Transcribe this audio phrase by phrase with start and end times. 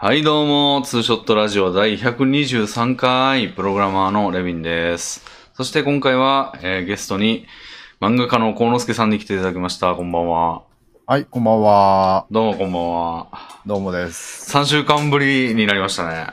[0.00, 5.24] はい、どうも、ツーショットラジオ第123回、プログラマーのレビンです。
[5.54, 7.48] そして今回は、えーゲストに、
[8.00, 9.96] 漫画家の幸之助さんに来ていただきました。
[9.96, 10.62] こんばんは。
[11.04, 12.26] はい、こんばんは。
[12.30, 13.26] どうもこんばんは。
[13.66, 14.56] どうもです。
[14.56, 16.28] 3週間ぶりになりましたね。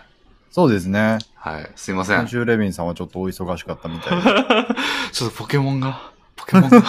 [0.51, 1.17] そうですね。
[1.33, 2.19] はい、すいません。
[2.19, 4.45] 先週レビンさんはちょっとお忙しかったみたいで。
[5.11, 6.83] ちょっとポケモンが、ポケモンが、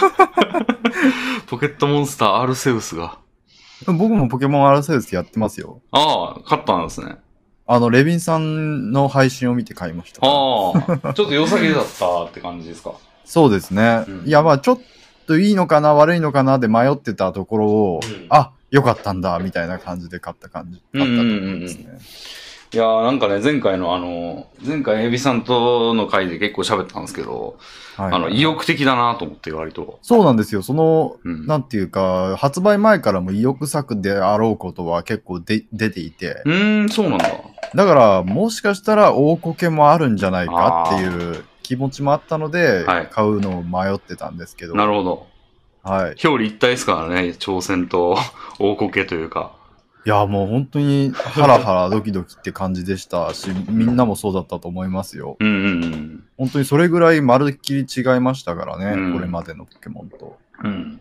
[1.49, 3.17] ポケットモンスターアルセウスが。
[3.85, 5.83] 僕もポケモンアラセウスやってますよ。
[5.91, 7.17] ああ、勝ったんですね。
[7.67, 10.21] あの、レビンさんの配信を見て買いました。
[10.23, 12.93] ああ、ちょっと良さげだったって感じですか？
[13.25, 14.05] そうですね。
[14.07, 14.81] うんいや、まあちょっ
[15.27, 20.81] といいのかな、悪いのかなで迷ってたところを、うんあ、よかったんだ、みたいな感じで買った感じ。
[20.93, 21.99] 買ったところですね。
[22.77, 27.57] いやーなんかね、前回のあの、前回エビさんとの回で結構喋ったんですけど、
[27.97, 29.99] はいあの、意欲的だなと思って割と。
[30.03, 30.63] そうなんですよ。
[30.63, 31.47] その、うん。
[31.47, 37.31] なんていうか、発売前からも意欲作であろうことは結構で出ていて、うーん、そうなんだ。
[37.75, 44.75] だから、もしかしたら大コケもあるんじゃないかっていう気持ちもあったので、はい買うのを迷ってたんですけど。
[44.75, 45.27] なるほど。
[45.83, 46.17] はい。
[46.23, 48.19] 表裏一体ですからね、挑戦と
[48.59, 49.56] 大こけというか。
[50.07, 55.37] いや、もう本当に ハラハラドキドキって感じでしたし、みんなもそうだったと思いますよ。
[55.41, 60.39] うんうん本当にそれぐらいまるっきり違いましたからね、うんこれまでのポケモンと。
[60.63, 60.71] うん。
[60.71, 61.01] うん。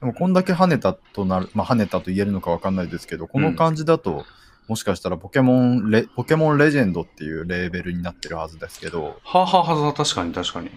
[0.00, 4.26] でもこんだけ跳ねたとなる、まあ跳ねたと言えるのかわかんないですけど、この感じだと、
[4.68, 10.70] もしかしたらポケモンレ、ポケモンレジェンドっていうレーベルになってるはずですけど、はあ、はあはあ、確かに確かに。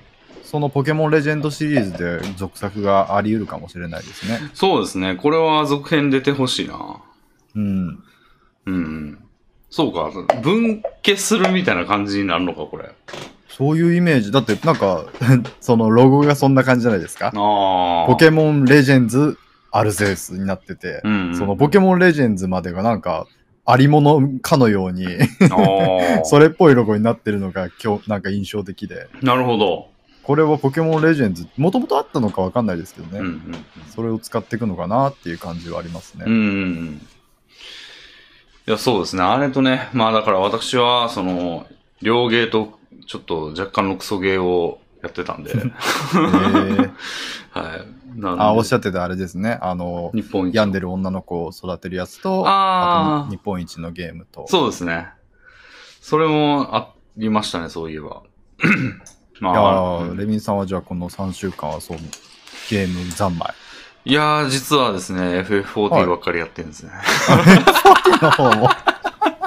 [0.44, 4.40] そのポケモンレジェンドシリーズで続作があり得るかもしれないですね。
[4.54, 5.16] そうですね。
[5.16, 7.02] これは続編出てほしいな。
[7.55, 7.64] うん。
[7.86, 8.03] うん
[8.66, 9.17] うん。
[9.69, 10.11] そうか。
[10.42, 12.89] 分家するみたいな感じになるのか、これ。
[13.47, 14.31] そういうイメージ。
[14.31, 15.05] だってなんか、
[15.59, 17.31] そのロゴがそんな感じじゃないですか。
[18.08, 19.38] ポケモンレジェンズ
[19.72, 21.36] アルゼウスになってて、うん、うん。
[21.36, 23.27] そのポケモンレジェンズまでがなんか、
[23.66, 25.05] ありものかのように。
[26.25, 29.89] それっぽいロゴになってるのが今日なんか印象的で、なるほど。
[30.23, 33.55] これはポケモンレジェンズ、もともとあったのかわかんないですけどね、うんうん
[33.89, 36.26] それを使っていくのかなっていう感じはありますね。
[36.26, 36.33] うん。
[36.33, 37.02] うんうんうん。
[38.70, 39.24] いや、そうですね。
[39.24, 41.66] あれとね、まあだから私は、その、
[42.04, 45.54] 両ゲーと、ちょっと若干のクソゲーをやってたんで。
[45.58, 46.92] えー
[47.50, 47.78] は
[48.16, 48.20] い。
[48.20, 49.58] なあ、おっしゃってたあれですね。
[49.62, 50.54] あの、日本一。
[50.56, 54.46] 病んでる女の子を育てるやつと、あーあと日本一のゲームと。
[54.48, 55.08] そうですね。
[56.00, 58.22] それもありましたね、そういえば。
[59.40, 61.98] まいや レミンさんはじゃあこの3週間はそう、
[62.70, 63.52] ゲーム三昧。
[64.09, 66.92] いやー、実はですね、FF40 ばっかりやってるんですね。
[68.23, 68.67] の方も。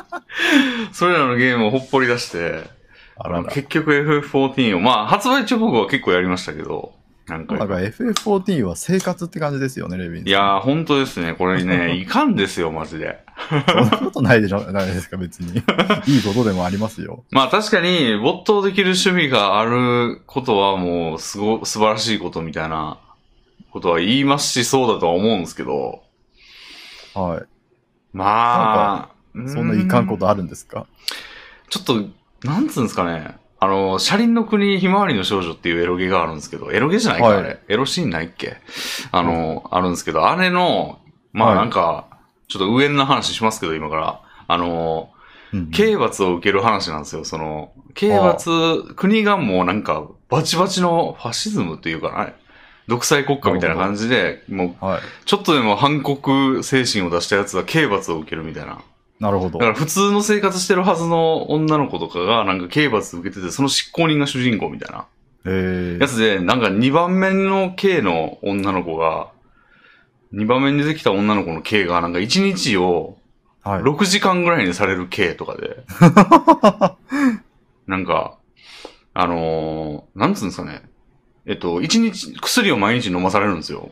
[0.94, 2.70] それらのゲームをほっぽり出して、
[3.16, 3.44] あらら。
[3.50, 6.92] 結局 FF14 を、まあ、発売直後は結構やりましたけど、
[7.26, 10.28] なんかなんか FF14 は生活って感じですよね、レビン。
[10.28, 11.34] いやー、本当ですね。
[11.34, 13.18] これね、 いかんですよ、マジで。
[13.50, 15.58] そんなことないでしょ、ないですか、別に。
[16.06, 17.24] いいことでもありますよ。
[17.32, 22.98] まあ確かに、没頭できる趣味があることはもう、すご、素晴らしいことみたいな
[23.72, 26.02] ことは言いますし、そうだとは思うんですけど、
[27.14, 27.42] はい。
[28.12, 30.86] まあ、そんないかんことああるんですか？
[31.70, 32.04] ちょっと、
[32.46, 33.36] なんつうんですかね。
[33.58, 37.60] あの、車輪の国ひまわりの少女っていうエロゲがあるんですけど、エロゲじゃないか、はいあれ。
[37.68, 38.58] エロシーンないっけ？
[39.10, 41.00] あの、あるんですけど、あれの、
[41.32, 42.08] まあはいなんか、
[42.48, 44.20] ちょっと上の話しますけど、今から。
[44.48, 45.08] あの、
[45.54, 47.26] うん刑罰を受ける話なんですよ。
[47.26, 48.50] その、刑罰、
[48.96, 52.32] 国がもうなんか、バチバチのファシズムっていうかな、
[52.88, 55.00] 独裁国家みたいな感じで、もう、はい。
[55.24, 58.82] ちょっとでも反国精神を出したやつは刑罰を受けるみたいな。
[59.20, 59.70] なるほどだか。
[59.70, 65.06] ら普通の生活してるはずの女の子とかがなんか刑罰受けてて、その執行人が主人公みたいな
[65.44, 69.30] えー、やつで、なんか2番目の刑の女の子が、
[70.34, 73.18] 2番目に出てきた女の子の刑がなんか1日を
[73.62, 73.82] はい。
[73.82, 75.84] 6時間ぐらいにされる刑とかで、
[77.86, 78.36] なんか、
[79.14, 80.82] あのーなんつうんですかね。
[81.46, 83.90] えっと、1日、薬を毎日飲まされるんですよ。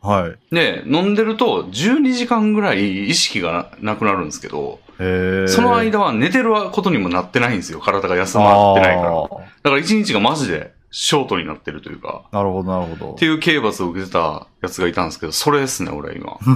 [0.00, 0.54] はい。
[0.54, 7.80] で、飲んでると12時間ぐらい意識がなくなるんですけど、えー、その間は寝てることにもなってないんですよ。
[7.80, 9.10] 体が休まってないから。
[9.12, 13.26] だから一日がマジでショートになってるというか、なるほど、なるほどって。
[13.26, 16.38] いう刑罰を受けてたやつがいたんですけど、それですね、俺今。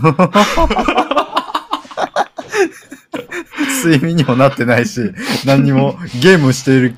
[3.82, 5.00] 睡眠にもなってないし、
[5.46, 6.96] 何にもゲームしている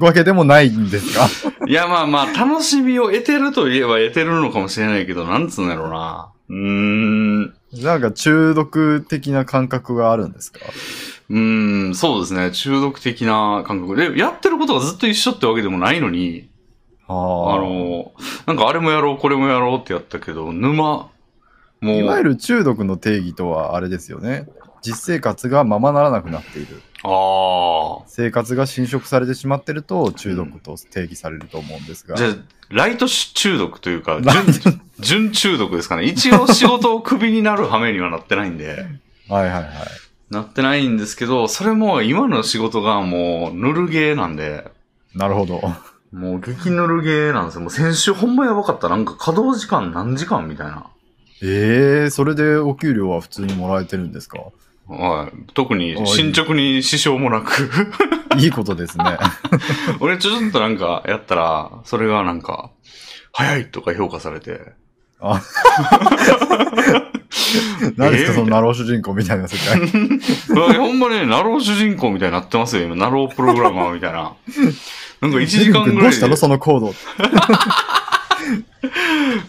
[0.00, 1.28] わけでもないんですか？
[1.66, 6.28] いや、まあまあ、楽しみを得てるといえば得てるのかもしれないけど、なんつうんだろうな。
[6.48, 7.54] うーん。
[7.82, 10.60] なんか中毒的な感覚があるんですか？
[11.28, 12.50] うーん、そうですね。
[12.52, 16.48] 中毒的な感覚で、やってることがずっと一緒ってわけでもないのに、
[17.08, 18.12] あああの、
[18.46, 21.10] なんかあれもやろう、これもやろうってやったけど、沼、も
[21.82, 24.46] う、いわゆる中毒の定義とはあれですよね。
[24.82, 26.80] 実生活がままならなくなっている。
[27.02, 32.14] あ生活が侵食されてしまってると中毒と定義されると思うんですが。
[32.14, 32.18] あ。
[32.18, 32.34] じゃあ、
[32.70, 36.04] ライト中毒というか、準、準中毒ですかね。
[36.04, 38.86] 一応仕事をクビになる羽目にはなってないんで。
[39.28, 39.64] はいはいはい。
[40.30, 44.70] なってないんですけど、それも今の仕事がもうぬるゲーなんで、
[45.14, 45.60] なるほど。
[46.12, 47.60] もう激ぬるゲーなんですよ。
[47.60, 48.88] もう先週ほんまやばかった。
[48.88, 50.86] なんか稼働時間何時間みたいな。
[51.42, 54.38] ええそれでお給料は普通にもらえてるんですか？
[54.88, 55.52] はい。
[55.52, 57.68] 特に進捗に支障もなく。
[58.38, 59.04] いいことですね。
[60.00, 62.70] 俺ちょっとなんかやったら、それがなんか、
[63.32, 64.60] 早いとか評価されて。
[65.20, 65.42] あ
[67.96, 69.78] 何ですか、えーそのなろう主人公みたいな世界。
[70.74, 72.96] ほんまね、なろう主人公みたいになってますよ、今。
[72.96, 74.34] なろうプログラマーみたいな。
[75.20, 76.94] なんか1時間ぐらいでどうしたのそのコード。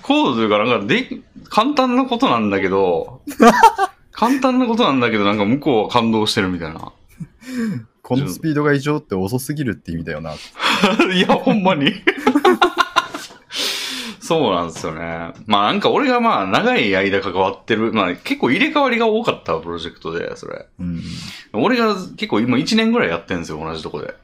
[0.01, 1.09] コードというか、なんかで、
[1.49, 3.21] 簡単なことなんだけど、
[4.17, 6.91] 簡単なことなんだけど、なんか向こうは感動してるみたいな。
[8.01, 10.33] このスピードが異常って遅すぎるって意味だよな。
[11.13, 11.93] いや、ほんまに。
[14.19, 15.33] そうなんですよね。
[15.45, 20.65] まあなんか俺がまあ長い間関わってる、まあ結構入れ替わりが多かったプロジェクトで、それ。
[20.79, 21.01] うん。
[21.53, 24.15] 俺が結構今1年ぐらいやってんですよ、同じとこで。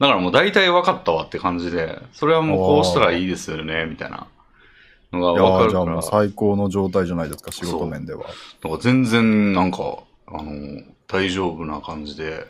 [0.00, 4.26] だからもう大体分かったわって感じで、それはもうこうしたらいいですよね、みたいな
[5.12, 5.84] のがいやーじゃあ分かるから。
[5.96, 8.24] もう最高の状態じゃないですか、仕事面では。
[8.24, 9.78] だから全然なんか、
[10.26, 12.46] あの、大丈夫な感じで。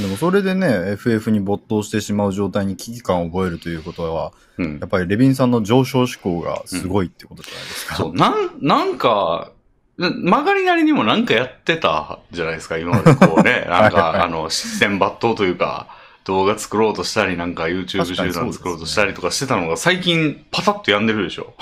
[0.00, 4.86] でもそれでね、FF に没頭してしまう状態に危機感を覚えるということは、うんや。
[4.86, 7.96] っぱりレビンさんの上昇志向がすごいってことじゃないですか。
[7.96, 9.52] そう、なん、なんか、
[9.96, 13.66] な曲がりなりにもなんかやってたじゃないですか、今までこうね。
[13.68, 15.88] なんか、あの、視線抜刀というか、
[16.28, 21.54] 動画作ろうとしたり、なんか YouTube 集団作ろうとしたりとかしてたのが、最近パタッとやんでるでしょ。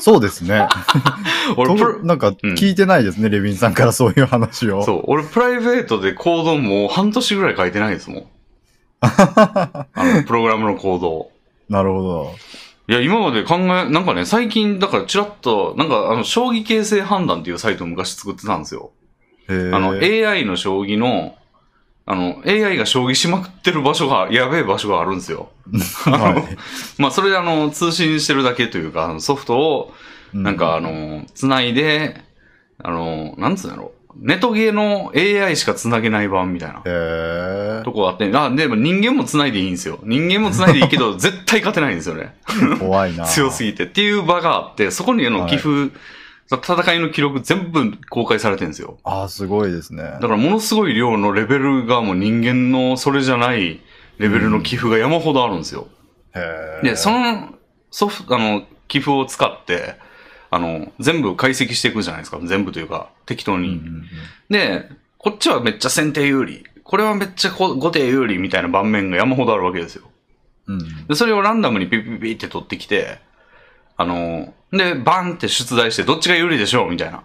[0.00, 0.66] そうですね。
[1.56, 4.84] 俺、プとロなんか聞いてないですね、レビンさんからそういう話を。
[4.84, 8.26] そう、俺プライベートでコードもう半年ぐらい書いてないですもん。
[9.02, 11.32] あの、プログラムのコードを。
[11.68, 12.34] なるほど。
[12.88, 18.90] いや、今まで考え、なんかね、最近、だからチラッと、なんか、あの、将棋形成判断っていうサイトを昔作ってたんですよ。
[19.48, 21.36] あの、AI の将棋の、
[22.04, 25.50] あの、AI が将棋しまくってる場所が、やべえ場所があるんですよ。
[26.04, 26.56] はい
[27.00, 29.94] まあ、それであの、通信してるだけというか、ソフトを、
[30.32, 32.20] なんかあ、の、つないで、
[32.82, 33.92] あの、なんつうんやろ。
[34.16, 36.92] ネトゲーの AI しかつなげない版みたいなうん。
[36.92, 40.00] へえとこあって、あ、でも人間もつないでいいんですよ。
[40.02, 42.34] 人間もつないでいいけど、 絶対勝てないんですよね。
[42.78, 43.24] 怖いな。
[43.26, 43.84] 強すぎて。
[43.84, 45.96] っていう場があって、そこにあの、はい寄付、
[46.50, 48.98] 戦いの記録全部公開されてるんですよ。
[49.04, 50.02] ああ、すごいですね。
[50.02, 53.80] だからものすごい量のレベルがもう人間のそれじゃない
[54.18, 55.88] レベルの寄付が山ほどあるんですよ。
[56.34, 57.54] へーで、その
[57.90, 59.96] ソフト、あの、寄付を使って、
[60.50, 62.38] あの、全部解析していくじゃないですか。
[62.42, 63.68] 全部というか、適当に。
[63.68, 64.04] うんうんうん
[64.50, 64.86] で、
[65.16, 66.64] こっちはめっちゃ先手有利。
[66.82, 70.10] これはめっちゃこ後手有利みたいな盤面が山ほどあるわけですよ。
[70.66, 73.18] うんで、それをランダムにピッピッピッって取ってきて、
[74.02, 76.90] あの、で、バンって出題して、どっちが有利でしょう？
[76.90, 77.18] みたいな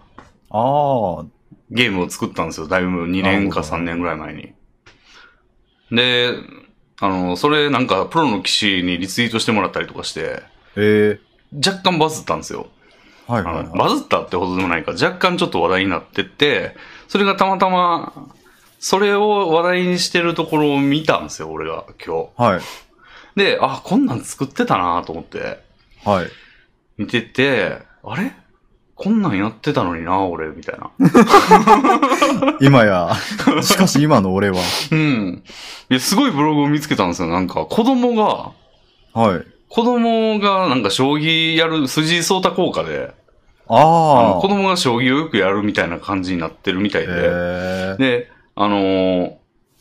[0.50, 1.24] ああ、
[1.70, 2.68] ゲームを作ったんですよ。
[2.68, 4.52] だいぶ2年かなるほど3年ぐらい前に。
[5.90, 6.34] で、
[7.00, 10.42] あの、それなんかプロの騎士にリツイートしてもらったりとかして、
[10.76, 11.28] ええ
[11.64, 12.68] 若干バズったんですよ。
[13.26, 16.76] はいはいバズったってほどでもないか、若干ちょっと話題になってって、
[17.08, 18.12] それがたまたま、
[18.78, 22.60] それを話題にしてるところを見たんですよ、俺が今はい。
[22.60, 22.66] 日。
[23.36, 25.58] で、あ、こんなん作ってたなと思って、
[26.04, 26.26] はい。
[26.98, 28.32] 見てて、あれ？
[28.94, 30.90] こんなんやってたのにな、俺、みたいな。
[32.60, 33.12] 今や、
[33.62, 34.58] しかし今の俺は。
[34.90, 35.44] うん。
[35.88, 37.28] いや、すごいブログを見つけたんですよ。
[37.28, 38.50] なんか、子供が、
[39.14, 39.42] はい。
[39.68, 43.12] 子供がなんか将棋やる藤井聡太効果で、
[43.68, 49.32] ああ子供が将棋をよくやるみたいな感じになってるみたいで、ええで、あのー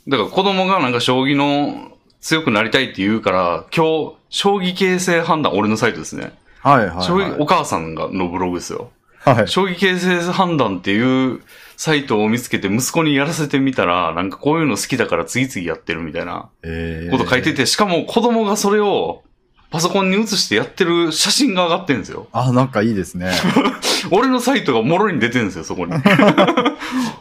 [0.10, 6.34] だから子供がなんか将棋の強くなりたいって言うから、今日、将棋形成判断、俺のサイトですね。
[6.62, 8.92] はいはい、将棋、おは母さんがのブログですよ。
[9.26, 9.30] い。
[9.30, 9.48] はい。
[9.48, 11.42] 将棋形成判断っていう
[11.76, 19.24] サイトを見つけて息子にやらせてみたら、なんかこういうの好きだから次々やってるみたいなええこと書いてて、しかも子供がそれを
[19.70, 22.28] パソコンに移してやってる写真が上がってるんですよ。
[22.32, 23.32] あ、なんかいいですね。
[24.12, 25.94] 俺のサイトがもろに出てるんですよ、そこに。
[26.02, 26.02] あ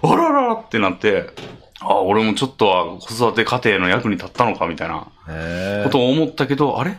[0.03, 1.31] らららってなって、
[1.81, 6.97] あ、俺もちょっとは子育て家庭の役に立ったのかみたいなええことを思ったけど、あれ？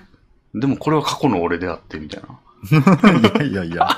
[0.53, 2.39] でもこれは過去の俺であって、みたいな。
[3.43, 3.89] いやいやいや。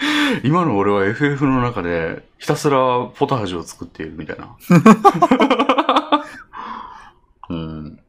[0.44, 2.78] 今の俺は FF の中でひたすら
[3.14, 4.56] ポタージュを作っているみたいな。
[7.48, 8.00] うん。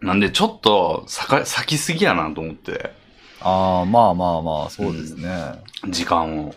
[0.00, 2.92] なんでちょっと咲咲きすぎやなと思って、
[3.40, 5.62] ああ、まあまあまあ、そうですね。
[5.88, 6.54] 時間を。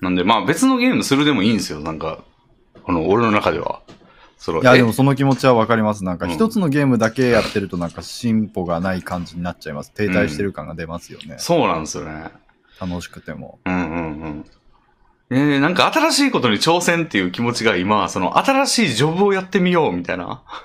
[0.00, 1.80] なんでまあ別のゲームするでもいいんですよ。
[1.80, 2.18] なんか、
[2.86, 3.80] あの、俺の中では。
[4.40, 4.78] そのいや、え？
[4.78, 6.02] でもその気持ちはわかります。
[6.02, 9.92] なんかうん一つのゲームだけやってるとなんか進歩がない感じになっちゃいます。
[9.92, 11.36] 停滞してる感が出ますよね。
[11.38, 12.30] そうなんですよね。
[12.80, 13.58] 楽しくても。
[13.66, 14.44] うんうんうん。
[15.32, 20.42] えー、なんか新しいことに挑戦っていう気持ちが今、その新しいジョブをやってみようみたいな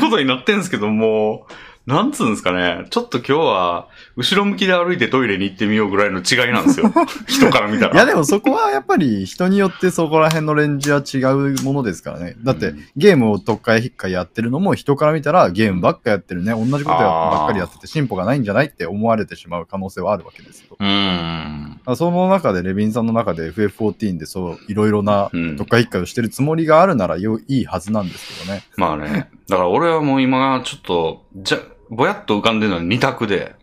[0.00, 1.46] ことになってんですけども、
[1.86, 2.84] なんつうんですかね。
[2.90, 6.92] ちょっと今日は、後ろ向きで歩いてトイレに行ってみようぐらいの違いなんですよ。
[7.28, 7.94] 人から見たら。
[7.94, 12.34] いやでもそこはやっぱり人によってそこら辺のレンジは違うものですからね。
[12.42, 16.52] だってうんゲームを特化引っかやってるのも人から見たらゲームばっかやってるね。
[16.52, 20.76] 同じことばっかりやってて進歩がないんじゃないって思われてしまう可能性はあるわけですよ。
[20.80, 21.80] うーん。
[21.94, 28.64] その中でレビンさんの中で FF14 でそういろいろなうん特化引っかをしてるつもりがあるならよいいはずなんですけどね。
[28.76, 29.30] まあね。
[29.48, 31.58] だから俺はもう今、ちょっと、じゃ、
[31.90, 33.54] ぼやっと浮かんでるのは二択で、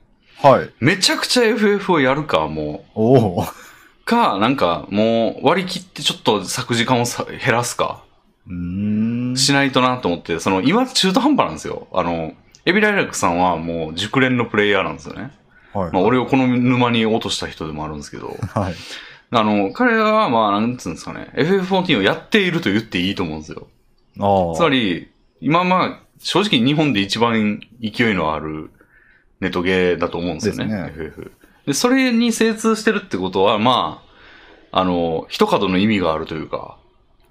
[0.42, 0.70] はい。
[0.80, 3.44] めちゃくちゃ FF をやるか、もおお。
[3.44, 4.06] う。
[4.06, 8.04] か、なんか、もう割り切ってちょっと咲く時間をさ減らすか。
[8.48, 9.38] うーん。
[9.38, 11.88] しないとなと思って、その、今中途半端なんですよ。
[11.94, 12.34] あの、
[12.66, 15.32] エビライラックさんはもう熟練のプレイヤーなんですよね。
[15.74, 15.92] はい。
[15.92, 18.76] まあ俺をこの沼に落とした人でもあるんですけど、 はい。
[19.32, 23.68] あの、彼はまあ、なんつうんですかね、FF14 をやっていると言っていいと思うんですよ。
[24.20, 24.56] ああ。
[24.56, 25.10] つまり、
[25.42, 28.72] 今まあ、正直日本で一番勢いのある
[29.40, 30.66] ネットゲーだと思うんですよね。
[30.66, 31.32] ね FF。
[31.68, 34.04] で、それに精通してるってことは、ま
[34.72, 36.78] あ、あの、一角の意味があるというか、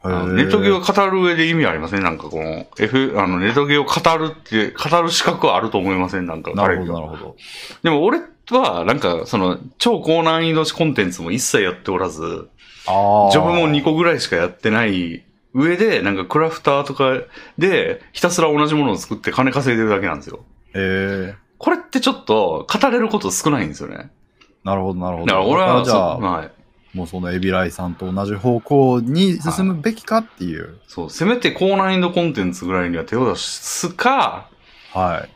[0.05, 2.03] ネットゲーを語る上で意味ありません？
[2.03, 6.27] なんかこの、F、あの、ネットゲーを語るって、語る資格はあると思いません？
[6.27, 7.37] なんかなるほど、なるほど。
[7.85, 8.21] でも俺
[8.51, 12.49] は、なんか、その、超高難易度コンテンツも一切やっておらず、
[12.89, 13.31] ああ。
[13.31, 17.21] ジョブも2個ぐらいしかやってない上で、なんかクラフターとか
[17.59, 20.45] で、ひたすら同じものを作って金稼いでるだけなんですよ。
[20.75, 24.11] ええこれってちょっと語れること少ないんですよね。
[24.65, 25.27] なるほど、なるほど。
[25.27, 26.51] だから俺は、じゃあ、はい。
[26.93, 30.79] もうそのエビライさんと同じ方向に進むべきかっていう。
[30.89, 34.49] そう、せめて高難易度コンテンツぐらいには手を出すか、
[34.93, 35.31] はい。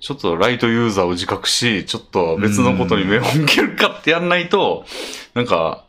[0.00, 4.84] ちょっとライトユーザーを自覚し、ちょっと別のことに目を向けるかってやんないと、
[5.34, 5.84] なんか、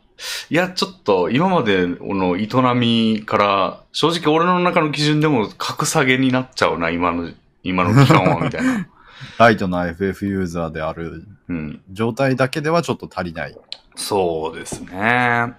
[0.50, 7.30] いや、ちょっと今までの営みから、正直俺の中の基準でも格下げになっちゃうな、今の、
[7.62, 8.88] 今の期間は、みたいな。
[9.38, 11.80] ライトな FF ユーザーであるうん。
[11.92, 13.56] 状態だけではちょっと足りない。
[13.94, 15.54] そうですね。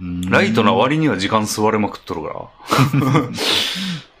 [0.00, 2.48] うんライトな割には時間吸われまくっとるから。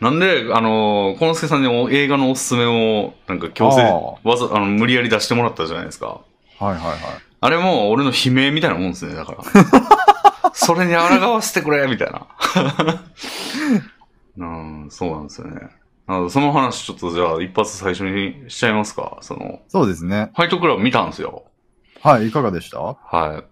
[0.00, 6.06] なんで、あの、コノスケさんにも映画のおすすめを、なんか強制、あわざ、あの、無理やり出してもらったじゃないですか。
[6.06, 6.20] は
[6.60, 6.98] いはいはい。
[7.40, 9.44] あれも俺の悲鳴みたいなもんですね、だから。
[10.54, 12.26] それに抗わせてくれみたいな。
[14.38, 15.60] うん、そうなんですよね。
[16.06, 19.18] なので、その話ちょっとじゃあ一発最初にしちゃいますか？
[19.20, 20.30] その、そうですね。
[20.34, 21.44] ファイトクラブ見たんですよ。
[22.02, 22.78] はい、いかがでした？
[22.80, 22.96] は
[23.38, 23.44] い。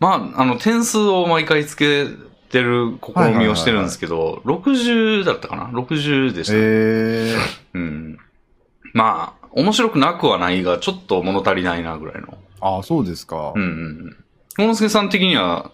[0.00, 2.06] まあ、あの、点数を毎回つけ
[2.50, 6.54] てる試みをしてるんですけど、60だったかな ?60 でした。
[6.56, 7.36] え
[7.74, 8.18] うん。
[8.92, 12.38] まあ、面白くなくはないが、ちょっと物足りないなぐらいの。
[12.62, 13.52] ー、ああ、そうですか。
[13.54, 13.72] うんうんう
[14.10, 14.16] ん。
[14.58, 15.72] 小野助さん的には、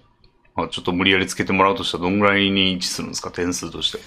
[0.55, 3.31] まあ、ちょっと無理やりつけてもらうとしたらどんぐらいに位置するんですか？
[3.31, 3.99] 点数として。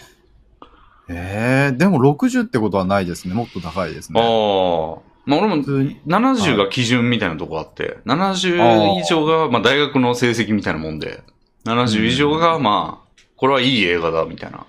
[1.09, 3.33] ええでも60ってことはないですね。
[3.33, 4.27] もっと高いですああね。
[4.29, 4.99] ー。
[5.25, 5.99] まあ俺も普通に。
[6.07, 11.21] 70が基準みたいなとこあって、70以上が、まあ大学の成績みたいなもんで、
[11.65, 14.65] 70以上が、まあ、これはいい映画だみたいな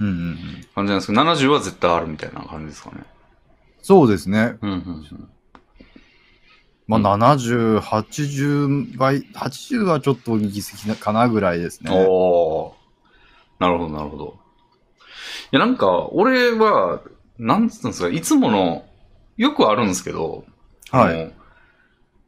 [0.00, 0.36] うんうんうん。
[0.74, 3.04] 感じなんですけど、70は絶対あるみたいな感じですかね。
[3.80, 4.56] そうですね。
[4.60, 4.78] うんうんう
[5.14, 5.28] ん。
[6.88, 11.90] まあ、70、80倍、80はちょっと行き過ぎかなぐらいですね。
[11.92, 12.72] おー。
[13.58, 14.38] なるほど、なるほど。
[15.52, 17.00] いや、なんか、俺は、
[17.38, 18.84] なんつうんですか、いつもの、
[19.36, 20.44] よくあるんですけど、
[20.90, 21.32] はい。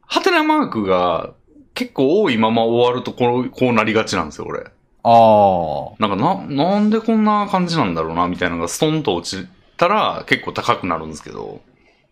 [0.01, 1.33] ハテナマークが
[1.73, 4.65] 結構多いまま終わるとこう、こうなりがちなんですよ、俺。
[5.03, 6.07] ああ。
[6.07, 9.47] なんか、な、なんでこんな感じなんだろうな、みたいなのがストンと落ち
[9.77, 11.61] たら結構高くなるんですけど、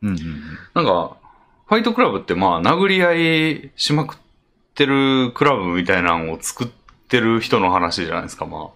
[0.01, 0.41] うんうんうん。
[0.73, 1.17] なんか、
[1.67, 4.17] ファイトクラブってまあ、殴り合いしまくっ
[4.73, 6.67] てるクラブみたいなのを作っ
[7.09, 8.69] てる人の話じゃないですか、ま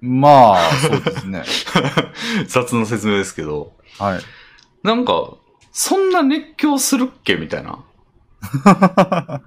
[0.00, 1.42] まあ、そうですね。
[1.74, 2.12] あ。
[2.46, 3.72] 雑な説明ですけど。
[3.98, 4.20] はい。
[4.84, 5.32] なんか、
[5.72, 7.34] そんな熱狂するっけ？
[7.34, 7.80] みたいな。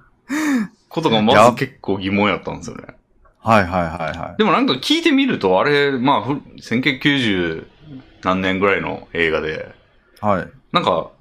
[0.89, 2.83] ことがまず結構疑問やったんですよね。
[3.39, 4.38] はいはいはいはい。
[4.38, 7.65] でもなんか聞いてみると、あれ、まあ、ふ1990
[8.24, 9.74] 何年ぐらいの映画で、
[10.19, 10.48] はい。
[10.74, 11.12] なんか、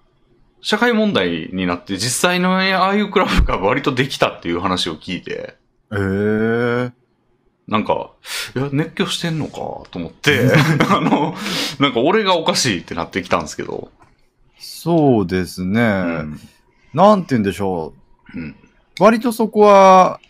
[0.62, 5.57] 社会問題になって実際のああいうクラブが割とできたっていう話を聞いて、
[5.93, 7.00] ええ
[7.71, 8.11] なんか、
[8.57, 9.52] いや、熱狂してんのか？
[9.90, 10.50] と思って、
[10.90, 11.37] あの、
[11.79, 13.93] なんか俺がおかしいってなってきたんですけど、
[14.59, 15.81] そうですね。
[15.81, 15.85] う
[16.23, 16.40] ん。
[16.93, 17.95] なんて言うんでしょ
[18.35, 18.49] うん。
[18.49, 18.55] う。
[19.02, 20.21] 割とそこは、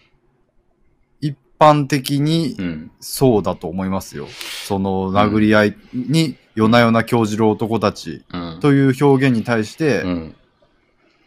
[1.23, 2.91] 一般的にうん。
[3.01, 4.29] そうだと思いますよ。
[4.67, 8.61] その殴り合いに夜な夜な興じる男たちうん。
[8.61, 10.35] という表現に対してうん。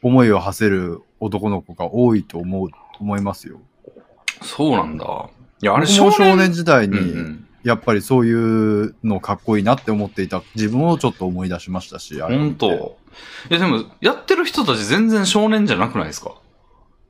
[0.02, 3.62] 思いを馳せる男の子が多いと思う、思いますよ。
[4.42, 5.30] そうなんだ。
[5.62, 7.48] いや、あれ僕も少年時代うんに、うん。
[7.64, 12.98] やっぱりそういうのかっこいいなって思っていた自分をちょっと思い出しましたし、あれを本当
[13.50, 16.36] いや、でも、やってる人たち全然少年じゃなくないですか？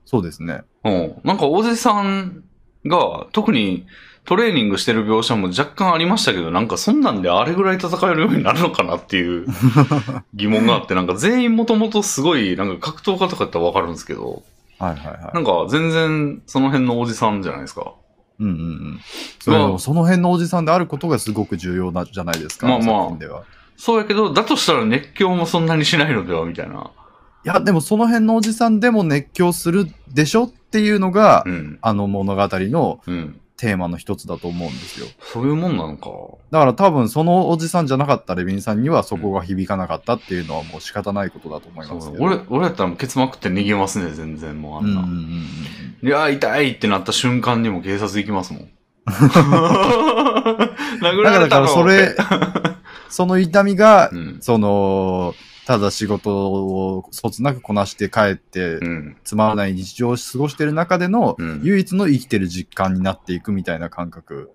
[0.04, 0.62] そうですね。
[0.84, 1.20] うん。
[1.24, 2.44] なんか、おじさん
[2.86, 3.86] が、特に
[4.24, 9.46] トレーニングしてる描写も若干ありましたけど、なんかそんなんであれぐらい戦えるようになるのかなっていう
[10.34, 14.42] 疑問があって、なんか全員もともとすごい、なんか格闘家とかやったらわかるんですけど、
[14.78, 15.34] はいはいはい。
[15.34, 17.92] なんか全然その辺のおじさんじゃないですか。
[18.40, 19.78] うんうんうん。
[19.78, 23.42] その辺のおじさんであることがすごく重要なんじゃないですか、まあまあ。
[23.76, 26.90] そうやけど、だとしたら熱狂もそんなにしないのではみたいな。
[27.44, 31.78] いや、でもその辺のおじさんでも熱狂するでしょっていうのが、うん。
[31.82, 33.40] あの物語のうん。
[33.56, 35.06] テーマの一つだと思うんですよ。
[35.20, 36.10] そういうもんなのか。
[36.50, 42.24] だから多分そのおじさんじゃなかったレビンさんにはそこが響かなかったっていうのはもう仕方ないことだと思いますけど。
[42.24, 45.02] 俺、俺やったらもうケツまくって逃げますね、全然もうあんな。
[45.02, 45.22] うんうんうん
[46.02, 46.08] うん。
[46.08, 48.68] いや、痛いってなった瞬間にも警察行きますもん。
[49.06, 49.22] 殴
[51.02, 52.16] だかららだからそれ、
[53.08, 54.38] その痛みが、うん。
[54.40, 55.34] その、
[55.66, 59.16] ただ仕事をそつなくこなして帰って、うん。
[59.24, 64.50] つまらない日常を過ごしてる中での、うん唯一の生きてる実感になっていくみたいな感覚。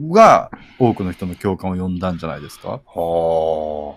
[0.00, 2.80] が、多くの人の共感を呼んだんじゃないですか？
[2.86, 3.96] は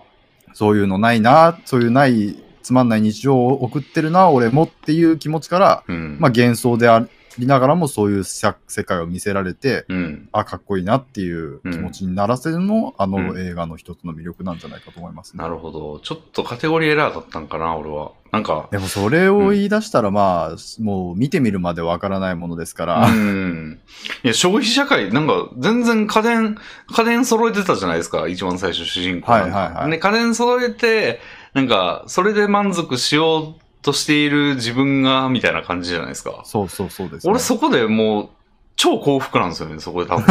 [0.53, 5.83] そういうのないな、そういうない、つまんない日常を送ってるな、俺もっていう気持ちから。
[5.87, 7.07] まあ幻想であ
[7.39, 10.29] りながらもそういうさ世界を見せられて、うん。
[10.31, 15.43] あ、かっこいいなっていう気持ちにならせるのも、あうのん映画の一つの魅力なんじゃないかと思いますね。
[15.43, 15.99] なるほど。
[15.99, 18.11] ちょっとカテゴリーエラーだったんかな、俺は。
[18.31, 23.79] なんか、でもそれを言い出したら、まあ、もう見てみるまでわからないものですから、うん。
[24.23, 26.57] いや、消費社会、なんか、全然家電、
[26.93, 29.31] 家電揃えてたじゃないですか、一番最初主人公。
[29.31, 31.21] はいはいはいで、家電揃えて、
[31.53, 36.41] なんか、それで満足しようとしている自分が、みたいな感じじゃないですか。
[36.43, 37.31] そうそうそうです、ね。
[37.31, 38.29] 俺そこでもう、
[38.75, 40.25] 超幸福なんですよね、そこで多分。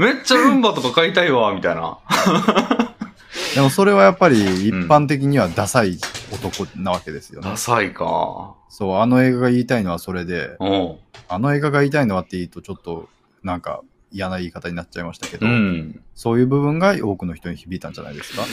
[0.00, 1.98] めっちゃルンバとか買いたいわ、みたいな。
[3.54, 5.98] でもそれはやっぱり一般的にはダサい
[6.32, 7.48] 男なわけですよね。
[7.48, 8.54] ダサいか。
[8.68, 10.56] そう、あの映画が言いたいのはそれで、
[11.28, 13.08] あの映画が言いたいのはって言うとちょっと
[13.44, 13.82] なんか
[14.14, 16.00] 嫌な言い方になっちゃいましたけど、うん。
[16.14, 18.44] そういう部分が多くの人に響いたんじゃないですか？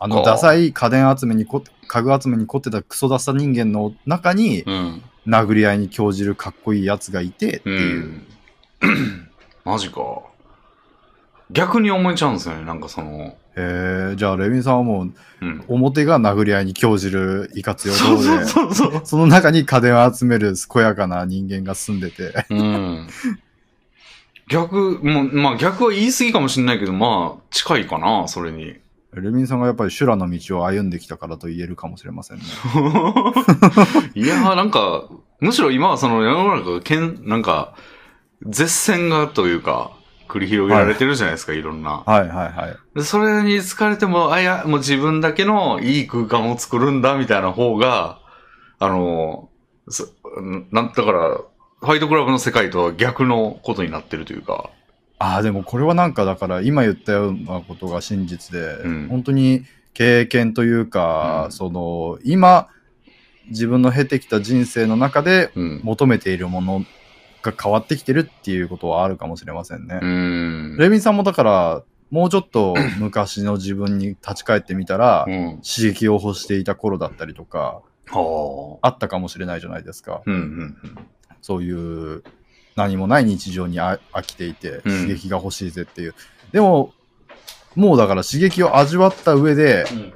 [0.00, 0.38] あのダい。
[0.38, 5.02] サい家電集めにこ、家具集めに凝ってたクソダサ人間の中にうん。
[5.26, 8.04] 殴り合いに興じるかっこいいやつがいてってういう。
[8.06, 8.26] ん。
[9.64, 10.02] マジか。
[11.50, 13.36] 逆に思えちゃうんですよね、なんかその。
[13.56, 15.64] へえ、じゃあレビンさんはもううん。
[15.68, 19.04] 表が殴り合いに興じるいかつよそうで。
[19.04, 23.08] その中に家電を集める健やかな人間が住んでて、うん。
[24.48, 28.76] 逆、もう、まあ逆は言い過ぎかもしれないけど、まあ近いかな、それに。
[29.14, 32.44] レビンさんがやっぱり修羅の道を歩んできたからと言えるかもしれませんね。
[34.14, 35.04] いやーなんか、
[35.40, 37.74] むしろ今はその世の中がけん、なんか、
[38.42, 39.92] 絶戦がというか、
[40.28, 42.02] 繰り広げられてるじゃないですか、い、ろんな。
[42.04, 42.76] はいはいはい。
[42.94, 48.18] でそれに疲れても、あ、いや、もう自分だけのいい空間を作るんだ、みたいな方が、
[48.78, 49.48] あの、
[49.88, 50.06] そ
[50.70, 51.40] なんだから、
[51.80, 54.70] ファイトクラブの世界とは逆のことになってるというか。
[55.18, 59.64] ああ、でもこれはなんかだから今言ったようなことが真実で、うん本当に
[59.94, 62.68] 経験というか、うんその、今、
[63.48, 65.80] 自分の経てきた人生の中でうん。
[65.82, 66.84] 求めているもの
[67.42, 69.98] が変わってきてるっていうことはあるかもしれませんね。
[70.02, 70.76] うん。
[70.78, 75.60] レビンさんもだから、もうちょっと昔の自分に立ち返ってみたら、うん。
[75.62, 80.16] 刺激を欲していた頃だったりとか、はあったかもしれないじゃないですか。
[80.16, 80.22] あ。
[80.26, 80.76] うん、うん、
[81.42, 82.22] そういう
[82.76, 86.14] 何もない日常にあ飽きていて、うん刺激が欲しいぜっていう。
[86.52, 86.92] でも、
[87.74, 90.12] もうだから刺激を味わった上で、うん。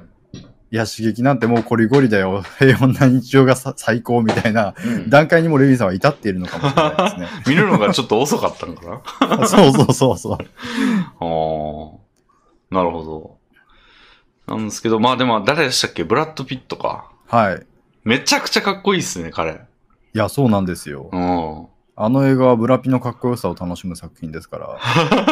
[0.71, 2.41] いや、刺激なんてもうコリゴリだよ。
[2.57, 7.27] 平穏な日常がさ最高みたいなうん段階にもレビンさんは至っているのかもしれないですね。
[7.47, 9.01] 見るのがちょっと遅かったのか
[9.37, 9.45] な？
[9.47, 10.37] そうそうそうそう。
[10.39, 11.97] あ
[12.71, 12.75] あ。
[12.75, 13.37] なるほど。
[14.47, 16.03] なんですけど、まあでも誰でしたっけ？
[16.03, 17.11] ブラッド・ピットか。
[17.27, 17.65] はい。
[18.03, 19.61] めちゃくちゃかっこいいっすね、彼。
[20.13, 21.09] いや、そうなんですよ。
[21.11, 21.67] うん。
[21.95, 24.79] あの映画はブラピのかっこよさを楽しむ作品ですから。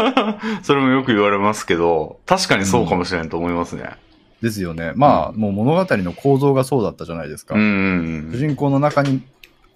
[0.61, 3.95] それもよく言われますけど、確かにそうかもしれんと思いますね。
[4.41, 4.93] ですよね。
[4.95, 7.55] まあ、もう物語の構造がそうだったじゃないですか。
[7.55, 9.21] 主人公の中に、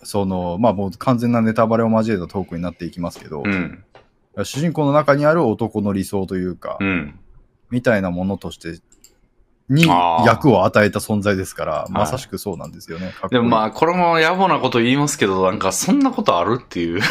[0.02, 3.84] その、まあもう完全なネタバレを交えたトークになっていきますけど、うん。
[4.44, 7.20] 主人公の中にある男の理想というか、うん。
[7.70, 8.80] みたいなものとして
[9.68, 9.88] に
[10.26, 13.08] 役を与えた存在ですから、いまさしくそうなんですよね。
[13.08, 17.00] かっこいいでもまあ、これも野暮なこと言いますけど、なんか、そんなことあるっていう。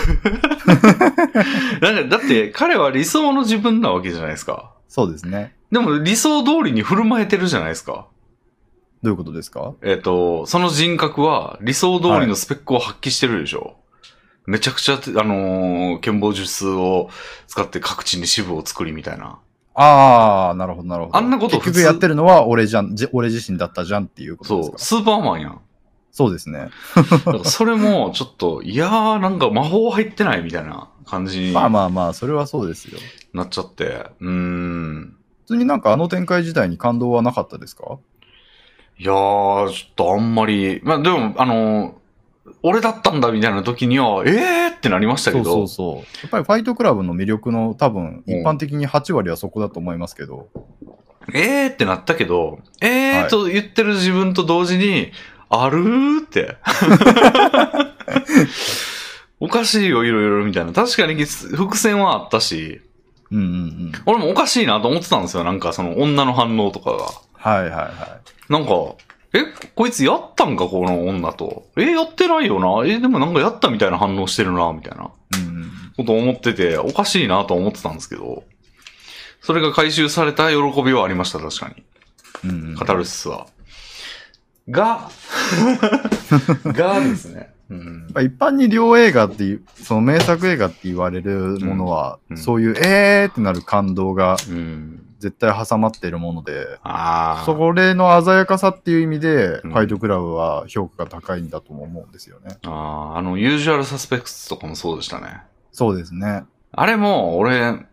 [2.08, 4.72] だって、彼は理想の自分なわけじゃないですか。
[4.88, 5.56] そうですね。
[5.72, 8.06] でも、理想通りに振る舞えてるじゃないですか。
[9.02, 9.74] どういうことですか？
[9.82, 13.74] えっ、と、その人格は理想通りのスペックを発揮してるでしょ。
[14.46, 17.10] めちゃくちゃ、あのー剣謀術を
[17.46, 19.38] 使って各地に支部を作りみたいな。
[19.74, 21.16] ああ、なるほど、なるほど。
[21.16, 24.78] あんなこと普通結局やってるのは俺じゃん、じ俺自身だったじゃんっていうことそう、ですか？
[24.78, 25.60] スーパーマンやん。
[26.12, 26.70] そうですね。
[26.94, 32.98] だからそれも、ちょっと、いやー、なんか魔法入ってないみたいな感じにまあなまあまあ、それはそうですよ。
[33.42, 34.06] っちゃって。
[34.20, 35.16] うーん。
[35.46, 37.98] 普通になんかあの展開自体に感動はなかったですか
[38.96, 42.03] いやー、ちょっとあんまり、まあでも、あのー
[42.62, 45.96] 俺だったんだみたいな時には、えーってなりましたけそうど、そうそう。
[45.96, 50.48] やっぱりファイトクラブの魅力の多分、うん一般的に8割はそこだと思いますけど。
[51.32, 55.12] えーってなったけど、えーと言ってる自分と同時に、
[55.48, 56.56] あるーって。
[59.40, 60.72] おかしいよ、いろいろみたいな。
[60.72, 62.80] 確かに伏線はあったし、
[63.30, 63.92] うんうんうん。
[64.06, 65.44] 俺もおかしいなと思ってたんですよ。
[65.44, 67.04] なんかその女の反応とかが。
[67.34, 68.70] はいはいはなんか、
[69.34, 69.44] え、
[69.74, 71.66] こいつやったんか、この女と。
[71.76, 72.86] え、やってないよな。
[72.88, 75.04] え、でもなんかやったみたいな反応してるな、みたいな。
[75.04, 75.40] い。
[75.40, 75.70] うんうん。
[75.96, 78.44] こと思ってて、おかしいなと思ってたんですけど、
[79.40, 81.84] それが回収された喜びはありました、確かに。
[82.44, 83.46] うんうん、カタルシスは。
[84.70, 85.10] が、
[86.64, 87.50] がですね。
[87.70, 95.03] うん一般に両映画っていう、その名作映画って言われるものは、うんうんそういうえーってなる感動がうん。
[95.24, 97.44] 絶対挟まっているもので、ああ。
[97.46, 102.58] それの鮮やかさっていう意味で、うんファイトクラブは評価が高いんだとも思うんですよね。
[102.64, 105.40] ああ、あの、ユージュアルサスペクツとかもそうでしたね。
[105.72, 106.44] そうですね。
[106.72, 107.86] あれも、俺、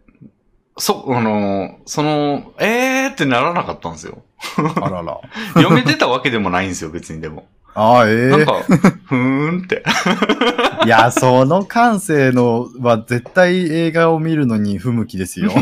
[0.77, 4.23] そ、あの、その、えーってならなかったんですよ。
[4.81, 5.21] あらら。
[5.55, 7.47] 読めてたわけでもないんですよ、別にでも。
[7.73, 9.83] ああ、ええなんか、ふーんって。
[10.85, 15.51] いや、その感性のは絶対映画を見るのに不向きですよ。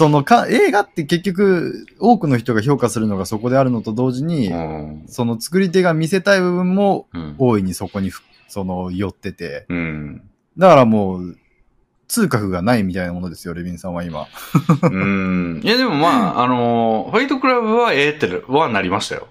[0.00, 5.04] そのか映画って結局多くの人が評価するのがそこであるのと同時に、うん。
[5.08, 7.34] その作り手が見せたい部分もうん。
[7.36, 10.22] 大いにそこにふその寄ってて、うん。
[10.56, 11.36] だからもう
[12.08, 14.26] 通覚がないみたいなものですよ、レビンさんは今。
[14.82, 15.60] うん。
[15.62, 19.28] いや、でもまあ、あの、ファイトクラブはええってはなりましたよ。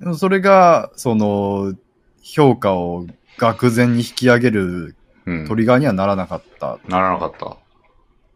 [0.00, 1.74] でもそれが、その、
[2.22, 4.96] 評価を愕然に引き上げる
[5.26, 5.46] うん。
[5.46, 7.58] トリガーにはならなかったならなかった。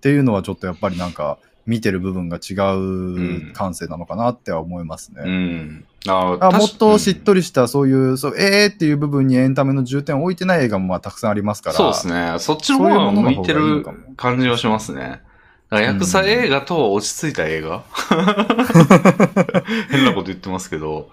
[0.04, 5.30] っていうのはちょっとやっぱりなんか見てる部分が違う感性なのかなっては思いますうね。
[5.30, 5.84] ん。
[6.06, 11.76] ああもっとしっとり、りしたそういう、そうえーっていう部分にエンタメの重点を置いてない映画もまあたくさんありますから。
[11.76, 12.34] そうですね。
[12.38, 13.82] そっちの方が向いてる
[14.18, 15.22] 感じはしますね。
[15.70, 17.82] だから役者映画と落ち着いた映画？
[19.88, 21.08] 変なこと言ってますけど。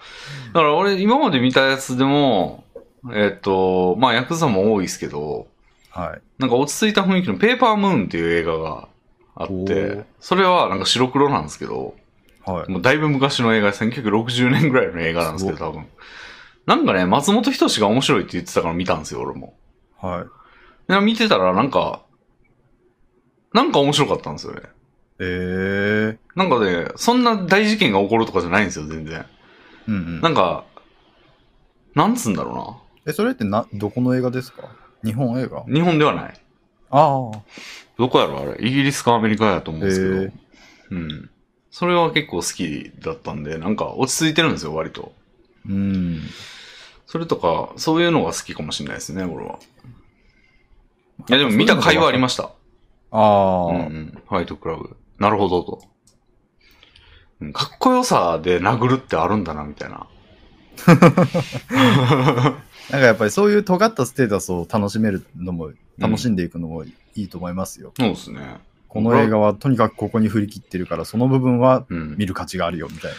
[0.53, 2.65] だから俺今まで見たやつでも、
[3.13, 5.47] えっ、と、まあヤクザも多いですけど、
[5.91, 6.21] はい。
[6.39, 8.87] なんか落ち着いた雰囲気のペーパームーンっていう映画が
[9.35, 11.95] あっおてー、それはなんか白黒なんですけど、
[12.45, 12.71] はい。
[12.71, 15.85] もうだいぶ昔の映画、1960年ぐらいの映画なんですけど、多分。
[16.65, 19.53] なんかね、松本人志が面白いって言ってたから見たんですよ、俺も。
[19.99, 20.25] は
[20.87, 20.91] い。
[20.91, 22.01] で見てたらなんか、
[23.53, 24.61] なんか面白かったんですよね。
[25.19, 26.17] えー。
[26.35, 29.25] なんかね、そんな大事件が起こるとかじゃないんですよ、全然。
[29.87, 30.21] うんうん。
[30.21, 30.65] なんか、
[31.95, 34.69] なんつうんだろえ、それってな、どこの映画ですか？
[35.03, 35.63] 日本映画？
[35.65, 36.33] 日本ではない。
[36.89, 37.41] ああ。
[37.97, 38.65] どこやろ、あれ。
[38.65, 40.15] イギリスかアメリカやと思うんですけど。
[40.15, 40.31] へー
[40.91, 41.29] うん。
[41.71, 45.13] それは結構好きだったんで、なんか落ち着いてるんですよ、割と。
[45.67, 46.21] うん。
[47.07, 49.59] それとか、そういうのが好きかもしれないですね、俺は。
[51.29, 52.51] いや、でも見た会話ありました。
[53.11, 54.21] ああ、うんうん。
[54.27, 54.97] ファイトクラブ。
[55.19, 55.81] なるほどと。
[57.41, 60.07] うんかっこよさで殴るってあるんだな、みたいな。
[62.89, 67.93] なんかやっぱりそういう尖ったステータスを楽しめるのも、楽しんでいくのもいいと思いますよ。
[67.97, 68.59] そうですね。
[68.87, 72.15] この映画はとにかくここに振り切ってるから、その部分はうん。
[72.17, 73.11] 見る価値があるよみたい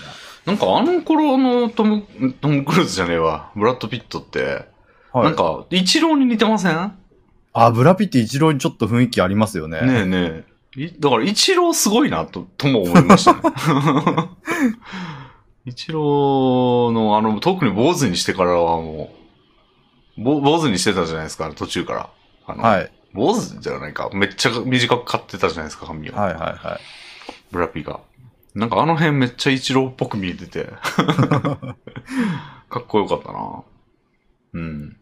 [0.45, 2.05] なんかあの頃のトム、
[2.41, 3.53] トム・クルーズじゃねえわ。
[3.55, 4.67] ブラッド・ピットって、
[5.15, 5.21] な。
[5.21, 5.29] はい。
[5.29, 6.93] なんか、イチローに似てません？
[7.55, 9.81] あ、ブラピって一郎にちょっと雰囲気ありますよね。
[9.83, 10.45] ねえね
[10.77, 10.83] え。
[10.83, 13.41] いだから、イチローすごいな、と、とも思いましたね。
[15.65, 19.22] イチローの、あの、特に坊主にしてからはもう、
[20.19, 22.11] ぼ坊主にしてたじゃないですか、途中から。
[22.47, 22.93] あの、はい。
[23.13, 24.11] 坊主じゃないか。
[24.13, 26.15] めっちゃ短く買ってたじゃないですか、髪を。
[26.15, 26.81] はいはいはい。
[27.51, 28.01] ブラピが。
[28.55, 30.69] なんかあの辺めっちゃイチローっぽく見えてて。
[32.69, 33.63] かっこよかったな。
[34.55, 34.97] うん。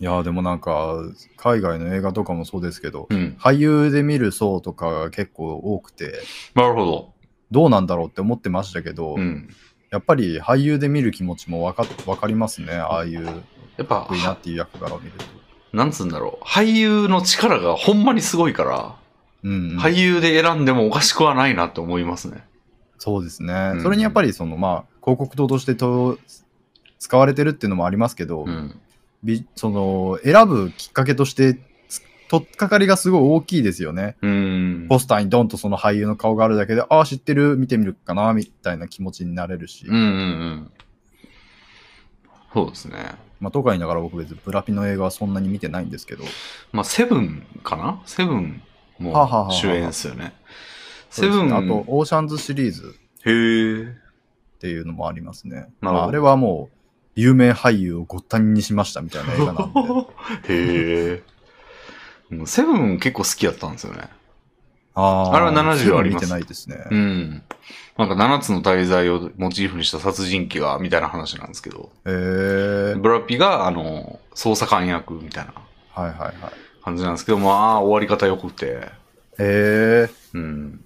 [0.00, 0.94] いやーでもなんか、
[1.36, 3.36] 海外の映画とかもそうですけど、うん。
[3.40, 6.20] 俳優で見る層とかが結構多くて、
[6.54, 7.14] なるほど。
[7.50, 9.48] どうなんだろうって思ってましたけど、うん。
[9.90, 12.74] やっぱり俳優で見る気持ちもわかわかりますね。
[12.74, 13.42] ああいう、
[13.78, 15.24] やっぱ、いいなっていう役柄を見ると。
[15.72, 16.44] なんつうんだろう。
[16.44, 18.96] 俳優の力がほんまにすごいから、
[19.42, 19.78] うん、うん。
[19.78, 22.44] 俳優で選んでもおかしくはないなって思いますね。
[22.98, 23.54] そうですね。
[23.74, 26.18] うんそれにやっぱりその、まあ、広告塔としてと
[26.98, 28.78] 使われてるっていうのもありますけど、うん。
[29.22, 34.16] びその、選ぶきっかけとして、つ取っかかりがすごい大きいですよね。
[34.22, 34.86] うん。
[34.88, 39.86] ポスターにドンとその俳優の顔があるだけで、ああ、知ってる、見てみるかな、みたいな気持ちになれるし。
[39.86, 40.70] うんうんうん。
[42.52, 43.27] そうですね。
[43.40, 46.24] まあ、とか言いながら僕別にブラピの映画はそんなに見てないんですけど、
[46.72, 48.02] まあ、セブンかな？
[48.06, 48.62] セブン
[48.98, 50.34] も主演ですよね。
[51.10, 53.84] そうですねセブン、あと、オーシャンズシリーズへえ。
[53.84, 55.68] っていうのもありますね。
[55.80, 56.76] まあ、あれはもう、
[57.14, 59.80] 有名俳優をごったににしましたみたいな映画なんで。
[60.48, 61.22] へえ。
[62.30, 64.08] うんセブン結構好きやったんですよね。
[65.00, 66.84] あれは70あります見てないですね。
[66.90, 67.42] うん。
[67.96, 75.52] なんか7つの大罪をモチーフにした殺人鬼が、みたいな話なんですけど、へえブラピが、あの、捜査官役みたいな
[75.94, 76.34] はいはいはい。
[76.84, 78.88] 感じなんですけど、まあ、終わり方良くて、
[79.38, 80.84] へえうん。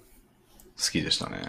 [0.77, 1.39] 好きでしたね。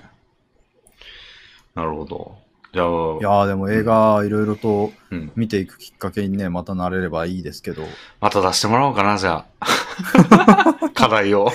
[1.75, 2.37] なるほど。
[2.73, 5.33] じゃあ、いやーでも映画いろいろとうん。
[5.35, 7.85] 見ていくきっかけにね、またなれればいいですけど。
[8.21, 10.91] また出してもらおうかな、じゃあ。
[10.95, 11.51] 課題を。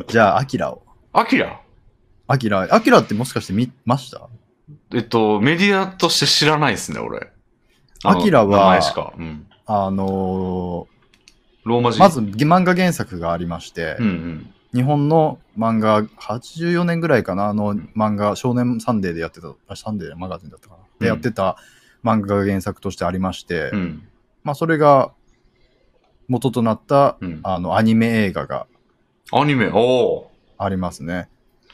[0.08, 0.82] じゃあ、アキラを。
[1.12, 1.60] アキラ？
[2.26, 4.28] アキラ、アキラってもしかして見ました？
[4.94, 7.30] えっと、メディアとして知らないですね、俺。
[8.04, 9.12] アキラは名前しか。
[9.16, 9.46] うん。
[9.66, 11.98] あのー、ローマ字。
[11.98, 14.54] まず漫画原作がありまして、うんうん。
[14.74, 20.82] 日本の漫画、84年ぐらいかな、あの漫画、少年サンデーでやってた、あサンデーマガジンだったかな？
[20.82, 21.56] でうんやってた
[22.04, 24.08] 漫画が原作としてありまして、うん。
[24.44, 25.12] まあそれが
[26.28, 27.40] 元となった、うん。
[27.42, 28.66] あのアニメ映画が
[29.32, 30.24] アニメ、おー。
[30.58, 31.28] ありますね。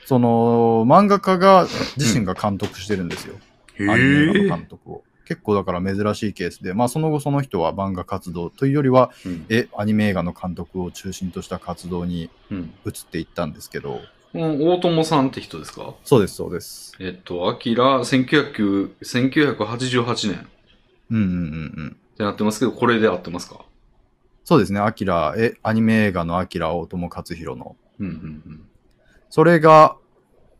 [0.04, 3.36] その漫画家が自身が監督してるんですよ。
[3.78, 5.04] へアニメ映画えの監督を。
[5.26, 9.46] 結構だから珍しいケースで、まあその後その人は漫画活動というよりは、うん。
[9.48, 12.74] え、アニメ映画の監督を中心とした活動にうん。
[12.84, 14.00] 移っていったんですけど、
[14.32, 15.94] この大友さんって人ですか？
[16.04, 16.94] そうです、そうです。
[17.00, 20.42] えっと、アキラ、1900 1988年っ
[21.10, 21.36] うんうんうんう
[21.86, 21.96] ん。
[22.18, 23.64] てなってますけど、これで合ってますか？
[24.44, 27.76] そうですね、アキラ、え、アニメ映画のアキラ大友克洋の。
[27.98, 28.68] うんうん
[29.30, 29.96] それが、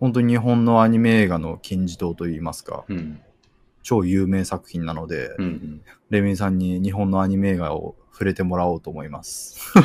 [0.01, 2.97] 本当に日本のアニメ映画の金字塔といいますか、うん。
[2.97, 3.21] うん。
[3.85, 5.83] 超有名作品なので、うんうん。
[6.11, 9.73] レミンさんに日本のアニメ映画を触れてもらおうと思います。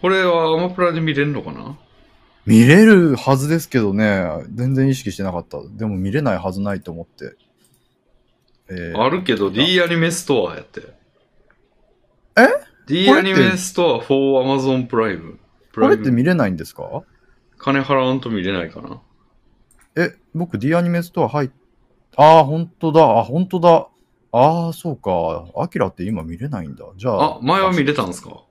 [0.00, 1.76] これはアマプラで見れるのかな？
[2.46, 5.58] 見れるはずですけどね、全然意識してなかった。
[5.62, 7.36] でも見れないはずないと思って。
[8.68, 10.99] えーあるけど D アニメストアやって。
[12.44, 12.48] え
[12.86, 15.38] ?D アニメストア for Amazon プライム。
[15.72, 17.02] プこれって見れないんですか？
[17.58, 19.00] 金払わんと見れないかな
[19.96, 21.50] え、僕 D アニメストア入っ、
[22.16, 23.86] ああ、本当だ、あ、本当だ。
[24.32, 25.44] ああ、そうか。
[25.60, 26.84] アキラって今見れないんだ。
[26.96, 27.36] じゃあ。
[27.36, 28.42] あ、前は見れたんですか？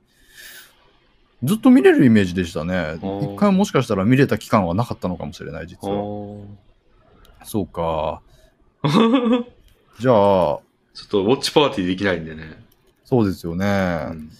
[1.42, 2.74] ずっと見れるイメージでしたね。
[2.74, 5.96] ー一回もしかしたら見れた期間はなかったのかもしれない、実あは。
[6.02, 6.44] ー
[7.44, 8.20] そうか。
[8.82, 9.44] ち ょ
[9.98, 10.60] じゃあ、っ
[11.10, 12.62] とウォッチパーティーできないんでね。
[13.10, 13.66] そうですよね。
[14.10, 14.30] うん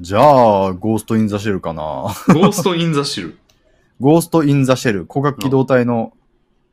[0.00, 1.82] じゃあ、ゴースト・イン・ザ・シェルかな。
[1.82, 3.36] ゴースト・イン・ザ・シル。
[3.98, 6.12] ゴースト・イン・ザ・シェル、攻殻機動隊の。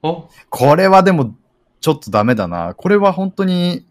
[0.03, 1.33] あ、これはでも、
[1.81, 2.75] ちょっとダメだな。
[2.75, 3.87] これは本当に。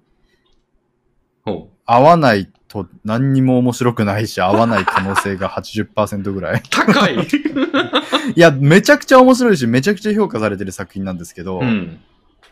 [1.85, 6.63] 合わないと何にも面白くないし、合わない可能性が80%ぐらい。
[6.71, 7.17] 高い
[8.37, 11.99] いや、めちゃくちゃ面白いし、めちゃくちゃ評価されてる作品なんですけど、うん。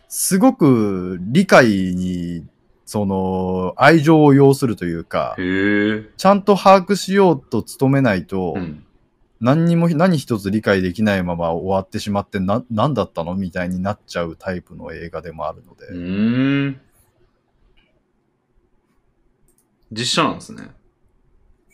[0.09, 2.45] すごく理解に、
[2.93, 5.35] その、愛情を要するというか。
[6.19, 8.85] ちゃんと把握しようと努めないと、うん。
[9.41, 15.87] 何にも、何一つ理解できないまま終わってしまって、な、何だったのみたいになっちゃうタイプの映画でもあるので。
[15.87, 16.81] うーん。
[19.91, 20.69] 実写なんですね。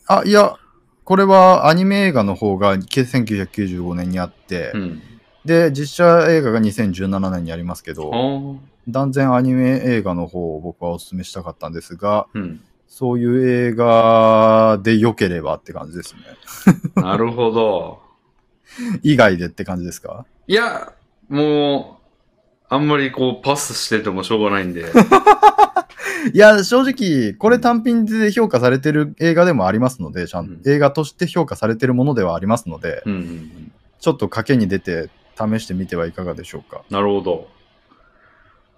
[0.06, 0.54] あ、いや、
[1.02, 5.02] これはアニメ映画の方が1995年にあって、うん。
[5.44, 8.77] で、実写映画が2017年にありますけあど、あ。
[8.88, 12.60] 断然アニメ映画の方を僕はお勧めしたかったんですが、うん。
[12.86, 16.22] そういう映画で良ければって感じですね。
[17.02, 18.00] なるほど。
[19.02, 20.24] 以外でって感じですか？
[20.46, 20.92] いや、
[21.28, 21.98] も
[22.70, 24.86] う、あんまりこう、パスしててもしょうがないんで。
[26.32, 33.72] いや、正直、これ単品で評価されてる映画でもありますので、ちゃんうん映画として評価されてるものではありますので、うんうんうん。
[34.00, 36.82] ちょっと賭けに出て試してみてはいかがでしょうか？
[36.90, 37.48] なるほど。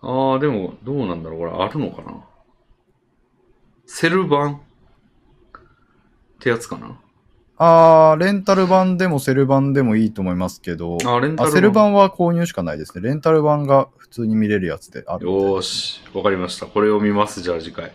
[0.02, 2.24] ああ、でも、どうなんだろうこれ、あるのかな？
[3.86, 4.54] セル版？
[4.54, 4.58] っ
[6.38, 6.98] てやつかな？
[7.58, 13.06] あー、レンタル版でもセル版でもいいと思いますけど、あ、レンタルあセル版は購入しかないですね。
[13.06, 16.00] レンタル版が普通に見れるやつであるよーし。
[16.14, 16.64] わかりました。
[16.64, 17.92] これを見ます、じゃあ次回。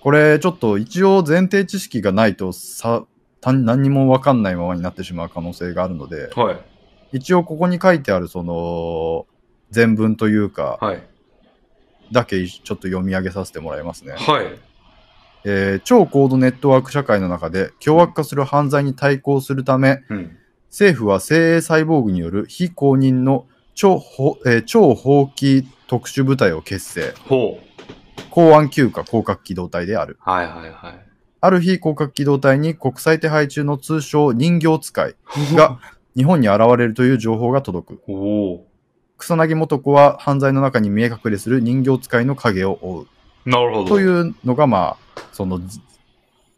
[0.00, 3.04] これちょっと一応前提知識がないとさ、
[3.40, 6.60] 単何にもわかんないままになってしまう可能性があるので、はい。
[7.16, 9.26] 一応ここに書いてあるその、
[9.70, 11.02] 全文というか、はい。
[12.14, 14.12] だけちょっと読み上げさせてもらいますね。
[14.16, 14.46] はい。
[15.44, 20.36] えー超高度ネットワーク社会の中で凶悪化する犯罪に対抗するため、うん。
[20.70, 27.12] 政府は精鋭サイボーグによる非公認の超,ほ、えー超法規特殊部隊を結成。
[27.28, 27.64] ほう。
[28.30, 30.16] 公安休暇広角機動隊である。
[30.20, 31.06] はいはいはい。
[31.40, 35.14] ある日、広角機動隊に国際手配中の通称人形使い
[35.54, 35.78] が
[36.16, 38.02] 日本に現れるという情報が届く。
[38.08, 38.12] お
[38.54, 38.66] お
[39.24, 43.08] 草薙素子は犯罪の中に見え隠れする人形使いの影を追う。
[43.46, 43.50] ー。
[43.50, 43.88] なるほど。
[43.88, 45.60] というのが、まあ、その、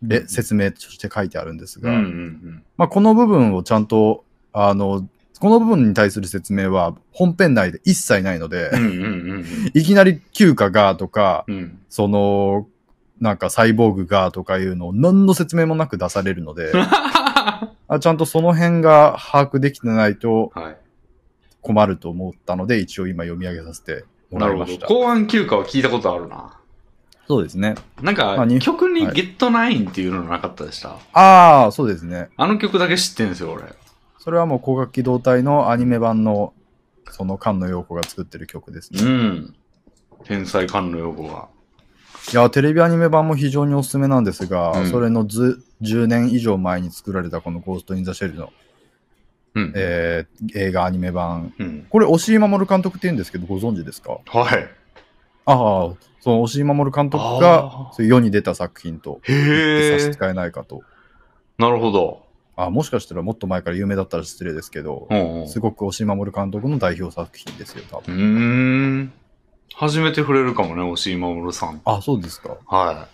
[0.03, 8.79] れ説明として書いてあるんですが、うんうんまあ、この部分をちゃんと、あの、この部分に対する説明は本編内で一切ないのでうん。
[8.79, 11.55] う、んうんうんいきなり休暇がとか、うん。
[11.55, 11.79] うん。
[11.89, 12.67] その、
[13.21, 20.86] なんかサイボーグがとかいうのを何の説明もなく出されるので、は あちゃんとその辺が把握できてないとい。
[21.67, 24.65] 困ると思ったので、一応今読み上げさせてもなるほど。
[24.65, 24.87] らいました。
[24.87, 26.61] 公安休暇は聞いたことあるな。
[27.27, 27.75] そうですね。
[28.01, 32.29] なんか、まあに曲にはいゲットナインっていうのなかったでした、ああ、そうですね。
[32.37, 33.65] あの曲だけ知ってんですよ、俺。
[34.19, 36.55] それはもう光学機動隊のアニメ版の、
[37.11, 39.03] その菅野陽子が作ってる曲ですね。
[39.03, 39.55] うん。
[40.25, 41.49] 天才菅野陽子が。
[42.33, 48.53] いや、テレビアニメ版も非常におすすめなんですが、うんそれのず10年以上前に作られたこのゴースト・イン・ザ・シェルの、
[49.57, 49.73] うん。
[49.75, 51.53] えー映画アニメ版。
[51.59, 51.87] うん。
[51.91, 54.19] これ、押井守監督って言うんですけど、ご存知ですか？
[54.27, 54.69] はい。
[55.47, 59.21] ああ、その押井守監督あが世に出た作品と。
[59.25, 59.33] 差
[59.99, 60.83] し支えないかと。
[61.59, 62.27] なるほど。
[62.57, 65.49] あもしかしたらもっと前から有名だったら失礼ですけど、うんうん。
[65.49, 68.17] すごく押井守監督の代表作品ですよ、多う分。
[68.17, 68.19] ー
[69.03, 69.13] ん。
[69.75, 71.81] 初めて触れるかもね、押井守さん。
[71.85, 72.57] あ、そうですか。
[72.67, 73.09] は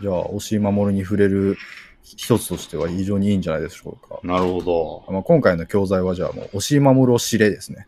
[0.00, 1.56] じゃあ、押井守に触れる
[2.02, 4.20] 一つとしては非常にいいんじゃないでしょうか。
[4.22, 4.26] い。
[4.26, 5.12] なるほど。
[5.12, 7.86] まあ、今回の教材はじゃあもう、押井守を知れですね。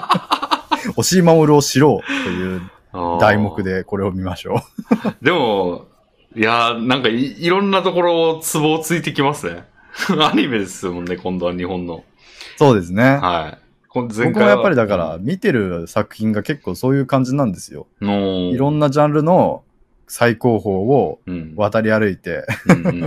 [0.96, 2.62] 押井守を知ろうという
[3.20, 3.62] 題目。
[3.62, 5.14] でこれを見ましょう。
[5.24, 5.86] でも、
[6.34, 9.64] いやー、なんかいいろんなところ、ツボをついてきますね。
[10.20, 12.04] アニメですもんね、今度は日本の。
[12.56, 13.02] そうですね。
[13.02, 13.58] はい。
[13.94, 17.86] 僕もやっぱりだから、見てる作品が結構そういう感じなんですよ。
[18.00, 19.64] の、いろんなジャンルの
[20.14, 21.54] 最高峰をうん。
[21.56, 22.44] 渡り歩いて、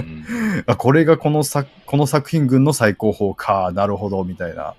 [0.79, 4.73] これがこの作この作品群の最高峰か、なるほど、みたいな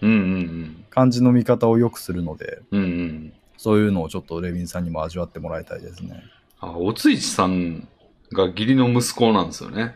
[0.91, 2.81] 感じの見方をよくするので、うん。
[2.81, 3.33] うんうん。
[3.57, 6.25] そういうのをちょっとレビンさんにも味わってもらいたいですね。
[6.59, 7.87] あ、おついちさん
[8.33, 9.95] が義理の息子なんですよね。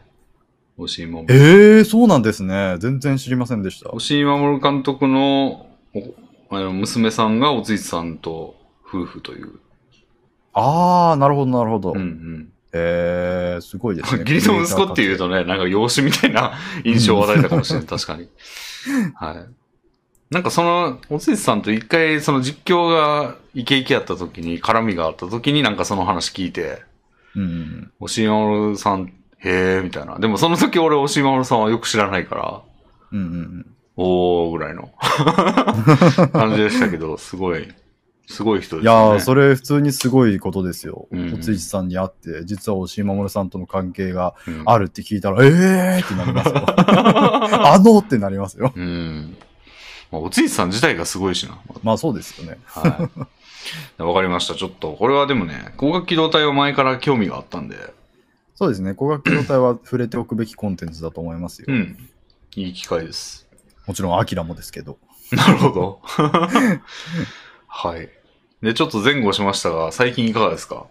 [0.79, 1.27] 押井守。
[1.29, 2.77] ええー、そうなんですね。
[2.79, 3.91] 全然知りませんでした。
[3.91, 5.67] 押井守監督の
[5.97, 6.15] お
[6.51, 8.55] あの娘さんがおついちさんと
[8.87, 9.59] 夫婦という。
[10.53, 11.93] あー、なるほど、なるほど。
[11.93, 12.53] うんうん。
[12.73, 14.21] えー、すごいですね。
[14.21, 16.53] 義理の息子っていうとね、なんか養子みたいな
[16.85, 17.87] 印象を与えたかもしれない。
[17.89, 18.29] 確かに。
[19.15, 19.47] はい。
[20.31, 26.83] なんかその、おついちさんと一回その実況がイケイケやった時に、絡みがあった時になんかその話聞いて、
[27.35, 27.93] うんうん。
[28.01, 30.19] 押井守さん、へーみたいな。
[30.19, 32.61] でもその時俺押井守さんはよく知らないから、
[33.13, 33.67] うんうんうん。
[33.97, 34.91] おーぐらいの
[36.33, 37.69] 感じでしたけど、すごい、
[38.31, 41.09] すごい人ですいやそれ普通にすごいことですよ。
[41.11, 46.65] うんおついちさんに会って、実は押井守さんとの関係がうんあるって聞いたら、えーってなりますよ。
[47.67, 48.73] あのってなりますよ。
[48.75, 49.37] うん。
[50.13, 51.59] まあ、おついちさん自体がすごいしな。
[51.83, 52.59] まあそうですよね。
[52.67, 53.11] は
[53.99, 54.03] い。
[54.03, 54.55] わかりました。
[54.55, 57.77] ちょっと、これはでもね、光学機動隊は前から興味があったんで、
[58.55, 58.93] そうですね。
[58.93, 61.67] 光学機動隊は触れておくべきコンテンツだと思いますよ。
[61.69, 61.97] うん。
[62.55, 63.49] いい機会です。
[63.87, 64.99] もちろん、アキラもですけど。
[65.33, 66.01] なるほど。
[67.67, 68.11] はい。
[68.63, 70.87] で、ちょっと前後しましたが、最近いかがですか？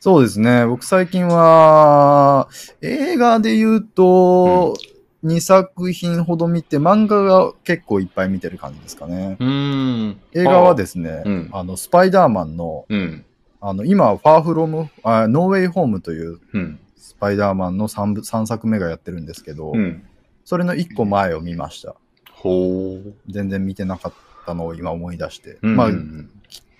[0.00, 0.64] そうですね。
[0.64, 2.48] 僕最近は、
[2.82, 4.76] 映画で言うと、
[5.24, 9.36] 2作品ほど見て、漫画が結構いっぱい見てる感じですかね。
[9.40, 10.20] うーん。
[10.34, 13.24] 映画はですね、うんあの、スパイダーマンの、うん。
[13.60, 16.78] あの、今、ファーフロム、あノーウェイホームといううん。
[16.96, 20.04] スパイダーマンの 3, 部3作目がやってるんですけど、うん。
[20.44, 21.96] それの1個前を見ました。
[22.30, 23.12] ほー。
[23.28, 24.12] 全然見てなかっ
[24.46, 25.58] たのを今思い出して。
[25.62, 25.76] うん。
[25.76, 26.30] まあう、ん。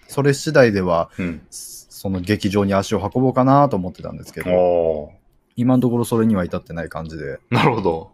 [0.09, 1.43] それ次第では、うん。
[1.51, 5.13] その劇場に足を運ぼうかなと思ってたんですけど、お
[5.57, 7.55] 今のところそれには至ってない感じで、ー。
[7.55, 8.11] なるほど。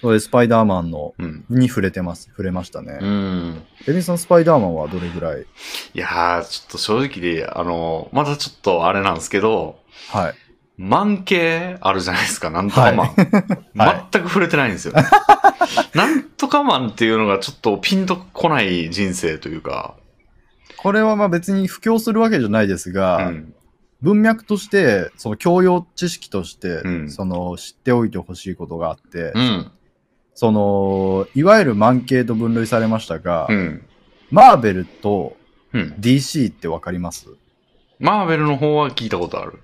[0.00, 1.44] それでスパイダーマンのうん。
[1.48, 2.28] に触れてます。
[2.30, 2.98] 触れましたね。
[3.00, 3.62] うん。
[3.88, 5.42] エビさん、スパイダーマンはどれぐらい？
[5.42, 9.78] いやー、ちょっと正直で、あの、まだちょっとあれなんですけど、
[10.10, 10.34] はい。
[10.76, 13.06] マン系あるじゃないですか、なんとかマン。
[13.76, 14.94] はい全く触れてないんですよ。
[15.94, 19.94] なんとかマンっていうのがちょっとピンとこない人生というか、
[20.84, 23.54] これはまあ別に布教するわけじゃないですうが、ん。
[24.02, 29.70] 文脈として、その教養知識として、うんその知っておいてほしいことがあって、うん。
[30.34, 33.82] その、いわゆる満系と分類されましたが、うん。
[34.30, 35.38] マーベルと
[35.72, 35.94] うん。
[35.98, 37.28] DC ってわかります？
[37.98, 39.60] マーベルの方は聞いたことある。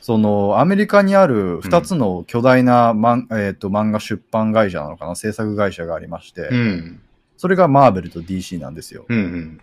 [0.00, 7.00] その、アメリカにある2つの巨大な、マンえー、と漫画出版会社なのかな、制作会社がありまして、うん。
[7.36, 9.04] それがマーベルと DC なんですよ。
[9.06, 9.60] うんうん。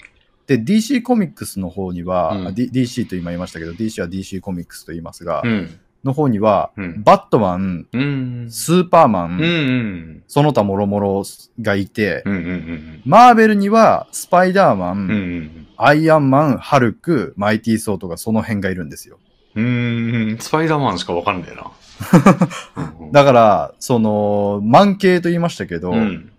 [0.48, 5.80] で、DC コミックスの方には、うん DC と今言いましたけど、DC は DC コミックスと言いますが、うん。
[6.04, 7.04] の方には、うん。
[7.04, 8.48] バットマン、うん。
[8.50, 10.24] スーパーマン、うんうん。
[10.28, 11.24] その他諸々
[11.62, 15.10] がいて、うんうんうんマーベルにはスパイダーマン、うん。
[15.10, 19.20] うんアイアンマン、ハルク、マイティーソーとかその辺がいるんですよ。
[19.56, 19.66] うん。
[19.66, 20.38] うん。
[20.40, 21.72] スパイダーマンしかわかんねえな。
[23.00, 26.32] うんだから、その、満系と言いましたけど、うん。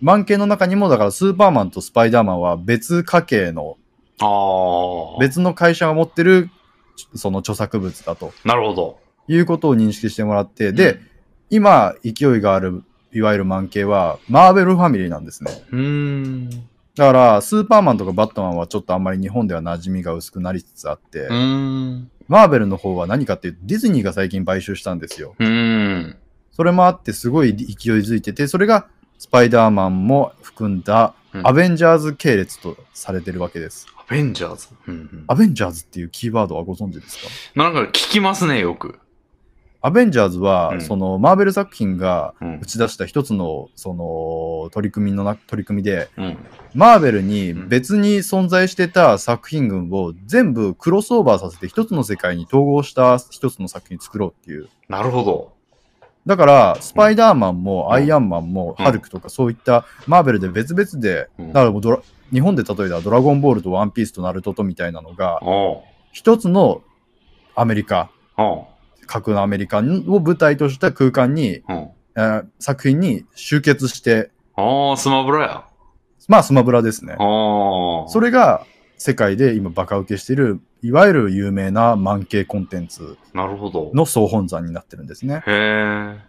[0.00, 3.76] 満系の中にも、だからスーパーマンとスパイダーマンは別家系の、
[4.20, 5.18] ああ。
[5.20, 6.50] 別の会社が持ってる、
[7.14, 8.98] その著作物だとなるほど。
[9.28, 11.00] いうことを認識してもらって、で、
[11.50, 12.82] 今、勢いがある、
[13.12, 15.52] いわゆる満系は、マーベルファミリーなんですね。
[15.70, 16.50] うん。
[16.50, 16.56] だ
[16.96, 22.10] から、スーパーマンとかバットマンはちょっとあんまり日本では馴染みが薄くなりつつあって、うん。
[22.26, 25.34] マーベルの方は何かっていうと、ディズニーが最近買収したんですよ。
[25.38, 26.16] うん。
[26.52, 27.66] それもあってすごい勢い
[27.98, 28.88] づいてて、それが
[29.18, 33.86] スパイダーマンも含んだうんアベンジャーズ系列とされてるわけです。
[33.96, 34.68] アベンジャーズ？
[34.86, 37.62] うんうんアベンジャーズっていうキーワードはご存知ですか？
[37.62, 38.98] なんか聞きますね、よく。
[39.80, 42.66] アベンジャーズは、うんそのマーベル作品がうん打。
[42.66, 46.38] ち出した一つのその取り組みのな取り組みで、うん。
[46.74, 54.68] マーベルに別に存在してた作品群を全部クロスオーバーさせて一つの世界に統合した一つの作品作ろうっていう。
[54.88, 55.52] なるほど。
[56.28, 58.84] だから、スパイダーマンもアイアンマンもうん。
[58.84, 61.46] ハルクとかそういったマーベルで別々で、うん。
[61.48, 65.40] だからもうドラ日本で例えたらドラゴンボールとワンピースとナルトとみたいなのが、
[66.12, 66.82] 一つの
[67.54, 68.10] アメリカ、
[69.06, 71.90] 核のアメリカを舞台とした空間に、うん。
[72.16, 75.64] えー作品に集結して、ああ、スマブラや。
[76.28, 77.14] まあスマブラですね。
[77.16, 78.66] それが
[78.98, 83.90] 世界で今バカ受けしている、いわゆる有名な満系コンテンツなるほど。
[83.94, 85.42] の総本山になってるんですね。
[85.46, 86.20] へえ。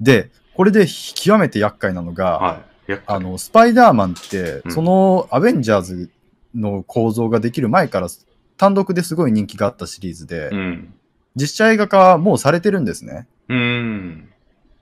[0.00, 3.00] で、これで極めて厄介なのが、はい。
[3.06, 6.10] あの、スパイダーマンってう、んそのアベンジャーズ
[6.54, 8.08] の構造ができる前から
[8.56, 10.94] 単独ですごい人気があったシリーズで、うん。
[11.36, 13.26] 実写映画化はもうされてるんですね。
[13.48, 14.28] うん。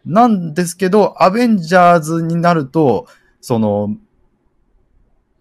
[0.05, 3.07] なんですけど、アベンジャーズになると、
[3.41, 3.97] その、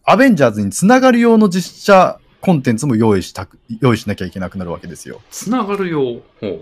[0.04, 5.22] アベンジャーズにつながる用の実写コンテンツも用意したく、用意しなきゃいけなくなるわけですよ。
[5.30, 6.22] つながるよ。
[6.40, 6.62] ほう。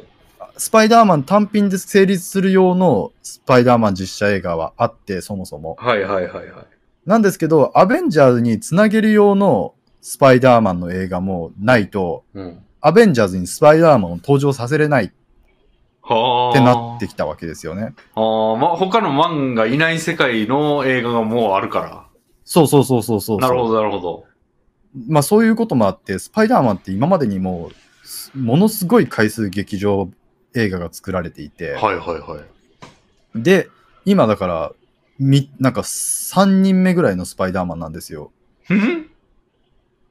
[0.58, 5.76] スパイダーマン単品で成立する用のスパイダーマン実写映画はあって、そもそも。
[5.80, 6.66] はいはいはいはい。
[7.06, 12.60] なんですけど、アベンジャーズにつなげる用のスパイダーマンの映画もないと、うん。
[12.82, 15.12] アベンジャーズにスパイダーマンを登場させれないっ
[16.02, 16.54] はあ。
[16.54, 17.94] てなってきたわけですよね。
[18.16, 22.08] ああ、まあ、他のマンがいない世界の映画がもうあるから。
[22.46, 23.40] そうそうそうそうそう。
[23.40, 24.24] なるほど、なるほど。
[25.08, 27.72] まあそういうこともあって、スパイダーマンって今までにも
[28.36, 30.10] う、ものすごい回数劇場
[30.56, 32.42] 映画が作られていて、はいはいは
[33.36, 33.42] い。
[33.42, 33.70] で、
[34.06, 34.72] 今だから、
[35.20, 38.32] み、なんか3人目ぐらいのスパイダーマンなんですよ。
[38.70, 39.08] うん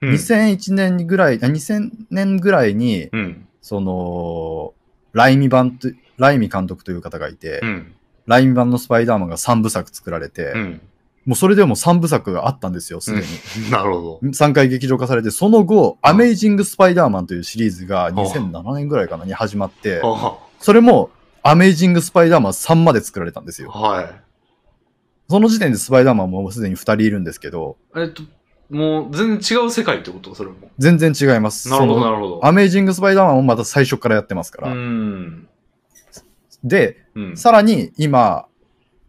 [0.03, 0.12] うん。
[0.12, 3.49] 2001年ぐらい、あ2000年ぐらいに、うん。
[3.62, 4.74] その、
[5.12, 7.95] ライミ版と、ライミ監督という方がいて、うん。
[8.26, 10.80] ライミ版のスパイダーマンが3部作作られて、うん。
[11.26, 13.70] もうそれでも3部作があったんですよ、すでに。
[13.70, 14.28] なるほど。
[14.28, 21.10] 3回劇場化されて、その後、アメイジング・スパイダーマンというシリーズが2007年ぐらいかなに始まって、はそれも
[21.42, 23.70] アメイジング・スパイダーマン3まで作られたんですよ。
[23.74, 24.22] あはい。
[25.28, 28.22] その時点でスパイダーマンもすでに2人いるんですけど、えっと、
[28.70, 30.34] もう全然違う世界ってこと？
[30.36, 30.56] それも。
[30.78, 31.68] 全然違います。
[31.68, 32.46] なるほど、なるほど。
[32.46, 34.74] アメイジング・スパイダーマンもまた最初からやってますかうら。
[34.74, 35.48] ん。
[36.62, 37.36] で、うん。
[37.36, 38.46] さらに今、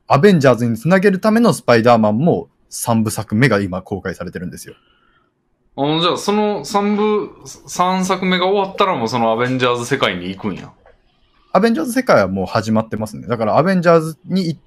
[0.08, 4.76] アベンジャーズにつなげるためのスパイダーマンも3部作目が今公開されてるんですよ。
[5.76, 10.72] あの、じゃあ、その3部、3作目が終わったらもうそのアベンジャーズ世界に行くんや。
[11.52, 13.28] アベンジャーズ世界はもう始まってますね。
[13.28, 14.60] だからアベンジャーズにい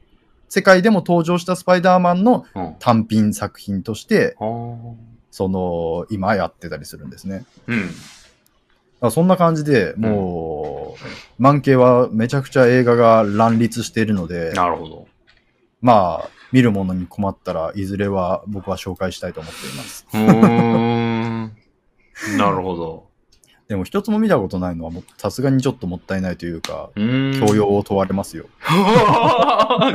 [0.49, 2.45] 世界でも登場したスパイダーマンの
[2.81, 4.45] 単品作品として、あ。
[5.31, 7.45] その、今やってたりするんですね。
[7.67, 9.11] うん。
[9.11, 10.97] そんな感じで、も
[11.39, 15.09] う、満景はめちゃくちゃ映画が乱立しているので、なるほど。
[15.81, 20.07] まあ、見るものに困ったらいずれは僕は紹介したいと思っています。
[20.13, 21.57] うーん。
[22.37, 23.11] なるほど。
[23.69, 26.91] でも一つも見たことないのはさすがにちょっともったいないというか。
[26.97, 28.47] 教養を問われますよ。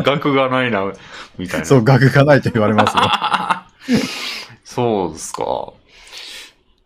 [0.05, 0.93] 学がないな、
[1.37, 1.65] みたいな。
[1.65, 3.99] そう、学がないと言われますよ。
[4.63, 5.73] そうですか。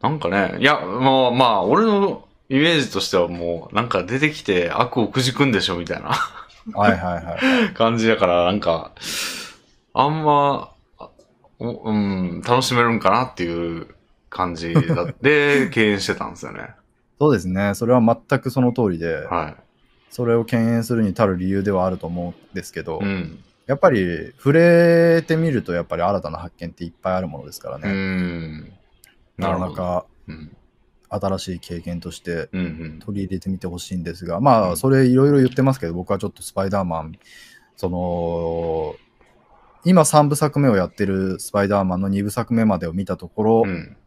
[0.02, 6.18] なんかね、いや、まあまあ、俺のイメージとしてはもう、なんか出てきて悪をくじくんでしょ、みたいな
[6.74, 7.74] はいはいはい。
[7.74, 8.94] 感じやから、なんか、
[9.94, 10.74] あんま、
[11.60, 13.88] うん、楽しめるんかなっていう
[14.30, 16.70] 感じだ って、敬遠してたんですよね。
[17.20, 17.74] そうですね。
[17.76, 19.56] それは全くその通りで、は
[20.10, 23.06] それを敬遠するに足る理由ではあると思うんですけど、い。
[23.06, 23.44] うん。
[23.68, 27.92] やっぱり触れてみるとやっぱり新たな発見っていっぱいあるものですからうね。
[27.92, 28.74] ん。
[29.38, 30.56] なかなかうん。
[31.10, 32.64] 新しい経験としてうんう
[32.98, 33.00] ん。
[33.00, 37.14] 取り入れてみてほしいんですが、まうんあそれいろいろ言ってますけど、僕はちょっとスパイダーマン、
[37.76, 38.96] その、
[39.86, 43.98] 今3部作目をやってるスパイダーマンの2部作目までを見たところ、うん。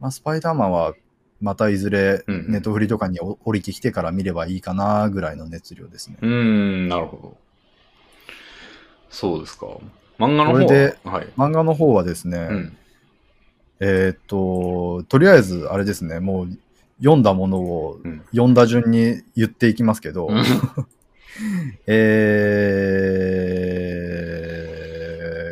[0.00, 0.94] まあ、スパイダーマンは
[1.40, 6.16] またいずれうんうんネットフリとかにお降りてきてから見ればいいかなぐらいの熱量ですね。
[6.22, 7.36] うーん、なるほど。
[9.10, 9.66] そうですか。
[10.18, 10.66] 漫画の方
[11.04, 11.12] は？
[11.18, 11.28] はい。
[11.36, 12.76] 漫画の方はですね、うん。
[13.80, 16.58] えーっと、とりあえずあれですね、もう
[16.98, 18.22] 読んだものをうん。
[18.30, 20.42] 読んだ順に言っていきますけど、うん
[21.86, 22.78] え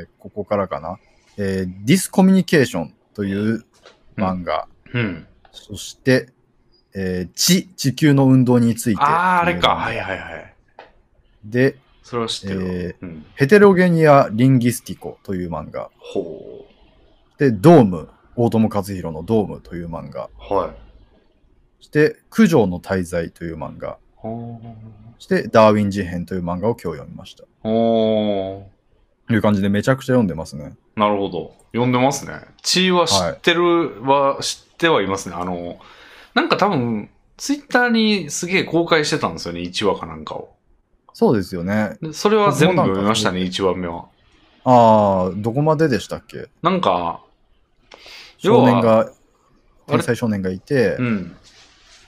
[0.04, 0.98] ー、ここからかな。
[1.36, 3.64] えー、ディスコミュニケーションという
[4.16, 5.26] 漫画、うん。
[5.50, 6.28] そして、
[6.94, 9.02] えー、地、地球の運動について。
[9.02, 9.70] ああ、あれか。
[9.70, 10.54] はいはいはい。
[11.44, 12.66] で、それは知ってるわ。
[12.68, 13.24] えうん。
[13.34, 15.90] ヘテロゲニア・リンギスティコという漫画。
[15.98, 16.66] ほ
[17.43, 20.30] で、ドーム、大友和弘のドームという漫画。
[20.49, 20.55] う。
[20.55, 20.70] はい。
[21.80, 23.99] そして、九条の滞在という漫画。
[24.14, 24.61] ほ
[25.18, 27.43] そして、ダーウィン事変という漫画を今日読みました。
[27.43, 27.47] う。
[27.64, 28.70] ほ
[29.26, 30.76] という感じでめちゃくちゃ読んでますね。
[30.97, 31.01] う。
[31.01, 31.57] なるほど。
[31.72, 32.34] 読んでますね。
[32.62, 35.34] 地位は知ってるは、知ってはいますね。
[35.34, 35.80] あの、
[36.34, 39.62] なんか多分、ツイッターにすげえ公開してたんですよね。
[39.62, 40.55] 1話かなんかを。
[41.12, 41.97] そうですよね。
[42.01, 44.07] でそれは全部読みましたね、1話目は。
[44.64, 46.49] ああ、どこまででしたっけ？
[46.62, 47.24] なんか、
[48.43, 49.12] 少年が、
[49.86, 51.36] 天才少年がいて、うん。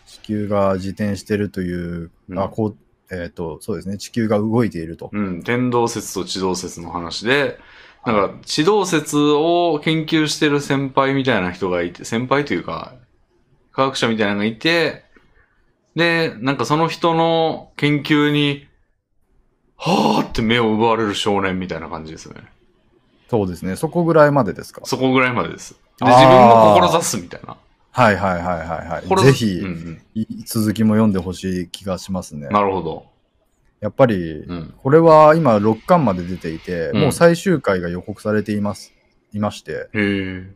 [0.06, 2.76] 地球が自転してるという、うんあ、こう、
[3.14, 5.10] えっ、と、そうですね、地球が動いていると。
[5.12, 5.42] うん。
[5.42, 7.58] 天動説と地動説の話で、
[8.06, 12.94] なんか、地動説を研究してる先輩みたいな人がいて、先輩というか、
[13.72, 15.04] 科学者みたいなのがいて、
[15.96, 18.66] で、なんかその人の研究に、
[19.76, 22.42] はーって目を奪われる少年みたいな感じですよね。
[23.28, 24.82] そうですね、そこぐらいまでですか？
[24.84, 25.74] そこぐらいまでです。
[25.98, 27.56] で、自分が志すみたいな。
[27.90, 29.24] はいはいはいはいはい。
[29.24, 30.02] ぜひ、うんうん。
[30.14, 32.48] い続きも読んでほしい気がしますね。
[32.48, 33.06] なるほど。
[33.80, 34.74] やっぱり、うん。
[34.82, 38.92] これは今6巻まで出ていて、うんもう最終回が予告されています。
[39.32, 39.88] いまして。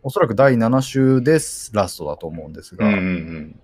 [0.02, 3.60] おそらく第7週ですラストだと思うんですが、うんうんうん。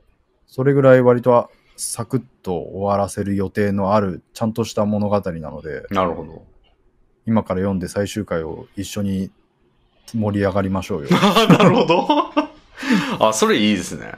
[0.46, 6.44] それぐらい割とサクッと終わらせる予定のある、ちゃんとした物語なので、なるほど。
[7.26, 9.30] 今から読んで最終回を一緒に
[10.12, 11.08] 盛り上がりましょうよ。
[11.48, 12.06] なるほど。
[13.28, 14.12] あ、それいいですね。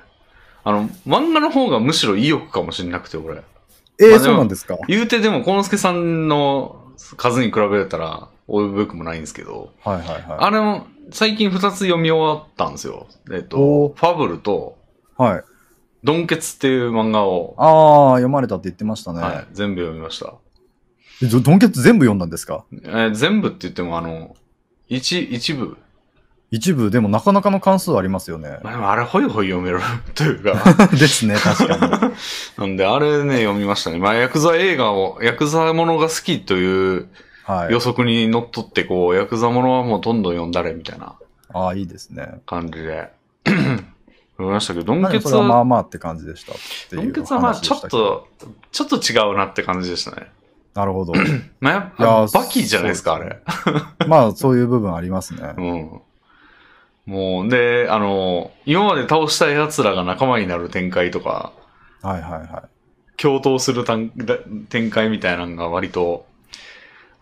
[0.65, 3.43] あの、漫画の方がむしろ意欲かもしれなくて、俺。
[3.99, 4.77] えー、まあでもそうなんですか？
[4.89, 6.83] 言うてでも、コノスケさんの
[7.17, 10.23] 数に比べたら、及ぶべくもないんですけど、はいはいはい。
[10.39, 13.07] あれも、最近二つ読み終わったんですよ。
[13.33, 14.77] えっとお、ファブルと、
[15.17, 15.45] はい。
[16.05, 19.21] ドンケツっていう漫画を、ああ、読まれたって言ってましたね。
[19.21, 20.35] はい、全部読みました。
[21.23, 22.65] えドドンケツ全部読んだんですか？
[22.73, 24.37] えー全部って言っても、あの、
[24.89, 25.77] 一、一部？
[26.53, 28.61] 一部、でもなかなかの関数ありますよね。
[28.63, 29.81] まあ、でもあれ、ほいほい読める
[30.15, 30.55] というか。
[30.97, 32.15] ですね、確かに。
[32.59, 33.99] なんで、あれね、読みましたね。
[33.99, 37.09] まあ、ヤクザ映画を、ヤクザものが好きという
[37.45, 37.79] はい予。
[37.79, 41.15] 測にのっとって、こう、ヤクザものはもうどんどん読んだれ、みたいな
[41.53, 42.41] ああ、いいですね。
[42.47, 43.11] 感じで。
[43.47, 43.87] 読
[44.39, 46.53] みましたけど、ドン何ケツは、はまあまあって感じでした
[46.95, 47.81] ドンケツはまあ、ちょっ。
[47.89, 48.29] と、
[48.71, 50.31] ちょっと違うなって感じでしたね。
[50.77, 51.15] なるほど。
[51.59, 53.41] まあ、やっぱ、バキじゃないですか、あれ。
[54.07, 55.55] まあ、そういう部分ありますね。
[55.57, 57.13] うん。
[57.13, 61.53] もう、で、あの、今まで倒した奴らが仲間になる展開とか、
[62.03, 63.21] はいはいはい。
[63.21, 64.37] 共闘するたんだ
[64.69, 66.27] 展開みたいなのが割と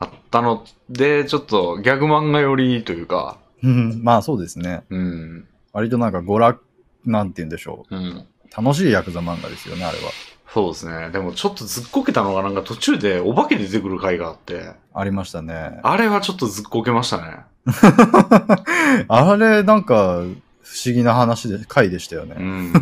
[0.01, 4.83] あったので、ちょっとギャグ漫画寄りというか、うんまあそうですね。
[4.91, 6.65] うん、割となんか娯楽、
[7.05, 7.99] なんて言うんでしょうん。
[7.99, 8.27] う。
[8.57, 10.11] 楽しいヤクザ漫画ですよね、あれは。
[10.55, 11.11] そうですね。
[11.11, 15.81] でもちょっとずっこけたのがなんか途中でお化け出てくる回があって、ありましたね。
[15.83, 17.39] あれはちょっとずっこけましたね。
[19.09, 20.23] あれ、なんか、
[20.63, 22.37] 不思議な話で、回でしたようね。
[22.37, 22.73] ん。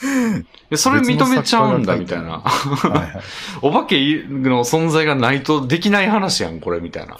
[0.68, 2.40] でそれ認めちゃうんだみたいな。
[2.40, 3.20] はいはい。
[3.62, 3.96] お化け
[4.28, 7.16] の存在がないとできない話やん、これ、みたいな。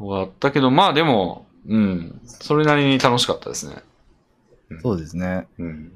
[0.00, 0.18] うん。
[0.18, 2.20] あったけど、まあでも、うん。
[2.24, 3.76] それなりに楽しかったですね。
[4.70, 5.46] うんそうですね。
[5.60, 5.92] うん。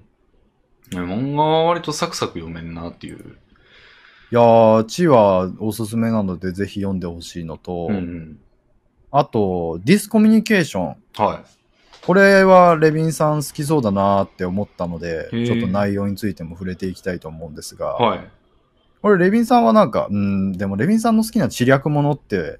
[1.00, 3.18] 漫画は割とサクサク読めんなっていう。
[3.18, 8.38] いやー、地はおすすめなのでぜひ読んでほしいのと、うんうん。
[9.10, 10.96] あと、ディスコミュニケーション。
[11.16, 11.44] は
[12.02, 18.02] これはレビンさん好きそうだなーって思ったので、ちょっと内容についても触れていきたいと思うんですが、い。
[18.02, 18.30] はい。
[19.02, 22.58] これレビンさんはなんか、うん、でもレビンさんの好きな知略ものって、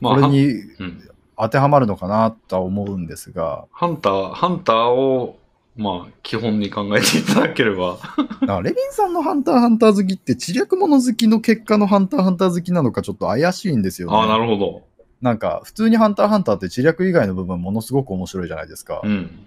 [0.00, 1.08] まあ、これにうん。
[1.42, 5.38] 当てはまるのかなとは思うんですが、ハンター、ハンターを、
[5.74, 7.98] まあ、基本に考えていただければ。
[8.62, 14.16] レビンさんのハンターハンター好きって知略もの好きの結果のハンターハンター好きなのかちょっと怪しいんですよね。
[14.16, 14.82] ああ、なるほど。
[15.22, 19.00] なんか普通にハンターハンターって知略以外の部分ものすごく面白いじゃないですか。
[19.02, 19.46] うん。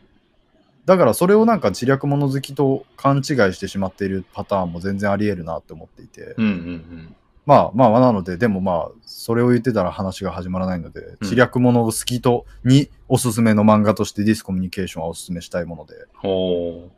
[0.86, 3.24] だからそれをなんか知略もの好きと勘違い
[3.54, 6.34] してしまっているパターンも全然あり得るなって思っていて。
[6.38, 7.16] うんうん
[7.46, 15.94] まあまあなので、でもまあ、それを言ってたら話が始まらないので、うん知略もの好きとにおすすめの漫画としてディスコミュニケーションはおすすめしたいもので。
[16.16, 16.90] ほ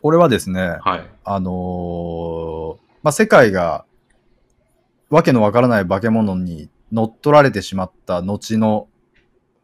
[0.00, 0.80] これはですね、う。
[0.80, 1.10] はい。
[1.24, 3.84] あのーまあ世界が
[5.10, 8.88] わけのわからない化け物に乗っ取られてしまった後の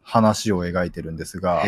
[0.01, 1.63] 話を描いてるんですが。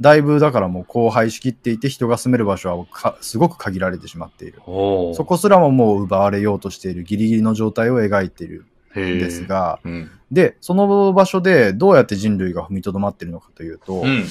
[0.00, 4.60] だいぶだからもう荒廃しきっていて人が住める場所はかすごく限られてしまっている。
[4.66, 8.66] そこすらももう奪われようとしているギリギリの状態を描いている。
[9.00, 9.46] んです。
[9.46, 10.10] が、うん。
[10.30, 14.24] で、その場所でどうやって人類が踏みとどまっているのかというと、うん。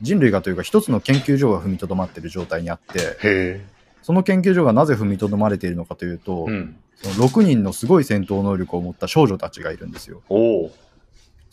[0.00, 3.60] 人類がというか一つの研究所が踏みとどまっている状態にあって。
[4.02, 6.76] その研究所がなぜ踏みとどまれているのかというと、うん。
[6.94, 10.22] その6人のすごい戦闘能力を持った少女たちがいるんですよ。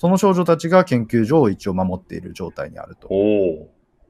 [0.06, 3.10] その少女たちが研究所を一応守っている状態にあると。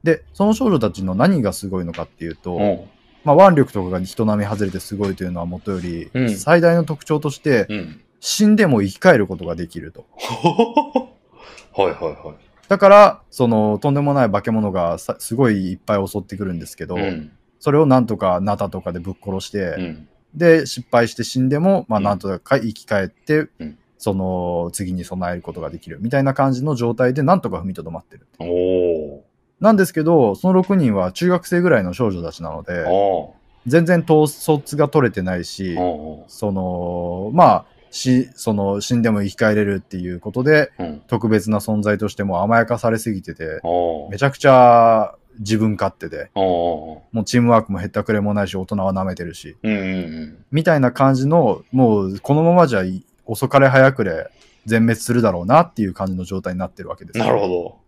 [0.02, 2.86] で、その少女たちの何がすごいのかっていうと、お
[3.24, 8.00] まあ、腕力とかが人並み外れてすごいというのはもとより、うん最大の特徴として、うん。
[8.20, 10.04] 死んでも生き返ることができると。
[11.74, 12.68] はいはいはい。
[12.68, 17.32] だから、その、とんでもない化け物がさすごいいっぱい襲ってくるんですけど、うん。
[17.58, 20.08] それをなんとかナタとかでぶっ殺して、うん。
[20.34, 28.26] で、失敗して死んでも、まあ、うんなんとか生き返って、うんその、次に備えることができるみたいな感じの状態で、なんとか踏みとどまってる。
[28.38, 29.24] おお。
[29.60, 33.34] なんですけど、その6人は中学生ぐらいの少女たちなので、お
[33.66, 34.26] 全然統
[34.56, 36.24] 率が取れてないし、お。
[36.28, 41.02] その、まあ、し、その、死んでも生き返れるっていうことで、うん。
[41.08, 47.02] 特別な存在としても甘やかされすぎてて、おめちゃくちゃ自分勝手で、お。
[47.12, 54.30] もうチームワークもへったくれもないし、大人は舐めてるし、うんうんみたいな感じの、もうこのままじゃい遅かれ早くれ
[54.64, 57.18] 全滅するだろうなっていう感じの状態になってるわけです。
[57.18, 57.78] なるほ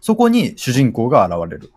[0.00, 1.72] そこに主人公が現れる。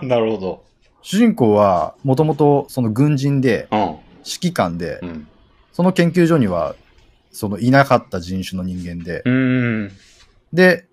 [0.06, 0.64] なるほど。
[1.02, 3.78] 主人公はもともとその軍人で、うん。
[4.24, 5.28] 指揮官でう、ん。
[5.72, 6.74] その研究所には
[7.30, 9.92] そのいなかった人種の人間で、うん。
[10.52, 10.86] で、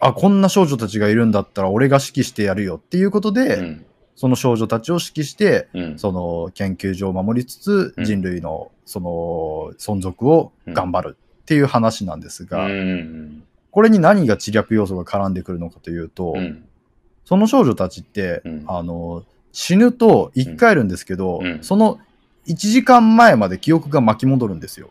[0.00, 3.86] あ、こんな少女たちがいるんだったら俺が指揮してやるよっていうことで、うん。
[4.14, 5.98] その少女たちを指揮して、うん。
[5.98, 13.42] その研究所を守りつつ、うん人類のその存続を頑張るっていう話なんですが、うん。
[13.70, 16.64] これに何が知略要素が絡んでくるのかというと、うん。
[17.24, 21.98] その少女たちって、うんあの、死ぬと生き返るんですけど、うんその
[22.46, 24.90] 1時間前まで記憶が巻き戻るんですよ。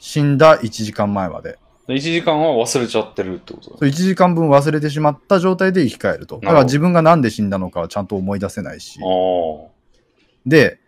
[0.00, 1.58] 死んだ1時間前まで。
[1.94, 6.38] 1時間は忘れちゃってるってことそう1時間分忘れてしまった状態で生き返ると。
[6.40, 9.00] だから自分がなんで死んだのかはちゃんと思い出せないし。
[9.00, 9.68] あ
[10.46, 10.78] で、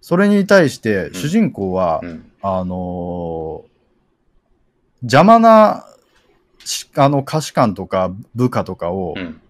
[0.00, 2.06] それに対してん主人公は、あ。
[2.06, 2.30] うん。
[2.42, 3.74] あのー
[5.02, 5.84] 邪魔な
[6.64, 9.40] しあの下士官とか部下とかをうん。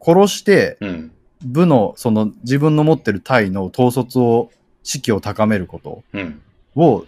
[0.00, 1.12] 殺して、うん。
[1.44, 4.50] 部のその自分の持ってる隊の統率を
[4.82, 6.42] 士気を高めることうん。
[6.76, 7.04] を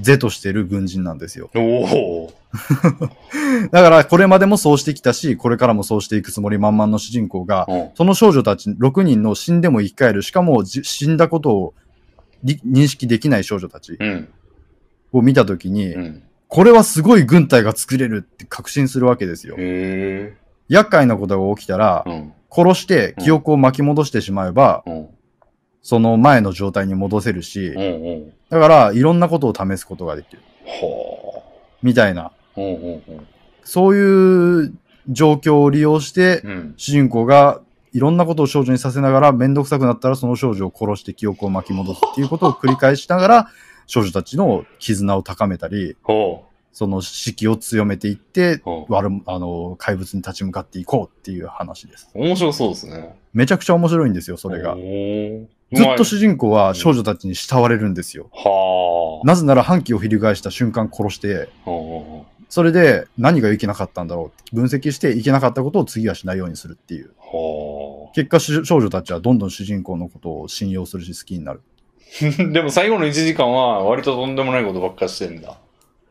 [0.00, 1.50] 是としてる軍人なんですよ。
[1.54, 2.32] おお。
[3.70, 7.88] だからこれまでもそうしてきたし、これからもそうしていくつもり満々の主人公が、うん。
[7.94, 11.74] その少女たち6人の死んでも生き返る、しかもじ死んだことを
[12.44, 14.28] り認識できない少女たちうん。
[15.12, 16.22] を見たときに、うん。
[16.48, 19.56] これはすごい軍隊が作れるって確信するわけですよ。
[20.68, 22.32] 厄介なことが起きたら、うん。
[22.50, 25.08] 殺して記憶を巻き戻してしまえば、うん。
[25.86, 27.80] その前の状態に戻せるし、うん。
[27.80, 27.84] う
[28.16, 28.32] ん。
[28.50, 30.42] だからいろんなことを試すことができる。
[30.66, 31.44] は
[31.80, 32.32] みたいな、あ。
[32.56, 32.64] うん。
[32.64, 33.26] うん。
[33.62, 34.74] そういう
[35.08, 36.74] 状況を利用して、うん。
[36.76, 37.60] 主人公が
[37.92, 43.48] いろんなことを少女にさせながら、めんどくさくなったらその少女を殺して記憶を巻き戻すっていうことを繰り返しながら、
[43.86, 52.10] 少女たちの絆を高めたり、ほその士気を強めていって悪もあの怪物に立ち向かっていこうっていう話です。
[52.12, 52.20] う。
[52.20, 53.14] 面白そうですね。
[53.32, 54.74] めちゃくちゃ面白いんですよ、それが
[55.72, 58.30] ずっと主う人公は少女たちに慕われるんですよ。
[58.32, 59.26] はあ。
[59.26, 67.10] なぜなら反旗を翻した瞬間殺して、はそれで何がいけなかったんだろうって分析していけなかったことを次はしないようにするっていう。
[67.18, 71.62] は結果、し少女たちはどんどん主人公のことを信用するし好きになる。
[72.40, 72.46] あ。
[72.52, 75.58] でも最後の1時間は割ととんでもないことばっかしてんだ。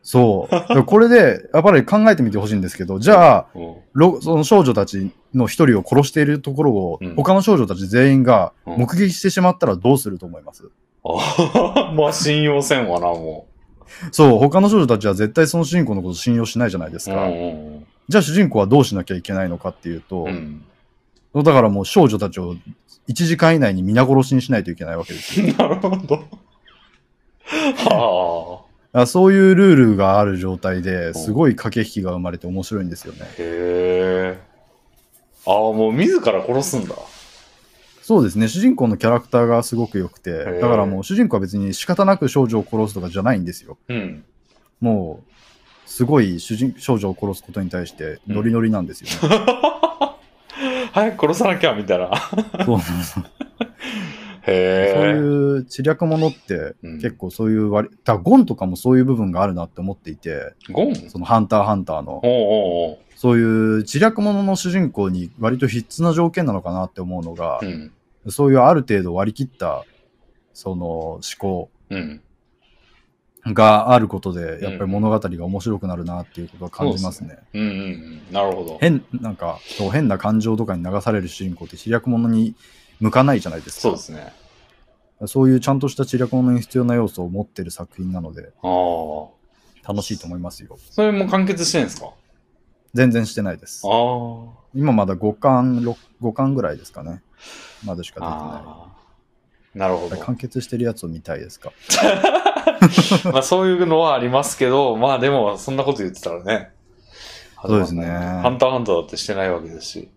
[0.06, 0.84] そう。
[0.84, 3.74] これで、やっぱり考えてみてほしいんですけど、じゃあ、うん。
[3.92, 10.70] ろその少女たちの一人を殺しているところを、うん他の少女たち全員がうん目撃してしまったらどうすると思います、
[11.02, 13.46] あまあ信用せんわな、も
[14.12, 17.14] そう、他の少女たちは絶対その主人公のこと信用しないじゃないですう。
[17.14, 17.26] うか。
[17.26, 20.62] んじゃあ主人公はどうしなきゃいけないのかっていうと、うん
[21.34, 21.42] うん。
[21.42, 22.54] だからもう少女たちを
[23.08, 25.52] 1時間以内に皆殺しにしないといけないわけですよ。
[25.58, 26.24] なるほど。
[27.88, 28.65] は
[28.98, 33.20] あそういうルールがある状態ですごい駆け引きが生まれて面白いんですよね。
[33.22, 33.24] あ。
[33.24, 34.38] へえ。
[35.46, 36.94] ああ、もう自ら殺すんだ。
[38.00, 43.76] そうですね、主人公のキャラクターがすごく良くて、ーだからもう主人公は別に仕方なく少女を殺すとかじゃないんですよ。
[43.88, 44.24] うん。
[44.80, 49.46] もう、すごい主人少女を殺すことに対してノリノリなんですよね。
[50.92, 52.10] 早く殺さなきゃ、みたいな。
[52.64, 53.24] そうそう
[54.46, 55.10] へえ。
[55.10, 55.18] い
[55.58, 60.94] う知略ものってうん結構そういう割り、だからゴンとかもそういう部分があるなって思っていて、ゴン？
[61.10, 62.98] そのハンターハンターの、おうおう。
[63.16, 67.92] そういう知略ものの主人公に割と必須な条件なのかなって思うのが、うん。
[68.28, 69.84] そういうある程度割り切った、
[70.52, 72.20] その思考うん。
[73.46, 77.38] があることで、やっぱり物語が面白くなるなっていうことは感じますね。
[77.54, 78.20] うんうんうん。
[78.32, 78.78] なるほど。
[78.80, 82.56] 変、なんか、そう変な感情とかに流される主人公って知略ものに
[83.00, 83.80] 向かないじゃないですか。
[83.82, 84.32] そうですね。
[85.26, 88.52] そういうちゃんとした知略ものに必要な要素を持ってる作品なので。
[89.88, 90.76] 楽しいと思いますよ。
[90.90, 92.10] それも完結してんですか？
[92.92, 93.82] 全然してないです。
[94.74, 97.22] 今まだ5巻、6 5巻ぐらいですかね。
[97.84, 98.96] までしかああ。
[99.78, 100.26] なるほど出てない。。
[100.26, 101.72] 完結してるやつを見たいですか？
[103.32, 106.70] まあそういうのはありますけど、まあでもそんなこと言ってたらね。
[107.62, 110.10] そうですねハンターハンターだってしてないわけですし。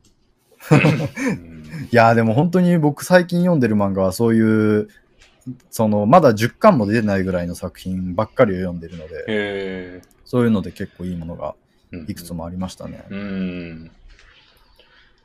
[0.72, 1.59] うん
[1.92, 4.88] いやーでも本当に僕最近読んでる漫画はそういう、
[5.70, 10.02] その、まだ10巻も出てないぐらいの作品ばっかりを読んでるので。
[10.26, 11.56] そういうので結構いいものが
[11.92, 13.04] うんいくつもありましたね。
[13.10, 13.92] うん。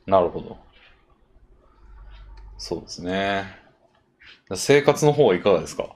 [0.06, 0.56] なるほど。
[2.56, 3.44] そうですね。
[4.54, 5.94] 生活の方はいかがですか？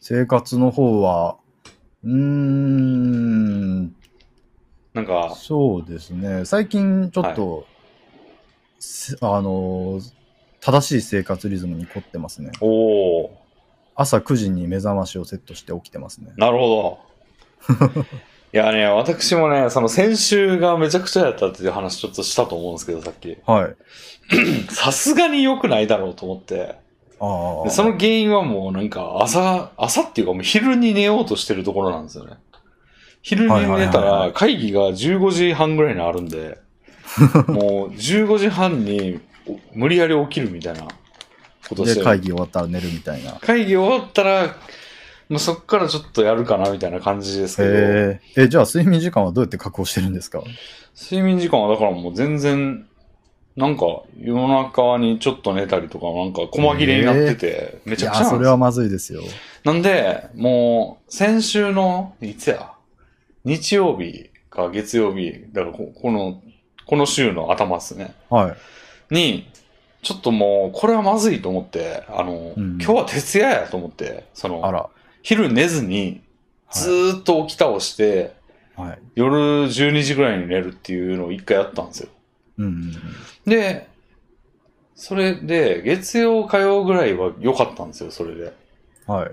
[0.00, 1.38] 生活の方は、
[2.04, 3.86] うーん、
[4.94, 6.44] なんか、そうですね。
[6.44, 7.77] 最近ちょっと、せ
[9.20, 10.12] あのー、
[10.60, 12.52] 正しい生活リズムに凝ってますね。
[12.60, 13.38] おお
[13.94, 16.32] 朝9時に目覚ましをセットして起きてますね。
[16.36, 17.00] なるほ
[17.68, 18.04] ど。
[18.54, 23.36] いやね、私もね、その先週がめちゃくちゃやったっていう話ちょっとしたと思うんですけど、さっき。
[23.44, 23.76] はい。
[24.70, 26.76] さすがに良くないだろうと思って。
[27.20, 27.64] ああ。
[27.64, 32.36] でその原因はもうなんか朝、朝っていうかもう昼に寝ようとしてるところなんですよね。
[33.22, 36.58] 昼に寝たら会議が15時半ぐらいにあるんで、
[37.48, 40.86] もう15時半にお無理やり起きるみたいな
[41.68, 43.32] ことして会議終わったら寝るみたいな。
[43.40, 44.56] 会議終わったら、
[45.28, 50.42] もうそっからちょっとやるかなみたいな感じですけど、えー、え、じゃあ睡眠時間はどうやって確保してるんですか？
[51.00, 52.86] 睡眠時間はだからもう全然、
[53.56, 58.38] なんか夜中にちょっと寝たりとかなんか細切れになってて、めいちゃくちゃや、なんですよ。
[58.38, 59.22] それはまずいですよ。
[59.64, 62.72] なんで、もう、先週の、いつや？
[63.44, 66.40] 日曜日か月曜日、だからここの、
[66.88, 68.14] この週の頭っすね。
[68.30, 68.56] は
[69.10, 69.14] い。
[69.14, 69.50] に、
[70.02, 74.88] ちょっともう、これはまずいと思って、あの、うん今日は徹夜やと思って、その、あら。
[75.22, 76.22] 昼寝ずに、
[76.72, 78.32] ずーっと起き倒して、
[78.74, 78.98] はい。
[79.16, 79.36] 夜
[79.66, 82.08] 12時ぐらいに寝るっていうのを一回やったんですよ。
[82.56, 83.50] うんうんうん。
[83.50, 83.86] で、
[84.94, 88.54] それで、月曜、火曜ぐらいは良かったんですよ、それで。
[89.06, 89.30] はい。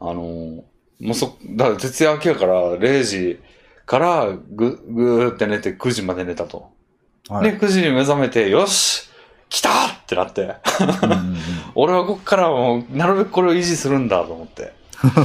[0.00, 0.62] あのー
[1.00, 3.40] もうそ、だから徹夜明けやから0時
[3.86, 6.70] からぐ、ぐーって寝て9時まで寝たと。
[7.30, 7.52] はい。
[7.52, 9.08] で、9時に目覚めて、よし
[9.48, 11.36] 来たってなって、うんうんうん
[11.76, 14.72] 俺はこっからもう、なるべくこれを維持するんだと思って。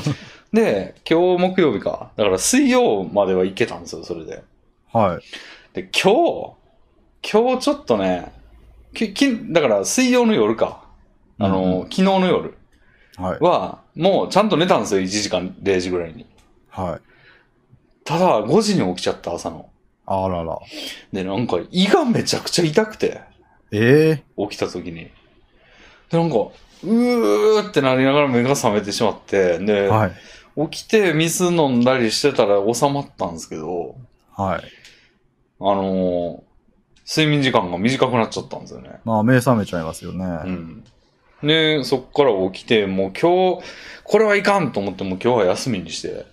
[0.53, 2.12] で、今日木曜日か。
[2.16, 4.43] だから水曜までは行けたんですよ、それで。
[4.93, 5.76] はい。
[5.76, 8.32] で、今日、今日ちょっとね、
[8.93, 10.84] き、き、だから水曜の夜か。
[11.39, 12.58] あのーうんうん昨日の夜
[13.18, 13.39] はい。
[13.39, 16.26] は、もうちゃんと寝たんですよ、1時間0時ぐらいに。
[16.70, 17.01] はい。
[18.03, 19.70] ただ、5時に起きちゃった、朝の。
[20.06, 20.60] あらら。
[21.12, 23.22] で、なんか胃がめちゃくちゃ痛くて、
[23.72, 25.10] ええ起きた時に。
[26.10, 26.38] で、なんか、
[26.84, 30.12] うーってなりながら目が覚めてしまって、で、はい。
[30.70, 33.95] 起きて水飲んだりしてたら収まったんですけど、
[34.36, 34.64] はい。
[35.60, 36.45] あのー
[37.08, 38.99] 睡眠時間が短くなっちゃったんですよね。
[39.06, 40.26] まあ、目覚めちゃいますよね。
[40.26, 40.84] うん。
[41.43, 43.64] で、そっから起きて、もう今日、
[44.03, 46.26] これはいかんと思って、もう今日は休みにして、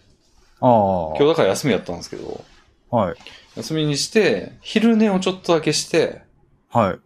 [0.61, 1.16] ああ。
[1.16, 2.43] 今日だから休みやったんですけど、
[2.91, 3.16] はい。
[3.57, 6.22] 休みにして、昼寝をちょっとだけして、
[6.70, 6.98] はい。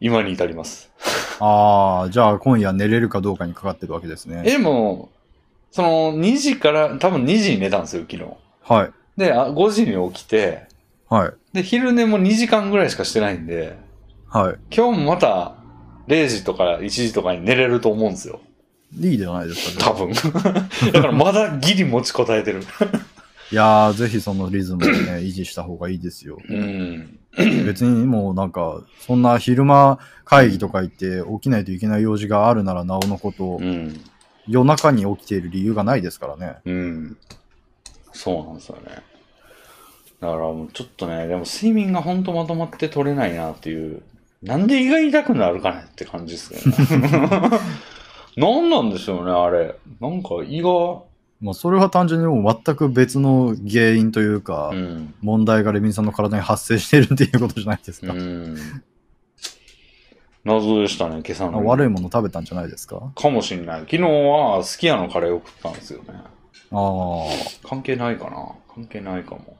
[0.00, 0.90] 今に至ります。
[1.40, 4.42] ああ、じゃあ今夜寝れるかどうかにかかってるわけですね。
[4.44, 5.10] え、でも、
[5.70, 8.24] その2時から、多分2時に寝たんですよ、昨日。
[8.62, 8.90] はい。
[9.16, 10.66] で、あ5時に起きて、
[11.08, 11.32] はい。
[11.52, 13.76] で、昼寝も2時間ぐらいしかしてないんで、
[14.28, 14.56] はい。
[14.74, 15.56] 今日もまた
[16.08, 18.40] 0時とか1時とかに寝れると思うんですよ。
[18.98, 19.92] いいじゃないですか。
[19.92, 20.12] 多分。
[20.92, 22.62] だからまだギリ持ちこたえてる。
[23.52, 26.38] いやー、ぜひそのリズムをね、 維持した方がいいですよ。
[26.48, 27.18] うん。
[27.66, 34.00] 別にもうなんか、そんな昼間会議とか行って起きないといけない用事があるならなおのこと、うん。
[34.48, 36.56] 夜中に起きている理由がないですからね。
[36.64, 37.16] うん。
[38.12, 38.82] そうなんですよね。
[40.20, 44.02] だからもうちょっとね、でも睡眠がほんとまとまって取れないなっていう。
[44.42, 47.00] なんで胃が痛くなるかねって感じですよね。
[48.36, 49.74] なんなんでしょうね、あれ。
[50.00, 51.02] なんか胃が、
[51.42, 55.14] まあそれは単純にもう全く別の原因というか、うん。
[55.20, 58.12] 問題がレミンさんの体に発生しているっていうことじゃないですか。
[58.12, 58.56] うん。
[60.44, 61.64] 謎でしたね、今朝の。
[61.66, 63.12] 悪いもの食べたんじゃないですか？
[63.16, 63.80] かもしんない。
[63.80, 66.14] 昨日はすき家のカレーを食ったんですよね。
[66.14, 66.24] あ
[66.70, 67.68] あ。
[67.68, 69.56] 関係ないかな関係ないかも。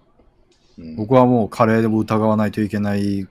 [0.79, 3.27] うん、僕はもうカレーでも疑わないといけない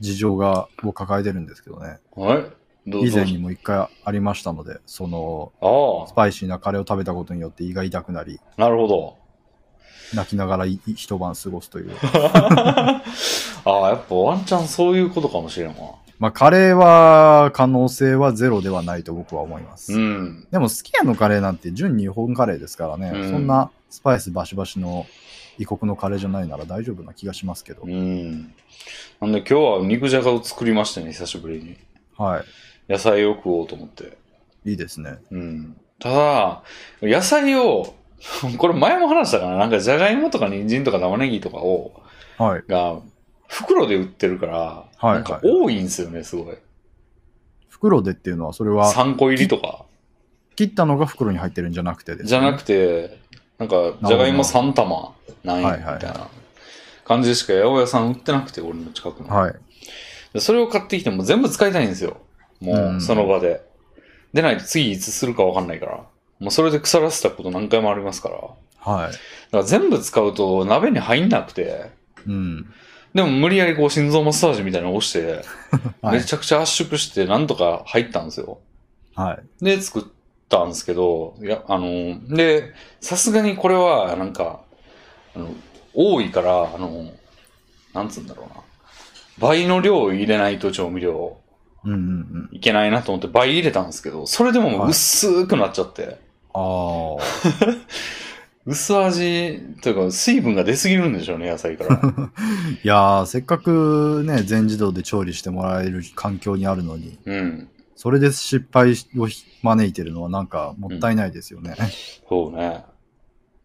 [0.00, 1.98] 事情がを抱えてるんですけどね。
[2.16, 2.44] はい
[2.86, 5.52] 以前にも一回ありましたので、その
[6.08, 9.16] スパイシーなカレーを食べたことによって胃が痛くなり、なるほど。
[10.14, 11.92] 泣きながらい一晩過ごすという。
[12.04, 13.02] あ
[13.64, 15.94] あ、やっぱワンチャンそういうことかもしれんわ。
[16.18, 19.92] まあカレーは可能性はゼロではないと僕は思います。
[19.92, 20.46] うん。
[20.50, 25.06] でも好き家のカレーなんて純日本カレーですからね、うんそんなスパイスバシバシの
[25.58, 27.82] 異国のカレーじゃないなら大丈夫な気がしますけど。
[27.82, 28.52] うん。
[29.20, 31.76] なんで今日は肉じゃがを作りましたね、久しぶりに。
[32.16, 32.44] は
[32.88, 34.18] 野菜を食おうと思って。
[34.64, 34.70] い。
[34.70, 35.18] いいですね。
[35.30, 35.76] うん。
[35.98, 36.62] ただ、
[37.02, 37.94] 野菜を、
[38.56, 42.02] これ前も話したかななんかじゃがいもとか人参とか玉ねぎとかを、
[42.38, 42.64] はい。
[42.68, 42.98] が、
[43.48, 46.56] 袋で売ってるから、はいなんか多いんですよね、すごい。
[47.68, 49.84] 袋でっていうのは、それは3個入りとか。
[50.56, 52.24] 切ったのが袋に入ってるんじゃなくてね。
[52.24, 53.18] じゃなくて、
[53.58, 55.12] なんか、じゃがいも3玉
[55.42, 56.28] ないみたいな
[57.04, 59.28] 感じでしか八百屋さん売ってなくて、俺の近くの。
[59.28, 59.54] はい。
[60.32, 62.16] でそれを買ってきても全部使いたいんですよ。
[62.60, 63.62] もうう、んその場で。
[64.32, 65.96] でないと次いつするかわかんないから。
[66.40, 68.36] もうそれで腐らせたこと何回もありますから。
[68.36, 69.12] だかはい。
[69.52, 71.90] ら全部使うと鍋に入んなくて、
[72.26, 72.74] うん。
[73.14, 75.44] でも無理やりこう心臓マッサージみたいなのを押して、
[76.02, 78.58] はいめちゃくちゃ圧縮してなんとか入ったんですよ。
[79.14, 79.64] はい。
[79.64, 80.02] で、作っ
[80.48, 84.62] たんですけど、いや、あの、で、さすがにこれは、なんか、
[85.36, 85.54] あの、
[85.94, 87.12] 多いから、あの、
[87.92, 88.62] なんつうんだろうな。
[89.38, 91.36] 倍の量を入れないと調味料。
[92.52, 96.18] いけないなと思って倍入れたんですけど、それでももう薄くなっちゃって、
[96.52, 97.22] ああ。
[98.66, 102.00] 薄味というか水分が出すぎるんでしょうね、野菜から。
[102.82, 107.68] いやー、せっかくね、全自動で調理してもらえる環境にあるのに、うん。
[107.94, 109.28] それで失敗を
[109.62, 111.74] 招いてるのはなんかもったいないですよね。
[112.28, 112.68] そうね。
[112.68, 112.84] だか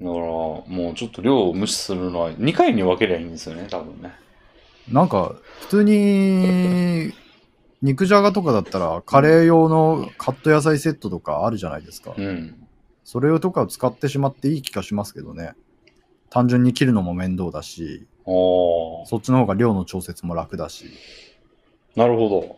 [0.01, 4.11] ら、もうちょっと量を無視するのは2回に分けりゃいいんですよね、多分ね。
[4.89, 7.13] なんか、普通に、
[7.81, 12.13] 肉じゃがとかだったら、カレー用のカット野菜セットとかあるじゃないですか。
[12.17, 12.67] うん。
[13.03, 15.53] それとかを使ってしまっていい気がしますけどね。
[16.29, 18.05] 単純に切るのも面倒だし。
[18.25, 20.85] そっちの方が量の調節も楽だし。
[21.95, 22.57] なるほど。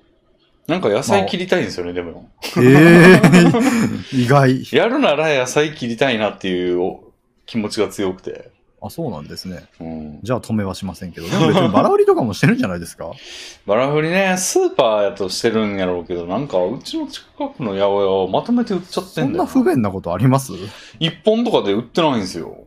[0.68, 2.30] なんか野菜切りたいんですよね、でも。
[2.58, 4.64] ええー、意外。
[4.76, 7.00] やるなら野菜切りたいなっていう
[7.46, 8.52] 気持ちが強くて。
[8.84, 9.64] あ、そうなんですね。
[9.80, 10.20] うん。
[10.24, 11.30] じゃあ止めはしませんけど。
[11.30, 13.12] でも別にバラ売りとかもしてるんじゃないですか？
[13.68, 20.52] バラフリね、スーパーやとしてるんやろうけど、なんかうちの近くの八百屋をまとめて売っちゃってそんんだよな不便なことあります？
[21.00, 22.66] 一本とかで売ってないんですよ。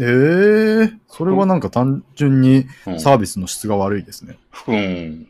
[0.00, 3.00] ええー、それはなんか単純にうん。
[3.00, 4.38] サービスの質が悪いですね。
[4.68, 5.26] うん。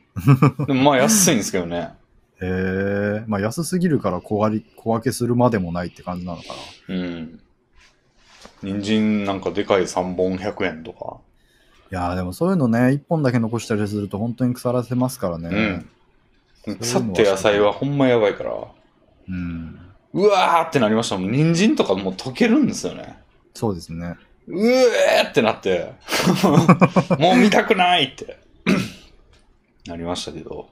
[0.67, 1.91] でもまあ安いんですけどね。
[2.41, 4.39] え えー、まあ安すぎるから小
[4.77, 6.45] 小分けするまでもないって感じなのか
[6.89, 6.95] な。
[6.95, 7.41] うん。
[8.63, 11.19] 人参なんかでかい3本100円とか。
[11.91, 15.87] いやーでもそういうのね、一本だけ残したりすると本当に腐らせますからね。
[16.67, 16.77] うん。
[16.77, 18.53] 腐って野菜はほんまやばいから。
[19.29, 19.79] うん。
[20.13, 21.33] うわーってなりましたもん。
[21.33, 23.19] 人参とかもう溶けるんですよね。
[23.55, 24.17] そうですね。
[24.47, 25.93] うえーってなって、
[27.19, 28.39] もう見たくないって
[29.87, 30.69] なりましたけど。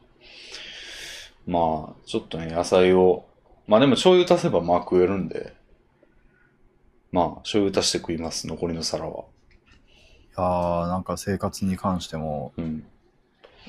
[1.46, 3.24] まあ、ちょっとね、野菜を、
[3.68, 5.54] まあでも醤油足せばまあ食えるんで、
[7.12, 9.24] まあ醤油足して食います、残りの皿は。
[10.38, 12.84] いやーなんか生活に関しても、うん。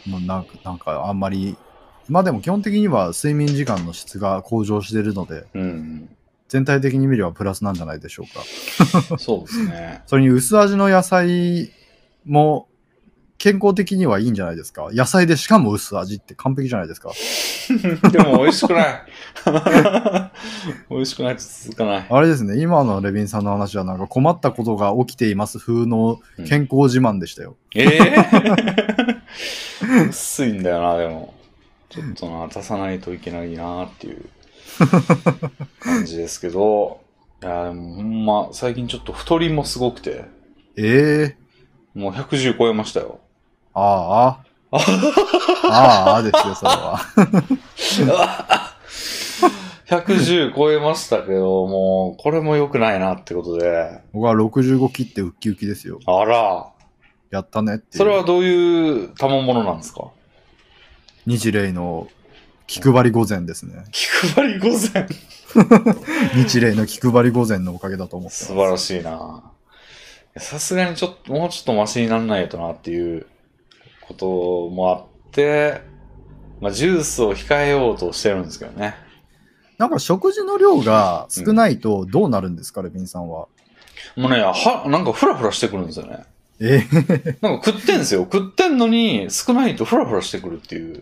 [0.05, 1.57] もうなんかなんかあんまり、
[2.09, 6.09] まあでも基本的には睡眠時間の質が向上してるので、うん。
[6.47, 8.43] 全体的に見ればプラスなんじゃないでしょうか。
[9.19, 10.01] そうですね。
[10.05, 11.71] それに薄味の野菜
[12.25, 12.67] も
[13.37, 14.89] 健康的にはいいんじゃないですか？
[14.91, 17.11] 野菜でしかも薄味って完璧じゃないですか？
[18.11, 19.01] でも美味しくない。
[20.89, 22.07] 美味しくないと続かない。
[22.09, 27.55] あれですね、今のレビンさんの話はなんか困ったことが起きています風の健康自慢でしたよ。
[27.75, 28.25] ええ
[30.09, 31.33] 薄いんだよな、でも。
[31.89, 34.25] ちょっとな、足さないといけないなっていう
[35.79, 36.99] 感じですけど、
[37.41, 40.25] いや、でもほんま、最近ちょっと太りもすごくて、
[40.75, 41.37] ええ
[41.97, 43.19] もう110超えましたよ。
[43.79, 44.39] あ
[44.71, 44.77] あ。
[45.69, 46.99] ああ、ですよ、それは。
[49.87, 55.99] 110超えましたけど、もう、これも良くないなってことで、僕は65切ってウッキウキですよ。
[56.05, 56.67] あら、
[57.31, 57.97] やったねって。
[57.97, 60.07] それはどういう賜物なんですか？
[61.25, 62.07] 日霊の
[62.67, 63.83] 気配り御前ですね。
[63.91, 65.07] 気配り午前。
[66.35, 68.35] 日霊の気配り御前のおかげだと思って。
[68.35, 69.43] 素晴らしいな
[70.37, 73.25] さすがにちょっと、もうちょっとマシにならないとなっていう
[74.07, 75.81] こともあって、
[76.61, 78.95] まあ、ジュースを控えようとしてるんですけどね。
[79.77, 83.47] なんか食事の量が少ないとどうなるんですか、レビンさんは。
[84.15, 86.23] もうね、は、なんかフラフラしてくるんですよね。
[86.59, 88.21] ええなんか食ってんすよ。
[88.21, 90.99] 食ってんのに少ないとフラフラしてくるっていう。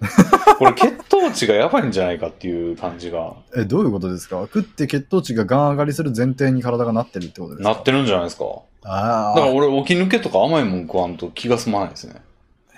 [0.60, 4.42] これ血糖値がやばいんじゃないかっていう感じがえ、どういうことですか？
[4.42, 7.70] 食って血糖値がガン上がりする前提に体がなってるってことですか？
[7.70, 8.44] なってるんじゃないですか。
[8.84, 9.36] ああ。
[9.36, 12.16] だから俺起き抜けとか甘いもん食わんと気が済まないですね。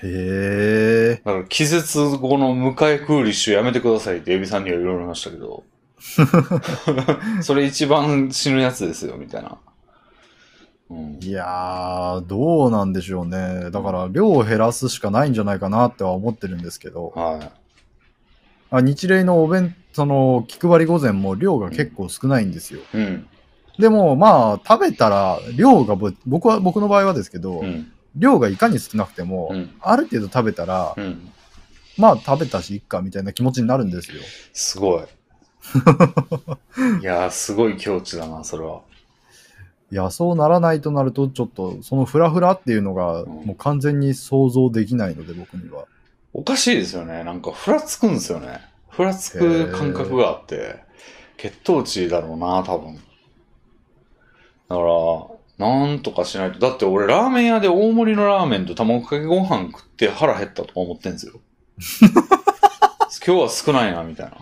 [0.03, 1.21] へえ。
[1.23, 5.63] だから季節後の迎えクーリッシュやめてくださいってエビさんにはいろいろ言いましたけど。
[7.41, 9.57] それ一番死ぬやつですよ、みたいな。
[10.89, 13.71] うん、いやー、どうなんでしょうね。
[13.71, 17.11] だから量を減らすしかないんじゃないかなっては思ってるんですけど。
[17.15, 17.51] は
[18.69, 22.81] あ日霊のお弁、その、気配り御前も量が結構少ないんですよ。
[22.93, 22.97] い。
[22.97, 23.27] うん。
[23.79, 27.91] でも、まあ、食べたら、量がぼ、僕は、僕の場合はですけど、うん。
[28.17, 31.31] 量がいかに少なくても、うんある程度食べたら、うん。
[31.97, 34.21] まあ、食べたし、いっか、みたいな気持ちになるんですよ。
[34.53, 35.01] すごい。
[37.01, 38.81] いやー、すごい境地だな、それは。
[39.91, 45.85] いや、そうならないとなると、ちょっと、そのフラフラっていうのが、うんもう完全に想像できないので、僕には。
[46.33, 47.23] おかしいですよね。
[47.23, 48.61] なんか、ふらつくんですよね。
[48.89, 50.83] ふらつく感覚があって、
[51.37, 52.95] 血糖値だろうな、多分。
[52.95, 53.01] だ
[54.75, 56.59] から、なんとかしないと。
[56.59, 61.33] だって俺、ラーメン屋で大盛りのラーメンと卵かけご飯食って腹減ったとか思ってんですよ。
[63.25, 64.37] 今日は少ないな、みたいな。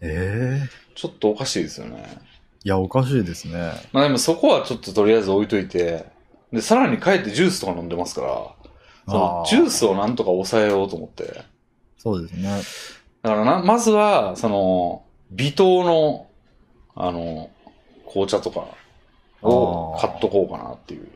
[0.00, 2.18] ええちょっとおかしいですよね。
[2.64, 3.72] いや、おかしいですね。
[3.92, 6.06] まあでもそこはちょっととりあえず置いといて、
[6.52, 8.72] で、さらに帰ってジュースとか飲んでますから、
[9.06, 11.44] そのジュースをなんとか抑えようと思って。
[11.98, 12.62] そうですね。
[13.22, 16.26] だからな、まずは、その、微糖の、
[16.94, 17.50] あの、
[18.06, 18.66] 紅茶とか
[19.44, 21.08] を買っとこうかなっていう。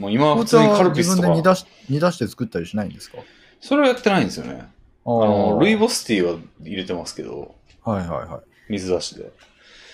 [0.00, 1.28] もう今は普通にカルはピスとか。
[1.28, 3.18] 自分で煮出し、煮出して作ったりしないんですか？
[3.60, 4.68] それはやってないんですよね。
[5.04, 8.40] ああの、ルイボボスティーは入れてますけど、はいはいはい。
[8.70, 9.30] 水出しで。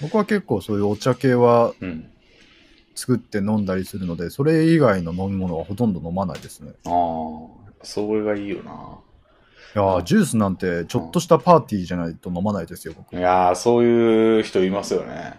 [0.01, 2.11] 僕は結構そういうお茶系はうん。
[2.95, 6.72] 作って飲んだりするので、それ以外の飲み物はほとんど飲まないですね。
[6.84, 8.72] ああ、それがいいよな。
[8.72, 13.16] いやージュースなんてちょっとしたパーティーじゃないと飲まないですよ、僕。
[13.16, 15.39] いやー、そういう人いますよね。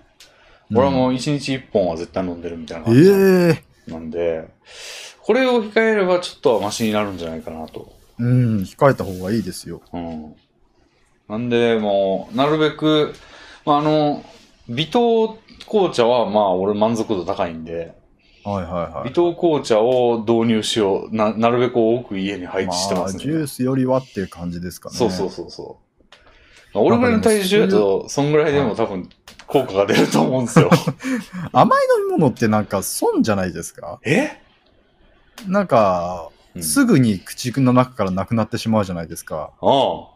[0.72, 4.48] 俺はもうう一日一本は絶対飲んでるみたいなえ感じえなんで、
[5.22, 7.92] これを控えればちょっとはマシになるんじゃないかなと。
[8.20, 9.82] うん、控えた方がいいですよ。
[9.94, 10.36] うん。
[11.28, 13.14] なんで、もう、なるべく、
[13.66, 14.24] まあ、あの、
[14.68, 17.96] 微糖紅茶は、まあ、俺満足度高いんで、
[18.44, 19.10] はいはいはい。
[19.10, 21.16] 微糖紅茶を導入しよう。
[21.16, 23.24] な、なるべく多く家に配置してますね。
[23.24, 24.96] あ、ジュースよりはっていう感じですかね。
[24.96, 26.16] そうそうそうそう。
[26.74, 29.10] まあ俺ぐらいの体重だと、そんぐらいでも多分、
[29.50, 30.70] 効果が出ると思うんですよ。
[31.52, 34.00] 甘い飲み物ってなんか損じゃないですか？
[34.06, 34.42] え？
[35.48, 39.52] なんか、うんすぐに口の中からなくなってしまうじゃないですか。
[39.62, 40.08] あ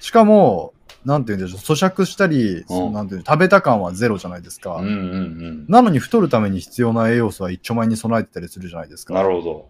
[0.00, 0.72] しかも、
[1.04, 4.74] なんて言うんでしょう、咀嚼したり、うんなんていうの食べた感はゼロじゃないですか。
[4.74, 4.80] あ。
[4.80, 5.66] うんうんうん。
[5.68, 9.14] なのに太るために必要な栄養素は一丁前に備えてたりするじゃないですか。
[9.14, 9.68] なるほど。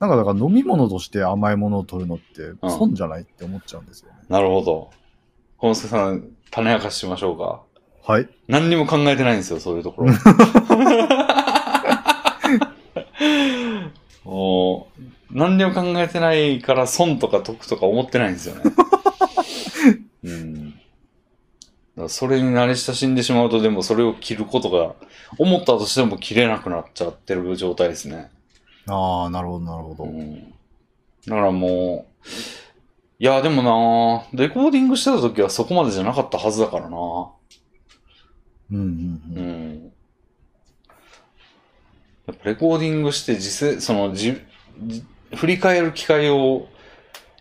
[0.00, 4.18] なんかだから飲み物として甘いものを取るのってうん損じゃないって思っちゃうんですよね。
[4.28, 4.90] なるほど。
[5.58, 7.62] コンスケさん、種明かししましょうか。
[8.06, 8.28] はい。
[8.48, 10.12] 何にも考えてないんですよ、そういうところ。
[14.24, 18.62] もう、何にも考えてないから損とか得とか思ってないんですよね。
[20.24, 20.70] うん。
[20.70, 20.76] だ
[21.96, 24.94] からそれに慣れ親しんでしまうと、でもそれを切ることが、
[25.38, 28.30] 思ったとしても切れなくなっちゃってる状態ですね。
[28.86, 30.04] ああ、なるほど、なるほど。
[30.04, 30.50] うん。
[31.26, 32.28] だからもう、
[33.18, 33.62] いや、でも
[34.32, 36.96] なレコーディングしてた時はそこまでじゃなかったはずだからな
[38.72, 39.72] うんうんううん。
[39.86, 39.92] ん。
[42.26, 44.40] やっぱレコーディングして実際、そのじ、
[44.86, 45.04] じ
[45.34, 46.68] 振り返る機会を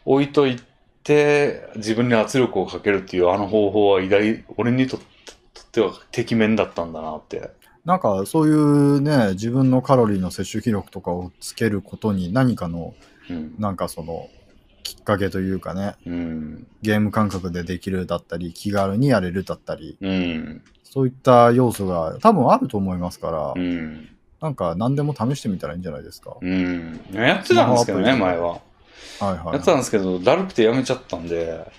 [0.06, 0.58] 置いとい
[1.04, 5.00] て、自分に圧力をかけるっていうあの方法は偉大、俺にとっ
[5.72, 7.52] ては適面だったんだなって。
[7.86, 12.94] なんかそういうね、自分のカロリーの摂取記録とかをつけることに何かの、
[13.30, 13.56] うん。
[13.58, 14.30] なんかその、
[14.84, 16.68] きっかけというかね、うん。
[16.82, 20.62] ゲーム感覚でできるだったり、気軽にやれるだったり、うん。
[20.90, 24.10] そういった要素が多分あると思いますから、うん。
[24.42, 26.38] なんか何でも試してみたらいいんじゃないですか。
[26.42, 27.00] うん。
[27.14, 28.48] やってたんですけどね、前は。
[28.48, 28.60] は
[29.22, 31.72] いはい、やってたんですけど、だるくてやめちゃったんで、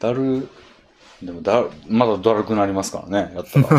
[0.00, 0.48] だる、
[1.22, 3.68] でもだ、まだだるくなりますからね、やったら。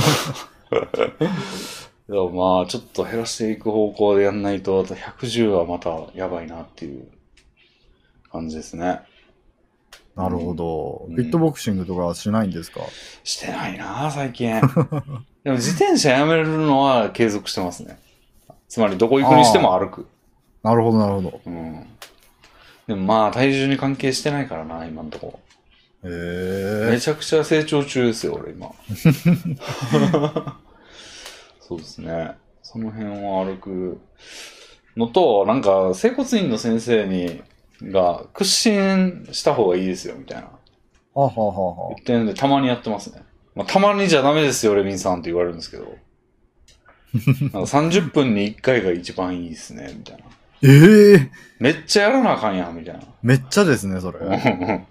[2.08, 7.08] でもまあ、ちょっと減らしていく方向でやんないと、あと110はまたやばいなっていう
[8.32, 9.02] 感じですね。
[10.16, 11.06] なるほど。
[11.10, 12.82] うんフィットボクシングとかはしないんですか、
[13.24, 14.50] してないな、最近。
[15.44, 18.00] でも自転車やめるのは継続してますね。
[18.68, 20.08] つまり、どこ行くにしても歩く。
[20.64, 21.42] なるほど、なるほど。
[21.46, 21.86] うん。
[22.88, 25.40] でもまあ、体重に関係してないからな、今のとこ
[26.04, 26.90] へろ。
[26.90, 27.00] めえ。
[27.00, 28.72] ちゃくちゃ成長中ですよ、俺今。
[31.62, 32.32] そうですね。
[32.64, 34.00] その辺を歩く
[34.98, 37.42] のと、なんか、整骨院の先生に、
[37.82, 40.50] が、屈伸した方がいいですよ、みたいな。
[41.14, 43.24] はははは言ってるんで、たまにやってますね。
[43.56, 45.98] まあ、たまにじゃダメですよ、レビンさんって言われるんですけど。
[47.16, 50.24] なんか30分に1回が一番いいですね、みたいな。
[50.62, 54.20] ええめっちゃやらなあかんやん、みたいめっちゃですね、それ。
[54.20, 54.86] な。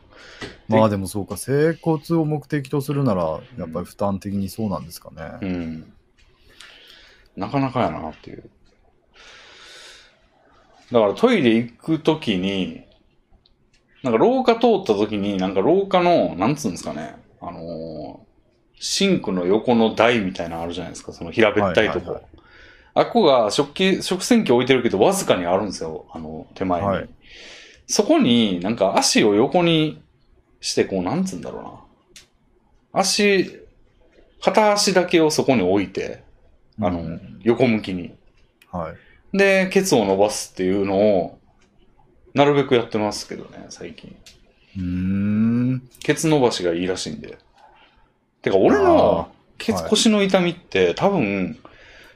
[0.68, 5.38] まあでもそうか、整骨を目的とするなら、やっぱり負担的にそうなんですかね。
[5.42, 5.92] うん。
[7.36, 8.48] なかなかやなっていう。
[10.92, 12.84] だからトイレ行くときに、
[14.02, 18.24] なんか廊下通ったときに、なんか廊下の、なんつうんですかね、あのー
[18.76, 22.00] シンクの横の台みたいなのあるじゃないですか、その平べったいとこ。
[22.00, 22.24] はいはいはい
[22.96, 26.86] あっこが食器、食洗機置いてるけど、わずかにあるんですよ、あの、手前に。
[26.86, 27.08] はい
[27.86, 30.02] そこになんか足を横に
[30.60, 31.62] して、こう、なんつうんだろう
[32.96, 33.00] な。
[33.00, 33.60] 足、
[34.40, 36.22] 片足だけをそこに置いて、
[36.80, 38.14] あの、うん横向きに。
[38.70, 38.94] はい。
[39.34, 41.38] で、ケツを伸ばすっていうのを、
[42.34, 44.16] なるべくやってますけどね、最近。
[44.76, 45.82] うーん。
[46.00, 47.36] ケツ伸ばしがいいらしいんで。
[48.42, 49.28] てか、俺の
[49.58, 51.58] ケツ、はい腰の痛みって多分、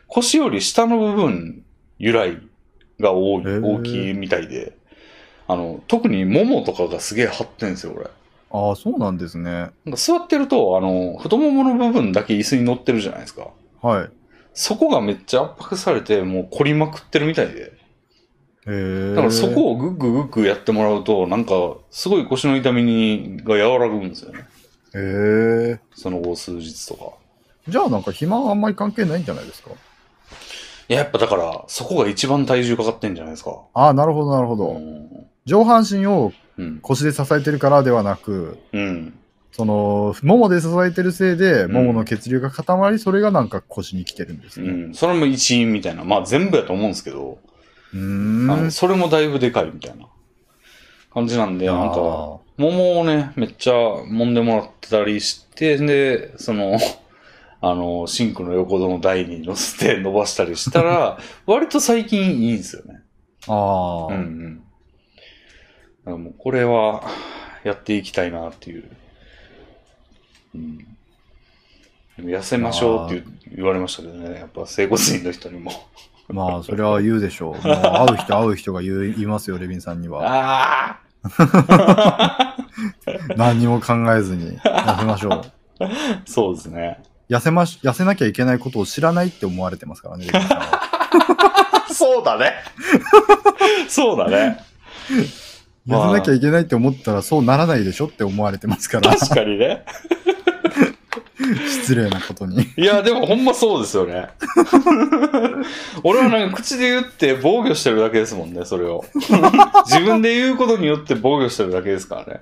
[0.07, 1.64] 腰より下の部分
[1.99, 2.39] 由来
[3.01, 4.77] が多い、大きいみたいで、
[5.49, 8.07] あの、特にももとかがすげえ張ってんですよ、俺。
[8.51, 9.51] ああ、そうなんですね。
[9.51, 13.49] なんか座ってると、あの、太ももの部分だけ椅子に乗ってるじゃないですか。
[13.83, 14.11] はい。
[14.61, 17.79] そこがめっちゃ圧迫されて、もう凝りまくってるみたいで。
[19.15, 24.41] だからそこをグッググッグやってもらうと、なんか、すごい腰の痛みにが和らぐんですよね。
[24.95, 25.81] へえ。
[25.95, 27.13] その後数日とか。
[27.69, 29.71] じゃあなんか暇はあんまり関係ないんじゃないですか？
[29.71, 29.75] い
[30.93, 33.53] や、やっぱだから、そこが一番体重かかってんじゃないですか。
[33.75, 34.73] ああ、なるほど、なるほうど。
[34.73, 35.27] ん。
[35.45, 36.81] 上半身をうん。
[36.81, 39.19] 腰で支えてるからではなく、うん。
[39.59, 44.69] その、ももで支えてるせいで、んももの血流が固まり、それがなんか腰に来てるんですね。
[44.71, 44.95] うん。
[44.95, 46.05] それも一因みたいな。
[46.05, 47.41] まあ全部やと思うんですけど、
[47.93, 48.71] うーん。
[48.71, 50.07] それもだいぶでかいみたいな
[51.13, 56.79] 感じなんで、なんか、ももをね、めっちゃ揉んでもらってたりして、で、その、
[57.61, 63.01] あの、シンクの横の台に乗せて伸ばしたりしたら、 割と最近いいんですよね。
[63.49, 64.15] あーあー。
[64.15, 64.57] うんうん。
[64.59, 64.63] だ
[66.05, 67.03] からもうこれは
[67.65, 68.89] やっていきたいなっていう。
[70.55, 70.78] うん。
[70.78, 70.84] で
[72.24, 75.72] も痩せましょうって言言われましたけどね、やっぱ整骨院の人にも。
[76.29, 77.53] まあ、それは言うでしょう。
[77.66, 80.20] もう会う人会う人が言う言いますよ、レビンさんには。
[80.25, 80.99] あ
[83.37, 85.33] 何にも考えずに痩せましょう。
[85.80, 85.91] あ
[86.26, 87.03] そうですね。
[87.30, 91.87] 痩せまし、痩せなきゃいけないことを知らないって思われてますからね、レビンさんは。
[91.92, 92.53] そうだね。
[93.88, 94.58] そうだね。
[95.87, 99.84] まあ痩せなきゃいけないって思ったらそうならないでしょって思われてますから、確かにね。
[101.68, 102.62] 失礼なことに。
[102.76, 104.28] いや、でもほんまそうですよね。
[106.04, 109.04] 俺はなんか口で言って防御してるだけですもんね、それを。
[109.86, 112.40] 自分で言うことによって防御してるだけですからね。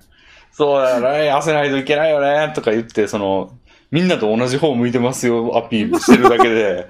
[0.53, 3.51] そうだよね、痩せないといけないよね、とか言って、その、
[3.91, 6.89] みんなと同じ方向いてますよ、アピールしてるだけで、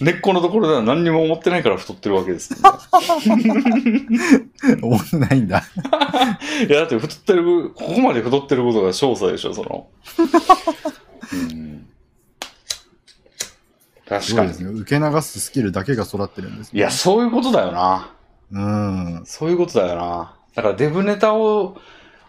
[0.00, 2.64] 根っこのところでは何にも思ってないから太ってるわけですよね。
[4.82, 5.62] 思ってないんだ。
[6.68, 9.88] いや、だって太ってる、ここまで太ってることが少佐でしょ、その。
[11.32, 11.86] うん、
[14.08, 14.58] 確かに。
[14.58, 14.70] ね。
[14.80, 16.78] 受け流すスキルだけが育ってるんです、ね。
[16.78, 18.12] いや、そういうことだよな。
[18.52, 19.22] うん。
[19.24, 20.34] そういうことだよな。
[20.54, 21.76] だからデブネタを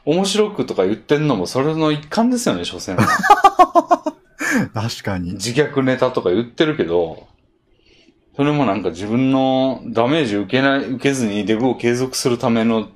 [0.05, 3.07] 面白くとか言ってんのもそれの一環ですよね、所詮は。
[4.73, 5.33] 確かに。
[5.33, 7.27] 自虐ネタとか言ってるけど、
[8.35, 12.89] それもなんか自分のダメージ受けない、受けずにデブを継続するための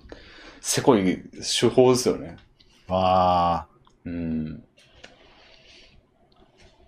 [0.62, 1.24] せこい
[1.60, 2.38] 手法ですよね。
[2.88, 3.68] わあ。
[4.06, 4.64] うん。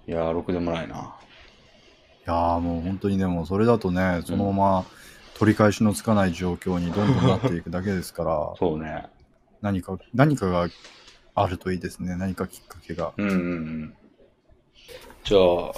[0.08, 0.96] いやー、ろくでもないな。
[0.96, 4.86] いやーもう本当にでもそれだとね、そのまま
[5.36, 9.06] 取り返しのつかない状況にどんどんなっていくだけですから、 そうね。
[9.62, 10.68] 何か、何かが
[11.36, 12.16] あるといいですね。
[12.16, 13.14] 何かきっかけが。
[13.18, 13.94] うんうんうん。
[15.24, 15.72] じゃあ、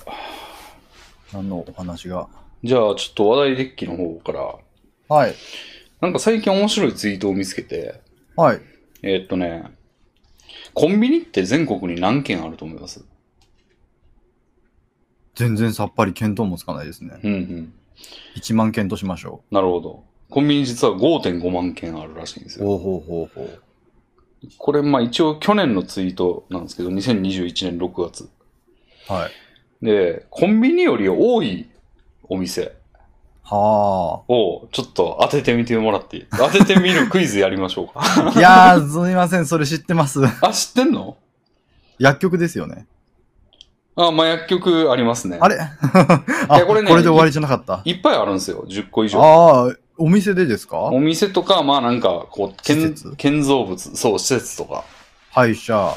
[1.34, 2.28] 何のお話が？
[2.64, 4.56] じゃあちょっと話題デッキの方から、
[5.08, 5.34] はい。
[6.02, 8.02] なんか最近面白いツイートを見つけて、
[8.36, 8.62] はい。
[9.02, 9.64] えーっとね、
[10.74, 13.06] コンビニって全国に何軒あると思います？
[15.40, 17.18] 全然さっぱり見当もつかないですね。
[17.24, 17.74] うんうん。
[18.36, 20.04] 1万件としましょなるほど。
[20.30, 22.64] コンビニ実は5.5万件あるらしいんですう。
[22.66, 22.70] よ。
[22.72, 23.62] ほうほうほうほう。
[24.58, 28.30] これ、まあ一応去年のツイートなんですけど、2021年6月。
[29.08, 29.30] は
[29.82, 29.86] い。
[29.86, 31.70] で、コンビニより多い
[32.24, 32.76] お店
[33.44, 33.58] は
[34.28, 36.26] をちょっと当ててみてもらっていい？
[36.32, 37.94] 当ててみるクイズやりましょうか。
[37.96, 38.34] あ。
[38.38, 39.46] いやー、すみません。
[39.46, 40.20] それ知ってます？
[40.42, 41.16] あ、知ってんの？
[41.98, 42.86] 薬局ですよね。
[44.08, 45.38] あ、まあ薬局ありますね。
[45.42, 45.58] あれ？
[45.60, 47.82] あこれねこれで終わりじゃなかった？
[47.86, 48.64] いっぱいあるんですよ。
[48.68, 49.22] 10個以上。
[49.22, 50.80] ああ、お店でですか？
[50.86, 54.86] お店とか、まあなんか、こう、建建造物、そう、施設とか。
[55.32, 55.94] 歯医者、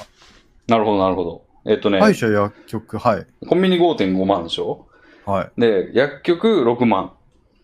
[0.66, 1.42] なるほど、なるほど。
[1.64, 3.26] えっとね、歯医者薬局、はい。
[3.48, 4.86] コンビニ5.5万でしょ？
[5.24, 5.60] はい。
[5.60, 7.12] で、薬局6万。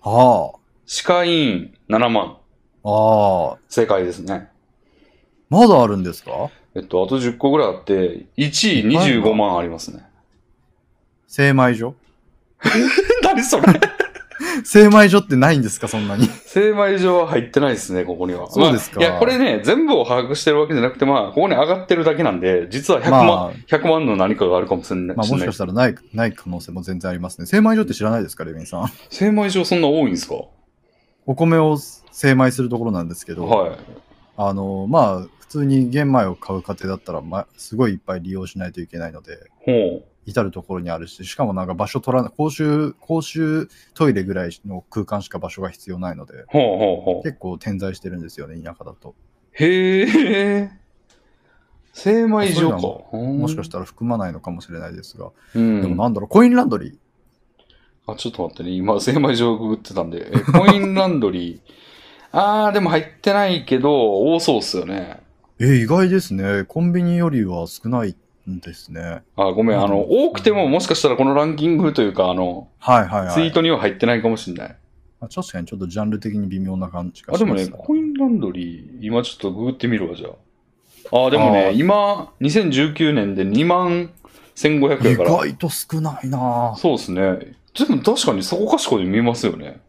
[0.01, 0.53] は
[0.87, 2.37] 歯科医院7万。
[2.85, 2.89] あ。
[2.89, 3.57] ああ。
[3.69, 4.49] 正解ですね。
[5.51, 6.31] まだあるんですか？
[6.77, 10.05] えっと、あと10個ぐらいあって、1位25万ありますね。
[11.29, 11.95] 精米所？
[13.23, 13.65] 何それ？
[14.65, 16.27] 精米所ってないんですかそんなに？
[16.27, 18.51] 精米所は入ってないですね、ここには。
[18.51, 25.17] そうですかまあいや、これね、全部を把握してるわけじゃなくて、まあ、ここに上がってるだけなんで、実は100万、まあ100万の何かがあるかもしれない。
[25.17, 27.47] まあもしかしたらない、ない可能性も全然ありますね。
[27.47, 28.89] 精米所って知らないですかレビンさん？
[29.11, 30.35] 精米所そんな多いんですか？
[31.27, 31.77] お米を
[32.11, 33.79] 精米するところなんですけど、はい。
[34.39, 46.47] あの、まあ、普通に玄米を買う家庭だったら、まあ、すごいいっぱい利用しないといけないので、ほ至るところにあるし、しかもなんか場所取らない、公衆、公衆トイレぐらいの空間しか場所が必要ないので、う。
[46.49, 47.23] ほうほうほう。
[47.23, 49.15] 結構点在してるんですよね、田舎だと。
[49.53, 50.71] へえ。
[51.95, 53.17] 精米所か。
[53.17, 53.81] もしかしたら。
[53.81, 55.81] ら含まないのかもしれないですが、うん。
[55.81, 58.13] でもなんだろう、コインランドリー。
[58.13, 58.71] あ、ちょっと待ってね。
[58.71, 60.31] 今、精米所をググってたんで。
[60.31, 61.61] えコインランドリー。
[62.33, 65.21] あー、でも入ってないけど、多そうっすよね。
[65.59, 66.65] え、意外ですね。
[66.69, 68.15] コンビニよりは少ないん
[68.61, 69.23] ですね。
[69.37, 69.81] あ、ごめん。
[69.83, 73.35] あの、多くてももしかしたらこのランキングというか、あの、はいはいはい。
[73.35, 74.77] ツイートには入ってないかもしれない。
[75.21, 77.55] まあ確かにちょっとジャンル的に微妙な感じがあ、しま。
[77.55, 81.27] ですもね、コインランドリー、今ちょっとググってみるわ、じゃあ。
[81.27, 84.11] あ、でもあね、ー今、2019年で2万
[84.57, 85.31] 1500意やから。
[85.31, 87.57] 外と少ないなぁそうですね。
[87.87, 89.81] でも確かにそこかしこで見ますよね。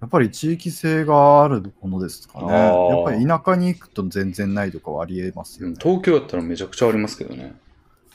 [0.00, 2.52] やっぱり地域性があるものですかね。
[2.52, 5.76] やっぱり田舎に行くと全然ないとかはありえますよね。
[5.80, 7.54] 東京やったらめちゃくちゃありますけどね。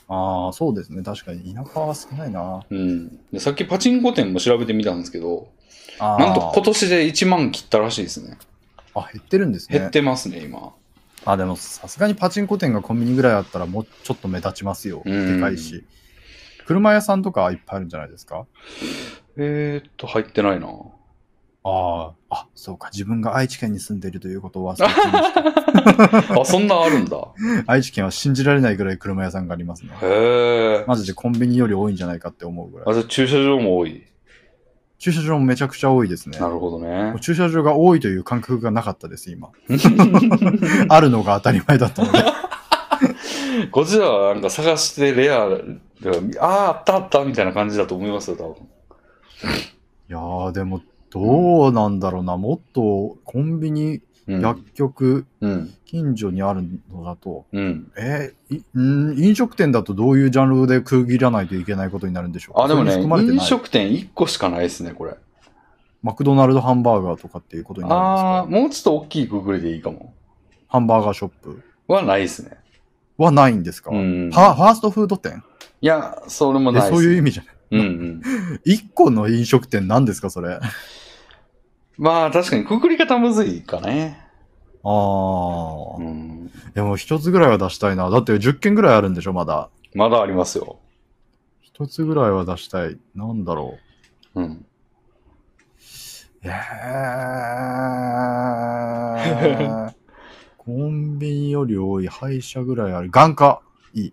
[0.08, 1.02] ああ、そうですね。
[1.02, 3.18] 確かに田舎は少ないなうん。
[3.32, 5.48] でさっきパチンコ店も調べてみたんですけど、
[5.98, 8.38] あーなんと今年で1万切ったらしいですね。
[8.94, 9.78] あ、減ってるんですね。
[9.78, 10.72] 減ってますね、今。
[11.24, 15.02] あ、でもさすがにパチンコ店がコンビニぐらいあったらもうちょっと目立ちますよ。
[15.04, 15.84] うんでかいし。
[16.66, 18.46] 車屋さんとかいっぱいあるんじゃないですか？
[19.36, 20.68] えーっと、入ってないな。
[21.64, 22.88] ああ、あ、そうか。
[22.92, 26.40] 自分が愛知県に住んでいるということを忘れていました。
[26.40, 27.16] あ、そんなあるんだ。
[27.66, 29.90] 愛知県は信じられないぐらい車屋さんがありますね。
[30.02, 30.84] へえ。
[30.86, 32.94] マジでコンビニより多いんじゃないかって思うぐらあ、い。
[32.94, 34.04] じゃあ駐車場も多い。
[34.98, 36.38] 駐車場もめちゃくちゃ多いですね。
[36.38, 37.14] なるほどね。
[37.20, 39.50] 駐車場が多いという感覚がなかったです、今。
[40.88, 42.18] あるのが当たり前だったので。
[43.70, 45.62] こっちらはなんか探してレアで、
[46.40, 48.54] ああ、あったあったみたいな感じだと思いますよ、多分。
[50.08, 50.80] いやー、でも、
[51.10, 52.36] どうなんだろうな。
[52.36, 54.40] もっとコンビニ、うん。
[54.42, 55.74] 薬局、うん。
[55.86, 56.62] 近所にある
[56.92, 57.90] のだと、うん。
[57.96, 65.14] えーいん飲食店だとどういうジャンルで区切らないといけないことになるんでしょうかあ、でもね、それに含まれてない飲食店1個しかないですね、これ。
[66.02, 70.12] マクドナルドハンバーガーとかっていうことになるんですああ、かもうちょっと大きいくくりでいいかも。
[70.68, 71.62] ハンバーガーショップ？
[71.88, 72.58] はないですね。
[73.16, 74.30] はないんですか、うん。
[74.30, 75.42] はファーストフード店？
[75.80, 76.94] いや、それもえないです。
[76.94, 77.54] そういう意味じゃない。
[77.70, 78.22] うんうん。
[78.64, 80.60] 一個の飲食店なんですかそれ？
[81.98, 84.20] あまあ、確かにくくり方むずいかね。
[84.84, 85.96] あー。
[85.98, 86.50] うん。
[86.74, 88.10] でも一つぐらいは出したいな。
[88.10, 89.70] だって10件ぐらいあるんでしょまだ。
[89.94, 90.78] まだありますよ。
[91.60, 92.98] 一つぐらいは出したい。
[93.14, 93.78] なんだろ
[94.34, 94.40] う。
[94.40, 94.64] うん。
[96.42, 96.52] えー、
[100.56, 103.10] コンビニより多い歯医者ぐらいある。
[103.10, 103.60] 眼科。
[103.92, 104.12] い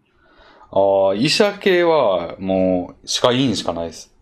[0.71, 4.14] ああ、医者系はもう歯科医院しかないです。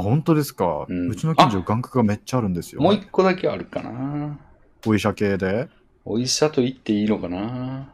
[0.00, 0.86] あ、本当ですか？
[0.88, 2.80] ううんちの近所眼科がめっちゃあるんですよ。
[2.80, 4.38] もう一個だけあるかな。
[4.86, 5.68] お医者系で？
[6.04, 7.92] お医者と言っていいのかな。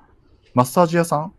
[0.53, 1.33] マッサージ屋さん？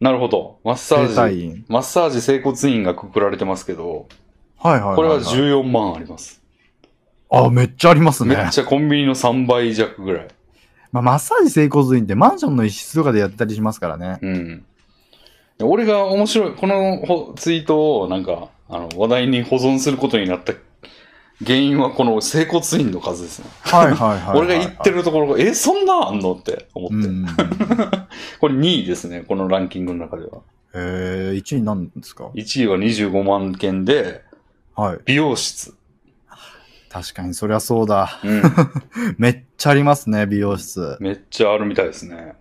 [0.00, 0.58] なるほど。
[0.64, 1.64] マッサ整ージ。
[1.68, 4.08] マッサージ整骨院がくくられてますけど、
[4.58, 4.96] はいはいはい、はい。
[4.96, 6.42] これは14万あります。
[7.30, 8.36] あ、めっちゃありますね。
[8.36, 10.28] めっちゃコンビニの3倍弱ぐらい。
[10.90, 14.18] まあ、マッサージ整骨院ってマンションの一室とかでやったりしますからね。
[14.20, 14.64] うん。
[15.56, 20.54] で俺が面白い、このほツイートをなんか、あの、話題に保存することになった
[21.44, 23.46] 原因はこの整骨院の数ですね。
[23.60, 26.94] はいはいはいはい、俺が言ってるところが、え、そんなあんのって思って。
[26.94, 27.26] うんうんうん。
[28.40, 30.40] これ2位ですね、このランキングの中では。
[30.74, 34.22] えー、1位なんですか？1位は25万件で、
[34.74, 34.98] はい。
[35.04, 35.74] 美容室。
[36.88, 38.20] 確かにそりゃそうだ。
[38.24, 38.42] うん。
[39.18, 40.96] めっちゃありますね、美容室。
[41.00, 42.34] めっちゃあるみたいですね。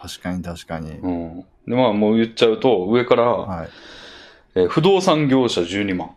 [0.00, 0.92] 確かに確かに。
[0.92, 1.44] うん。
[1.66, 3.68] で、まあもう言っちゃうと、上から、はい。
[4.54, 6.10] えー不動産業者12万。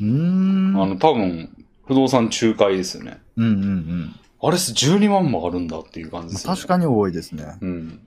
[0.00, 0.82] うーん。
[0.82, 1.50] あの、多分、
[1.86, 3.20] 不動産仲介ですよね。
[3.36, 4.14] うんうんうん。
[4.42, 6.56] あれ、12万もあるんだっていう感じですよね。
[6.56, 7.56] 確かに多いですね。
[7.60, 8.00] うん。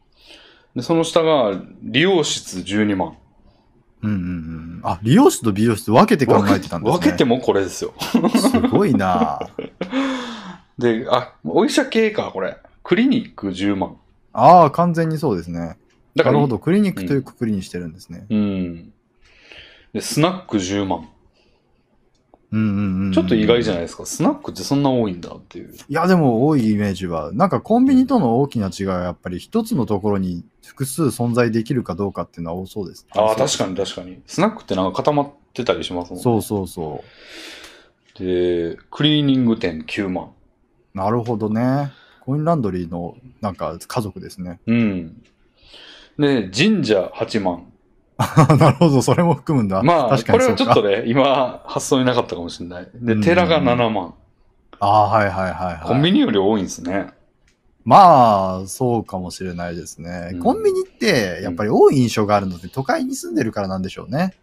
[0.76, 3.18] で、その下が、理容室12万。
[4.03, 4.81] うんうんうん。
[4.84, 6.99] あ、理容室と美容室分けて考えてたんですね。
[6.99, 7.93] 分けてもこれですよ。
[8.35, 9.39] すごいな
[10.77, 12.57] で、あ、お医者系か、これ。
[12.84, 13.95] クリニック10万。
[14.34, 15.77] ああ、完全にそうですね。
[16.15, 16.59] だから、なるほど。
[16.59, 18.26] クリニックというくくりにしてるんですね。
[18.30, 18.93] うん。
[19.93, 21.09] で、スナック10万。
[22.51, 23.11] うんうんうん。
[23.11, 24.05] ちょっと意外じゃないですか。
[24.05, 25.73] スナックってそんな多いんだっていう。
[25.73, 33.05] いや、でも多いイメージは、なんかコンビニとの大きな違いはやっぱり一つのところに複数存在できるかどうかっていうのは多そうです。
[33.11, 34.22] ああ、確かに確かに。
[34.27, 36.23] スナックってなんか固まってたりしますもんね。
[36.23, 37.03] そうそうそ
[38.18, 40.31] で、クリーニング店9万。
[40.95, 40.97] う。
[40.97, 41.91] なるほどね。
[42.22, 44.59] コインランドリーのなんか家族ですね。
[44.68, 45.22] うん。
[46.18, 47.72] で、神社8万。
[48.57, 49.84] なるほど、それも含むんだ。
[49.84, 52.88] まあ、確かこれはちょっとね、今、発想になかったかもしれない。
[52.95, 54.14] で、うん寺が7万。
[54.80, 55.88] ああ、はいはいはいはい。
[55.88, 57.10] コンビニより多いんですね。
[57.85, 60.31] まあ、そうかもしれないですね。
[60.34, 64.34] うんコンビニって、やっぱり多い印象があるので、都会に住んでるからなんでしょうね。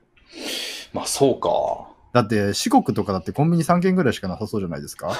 [0.92, 1.94] まあ、そうか。
[2.14, 5.18] だって、四国とかだってコンビニ3軒ぐらいしかなさそうじゃないですか。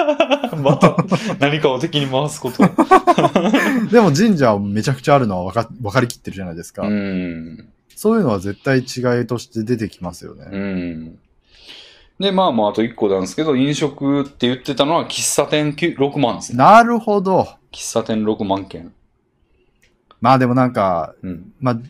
[0.62, 0.94] また、
[1.40, 2.58] 何かを敵に回すこと。
[3.90, 6.82] でも神社はめちゃくちゃあるのは分か分かりきってるじゃないですか。
[6.82, 7.68] うん。
[7.96, 10.46] そういうのは絶対違いとして出てきますよね。
[10.50, 11.18] うん。
[12.18, 16.58] で、まあまあ、あと1個なんですけど、飲食って言ってたのは、喫茶店9 6万ですね。
[16.58, 17.48] なるほど。
[17.72, 18.92] 喫茶店6万件。
[20.20, 21.52] まあでもなんか、うん。
[21.60, 21.80] まあ、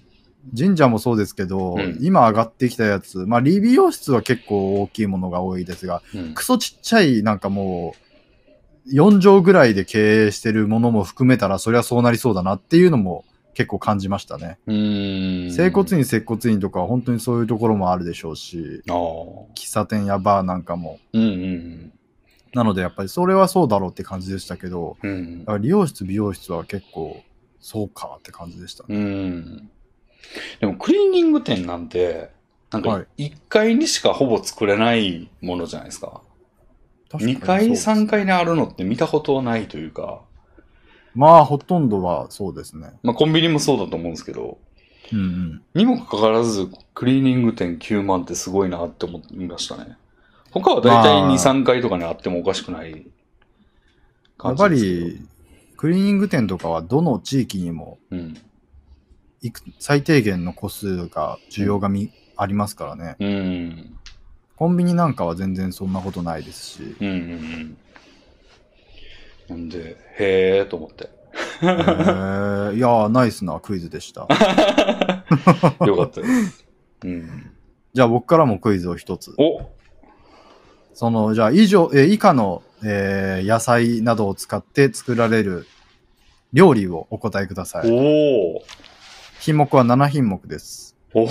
[0.57, 7.95] 神社もそうですけど、うん今上がってきたやつ、まあ、理美容室は結構大きいものが多いですが、うんクソちっちゃい、なんかも
[8.87, 13.25] う、4畳ぐらいで経営してるものも含めたら、そりゃそうなりそうだなっていうのも
[13.55, 14.59] 結構感じましたね。
[14.67, 15.53] うん。
[15.53, 18.83] 整骨院、接骨院とかは本当にそういうところもあるでしょうし。
[18.87, 20.99] 喫茶店やバーなんかも。
[21.13, 21.93] うんうん
[22.55, 25.45] なのでやっぱりそれはそうだろうって感じでしたけど、うん。
[25.61, 27.21] 理容室、美容室は結構、
[27.59, 28.97] そうかって感じでしたね。
[28.97, 29.71] うん。
[30.61, 32.31] でも、クリーニング店なんて、
[32.71, 36.23] なんかはい、1階にしかほぼ作れないものじゃないですか。
[37.11, 40.23] 2階、3階にあるのって見たことはないというか、
[41.15, 42.93] まあ、ほとんどはそうですね。
[43.03, 44.59] まあ、コンビニもそうだと思うんですけど、
[45.13, 45.63] うんうん。
[45.75, 49.97] にもかかわらず、クリーニング店9万ってすごいなって思いましたね。
[50.51, 52.99] 他はだいたい2、まあ3階とかにあってもおかしくないや
[54.39, 55.07] 感っぱじですけど。
[55.09, 55.29] り、
[55.77, 58.37] クリーニング店とかはどの地域にもうん。
[59.43, 63.17] いく最低限の個数が需要がみ、ありますからね。
[63.21, 63.99] うん。
[64.57, 66.97] コンビニなんかは全然そんなことないですし。
[67.01, 67.77] うんうんうん。
[69.55, 71.11] なんで、へーと思って。
[71.63, 74.23] えー、いやー、ナイスなクイズでした。
[75.87, 76.65] よかったです。
[77.05, 77.51] うん。
[77.93, 79.33] じゃあ僕からもクイズを一つ。
[79.39, 79.71] お
[80.93, 85.67] その、じゃあ以上、えー以下の、えー野菜などを使って作られる
[86.53, 87.91] 料理をお答えください。
[87.91, 88.61] おー
[89.41, 90.97] 品目は7品目です。
[91.15, 91.29] お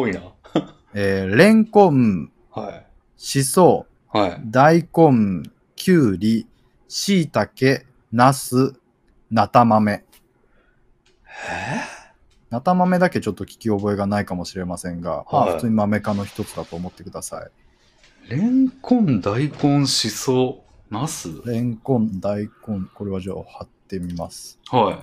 [0.00, 0.20] 多いな。
[0.94, 2.86] えー、レンコン、はい。
[3.16, 4.40] しそ、はい。
[4.46, 5.42] 大根、
[5.74, 6.46] きゅうり、
[6.88, 8.74] しいたけ、なす、
[9.30, 10.04] なた豆。
[12.50, 17.50] なた豆だけちょっと聞き覚えがないかもしれませんが、まはいあ普通に豆科の一つだと思ってください。
[18.30, 22.50] レンコン、大根、しそ、ナスレンコン、大根、
[22.94, 24.58] これはじゃあ貼ってみます。
[24.70, 25.02] は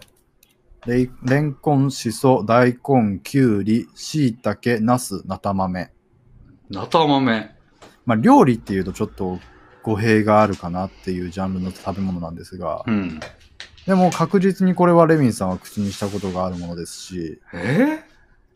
[0.85, 5.91] レイレンコン、しそ、大根、きゅうり、しいたけ、なす、なた豆。
[6.69, 6.73] い。
[6.73, 7.55] なた豆。
[8.05, 9.39] まあ料理っていうとちょっと
[9.83, 13.19] 語弊があるかなっていうジャンルの食べ物なんですがう、ん。
[13.85, 17.99] でも確実にこれはレミンさんは口にしたことがあるものですし、え？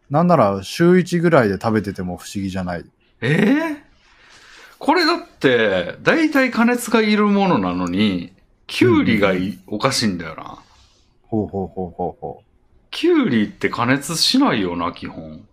[0.10, 2.86] なんなら週1ぐらいで食べてても不思議じゃない。
[3.20, 3.78] え？
[3.82, 3.84] え
[4.80, 8.32] これだって、大体加熱がいるものなのに、
[8.68, 10.60] キュウリがい、おかしいんだよな。
[11.24, 12.44] ほうほうほうほうほ
[12.92, 15.46] キュウリって加熱しないよな、基本。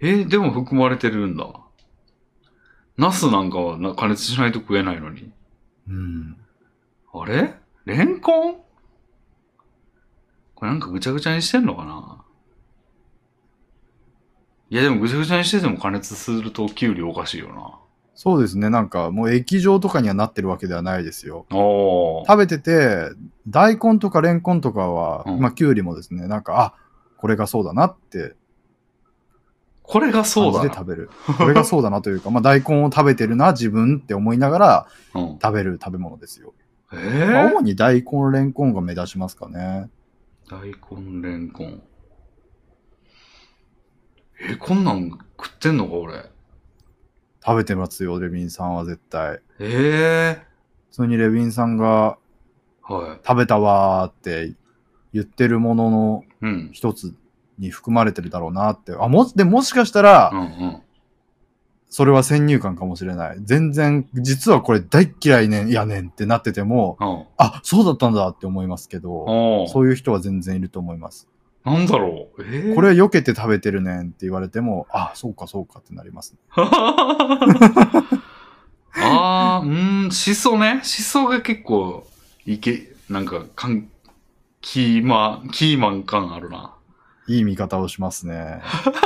[0.00, 0.24] え？
[0.24, 1.50] でも含まれてるんだ。
[2.96, 5.32] ナスなんかはな加熱しないと食えないのに。
[5.88, 5.92] う。
[5.92, 6.36] うん。
[7.14, 7.54] あれ？
[7.84, 8.56] レンコン？
[10.54, 12.24] これなんかぐちゃぐちゃにしてんのかな？
[14.70, 17.78] いやでもぐちゃぐちゃにしてても加熱するとキュウリおかしいよな。
[18.14, 18.70] そうですね。
[18.70, 21.46] なんかもう液状とかにはなってるわけではないですよ。
[21.50, 23.08] 食べてて、
[23.48, 26.74] 大根とかレンコンとかは、うんまあ、キュウリもですね、なんか、あ、
[27.16, 28.36] これがそうだなって
[29.82, 31.10] これがそうだで食べる。
[31.38, 36.54] これがそうだなというか、まあ、大根を食べてるな、自分って思いながらうん、食べる食べ物ですよ。
[36.92, 39.90] えまあ、ー主に大根、レンコンが目立ちますかね。
[40.48, 41.82] 大根、レンコン。
[44.40, 46.30] え、こんなん食ってんのか、俺？
[47.44, 49.40] 食べてますよ、レビンさんは絶対。
[49.58, 50.46] ええ
[50.90, 52.18] 普通にレビンさんが
[52.82, 54.54] は食べたわーって
[55.12, 56.46] 言ってるもののい。
[56.46, 56.70] うん。
[56.72, 57.14] 一つ
[57.62, 58.92] に含まれてるだろうなって。
[58.98, 60.82] あ、も、で、もしかしたらう、んうん。
[61.88, 63.36] それは先入観かもしれない。
[63.42, 67.24] 全然、実はこれ大っ嫌いねん、やねんってなってても、うん。
[67.36, 69.66] あ、そうだったんだって思いますけど。
[69.68, 71.28] そういう人は全然いると思います。
[71.64, 72.42] なんだろう。
[72.42, 76.38] ええこれは避けて食べてるねんって言われても、あ、そうかそうかってなります、ね。
[78.94, 80.80] ああ、うーん、しそね。
[80.82, 82.06] しそが結構、
[82.46, 83.88] いけ、なんか、かん、
[84.60, 86.74] キーマン、キーマン感あるな。
[87.28, 88.60] いい見方をしますね。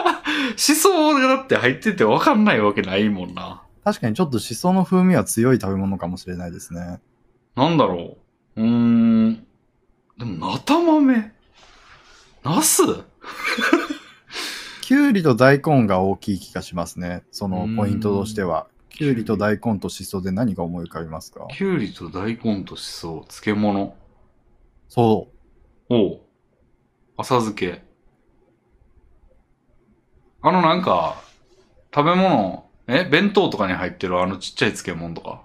[0.56, 3.62] しそがだって入っててわかんないわけないもんな。
[3.84, 7.01] 確かにちょっとシソの風味は強い食べ物かもしれないですね。
[7.55, 8.16] なんだろ
[8.56, 8.62] う。
[8.62, 9.47] うーん。
[10.18, 11.32] でも、なた豆？
[12.43, 12.82] ナス
[14.82, 17.24] きゅうりと大根が大きい気がしますね。
[17.30, 18.66] そのうんポイントとしては。
[18.88, 21.47] きゅうりと大根とシソで何が思い浮かびますか？
[21.51, 23.94] きゅうりと大根としそ、漬物。
[24.88, 25.28] そ
[25.90, 26.20] おう。
[27.18, 27.85] 浅漬け。
[30.42, 31.16] あのなんか、
[31.94, 35.42] 食べ物、え弁当とかに入ってるあのちっちゃい漬物とか？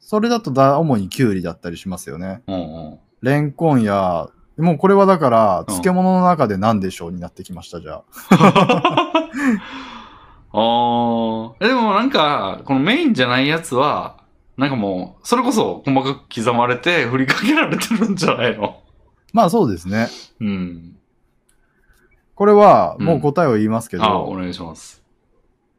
[0.00, 0.04] う。
[0.04, 2.42] それだとだ主にきゅうりだったりしますよね。
[2.46, 2.58] うんう
[2.94, 2.98] ん。
[3.22, 9.20] レンコンや、もうこれはだから、うん漬物の中で何でしょうになってきました、じゃあ。
[10.52, 11.54] あー。
[11.60, 14.16] えでもなんか、このメインじゃないやつは、
[14.56, 18.82] なんかもう、それこそ細かく刻まれて振りかけられてるんじゃないの？
[19.32, 20.08] まあそうですね。
[20.40, 20.96] うん。
[22.40, 25.02] これは、うんもう答えを言いますけど、あお願いします。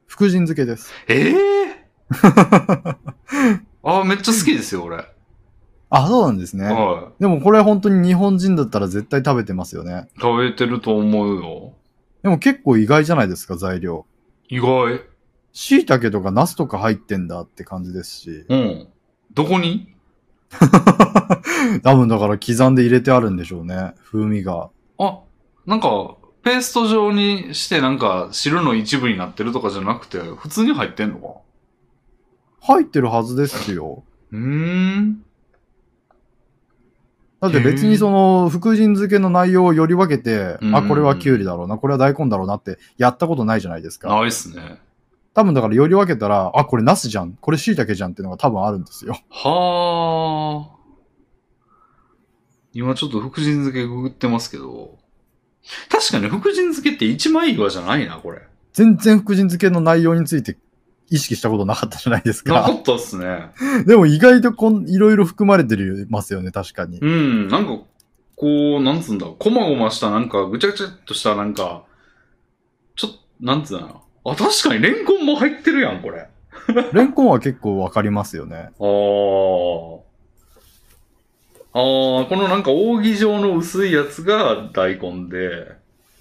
[0.06, 0.94] 福神漬けです。
[1.08, 1.88] ええ
[3.82, 5.04] あー、めっちゃ好きですよ、俺。
[5.90, 6.66] あ、そうなんですね。
[6.66, 10.08] はでもこれ本当に日本人だったら絶対食べてますよね。
[10.16, 10.22] い。
[10.22, 11.74] 食べてると思うよ。
[12.22, 14.06] でも結構意外じゃないですか、材料。
[14.48, 15.02] 意外。
[15.54, 18.46] 椎茸とかナスとか入ってんだって感じですし。
[18.48, 18.88] うん。
[19.34, 19.96] どこに？
[21.82, 23.96] 多分だから刻んで入れてあるんでしょうね。
[24.04, 24.70] 風味が。
[25.00, 25.22] あ、
[25.66, 31.42] なんか、ペースト状にしてなんか汁の一部になってるとかじゃなくて、普通に入ってんのか？
[32.62, 34.04] 入ってるはずですよ。
[34.32, 35.24] うーん。
[37.40, 44.10] だって別にその、福神漬けの内容をより分けて、うんあ、これはキュウリだろうな、これは大根だろうなってやったことないじゃないですか。
[44.10, 44.80] ないっすね。
[45.34, 49.18] 多分だからより分けたら、あ、これナスじゃん、これ椎茸じゃんっていうのが多分あるんですよ。
[49.30, 50.78] はあ。
[52.74, 55.00] 今ちょっと福神漬けググってますけど、
[55.90, 58.42] 確かに福神漬けって一枚岩じゃないな、これ。
[58.74, 60.58] 全然福神漬けの内容について
[61.10, 62.54] 意識したことなかったじゃないですか。
[62.54, 63.52] なかったっすね。
[63.86, 67.00] でも意外とこんいろいろ含まれてるますよね、確かに。
[67.00, 67.80] うん、なんか、
[68.36, 71.84] こう、なんつうんだ、こまごました、なんか、ぐちゃぐちゃっとした、なんか、
[72.96, 73.94] ちょっと、なんつうんだ
[74.24, 76.30] あ、確かにレンコンも入ってるやん、これ。
[76.94, 78.70] レンコンは結構わかりますよね。
[78.80, 80.00] あー。
[81.74, 85.72] あー、このなんか扇状の薄いやつが大根で、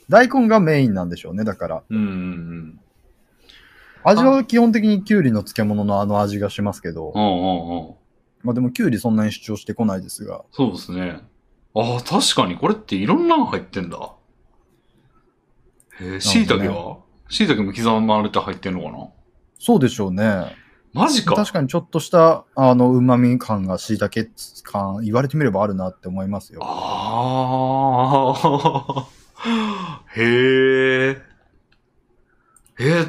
[0.09, 1.83] 大根がメインなんでしょうね、だから。
[1.89, 2.81] うんうんうん。
[4.03, 7.95] 味は基本的にキュウリの漬物のあの味がしますけどう、んうんうん。
[8.43, 10.43] まあでもキュウリそんなに主張してこないですが。
[10.53, 11.21] そうですね。
[11.75, 13.99] ああ、確かにこれっていろんなの入ってんだ。
[16.01, 16.99] へえ、椎茸は？
[17.29, 19.09] 椎茸も刻まれて入ってんのかな？
[19.59, 20.57] そうでしょうね。
[20.93, 21.35] マジか。
[21.37, 24.29] 確かにちょっとした、あの、旨味感が椎茸
[24.65, 26.61] 感、言われてみればあるなって思いますよ。
[26.65, 29.07] ああ。
[30.17, 31.23] へえ。
[32.81, 33.07] え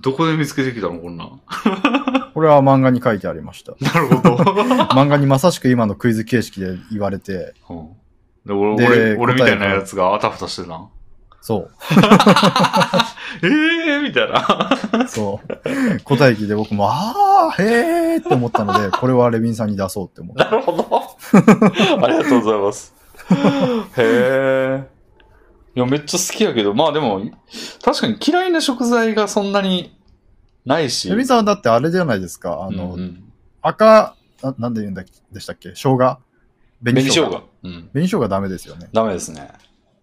[0.00, 1.40] どこで見つけてきたのこんなん？
[2.34, 3.74] これは漫画に書いてありました。
[3.80, 4.36] なるほど。
[4.96, 7.88] 漫画にまさしく今のクイズ形式で言われて、うん
[8.46, 10.88] で俺で俺俺みたいなやつがあたふたしてたん？
[11.42, 11.96] そえ
[13.42, 15.04] えー、みたいな。
[15.04, 15.08] う。
[15.08, 16.00] そう。
[16.04, 20.44] 答え聞いて僕も、ああ、へえって思ったので、これはレビンさんに出そうって思った。
[20.46, 20.86] なるほど。
[22.04, 22.94] ありがとうございます。
[23.96, 24.86] へえ。
[25.76, 27.22] いや、めっちゃ好きやけど、まあでも、
[27.82, 29.96] 確かに嫌いな食材がそんなに
[30.64, 31.08] ないし。
[31.08, 32.64] レビンさんはだってあれじゃないですか。
[32.64, 33.24] あの、うんうん
[33.62, 35.74] 赤、ななんで言うんだでしたっけ？
[35.74, 35.96] 生姜？
[35.98, 36.18] 紅
[36.82, 37.42] 紅生姜。
[37.62, 37.88] うん。
[37.92, 38.88] 紅生姜ダメですよね。
[38.92, 39.52] ダメですね。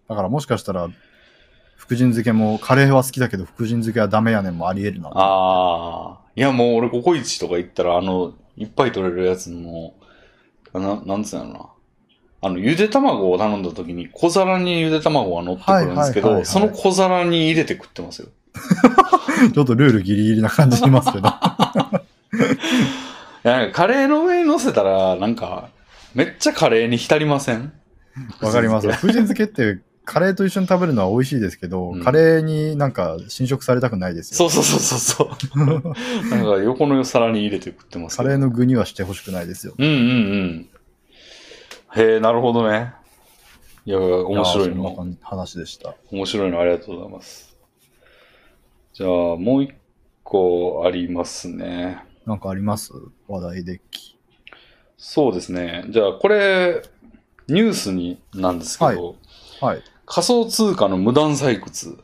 [0.08, 0.88] だからもしかしたら、
[1.88, 5.08] 福神漬けも、カレーは好きだけど、福神漬けはダメやねんもあり得るな。
[5.14, 6.18] ああ。
[6.36, 9.94] いや、もう俺ココイチとか行ったら、あの、いっぱい取れるやつの、
[10.74, 11.60] な、なんつうのな。
[12.42, 18.28] あの、ゆで卵を頼んだ時に小皿にゆで卵が乗ってくるんですけど、その小皿に入れて食ってますよ。
[19.54, 21.28] ちょっとルールギリギリな感じしますけど。
[21.28, 21.30] い
[23.44, 25.70] や、なんかカレーの上に乗せたら、なんか、
[26.14, 27.72] めっちゃカレーに浸りません？
[28.42, 28.92] わかります。
[28.92, 34.48] 福神漬けって、カレーと一緒に食べるのは美味しいですけど、うんカレーになんか侵食されたくないですよ。
[34.48, 35.58] そうそうそうそうそう。
[36.30, 39.74] なんか横の皿に入れて食ってますカレーの具にはしてほしくないですよ。
[39.76, 40.68] うんうんうん。
[41.96, 42.94] へえ、なるほどね。
[43.84, 44.94] いや、面白いの。
[44.96, 45.94] 感じ話でした。
[46.10, 47.54] 面白いのありがとうございます。
[48.94, 49.72] じゃあ、もう一
[50.24, 52.02] 個ありますね。
[52.26, 52.92] なんかあります？
[53.28, 54.16] 話題デッキ。
[54.96, 55.84] そうですね。
[55.90, 56.82] じゃあ、これ、
[57.46, 59.16] ニュースになんですけど、
[59.60, 59.82] はい。
[60.10, 61.98] 仮想通貨の無断採掘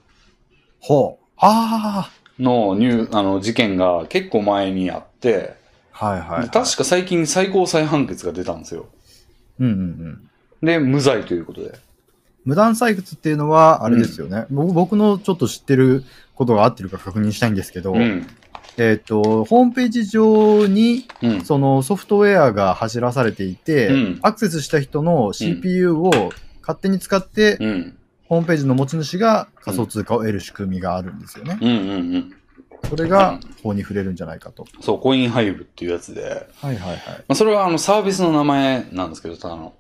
[0.79, 1.25] ほう。
[1.39, 5.55] あのニューあの事件が結構前にあって、
[5.95, 6.51] あはいはい、はい。
[6.51, 8.87] 確か最近最高裁判決が出たんですよ。
[9.59, 10.31] うんうんうん。
[10.67, 11.79] で、無罪ということで。
[12.45, 14.75] 無断採掘っていうのは、あれですよね、僕。
[14.75, 16.05] 僕のちょっと知ってる
[16.35, 18.27] ことが合ってるか確認したいんですけど、うん。
[18.77, 21.45] えっ、と、ホームページ上に、うん。
[21.45, 26.11] そのソフトウェアが走らされていて、うんアクセスした人の CPU を
[26.67, 27.99] 勝手に使って、うん。
[28.27, 31.59] ホームページの持ち主が仮想通貨を得る仕組みがあるんですよね。
[31.61, 32.37] うんうんうん。
[32.89, 34.67] それが法に触れるんじゃないかと。
[34.81, 36.99] そう、コインハイブっていうやつで、はいはいはい。
[36.99, 39.75] まあ、それはあのサービスの名前なんですけど、ただの。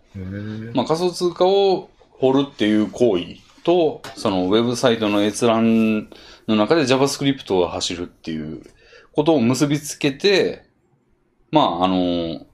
[0.74, 6.08] まあ、仮想通貨を掘るっていう行為と、そのウェブサイトの閲覧
[6.46, 8.62] の中で JavaScript が走るっていう
[9.12, 10.64] ことを結びつけて、
[11.50, 11.96] まあ、あの、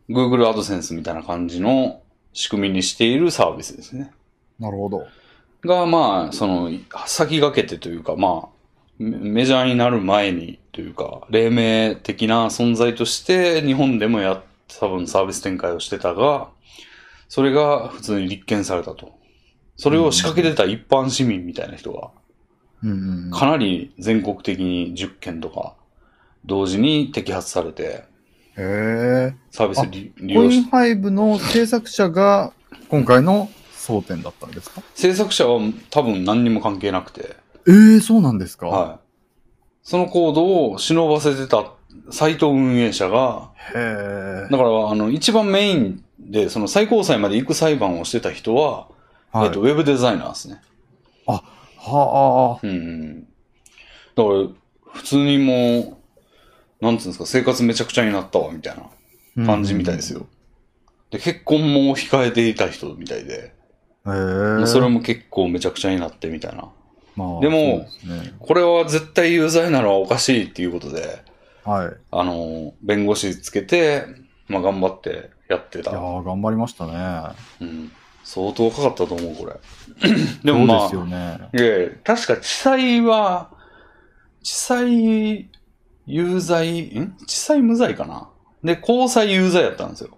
[0.08, 2.02] Google AdSense みたいな感じの
[2.32, 4.12] 仕組みにしているサービスですね。
[4.60, 5.06] なるほど。
[5.64, 6.70] が、まあ、その、
[7.06, 8.48] 先駆けてというか、まあ、
[8.98, 14.42] メメジャーになる前にというか、黎明的な存在として日本でもやっ、
[14.78, 16.48] 多分サービス展開をしてたが、
[17.28, 19.14] それが普通に立件されたと。
[19.76, 22.10] それを仕掛けてた一般市民みたいな人が。
[23.32, 25.74] かなり全国的に10件とか、
[26.44, 28.04] 同時に摘発されて、
[28.56, 32.52] へサービス利用し、インハイブの制作者が
[32.88, 33.48] 今回の
[33.90, 34.82] 争点だったんですか？
[34.94, 35.60] 制作者は
[35.90, 37.36] 多分何にも関係なくて、
[37.66, 38.68] えー、そうなんですか？
[38.68, 38.98] はい。
[39.82, 41.72] そのコードを忍ばせてた
[42.10, 48.88] サイト運営者が、へーだから、あの、一番メインで、その最高裁まで行く裁判をしてた人は、
[49.32, 49.46] はい。
[49.46, 50.60] えっと、ウェブデザイナーですね。
[51.26, 51.42] は
[51.86, 52.58] あ。
[52.62, 53.22] うんうん。
[53.22, 54.48] だから、
[54.92, 55.98] 普通にも
[56.80, 58.76] う、なんつうんですか、生活めちゃくちゃになったわ、みたい
[59.36, 60.26] な感じみたいですよ。
[61.10, 63.54] で、結婚も控えていた人みたいで、
[64.06, 66.68] へーそれも結構めちゃくちゃになってみたいな。
[67.16, 71.22] まあでもですねこれは絶対有罪なのはおかしいっていうことで、
[71.64, 71.92] はい。
[72.10, 74.06] あの、弁護士つけて、
[74.48, 75.90] まあ頑張ってやってた。
[75.90, 77.34] いやー頑張りましたね。
[77.60, 77.92] うん。
[78.24, 79.54] 相当かかったと思う、これ。
[80.44, 82.00] でもまあ、そうですよね。
[82.04, 83.50] 確か地裁は、
[84.42, 85.50] 地裁
[86.06, 87.16] 有罪、ん？
[87.26, 88.28] 地裁無罪かな？
[88.62, 90.16] で、高裁有罪やったんですよ。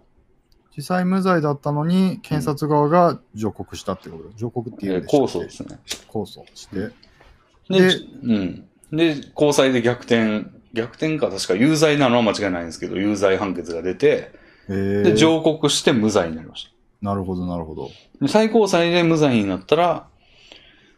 [0.77, 5.79] 実際無罪だったのに、検察側が上告したってこと上告っていえーうんでし控訴ですね。
[6.09, 6.77] 控訴して。
[7.69, 8.69] ででうん。
[8.93, 14.33] で、高裁で逆転、逆転か確か有罪なのは間違いないんですけど、有罪判決が出て、
[14.69, 16.71] で、上告して無罪になりました。
[17.03, 17.91] なるほど、なるほど。
[18.21, 20.07] で最高裁で無罪になったら、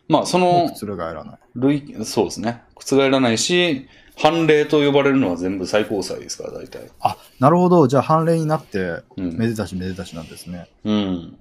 [0.09, 1.39] まあ、その、覆らない。
[1.55, 2.63] 類、そうですね。
[2.75, 6.89] 覆らないし、判例と呼ばれるのは全部最高裁ですから、大体。
[7.01, 7.89] あ、なるほど。
[7.89, 9.37] じゃあ判例になって、うん。
[9.37, 10.69] めでたしめでたしなんですね。
[10.85, 11.39] うん。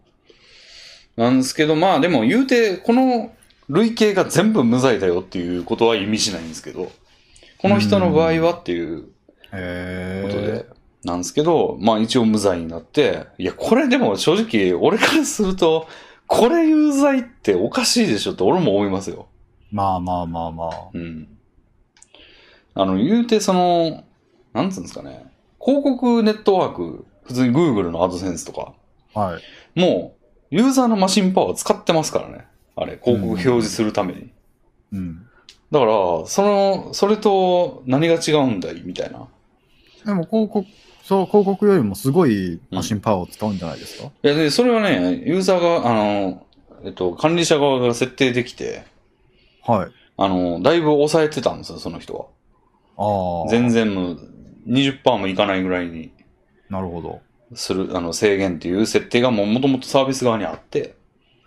[1.15, 3.31] なんですけど、まあでも言うて、この
[3.69, 6.91] 累計が全部無罪だよっていうことは意味しないんですけど、
[7.59, 9.05] この人の場合はっていう
[9.51, 10.73] へことでえ。、
[11.03, 15.87] なんですけど、まあ一応無罪になって、いや、これでも正直、俺からすると、
[16.27, 19.27] これ有罪っておかしいでしょって俺も思いますよ。
[19.71, 20.69] まあまあまあまあ。
[20.93, 21.27] うん。
[22.75, 24.03] あの、言うてその、
[24.53, 25.25] なんつうんですかね、
[25.59, 28.73] 広告ネットワーク、普通に Google の AdSense とか、
[29.13, 29.39] は
[29.75, 29.79] い。
[29.79, 30.15] も
[30.51, 32.45] う、ユーザーのマシンパワー使ってますからね。
[32.75, 34.31] あれ、広告表示するために。
[34.91, 35.25] うん。
[35.71, 35.91] だから、
[36.25, 39.27] その、それと何が違うんだいみたいな。
[40.05, 40.67] でも広告、
[41.03, 46.45] そう、広告よりもすごいマシンパワーを使うんじゃないですか、いや、で、それはね、ユーザーが、あの、
[46.83, 48.83] えっと、管理者側が設定できて、
[49.65, 49.91] はい。
[50.17, 52.25] あの、だいぶ抑えてたんですよ、その人は。
[53.03, 53.49] ああ。
[53.49, 54.29] 全然もう
[54.67, 56.11] 20%もいかないぐらいに
[56.73, 57.21] なるほど。
[57.53, 60.95] する、あの、制限っていう設定がもう元々サービス側にあって、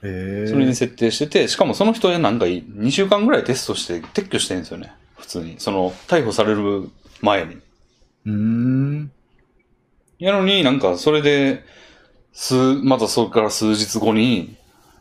[0.02, 0.46] へえ。
[0.46, 4.92] それに設定してて、しかもその人でなんか2週間ぐらいテストして撤去してるんですよね。
[5.16, 5.56] 普通に。
[5.58, 6.90] その、逮捕される
[7.22, 7.54] 前に。
[7.54, 9.12] うーん。
[10.18, 11.64] やのになんかそれで、
[12.32, 14.56] 数、またそれから数日後に、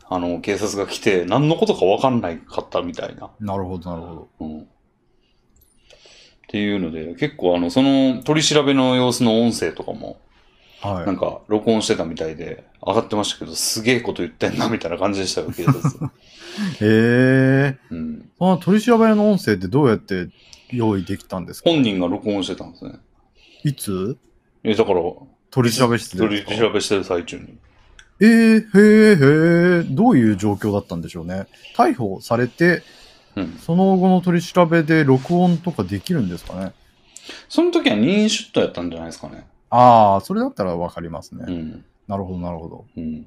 [0.08, 3.30] あの、警察が来て、何のことか分かんないかったみたいな。
[3.38, 4.28] なるほど、なるほど。
[4.40, 4.68] うん。
[6.46, 10.20] っていうので、結構あの、その取り調べの様子の音声とかも、
[10.80, 11.06] はい。
[11.06, 15.82] なんか録音してたみたいで、上がってましたけど、すげえこと言ってんな、みたいな感じでしたよ、警察。
[16.80, 17.76] へえ。
[17.90, 18.30] うん。
[18.38, 20.28] その取り調べの音声ってどうやって
[20.70, 21.70] 用意できたんですか？
[21.70, 22.92] 本人が録音してたんですね。
[23.64, 24.16] いつ？
[24.62, 25.00] え、だから、
[25.50, 26.52] 取り調べ室で取ですか？
[26.52, 27.58] り調べしてる最中に。
[28.20, 31.46] えー、へえ、へえ、どういう状況だったんでしょうね。
[31.76, 32.82] 逮捕されて、
[33.36, 33.52] うん。
[33.58, 36.72] その後の取り調べで録音とかできるんですかね？
[37.48, 39.46] その時は任意出頭やったんじゃないですかね。
[39.70, 41.44] ああ、それだったらわかりますね。
[41.46, 41.84] うん。
[42.08, 42.84] なるほど、なるほど。
[42.96, 43.26] うん。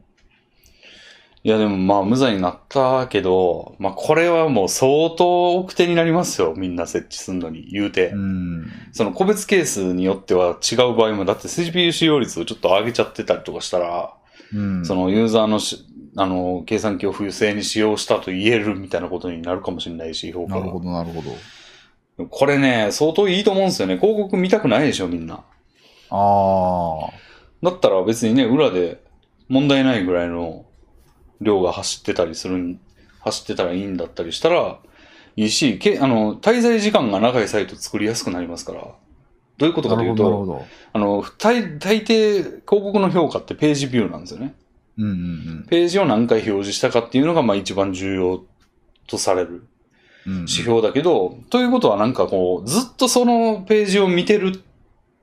[1.42, 6.54] いや、でもまあ、無罪になったけど、まあ、これはもう相当奥手になりますよ。
[6.58, 8.10] みんな設置するのに、言うて。
[8.10, 8.68] うん。
[8.92, 14.14] その個別ケースによっては違う場合も、だって CPU 使用率をちょっと上げちゃってたりとかしたら、
[14.54, 14.86] うん。
[14.86, 15.86] そのユーザーのし、
[16.22, 22.28] あの、計算機を不正に使用したと言えるみたいなことになるかもしれないし、評価がなるほど、なるほど。
[22.28, 23.96] これね、相当いいと思うんですよね。
[23.96, 25.46] 広告見たくないでしょ、みんな。
[26.10, 27.12] ああ。
[27.64, 29.02] だったら別にね、裏で
[29.48, 30.66] 問題ないぐらいの
[31.40, 32.82] 量が走ってたりするん、
[33.22, 34.80] 走ってたらいいんだったりしたら、
[35.38, 38.82] いいし、けあの、滞在時間が長いサイト作りやすくなりますから。
[39.58, 40.66] どういうことかというと。
[40.92, 44.56] あの、大大抵広告の評価ってページビューなんですよね。
[45.00, 45.16] うんうんう
[45.62, 48.44] んページを何回表示したかっていうのが、まあ一番重要
[49.08, 49.66] とされる
[50.26, 50.36] うん。
[50.40, 54.60] 指標だけど、ということはなんかこう、ずっとそのページを見てるっ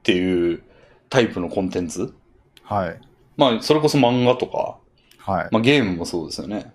[0.03, 0.63] ていう
[1.09, 2.15] タイプのコンテンツ
[2.63, 3.01] はい。
[3.37, 4.79] まあ、それこそ漫画とか、
[5.19, 5.49] はい。
[5.53, 6.73] まあゲームもそうですよね。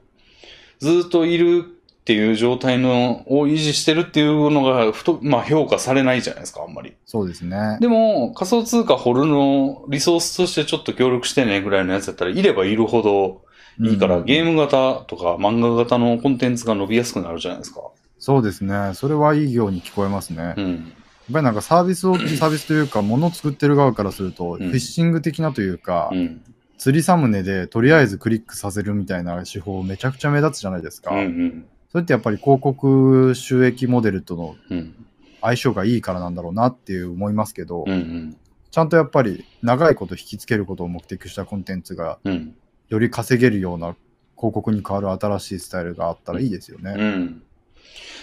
[0.80, 6.94] ずっといるっていう状態のを維持してるっていうのがふと、まあ評価されないじゃないですか、あんまり。
[7.06, 7.78] そうですね。
[7.80, 13.42] でも、仮想通貨掘るのリソースとしてちょっと協力してねぐらいのやつやったら、いればいるほど
[13.80, 17.82] いいから、うんゲーム型とか漫画型のコンテンツが伸びやすくなるじゃないですか。
[18.18, 18.92] そうですね。
[18.96, 20.42] それはいいように聞こえますね。
[20.44, 20.92] やっうん。
[21.32, 26.42] ぱりなんかサービスを、サービスというか、物を作ってる側からすると、んフィッシング的なというか、うん。
[26.78, 31.12] 釣りサムネでとりあえずクリックさせるみたいな手法めちゃくちゃ目立つじゃないですか。
[31.14, 31.66] うんうん。
[31.92, 35.06] それってやっぱり広告収益モデルとのうん。
[35.42, 38.38] 相性がいいからなんだろうなっていう思いますけど、うんうん。
[38.70, 42.56] ちゃんとやっぱり長いこと引きつけることを目的としたコンテンツがうん。
[42.90, 43.96] より稼げるような
[44.38, 46.94] 広告に変わる新しいスタイルがあったらいいですよね。
[46.98, 47.44] うん。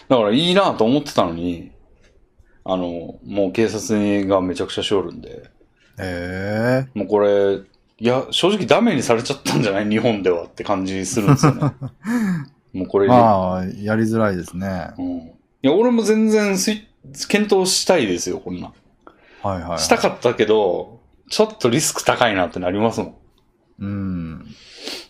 [0.09, 1.73] だからいいなと思ってたのに、
[2.65, 5.51] あの、もう警察がめちゃくちゃしおるんで、
[5.99, 9.89] へえもうこれ、いや、正直ダメにされちゃったんじゃない？
[9.89, 11.73] 日本ではって感じするんですよね。
[12.73, 14.91] もうこれ、まあ、やりづらいですね。
[14.99, 15.17] うん。
[15.19, 15.33] い
[15.63, 16.89] や、俺も全然スイ
[17.29, 18.73] 検討したいですよ、こんなん。
[19.43, 19.79] はいはい、はい。
[19.79, 21.01] したかったけど、
[21.31, 23.15] ちょっとリスク高いなってなりますもん。
[23.81, 24.47] うん。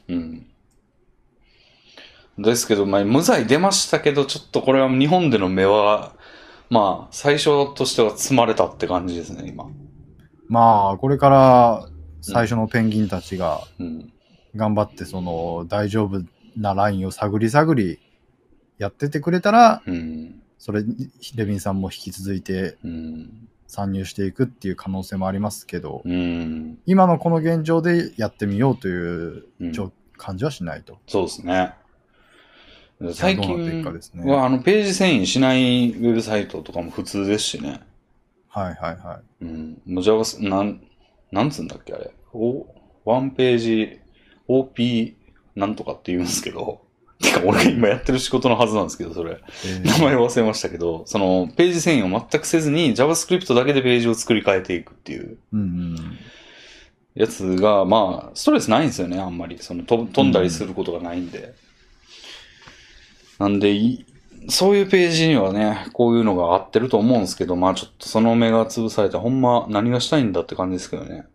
[0.08, 0.46] うん。
[2.38, 6.12] ですけど、まあ、無罪出ましたけど、ちょっとこれは日本での目は、
[6.70, 9.64] まあ、最初としては積まれたって感じですね、今。
[10.48, 11.88] まあ、これから
[12.20, 14.12] 最初のペンギンたちがうん。
[14.56, 16.22] 頑張ってその大丈夫
[16.58, 18.00] なラインを探り探り
[18.78, 20.42] やっててくれたら、うん。
[20.58, 23.48] それにレビンさんも引き続いてうん。
[23.68, 26.78] 参入していくっていう可能性もありますけど、うん。
[26.86, 29.44] 今のこの現状でやってみようという
[30.16, 30.98] 感じはしないと。
[31.06, 31.74] そうですね。
[33.12, 37.80] 最近くかですねは、あの、ページ遷移しないウェブサイトとかも普通ですしね。
[38.48, 39.80] はいはいはうん。
[39.86, 40.80] もう Java、なん、
[41.30, 42.10] なんつうんだっけ、あれ。
[42.32, 42.66] お、
[43.04, 44.00] ワンページ、
[44.48, 45.17] OP
[45.58, 46.80] なんとかって言うんですけど。
[47.20, 49.32] てか、俺が今やってる仕事のはずなんですけど、それ。
[49.32, 49.34] い。
[49.66, 56.18] えー名前忘れましたけど、その、ページ遷移を全くせずに JavaScript だけでページを作り変えていくっていううんうん。
[57.16, 59.58] やつが、まあ、ストレスないんですよね、あんまり。
[59.58, 61.54] その、と飛んだりすることがないんで。
[63.40, 64.06] なんでい、
[64.48, 71.26] そういうページにはね、こういうのが合ってると思うんですけど、まあちょっとその目が潰されて、ほんま何がしたいんだって感じですけどね。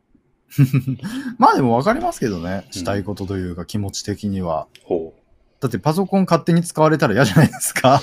[1.37, 2.63] まあでも分かりますけどね。
[2.67, 4.67] うんしたいことというか気持ち的には。
[4.83, 5.13] ほ
[5.59, 8.01] だってパソコン勝手に使われたら嫌じゃないですか。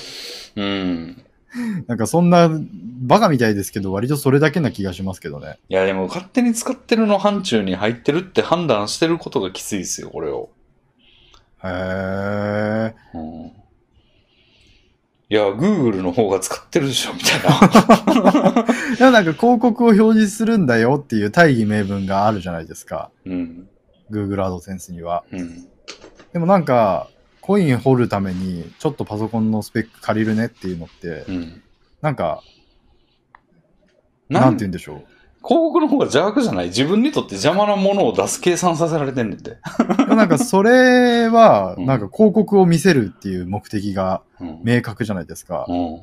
[0.55, 1.23] うん。
[1.87, 2.49] なんかそんな、
[3.01, 5.59] バカみたいですけど、割とそれだけな気がしますけどね。
[5.69, 10.49] いや、でも勝手に使ってるの範疇に入ってるって判断してることがきついですよ、これを。
[11.63, 12.93] へー。
[13.13, 13.51] うん。
[15.31, 18.65] いや、Google の方が使ってるでしょ、みたいな。
[18.99, 23.11] でもなんか広告を表示するんだよっていう大義名分があるじゃないですか。
[23.25, 23.69] うん。
[24.11, 25.23] Google AdSense には。
[25.31, 25.69] うん。
[26.33, 27.07] でもなんか、
[27.39, 31.61] コイン掘るために、ちょっとパソコンのスペック借りるねっていうのって、うん。
[32.01, 32.43] なんか、
[34.27, 35.03] なんて言うんでしょう。
[35.43, 36.67] 広告の方が邪悪じゃない？
[36.67, 39.51] 自分にとって邪魔なものを出す計算させられてんねんて。
[39.51, 39.57] で
[40.05, 44.59] もなんかそれは、うんなんか広告を見せるっていう目的がうん。
[44.63, 45.65] 明確じゃないですか。
[45.67, 46.01] うん。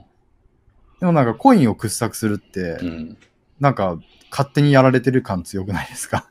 [1.00, 3.16] でもなんかコインを掘削するってう、ん。
[3.60, 3.98] なんか
[4.30, 6.26] 勝手にやられてる感強くないですか？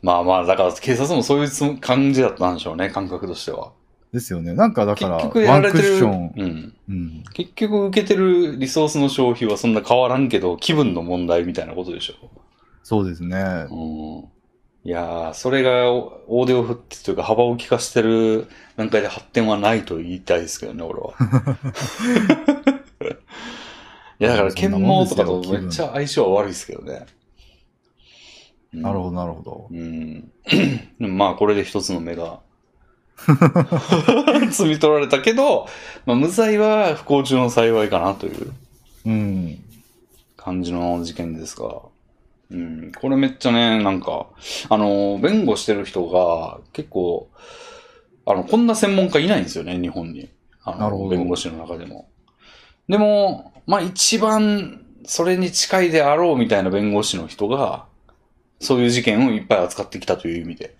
[0.00, 3.72] まあまあ、だから警察もそういうつも感じだったんでしょうね、感覚としては。
[4.12, 4.54] ですよね。
[4.54, 5.98] なんかだから、結局やワンクッられてる。
[5.98, 6.74] ション、うん。
[6.88, 7.24] うん。
[7.34, 12.14] 結局受けてるリソースの消費はそんな変わらんけど、気分の問題みたいなことでしょ。
[12.82, 13.66] そうですね。
[13.70, 14.28] うん。
[14.84, 21.12] いやー、それが大手を振ってというか幅を利かしてる段階で発展はないと言いたいですけどね、俺は。
[24.20, 27.06] いや、だから、剣網とかとめっちゃ相性は悪いですけどね。
[28.72, 29.10] なるほど。
[29.10, 29.68] ど、なるほど。
[29.70, 30.32] うん。
[30.98, 32.40] でもまあ、これで一つの目が、
[33.26, 35.66] 摘み取られたけど、
[36.06, 38.52] まあ、無罪は不幸中の幸いかなという
[39.06, 39.58] うん。
[40.36, 41.82] 感じの事件ですが、
[42.50, 44.26] うん、これめっちゃね、なんか、
[44.70, 47.28] あの、弁護してる人が結構、
[48.24, 50.28] あの、こんな専門家いないんですよね、日本に。
[50.62, 52.08] あの、なるほど弁護士の中でも。
[52.88, 57.86] でも、まあ一番それに近いであろうみたいな弁護士の人が、
[58.60, 60.74] そういう事件をいっぱい扱ってきたという意味で。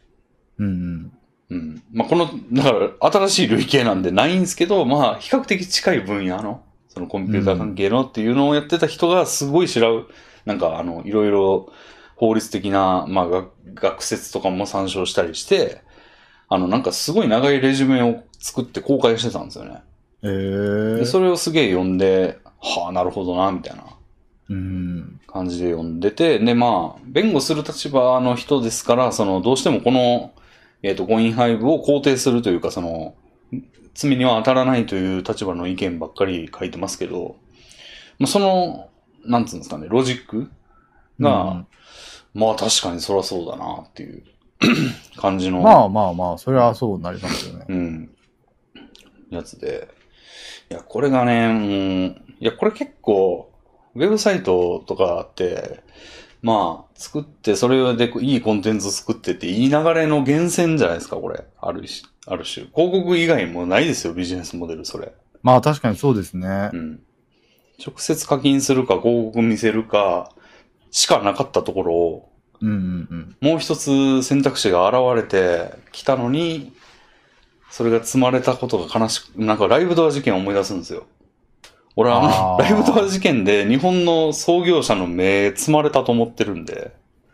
[0.58, 1.12] うんうん。
[1.50, 1.82] うん。
[1.92, 10.08] まあこの、だから新しい類型なんでないんですけど、まあ比較的近い分野の、そのコンピューター関係のっていうのをやってた人がすごい知らう、
[10.44, 11.72] なんかあの、いろいろ
[12.16, 15.82] 法律的な、まあ学学説とかも参照したりして、
[16.48, 19.82] あの、なんかすごい長いレジュメを作って公開してたんですよね。
[20.22, 20.96] えー。
[20.96, 23.84] で、それをすげえ読んで、はあ、なるほどな、みたいな
[24.50, 25.20] うん。
[25.26, 30.32] 感じで読んでて、で、まあ、弁護する立場の人ですから、その、どうしてもこの、
[30.82, 33.14] えっ、と、コインハイブを肯定するというか、その、
[33.94, 37.36] 罪には当たらないという立場の意見ばっかり書いてますけど、
[38.18, 38.90] まあ、その、
[39.24, 40.50] なんつうんですかね、ロジック
[41.20, 41.66] が、
[42.34, 44.22] まあ確かにそらそうだなっていう
[45.16, 47.66] 感じの、まあまあまあ、それはそうなりますよね。
[47.68, 48.10] うん、
[49.30, 49.88] やつで。
[50.70, 53.50] いや、これがね、うん、いや、これ結構、
[53.94, 55.80] ウェブサイトとかって、
[56.42, 61.44] まあ、作って、それでいいコンテンツ作ってって、いい流れの源泉じゃないですか、これ。
[61.60, 62.66] あるし、ある種。
[62.66, 65.12] 広告以外もないですよ、ビジネスモデル、それ。
[65.42, 66.76] まあ確かにそうですねう。
[66.76, 67.00] ん。
[67.84, 70.30] 直接課金するか、広告見せるか、
[70.90, 72.76] しかなかったところを、うんうん
[73.10, 73.36] うん。
[73.40, 76.72] もう一つ選択肢が現れてきたのに、
[77.70, 81.06] それが積まれたことが悲しく、なんかライブドア事件を思い出すんですよ。
[82.00, 86.92] 俺はあの、ライブドア事件で日本の創業者の目積まれたと思ってるんで、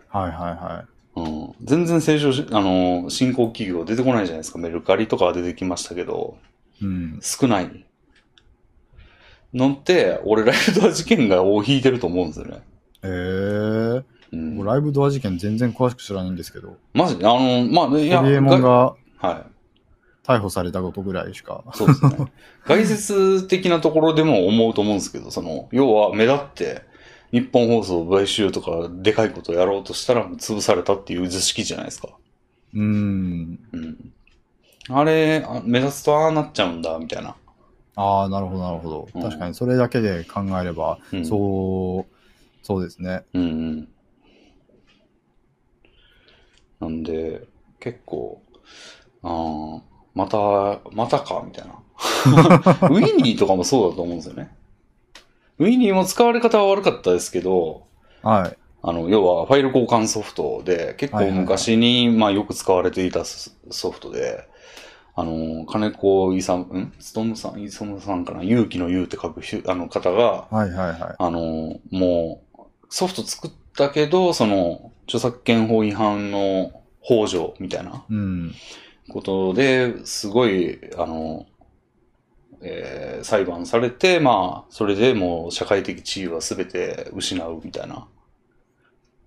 [0.08, 0.86] はいはいは
[1.16, 4.58] うん、全然成長し、あの、新興企業出てこないじゃないですか。
[4.58, 6.38] メルカリとかは出てきましたけど、
[6.80, 6.84] い。
[6.86, 7.20] うん。
[7.20, 7.84] 少ない。
[9.52, 12.62] のって、俺ライブドア事件が尾を引いてると思うんですよね。
[13.02, 14.04] えー。
[14.32, 17.18] うんライブドア事件全然詳しく知らないんですけど、マジ？
[17.18, 19.53] であの、まあ、いや、ホリエモンがはい。
[20.24, 21.62] 逮捕されたことぐらいしか。
[21.74, 22.32] そうですね。
[22.66, 26.82] 外説的なところでも思うと思うんですけど、その、要は目立って、
[27.30, 32.08] 日本放送買収とかでかいことをやろうとしたら潰されたっていう図式じゃないですか。
[32.72, 33.58] うーん。
[33.72, 34.12] うん。
[34.88, 37.36] あれ、あ目立つとああなっちゃうんだ、みたいな。
[37.96, 39.08] ああ、なるほどなるほど。
[39.14, 42.14] うん確かにそれだけで考えれば、うん、そう、
[42.62, 43.24] そうですね。
[43.34, 43.88] うんうん。
[46.80, 47.46] なんで、
[47.78, 48.40] 結構、
[49.22, 51.74] あーまた、またか、みたいな。
[52.88, 54.54] ウィニーとかもそうだと思うんですよね。
[55.58, 57.84] ウィニーも使われ方は悪かったですけど、
[58.22, 58.56] はい。
[58.82, 64.46] あの、要はファイル交換ソフトで、結構昔に、まあよく使われていたソソフトで、
[65.16, 66.92] あの、金子いさん、ん？
[66.98, 68.42] つとむさん、いそむさんかな？
[68.42, 70.98] 勇気の勇って書くひあの方が、はいはいはい。
[71.18, 78.54] あの、もう、ソフト作ったけど、その、著作権法違反の法助みたいなうん。
[79.08, 81.46] ことで、すごい、あの、
[82.62, 88.06] えー裁判されて、まあ、それでもう社会的地位は全て失うみたいな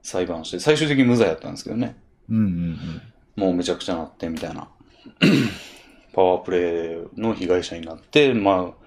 [0.04, 1.98] 裁判して、最終的に無罪だったんですけどね。
[2.30, 3.02] うんうんうん。
[3.36, 4.70] もうめちゃくちゃなってみたいな。
[6.14, 8.86] パワープレイの被害者になって、まあ、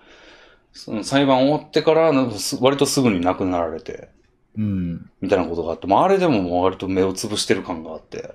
[0.73, 2.13] その裁判終わってから、
[2.61, 4.09] 割とすぐに亡くなられて、
[4.57, 5.11] うん。
[5.21, 8.35] みたいなことがあって、まあ、あれでももう割と目をつぶしてる感があって、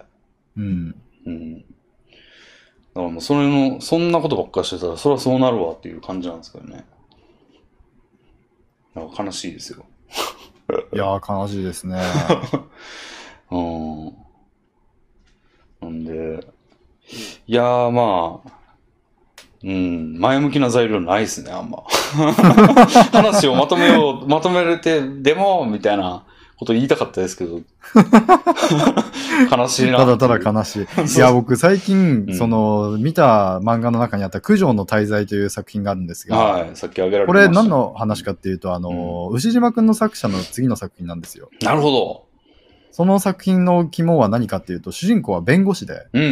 [0.58, 0.96] うん。
[1.26, 1.66] うん。
[2.96, 6.86] だからもうそれの、そんなことばっかりしてたら、それはそうなるわっていう感じなんですけどね。
[8.96, 9.86] なんか悲しいですよ。
[10.94, 12.02] いやー、悲しいですね。
[13.52, 14.06] うん。
[15.82, 16.48] なんで、
[17.48, 18.52] いやーまあ、
[19.62, 21.84] うん、前向きな材料ないですね、あんま。
[23.12, 26.24] 話をまとめよう、まとめれて、でも、みたいな
[26.58, 27.60] こと言いたかったですけど、
[29.52, 29.98] 悲しいな。
[29.98, 31.18] ただただ悲しい。
[31.18, 37.50] いや、僕最近、うんその、見た漫画の中にあった九条の滞在という作品があるんですが、はい、さっき挙げられてこました。
[37.50, 41.50] れ何の話かっていうと、あの、牛島くんの作者の次の作品なんですよ。
[41.62, 42.25] なるほど。
[42.96, 46.32] その作品の肝は何かっていうと、主人公は弁護士で、うんうんう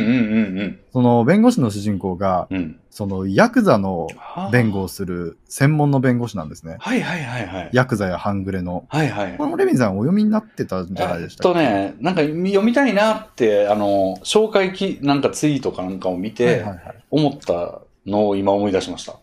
[0.64, 2.58] んその弁護士の主人公が、うん。
[2.58, 2.80] うん。
[2.90, 6.78] そのヤクザのはあ弁護をする専門の弁護士なんですね。
[6.80, 7.70] はいはいはいはい。
[7.74, 8.86] ヤクザや半グレの。
[8.88, 9.36] はいはい。
[9.36, 17.04] これもレミさんお読みになってたんじゃないでしたっけえっとね、なんか読みたいなって、あの、紹介き、なんかツイートかなんかを見て、はいはいはい。
[17.12, 19.12] 思ったのを今思い出しました。
[19.12, 19.16] い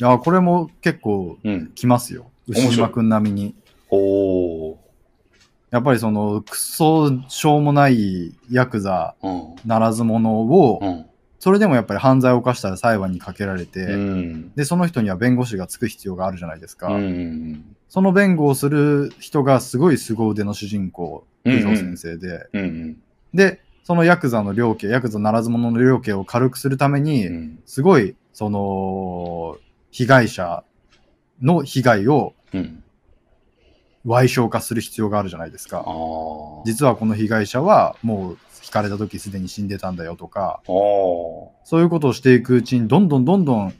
[0.00, 1.70] や、これも結構うん。
[1.76, 2.32] 来ますよ。
[2.48, 3.54] 面白い牛島くん並みに。
[3.90, 4.73] おー。
[5.74, 9.54] やっぱりその、くそしょうもないヤクザうん。
[9.66, 11.06] ならず者を、うん。
[11.40, 14.52] それでもやっぱり犯罪を犯したら裁判にかけられて、うん。
[14.54, 16.92] で、その人には弁護士がつく必要があるじゃないですか。
[16.92, 17.76] うん。
[17.88, 22.96] その弁護をする人がすごい凄腕の主人公、うん九条先生で、うん。
[23.34, 27.58] で、そのヤクザの量刑、ヤクザならず者の量刑を軽くするために、うん。
[27.66, 29.58] すごい、その、
[29.90, 30.62] 被害者
[31.42, 32.83] の被害をうん。
[34.06, 35.80] 賠償化する必要があるじゃないですあか。
[35.82, 36.62] ー。
[36.64, 40.60] 実はこの被害者はもう引かれた時すでに死んでたんだよとか。
[40.66, 43.74] そういうことをしていくうちにどんどんどんどん、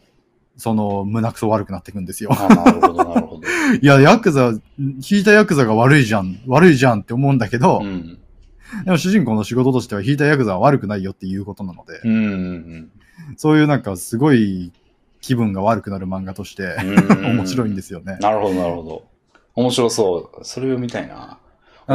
[0.56, 2.30] その胸くそ悪くなっていくんですよ。
[2.32, 3.42] あなるほど、なるほど。
[3.80, 8.18] いや、ヤクザ、引いたヤクザが悪いじゃん、悪いじゃんって思うんだけど、うん。
[8.84, 12.90] でも主人公の仕事としては引いたヤクザは悪くないよっていうことなので、うん。
[13.36, 14.72] そういうなんかすごい
[15.20, 17.36] 気分が悪くなる漫画として、うん。
[17.38, 18.18] 面白いんですよね。
[18.20, 19.14] なるほど、なるほど。
[19.55, 20.44] 面白そう。
[20.44, 21.39] それを見たいな。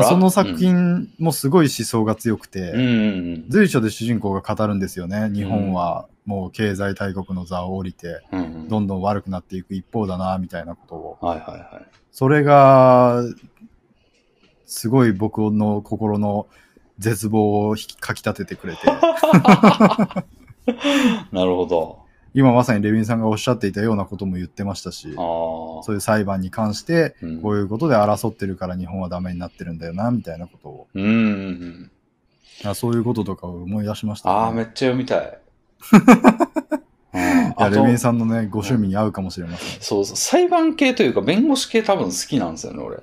[0.03, 2.73] その作品もすごい思想が強くて、
[3.47, 5.29] 随所で主人公が語るんですよね。
[5.33, 8.21] 日本はもう経済大国の座を降りて。
[8.69, 11.17] どんどん悪くなっていく一方だな、みたいなことを。
[11.21, 11.87] はいはいはい。
[12.11, 13.23] それが、
[14.65, 16.45] すごい僕の心の
[16.99, 18.85] 絶望をかき立ててくれて、
[21.31, 21.98] なるほど。
[22.33, 25.13] 今まさにレビンさんがおっしゃっていたようなことも言ってましたし。
[25.15, 31.91] そういう裁判に関して、うんこういうことで争ってるから日本はダメになってるんだよな、みたいなことを、うん。
[32.65, 34.35] あそういうこととかを思い出しました、ね。
[34.35, 35.39] ああ、めっちゃ読みたい。
[37.13, 37.19] うん
[37.59, 39.81] いや、レビンさんのね、ご趣味に合うかもしれません。
[39.81, 42.97] そうそう、裁判系というか弁護士系多分好きなんですよね、俺。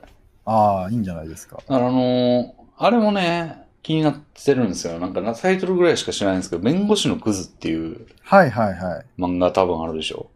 [0.44, 1.58] ああ、いいんじゃないですか。
[1.68, 4.98] らあのーあれもね、気になってるんですよ。
[4.98, 9.06] なんかなタイトルぐらいしか知らないんですけど、弁護士のクズっていうはいはいはい。
[9.16, 10.28] 漫画多分あるでしょ。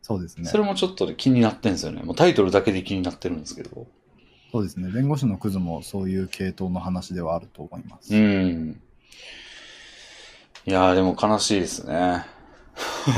[0.00, 0.46] そうですね。
[0.46, 2.02] それもちょっと気になってんですよね。
[2.02, 3.86] もうタイトルだけで気になってるんですけど。
[4.50, 4.90] そうですね。
[4.90, 8.16] 弁護士のクズもそういう系統の話ではあると思います。
[8.16, 8.80] うん。
[10.64, 12.24] いやーでも悲しいですね。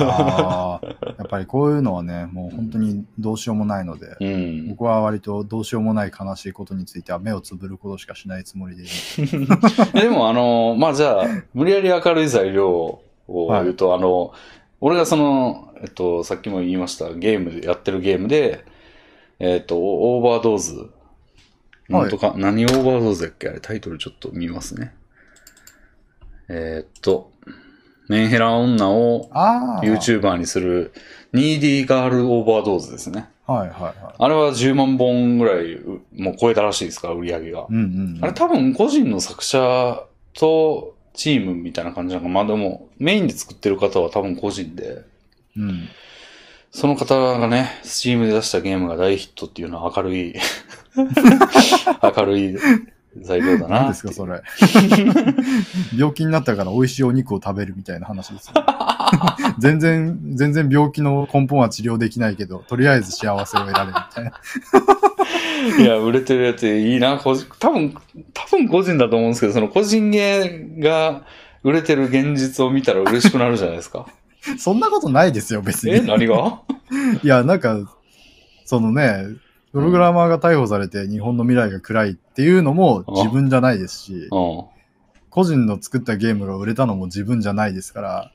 [0.00, 0.86] ああ、
[1.18, 4.68] やっぱりこういうのはね、もう本当にどうしようもないので、うん。
[4.70, 8.82] 僕は割とどうしようもない悲しいことについては目をつぶることしかしないつもりで
[10.00, 11.24] でもあのーまあじゃあ、
[11.54, 14.32] 無理やり明るい材料を言うと、あの、
[14.80, 18.64] 俺がその、えっと、さっきも言いました、ゲームで、やってるゲームで、
[19.38, 20.90] えっと、オーバードーズ。
[21.88, 23.48] なんとか、何オーバードーズだっけ？
[23.48, 24.92] あれ、タイトルちょっと見ますね。
[26.48, 27.30] えっと、
[28.08, 29.84] メンヘラ女をああ。
[29.84, 30.92] YouTuber にする、
[31.32, 33.28] ニーディーガールオーバードーズですね。
[33.46, 33.94] はいはいはい。
[34.18, 37.66] あれは10万本ぐらいうもう超えたらしいですから、売り上げが。
[37.68, 38.18] うんうん。
[38.22, 40.04] あれ多分個人の作者
[40.34, 42.32] とチームみたいな感じなのか。
[42.32, 45.02] まあでもメインで作ってる方は多分個人で、
[45.56, 45.88] うん。
[46.70, 50.34] その方がね、スチームで出したゲームが大ヒットっていうのは明るい、
[52.02, 52.58] 明るい
[53.22, 53.80] 材料だな。
[53.80, 54.42] 何ですか、それ。
[55.96, 58.62] 病気になったから美味しいお肉を食べるみたいな話です、ね。
[59.58, 64.32] 全然、全然病気の根本は治療できないけど、とりあえず幸せを得られるみたいな。
[65.78, 67.18] いや、売れてるやついいな。
[67.18, 67.94] 個人多分、
[68.34, 71.22] 多分個人だと思うんですけど、その個人ゲーが
[71.62, 74.06] 売れてる現実を見たら嬉しくなるじゃないですか。
[74.58, 76.06] そんなことないですよ、別え、に。
[76.06, 76.60] 何が？
[77.22, 77.78] いや、なんか、
[78.64, 79.24] そのね、
[79.76, 84.64] プログラマーが逮捕されて日本の未来が暗いっていうのも自分じゃないですし、うん。
[85.28, 88.32] 個人の作ったゲームが売れたのも自分じゃないですから、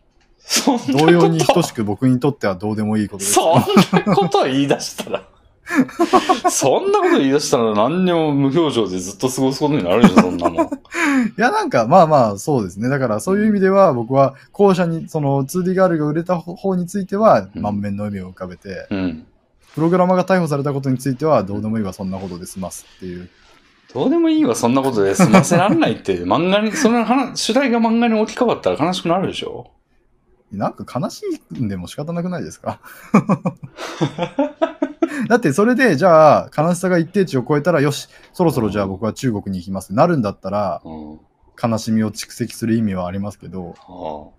[0.92, 3.34] 同様に等しく僕にとってはどうでもいいことです。
[3.34, 3.60] そん
[4.06, 5.24] なこと言い出したら。
[6.52, 10.66] そんなこと言い出したら何にも無表情でずっと過ごすことになるじゃん、そんなもん。
[10.70, 10.70] い
[11.38, 12.88] や、なんか、まあまあ、そうですね。
[12.88, 19.26] だから、そういう意味では、僕は、後者に、その、2D ガールが売れた方については、うん満面の笑みを浮かべて、うん。
[19.76, 23.30] プログラマーが逮捕されたことについては、どうでもいいわ、そんなことで済ますっていう。
[23.94, 29.72] どうでもいいわ、そんなことで済ませらんないって、漫画に、その話、主題が漫画に置き換わったら悲しくなるでしょ
[30.52, 31.22] なんか悲し
[31.56, 32.82] いんでも仕方なくないですか？
[35.30, 39.94] だってそれで、じゃあ、悲しさが一定値を超えたら、よし、そろそろじゃあ僕は中国に行きます。
[39.94, 41.20] なるんだったら、うん。
[41.62, 44.38] 悲しみを蓄積する意味はありますけど、あ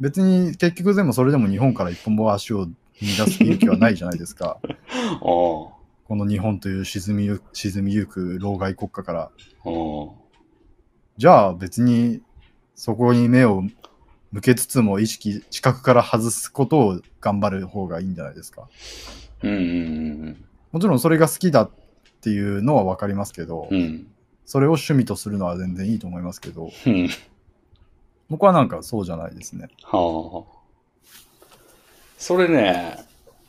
[0.00, 2.68] 別に結局でもそれでも日本から一本も足を
[3.00, 4.58] 見出す勇気はないじゃないですか。
[4.62, 5.18] あ。
[5.20, 5.76] こ
[6.10, 9.20] の日本という沈みゆ沈みゆく老害国家から。
[9.22, 9.30] あ。
[11.16, 12.20] じゃあ別に
[12.74, 13.62] そこに目を
[14.32, 18.68] 向けつつも意識、視覚から外すことを頑張る方がいいんじゃないですか。
[19.42, 21.70] うんもちろんそれが好きだっ
[22.22, 23.68] ていうのはわかりますけど、
[24.46, 27.08] それを趣味とするのは全然いいと思いますけど、うん。
[28.30, 29.68] 僕はなんかそうじゃないですね。
[29.82, 30.61] はあ。
[32.22, 33.04] それね、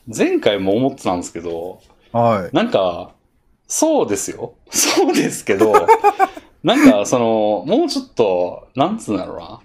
[0.08, 1.80] 前回も思ってたんですけど、
[2.10, 2.56] はい。
[2.56, 3.14] なんか、
[3.68, 4.54] そうですよ。
[4.68, 5.72] そうですけど、
[6.64, 9.60] なんか、その、もうちょっと、なんつうんだろうな。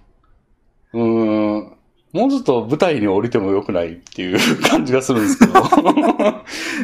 [0.94, 1.77] うーん、
[2.14, 5.53] もうちょっと舞台に降りてもよくないっていう感じがするんですけど。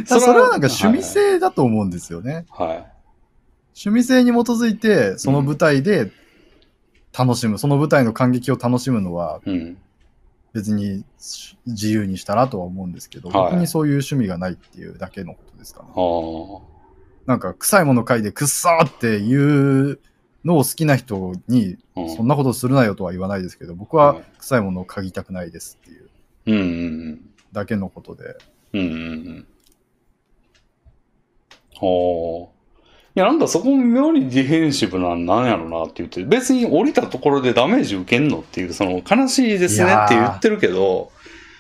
[0.20, 2.48] それはなんか趣味性だと思うんですよね。
[2.50, 2.68] はい。
[2.70, 2.86] はい。
[3.76, 6.10] 趣味性に基づいて、その舞台で
[7.16, 9.78] 楽しむ、その舞台の感激を楽しむのはうん。
[10.56, 11.04] 別に
[11.68, 15.90] 自由にしたらとは思うんですけど、はい僕にそういう趣味がないっていうだけのことですかね。
[17.26, 20.00] なんか臭いもの嗅いでくっさーっていう
[20.46, 27.20] のを好きな人に、うんそんなことするなよとは言わないですけど、僕は臭いものを嗅ぎたくないですっていう
[27.52, 28.38] だけのことで。
[28.74, 28.82] うん。
[28.82, 28.98] うんうんう
[29.32, 29.48] ん。
[31.82, 32.50] はあ。
[32.50, 32.55] い
[33.20, 41.12] や、なんかそこ妙にディフェンシブなんなんやろなって言って、別に降りたところでダメージ受けんのっていう、その悲しいですねって言ってるけど、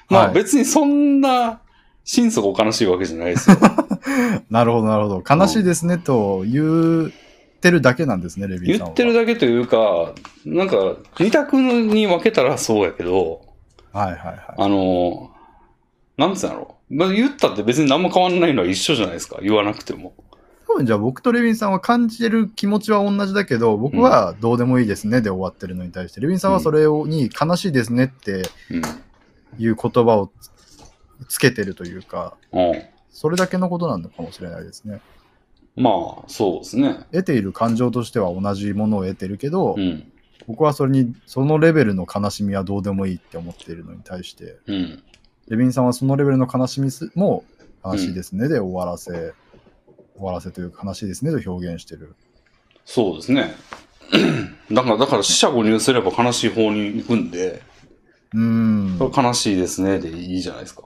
[0.10, 1.62] まあはい別にそんな
[2.04, 3.58] 心底悲しいわけじゃないですよ。
[4.52, 5.24] なるほど、なるほど。
[5.28, 8.94] 悲しいですねと言ってるだけなんですね、レビンさんは。
[8.94, 10.14] 言ってるだけというか、
[10.46, 13.42] なんか二択に分けたらそうやけど、
[13.92, 14.38] はいはいはい。
[14.58, 15.32] あの、
[16.18, 16.76] なんつうんやろ。
[16.90, 19.40] まあ、言ったって別に何も変わんないのは一緒じゃないですか。
[19.42, 20.14] 言わなくても。
[20.76, 28.82] 多分じゃあ僕とレビンさんは感じてる気持ちは同じだけど、僕はどうでもいいですねで終わってるのに対して、レビンさんはそれをに悲しいですねってうん。
[29.58, 30.32] いう言葉を
[31.30, 32.84] つけてるというか、うん。
[33.10, 35.00] それだけのことなのかもしれないですね。
[35.78, 37.06] まあ、そうですね。
[37.14, 40.12] 得ている感情としては同じものを得てるけど、うん。
[40.46, 45.04] 僕はそれに、そのレベルの悲しみはどうでもいいって思っているのに対して、うん。
[45.48, 47.46] レビンさんはそのレベルの悲しみすも
[47.86, 49.34] 悲しいですねで終わらせ、
[50.16, 52.16] 終わらせというか悲しいですねと表現してる。
[52.86, 53.56] そうですね。
[54.72, 57.62] だから、だから死者誤入すれば悲しい方に行くんで、
[58.34, 58.98] うーん。
[59.00, 60.84] 悲しいですねでいいじゃないですか。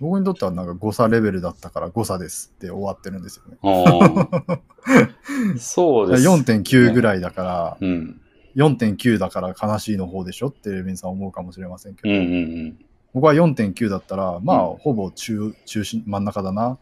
[0.00, 3.58] 僕にとってはなんか誤差レベルだったから誤差ですって終わってるんですよね。
[3.62, 4.60] ああ。
[5.60, 6.26] そうです。
[6.26, 8.20] 4.9ぐらいだから、うん。
[8.56, 12.36] 4.9だから悲しいの方でしょってレビンさん思うかもしれませんけど、うんうんう
[12.68, 12.78] ん。
[13.12, 16.78] 僕は4.9だったら、まあ、うんほぼ中、中心、真ん中だな。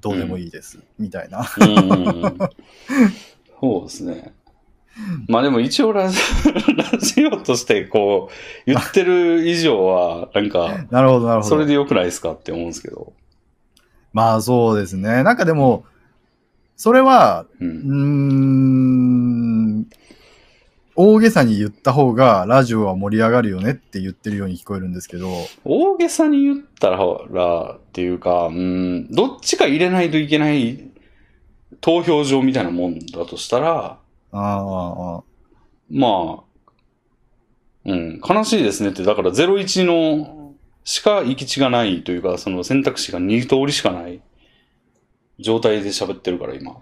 [0.00, 0.78] どうでもいいです。
[0.98, 1.44] みたいな。
[3.60, 4.34] そうですね。
[5.28, 6.18] まあでも一応ラジ
[6.92, 11.48] ラジオとしてこう言ってる以上はなんかなるほど、なるほど。
[11.48, 13.12] それで良くないですかって思うんですけど。
[14.16, 15.22] まあ、そうですね。
[15.22, 15.84] なんかでも、
[16.74, 17.66] それは、う。
[17.66, 17.94] うんー
[19.82, 19.86] ん、
[20.96, 25.30] 大げさに言った方がラジオは盛り上がるよねって言ってるように聞こえるんですけど、
[25.64, 30.88] 大げさに言ったらっていうか、うん、どっちか入れないといけない
[31.80, 33.98] 投票場みたいなもんだとしたら、
[34.32, 35.22] ああ、
[35.90, 36.42] まあ、
[37.84, 40.54] うん、悲しいですねって、だから01の
[40.84, 44.20] しか行き地がないというか、その選択肢が2通りしかない
[45.38, 46.76] 状態で喋ってるから今。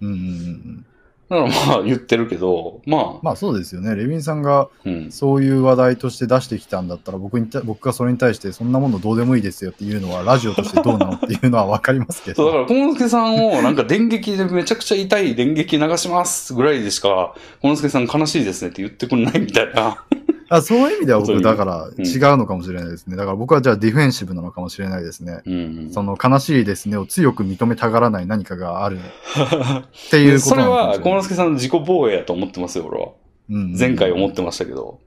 [0.00, 0.86] うんうんうん。
[1.30, 3.94] だからまあ言ってるけど、まあ、まあそうですよね。
[3.94, 5.12] レビンさんがうん。
[5.12, 12.62] そういう話題として出してきたんだったら、僕にた、僕がそれに対してそんなものどうでもいいですよっていうのは、ラジオとしてどうなのっていうのはわかりますけそう、だかど。
[12.64, 20.04] ら、幸之助さんをなんか電撃でめちゃくちゃ痛い電撃流しますぐらいでしか、幸之助さん悲しいですねって言ってくんないみたいな。
[20.52, 23.16] あそういう意味では僕、だからうん違うのかもしれないですね。
[23.16, 25.42] だから僕はじゃあディフェンシブなのかもしれないですね。
[25.46, 25.90] うん。
[25.92, 33.08] その悲しいですねを強く認めたがらない何かがあるっていうこそれとなのかもしれない之助さんの自己防衛やと思ってますよ、俺は。
[33.48, 34.98] うんうん前回思ってましたけど。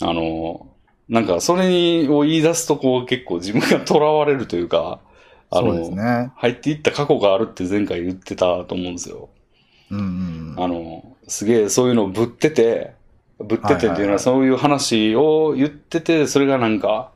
[0.00, 0.68] あの、
[1.08, 5.00] なんかそれを言い出すとこう結構自分が囚われるというか、
[5.50, 6.30] あの、ね。
[6.36, 9.30] 入っていった過去があるって前回言ってたと思うんですよ。
[9.90, 10.62] うんうんうん。
[10.62, 12.94] あの、すげえそういうのをぶってて、
[13.42, 17.10] ぶっててっていうのはそういう話を言ってて、それがなんか、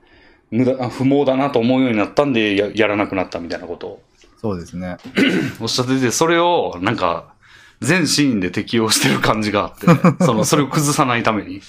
[0.51, 4.03] 無駄、不毛だなと思うようになったんでややらなくなったみたいなことを
[4.47, 4.97] そうですね。
[5.61, 7.35] おっしゃってて、それをなんか、
[7.81, 9.87] 全シーンで適用してる感じがあって、
[10.25, 11.61] その、それを崩さないために。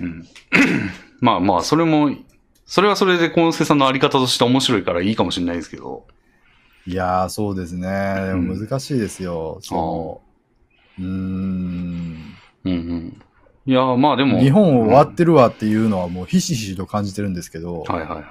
[0.00, 0.26] うん。
[1.20, 2.14] まあまあ、それも、
[2.64, 6.06] それはそれで、コンセさんのあり方として面白いからいいかもしれないですけど。
[6.86, 7.88] いやー、そうですね。
[8.26, 9.58] でも難しいですよ。
[9.62, 10.20] その、
[10.98, 12.11] うーん。
[12.64, 13.22] うんうん。
[13.66, 14.38] いや、まあでも。
[14.38, 18.24] 日本終わってるわっていうのはもうひしひしと感じてるんですけど、はいはいはい。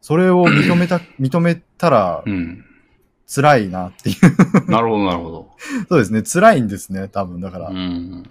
[0.00, 2.64] それを認めた、 認めたらうん。
[3.32, 4.70] 辛いなっていう。
[4.70, 5.50] なるほどなるほど。
[5.88, 6.22] そうですね。
[6.22, 7.06] 辛いんですね。
[7.06, 7.40] 多分。
[7.40, 7.68] だから。
[7.68, 8.24] うん。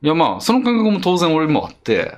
[0.00, 2.16] いやまあ、その感覚も当然俺もあって、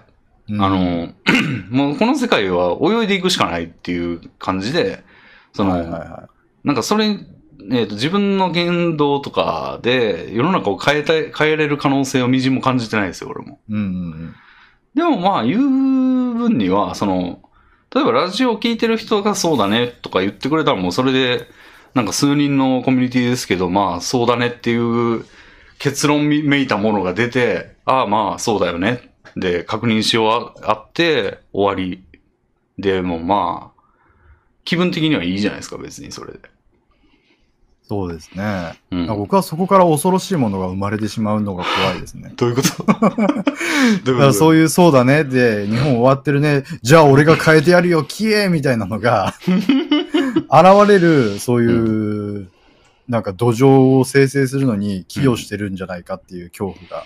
[0.49, 1.13] うんあ、の、
[1.71, 5.03] もうこの世界は泳いでいくしかないっていう感じで、
[5.53, 6.29] その、はいはいは
[6.63, 7.19] なんかそれ、
[7.71, 13.61] えっ、と、自分の言動とかで世の中を変えたい、変えれる可能性をみじんも感じてないですよ、俺も。
[13.69, 13.73] い。
[13.73, 14.35] うんうん
[14.95, 17.41] でもまあ言う分には、その、
[17.93, 21.49] 例えばラジオを聞いてる人がそうだねとか言ってくれたらもうそれで、
[21.95, 25.25] なんか数人のコミュニティですけど、まあそうだねっていう
[25.79, 29.13] 結論めいたものが出て、ああまあそうだよね。
[29.37, 32.05] で、確認しようあって終わり。
[32.79, 33.83] で、もうまあ、
[34.65, 36.41] 気分的にはいいじゃないですか、別にそれで。
[37.87, 38.79] そうですね。
[38.91, 39.07] うん。
[39.09, 42.33] 僕はそこから恐ろしいものが生まれてしまうのが怖いですね。
[42.37, 42.85] どういうこと？
[42.89, 45.25] だからそういう、そうだね。
[45.25, 46.65] で、日本終わってるね。
[46.83, 52.49] じゃあ俺が変えてやるよ、消えみたいなのが、 現れる、そういう、
[53.09, 57.05] なんか土壌を生成するのに寄与してるんじゃないかっていう恐怖が。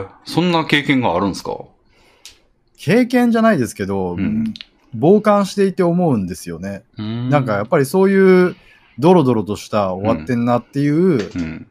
[0.00, 1.52] へえ、そんな経験があるんですか？
[2.78, 4.54] 経験じゃないですけど、うん
[4.98, 6.82] 傍観していて思うんですよね。
[6.96, 8.56] ななんかやっぱりそういう、
[8.98, 11.66] ドロドロとした終わってんなっていううん。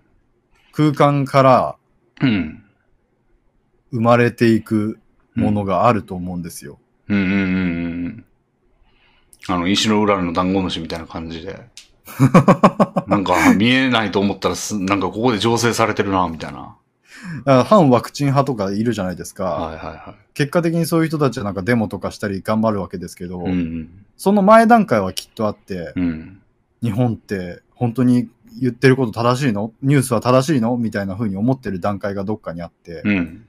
[0.72, 1.76] 空間から
[2.22, 2.64] うん。
[3.92, 5.00] 生まれていく
[5.36, 6.80] ものがあると思うんですよ。
[7.08, 7.40] うんうんうんう
[8.10, 8.26] ん。
[9.48, 11.60] あの、石の裏のダンゴムシみたいな感じで。
[13.08, 16.76] なんか、見えないと思ったらす、なんかここで醸成されてるな、みたいな。
[17.66, 19.46] 反ワクチン派とかいるじゃないですか。
[19.46, 23.52] はいはいは結果的にそういう人たちはなんかデモとかしたり頑張るわけですけど、い。
[23.52, 26.42] うんその前段階はきっとあって、うん。
[26.90, 26.96] うん。
[26.96, 28.30] 日本って本当に
[28.60, 29.74] 言ってること正しいの？
[29.82, 30.78] ニュースは正しいの？
[30.78, 33.48] みたいな風に思ってる段階がどっかにあって、うん。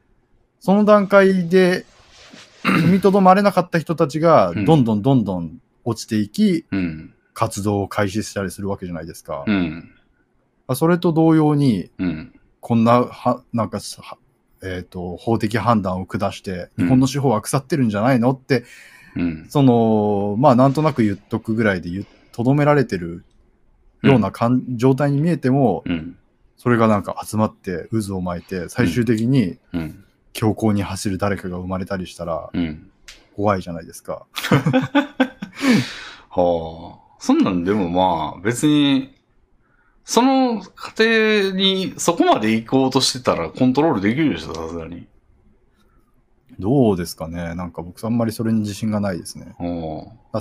[0.61, 1.85] その段階で
[2.65, 7.15] 踏みとどまれなかった人たちがうんどんどんどんどん落ちていき、うん。
[7.37, 9.45] 活動を開始したりするわけじゃないですか。
[9.47, 9.91] うん。
[10.75, 12.33] それと同様に、うん。
[12.61, 14.17] こんな、は、なんかさ、
[14.65, 18.31] えっ、と、法的判断を下して、うん日本の司法は腐ってるんじゃないの？
[18.31, 18.65] って、
[19.17, 19.47] うん。
[19.51, 21.91] その、まあ、なんとなく言っとくぐらいで
[22.33, 23.26] とどめられてる
[24.07, 26.17] ようなかん、状態に見えても、うん。
[26.57, 30.05] それがなんか集まって渦を巻いて、最終的にうん。
[30.33, 32.91] 強行に走る誰かが生まれたりしたらうん。
[33.37, 34.27] 怖いじゃないですか。
[36.31, 37.07] はあ。
[37.19, 39.15] そんなんでもまあ、別に、
[40.05, 45.09] その過程にそこまで行こうとしてたらコントロールできるでしょ、さすがに。
[46.59, 49.55] どうですかねなんか僕あんまりそれに自信がないですね。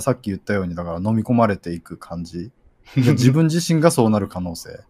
[0.00, 2.50] さっき言ったように、だから飲み込まれていく感じ。
[2.94, 4.80] で自分自身がそうなる可能性。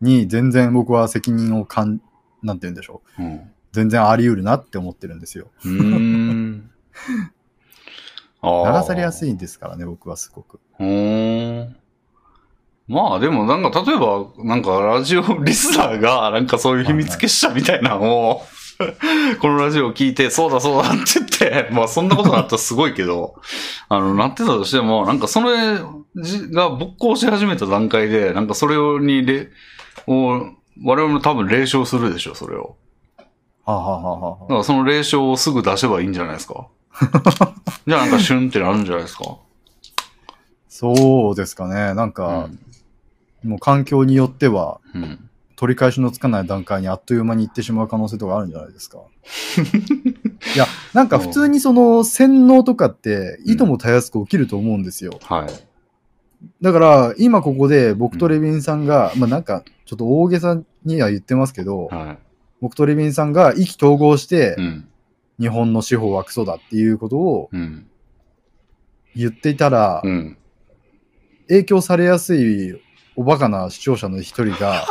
[0.00, 2.00] に全然僕は責任をかん、
[2.42, 3.22] なんて言うんでしょう。
[3.22, 3.50] うん。
[3.72, 5.48] 全然あり得るなって思ってるんですよ。
[5.64, 6.62] 流
[8.86, 9.30] されやすい。
[9.30, 10.60] いんですからね、僕はすごく。
[10.78, 11.76] うーん。
[12.86, 18.42] まあでもなんか例えば、なんかラジオリスナーがなんかそういう秘密結社みたいなのを、
[19.40, 23.34] このラジオを聞いて、そうだそうだって言って、まあそんなことがあったらすごいけど、
[23.88, 25.82] あの、なってたとしても、なんかそれじ
[26.16, 29.48] が勃興し始めた段階で、なんかそれにれ、
[30.06, 30.52] を、
[30.84, 32.76] 我々も多分霊障するでしょ、それを。
[33.64, 36.68] はあ、はあはあはだからその霊障をすぐ出せばいいんじゃないですか。
[37.86, 39.36] じゃあなんかシュンってなるんじゃないですか。
[40.68, 41.94] そうですかね。
[41.94, 42.48] なんか、
[43.44, 45.02] もう環境によっては、うん。
[45.02, 45.28] うん。
[45.56, 48.98] 取り返しのつかない段階にあっという間に行ってしまう可能性とかあるんじゃないですか。
[50.54, 55.18] いや、なんか普通にその洗脳とかって、いともたやすく起きると思うんですよ。
[55.24, 55.67] はい。
[56.62, 62.18] だから、今ここで僕とレビンさんが、まあなんか、ちょっと大げさには言ってますけど、はい。
[62.60, 64.88] 僕とレビンさんが意気投合してう、ん。
[65.40, 67.86] 日本の司法はクソだっていうことをうん。
[69.14, 70.36] 言っていたらう、ん。
[71.48, 72.80] 影響されやすい
[73.16, 74.84] おバカな視聴者の一人が、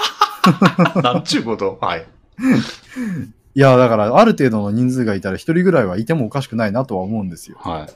[1.03, 1.78] なんちゅうこと？
[1.82, 2.06] はい。
[3.56, 7.57] いや、だから、ある程度の人数がいたら一人ぐらいはいてもおかしくないなとは思うんですよ。
[7.60, 7.94] はい。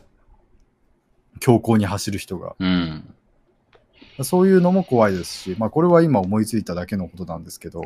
[1.39, 2.55] 強行に走る人が。
[2.59, 3.13] うん。
[4.23, 7.81] そういうのも怖いですし、まあこれは今思いついただけのことなんですけど、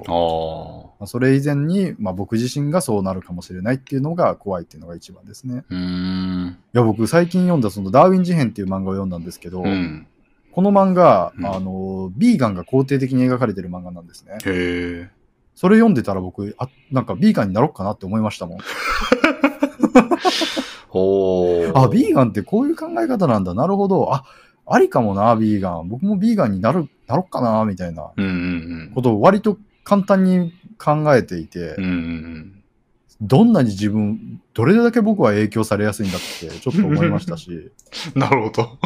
[1.00, 5.64] あそれ以前に、まあ僕自身がそうなるかもしれないっていうのが怖いっていうのが一番ですね。
[5.70, 6.58] うーん。
[6.74, 10.08] いや、僕最近読んだそのダーウィン事変っていう漫画を読んだんですけど、うん。
[10.52, 14.34] この漫画、うんあの、ビーガンが肯定的に描かれてる漫画なんですね。
[14.34, 15.10] へえ。
[15.54, 18.60] それ読んでたら僕、あ、なんかビーガンになろうかなって思いましたもん。
[21.76, 23.54] あ、ビーガンってこういう考え方なんだ。
[23.54, 24.14] なるほど。
[24.14, 24.24] あ、
[24.68, 25.88] ありかもな、ビーガン。
[25.88, 28.12] 僕もビーガンになる、なろっかな、みたいな
[28.94, 31.76] ことを割と簡単に考えていて、
[33.22, 37.72] どんなに自分、どれだけ僕は影響されやすいんだってちょっと思いましたし、
[38.16, 38.20] うん。
[38.20, 38.78] なるほど。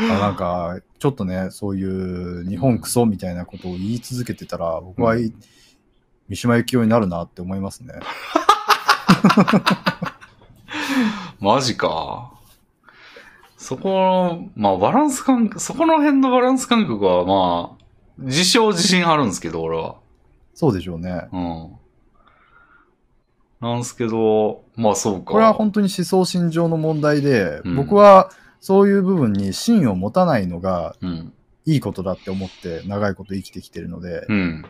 [0.00, 5.32] あなんか、ちょっとね、そういう日本クソみたいなことを言い続けてたら、僕は、うん
[6.28, 7.94] 三島由紀夫になるなって思いますね。
[11.40, 12.37] マジか。
[13.68, 17.84] そこの、まあバランス感覚、そこの辺のバランス感覚はまあ、
[18.16, 19.96] 自称自信あるんですけど、俺は。
[20.54, 21.28] そうでしょうね。
[21.30, 21.72] うん。
[23.60, 25.32] なんすけど、まあそうか。
[25.32, 28.30] これは本当に思想心情の問題で、うん僕は
[28.60, 31.34] そういう部分に芯を持たないのがうん。
[31.66, 34.64] いいことだって思って長いこと生きてきてるので、うん。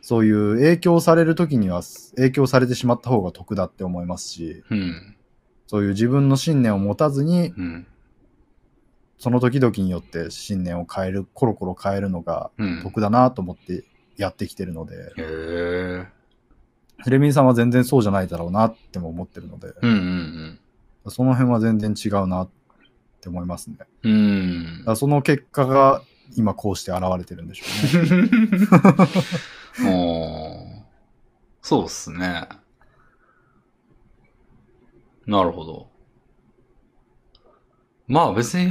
[0.00, 1.82] そういう影響される時には
[2.16, 5.16] 影響されてしまった方が得だって思いますし、うん。
[5.66, 7.86] そういう自分の信念を持たずに、うん。
[9.20, 12.82] その時々によって信念を変える、コロコロ変えるのがうん。
[12.82, 13.84] 得だなと思って
[14.16, 16.06] やってきてるので、へえ。
[17.06, 20.60] レミンさんは全然そうじゃないだろうなっても思ってるので、うんうん
[21.08, 22.50] その辺は全然違うなっ
[23.20, 23.76] て思いますね。
[24.04, 24.84] うん。
[24.96, 26.02] その結果が
[26.36, 27.64] 今こうして現れてるんでしょ
[27.98, 28.28] うね。
[29.90, 32.48] もう、そうっすね。
[35.26, 35.89] なるほど。
[38.10, 38.66] まあ別に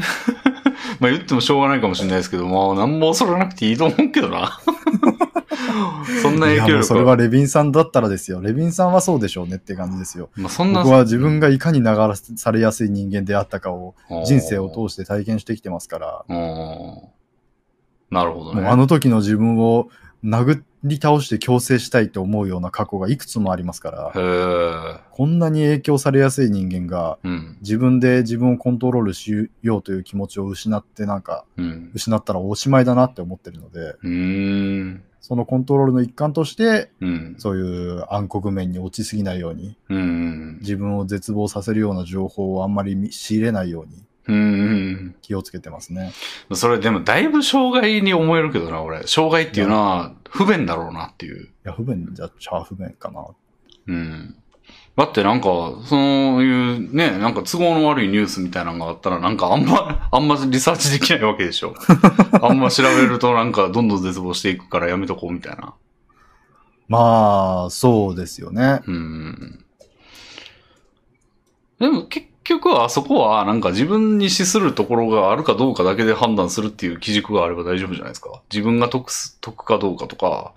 [0.99, 4.59] まあ言ってもしょうがないかもしれないですけど、まあ何も恐れなくていいと思うけどな。
[6.21, 8.41] そんな影響力もうそれはレビンさんだったらですよ。
[8.41, 10.29] レビンさんはそうでしょうねって感じですよ。
[10.35, 10.83] まあそんな。
[10.83, 11.85] 僕は自分がいかに流
[12.35, 13.95] されやすい人間であったかを
[14.25, 17.01] 人生を通して体験してきてますから、うん
[18.11, 18.67] なるほどね。
[18.67, 19.89] あの時の自分を
[20.23, 25.01] 殴り倒して強制したいと思うような過去がいくつもありますから。
[25.11, 27.57] こんなに影響されやすい人間がうん。
[27.61, 31.91] 自分で自分をコントロールしようという気持ちを失ってなんかうん。
[31.93, 34.99] 失ったらおしまいだなって思ってるので。
[35.21, 37.35] そのコントロールの一環として、うん。
[37.37, 40.57] そういう暗黒面に落ちすぎないように、うん。
[40.61, 45.15] 自分を絶望させるような情報をあんまり見仕入れないようにうん。
[45.21, 46.13] 気をつけてますね。
[46.53, 49.05] それでもだいぶ障害に思えるけどな、俺。
[49.07, 51.45] 障害っていうのは不便だろうなっていう。
[51.45, 53.25] いや、不便じゃ、ちゃ不便かな。
[53.87, 54.35] うん。
[54.95, 55.47] だってなんか、
[55.85, 61.73] そういうね、なんか都合の悪いニュースみたいなのがあったら、なんかあんま、 あんまリサーチできないわけでしょ。
[62.41, 65.73] あんま調べるとなんかどんどん絶望していくからやめとこうみたいな。
[66.87, 68.81] まあ、そうですよね。
[68.85, 69.65] うん。
[71.79, 78.41] でも結局はあそこはなんか自分に資するところがあるかどうかだけで判断するっていう基軸があれば大丈夫じゃないですか。
[78.51, 80.53] 自分が得す、得かどうかとか。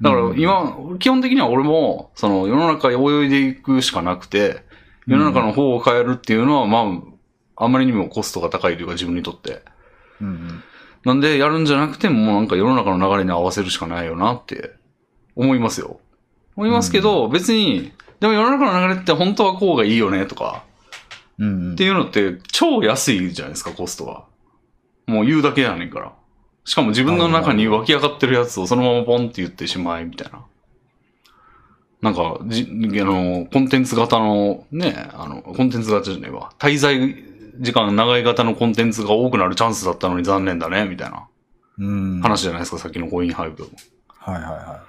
[0.00, 4.62] だから今、基本的には俺も、その世の中泳いでいくしかなくて、
[5.06, 7.00] 世の中の方を変えるっていうのは、ま
[7.56, 9.62] あ、あまりにもコストが高いというか自分にとって。
[10.20, 10.62] うんうん。
[11.04, 14.72] なんでやるんじゃなくてもうなんか世の中の流れに合わせるしかないよなって
[15.36, 16.00] 思いますよ。
[16.56, 20.64] 思いますけど、別に、でも世の中の流れって本当はこうがいいよねとか、
[21.38, 24.24] うんうんっていうのって超安いじゃないですか、コストが。
[25.06, 26.12] もう言うだけやねんから。
[26.64, 30.44] しかも自分の中に湧き上がってるやつをそのままポンって言ってしまい、みたいな。
[32.02, 36.52] なんか、じ、あの、コンテンツ型の、ね、あの、コンテンツ型じゃねえわ。
[36.58, 37.16] 滞在
[37.60, 41.28] 時間長い型のコンテンツが多くなるチャンスだったのに残念だね、みたいな
[41.78, 42.20] うん。
[42.20, 43.68] 話じゃないですか、さっきのコインハイブ。
[44.08, 44.82] はいはいは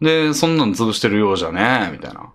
[0.00, 2.32] で、そんなん潰してるようじゃね、みたいな。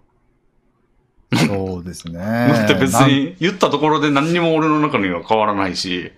[1.33, 1.47] い。
[1.47, 2.19] そうですね。
[2.19, 6.11] だって別に言ったところで何にも俺の中には変わらないし、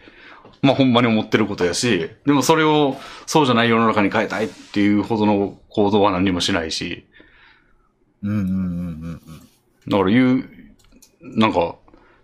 [0.61, 7.05] まあほんまに思ってることやし、でもそれをそうじゃない世の中に変えたいっていうほどの行動は何にもしないし。
[8.23, 9.39] うんうんうんうんうん。
[9.87, 10.49] だから言う、
[11.21, 11.75] なんか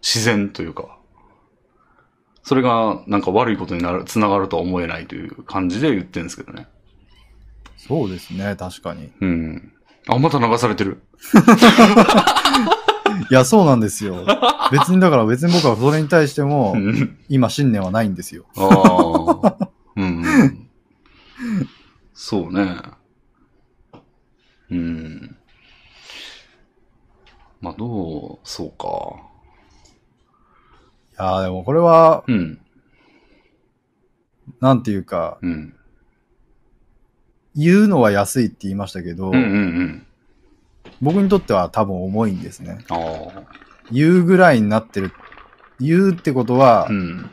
[0.01, 0.97] 自然というか、
[2.43, 6.67] それがなんか悪いことになる、つながるとは思えないという感じで言ってるんですけどね。
[7.77, 9.11] そうですね、確かに。
[9.21, 9.73] うん。
[10.07, 11.01] あ、また流されてる。
[13.29, 14.25] いや、そうなんですよ。
[14.71, 17.17] 別に、だから別に僕はそれに対してもう、ん。
[17.29, 18.45] 今信念はないんですよ。
[18.55, 19.69] ああ。
[19.95, 20.69] うんうん。
[22.13, 22.81] そうね。
[24.69, 25.37] うん。
[27.59, 29.31] まあ、どう、そうか。
[31.11, 32.59] いやーでもこれは、うん。
[34.59, 35.75] なんていうか、うん。
[37.55, 39.45] 言うのは安いって言いましたけど、うんうんう
[39.83, 40.07] ん。
[41.01, 42.79] 僕にとっては多分重いんですね。
[43.91, 45.13] 言うぐらいになってる。
[45.79, 47.29] 言うってことはう、ん。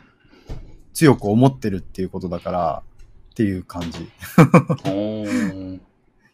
[0.95, 2.83] 強く思ってるっていうことだから、
[3.31, 4.09] っていう感じ。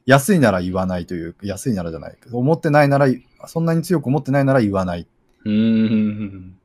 [0.06, 2.16] 安いなら言わないという、安いならじゃない。
[2.32, 3.06] 思ってないなら、
[3.46, 5.06] そんなに強く思ってないなら言わない。
[5.44, 6.56] うーん。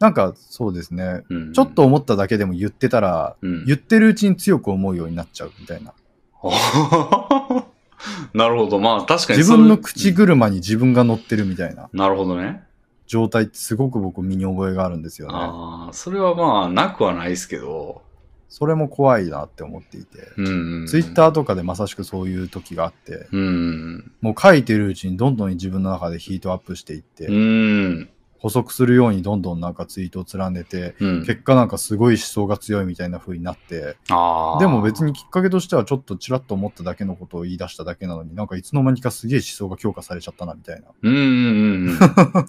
[0.00, 1.22] なんか、そうですね。
[1.28, 5.94] うんちょっと、思っただけでも言ってたら、うん、言ってるうちに強く思うようになっちゃうみたいな。
[8.34, 8.78] なるほど。
[8.78, 12.64] まあ確かに自分の口車に自分が乗ってるみたいななるほどね。
[13.06, 15.34] 状態ってすごく僕身に覚えがあるんですよね。
[15.36, 18.02] ああ、それはまあなくはないですけど。
[18.48, 20.32] それも怖いなって思っていて。
[20.36, 20.86] うん。
[20.86, 24.12] ツイッターとかでまさしくそういう時があって、うん。
[24.20, 28.08] もう書いてるうちにどんどん自分の中でヒートアップしていって、うん。
[28.38, 31.20] 補足するようにどんどんなんかツイートを連ねて、うん。
[31.26, 34.58] 結果なんかすごい思想が強いみたいな風になって、ああ。
[34.60, 41.98] でも別にきっかけとしてはちょっとちらっと思っただけのことを言い出しただけなのに、なんかいつの間にかすげえ思想が強化されちゃったなみたいなうんうんうんうん。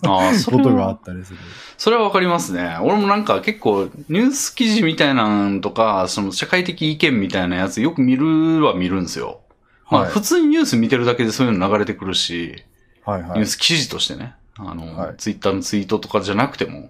[0.10, 1.40] ああ、それことがあはったりする。
[1.78, 2.78] それはわかりますね。
[2.82, 9.42] 俺もなんか結構ニュース記事みたいなんとか、その社会的意見みたいなやつよく見るは見るんですよ。
[9.90, 12.64] まあはい普通にニュース見てるだけでそういうの流れてくるし、
[13.06, 13.46] はいはいニュー。
[13.46, 14.36] ス記事としてね。
[14.60, 16.90] あの、はいツイッターのツイートとかじゃなくても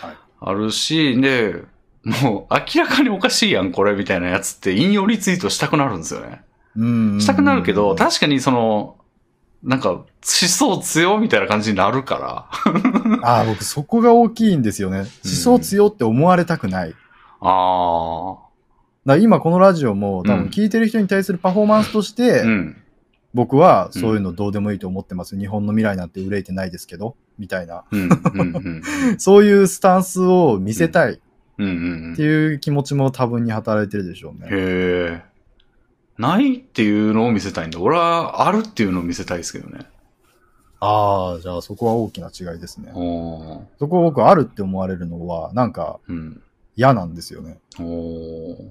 [0.00, 1.62] はい、あるし、で、
[2.04, 6.42] もう明らかにおかしいやん、これみたいなやつって引用リツイートしたくなるんですよね。
[6.76, 8.96] うんしたくなるけど、確確かにその、
[9.62, 12.48] なんか、思想強みたいな感じになるか
[13.22, 13.22] ら。
[13.26, 14.98] ああ、僕そこが大きいんですよね。
[14.98, 16.94] 思想強って思われたくない。
[17.40, 18.36] あ
[19.06, 22.42] ら今このラジオも多うん分聞いてる人に対するパフォーマンスとして、あ。
[22.44, 22.76] うん。
[23.34, 25.36] 僕はそういうのどうでもいいと思ってます。
[25.36, 27.84] 日本の未来なんて憂いてないですけど、みたいな。
[27.90, 28.02] うん。
[28.02, 28.12] うん。
[28.38, 28.82] うん。
[29.18, 31.18] そういうスタンスを見せたいっ
[31.58, 31.66] うん。
[31.66, 32.22] うんて。
[32.22, 34.46] いう気持ちも多分に働いてるでしょうね。
[34.46, 35.22] へえ。
[36.16, 37.80] ないっていうのを見せたいんだ。
[37.80, 39.86] 俺はあるっていうのを見せたいですけどね。
[40.78, 42.92] ああ、じゃあそこは大きな違いですね。
[43.78, 46.40] そこを僕あるって思われるのは、なんかうん。
[46.76, 47.58] 嫌なんですよね。
[47.80, 48.70] おー。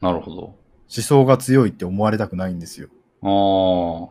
[0.00, 0.54] なるほど。
[0.94, 2.88] 思想が強いって思われたくないんですよ。
[3.22, 4.08] あー。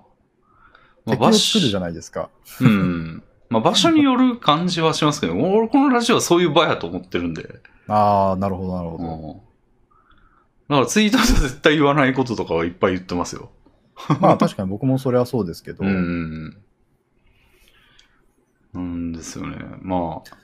[1.05, 2.29] まあ敵を作るじゃないですか。
[2.61, 3.23] うん。
[3.49, 7.61] まあ場所による感じはしますけど、 俺このラジオはそういう場やと思ってるんで。
[7.87, 9.03] ああ、なるほど、なるほど。
[9.03, 9.47] うん
[10.67, 13.51] だからツイートで絶対言わないこととかはいっぱい言ってますよ。
[14.19, 16.57] まあ確かに僕もそれはそうですけど、うん。
[18.73, 19.57] なんですよね。
[19.81, 20.37] まあ。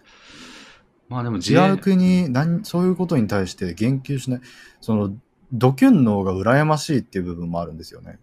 [1.10, 4.42] まあでも自衛逆に何そういうことに対して言及しない、
[4.80, 5.14] その、
[5.54, 8.18] ドキュン脳が羨ましいっていう部分もあるんですよね。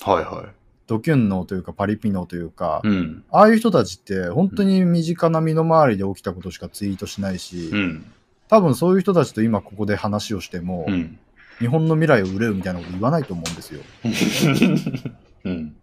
[0.00, 0.50] はいは
[0.86, 2.88] ドキュン脳というかパリピ脳というか、い。
[2.88, 3.24] うん。
[3.30, 8.12] ああいう人たちって本当に身近な身の回りで起きたことしかツイートしないし、うん。
[8.48, 11.18] 多分そういう人たちと今ここで話をしても、うん。
[11.58, 13.80] 日本の未来を憂うみたいなこと言わないと思うんですよ。
[15.44, 15.76] うん。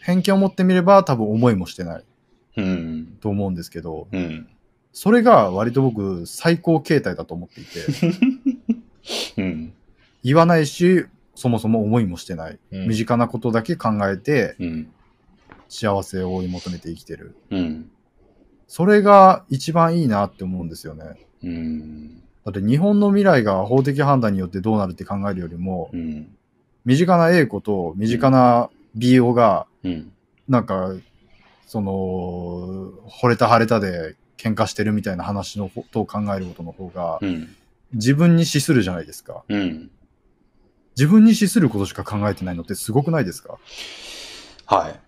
[0.00, 2.04] 偏見を持ってみれば多分思いもしてない
[2.56, 3.18] うん。
[3.20, 4.48] と思うんですけど、うん。
[4.92, 7.80] それが割と僕最高形態だと思っていて、
[9.36, 9.69] うん。
[10.22, 12.58] 言わないし、そもそも思いもしてない。
[12.72, 14.92] うん身近なことだけ考えてうん。
[15.68, 17.36] 幸せを追い求めて生きてる。
[17.50, 17.90] うん。
[18.66, 21.26] それが一番いいなって思うんですよね。
[21.42, 22.22] うん。
[22.44, 26.36] だって日本の未来が法的判断によってどうなるって考えるよりも、うん。
[26.84, 30.12] 身近な A 子と身近な B 子が、うん。
[30.48, 30.92] なんか、
[31.66, 37.54] その、惚れた腫れたで喧嘩してるみたいな話のことを考えることの方が、うん。
[37.92, 39.44] 自分に資するじゃないですか。
[39.48, 39.90] うん。
[41.00, 43.56] 自分に資することしか考えてないのってすごくないですか？
[44.66, 45.00] はい。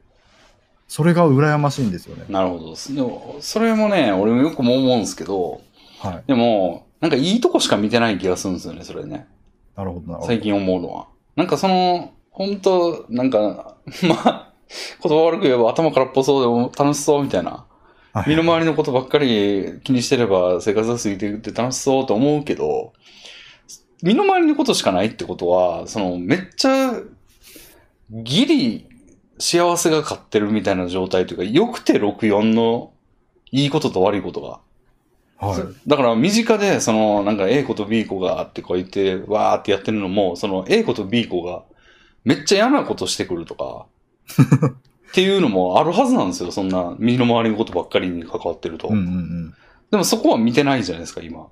[0.88, 2.24] それが羨ましいんですよね。
[2.30, 2.94] なるほどです。
[2.94, 5.60] でも、それもね、俺もよくも思うんですけど、
[6.00, 6.22] はい。
[6.26, 9.26] でも、なんかいいとこしか見てない気がするんですよね、それね。
[9.76, 10.40] なるほど、なるほど最。
[10.40, 11.08] 近思うのは。
[11.36, 13.76] なんかその、本当なんか、
[14.08, 14.52] まあ、
[15.02, 17.50] 言葉悪く言えば頭からっぽそうでも楽しそうみたいな。
[18.14, 22.92] はい身の回りのことばっかり気にしてれば生活が過ぎていくって楽しそうと思うけど、
[24.02, 27.00] 身の回りのことしかないってことは、そのめっちゃ
[28.10, 28.88] ギリ
[29.38, 32.92] 幸せが勝ってるみたいな状態というか、良くて64の
[33.50, 34.60] いいことと悪いことが。
[35.38, 35.88] はい。
[35.88, 41.64] だから身近で、その、なんか A 子と B 子がってこう言って、わーってやってるのも、その A 子と B 子が
[42.24, 43.86] めっちゃ嫌なことしてくるとか、
[45.10, 46.52] っていうのもあるはずなんですよ。
[46.52, 48.88] そんな身の回りのことばっかりに関わってると。
[48.88, 49.54] うんうんうん。
[49.90, 51.48] でもそこは見てないじゃないですか、今。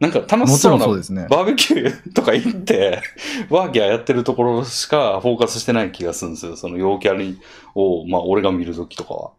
[0.00, 0.86] なんか楽しそうな。
[0.86, 3.02] バーベキューとか行って、
[3.50, 6.56] ワーキャーやってるところしかフォーカスしてない気がするんですよ。
[6.56, 7.38] その陽キャに
[7.74, 9.30] を、まあ俺が見るときとかは。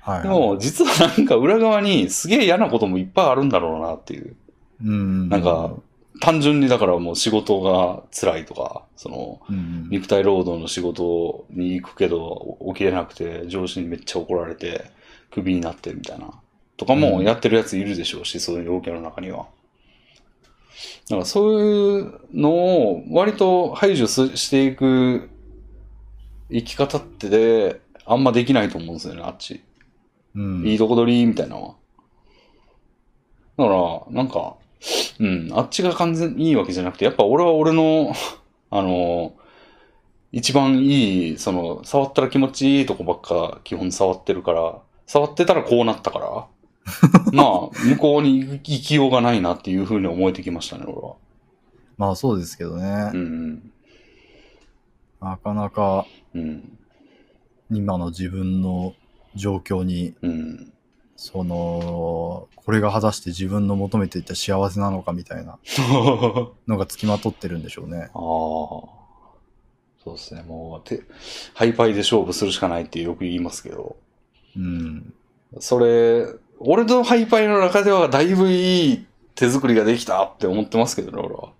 [0.00, 0.22] はい。
[0.22, 4.36] でも、実はなんか裏側にすげえ嫌なこともいっぱいあるんだろうなっていう。
[4.84, 5.28] うん。
[5.30, 5.72] なんか、
[6.20, 14.90] 単純にだからもう仕事が辛いとか、その、うん、肉体労働の仕事に行くけど起きれなくて上司にめっちゃ怒られて
[15.30, 16.30] クビになってみたいな。
[16.76, 19.46] とかもやってるやついるでしょうし、そういう陽キャの中には。
[21.08, 25.28] だからそういうのを割と排除すしていく
[26.50, 29.62] 生き方ってで、あんまできないと思うんですよね、あっち。
[30.34, 30.66] うん。
[30.66, 31.74] いいとこ取りみたいなのは。
[33.56, 33.70] だか
[34.10, 34.56] ら、なんか、
[35.18, 38.12] うん、あっちが完全にいいわけじゃなくて、やっぱ俺は俺の、
[38.70, 39.34] あの、
[40.30, 46.46] 一番いい、その、触ったら気持ちいいとこばっか基本触ってるから、触ってたらこうなったから、
[47.32, 51.14] まあ、向こうに行きようがないなっていうふうに思えてきましたね、俺は。
[51.96, 53.10] まあそうですけどね。
[53.14, 53.72] うん、
[55.20, 56.78] なかなかうん、
[57.70, 58.94] 今の自分の
[59.34, 60.72] 状況に、うん。
[61.16, 65.58] その、これが果たして自分の求めていた幸せなのかみたいなあ
[66.66, 68.10] のがつきまとってるんでしょうね。
[68.12, 69.02] あ。
[70.02, 71.02] そうですね、もう、て、
[71.54, 73.96] ハイパイで勝負するしかないってよく言いますけど。
[74.56, 75.14] うん。
[75.60, 76.26] それ、
[76.64, 81.50] 俺のハイパイの中ではだいぶいい手作りができたって思ってますけどね、俺は。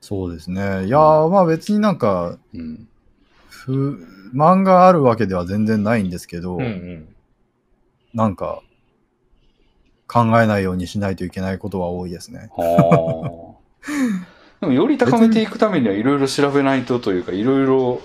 [0.00, 0.86] そうですね。
[0.86, 2.88] いやー、まあ別になんか、うん。
[3.48, 7.08] 不、漫画あるわけでは全然ないんですけど、ん。
[8.12, 8.62] なんか、
[10.06, 12.50] 考えないようにしないといけないことは多いですね。
[12.56, 13.64] はあ。
[14.60, 18.00] でもより高めていくためにはいろいろ調べないとというか、いろいろ、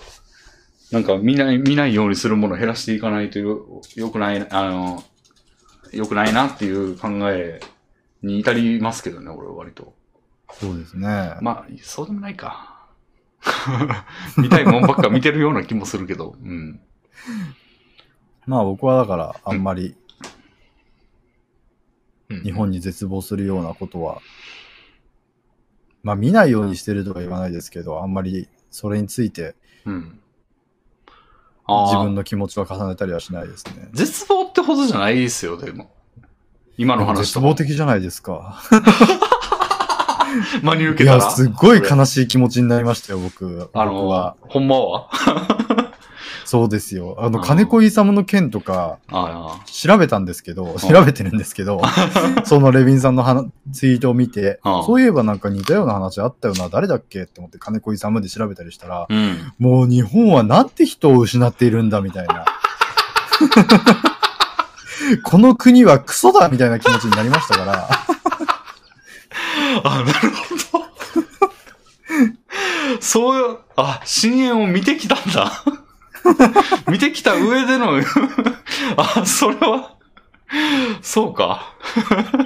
[0.91, 5.03] なんか見ない、見ないようにするものを減らしていかないとよ、よくない、あの、
[5.93, 7.59] よくないなっていう考え
[8.21, 9.93] に至りますけどね、俺は割と。
[10.51, 11.37] そうですね。
[11.41, 12.87] まあ、そうでもないか。
[14.37, 16.79] 見たいもんばっか見てるような気もするけど、うん。
[18.45, 19.95] まあ僕はだからあんまり
[22.29, 24.21] うん日本に絶望するようなことは、
[26.03, 29.55] まあ見ないようにしてるとか言わないですけど、あんまりそれについて
[29.85, 30.18] うん。
[31.91, 33.89] 自分の気持ちは重ねたりはしないですね。
[33.93, 35.91] 絶望ってほどじゃないですよ、でも。
[36.77, 37.39] 今の話絶。
[37.39, 38.61] 望的じゃないですか。
[40.61, 41.31] 真に受いや、けたら。
[41.31, 43.69] すっごい悲しい気持ちになりましたよ、僕。
[43.73, 45.09] あ僕はの。、ほんまは？
[46.49, 47.15] そうですよ。
[47.19, 51.79] あの、金子勇の件とか、あ調べたんですけど、調べてるんですけど、
[52.43, 59.05] そのレビンさんの話ツイートを見てそういえばなんか似たような話あったよな、誰だっけって思って金子勇で調べたりしたら、あ。
[59.07, 59.53] うん。
[59.59, 62.45] もう日本はなんて人を失っているんだみたいな。
[65.23, 67.87] この国はクソだみたいな気持ちになりましたから、
[69.85, 70.85] あ、なるほど。
[73.01, 75.51] そういう、あ、深淵を見てきたんだ。
[76.89, 77.97] 見てきた上での、
[78.97, 79.95] あ、それは、
[81.01, 81.75] そうか。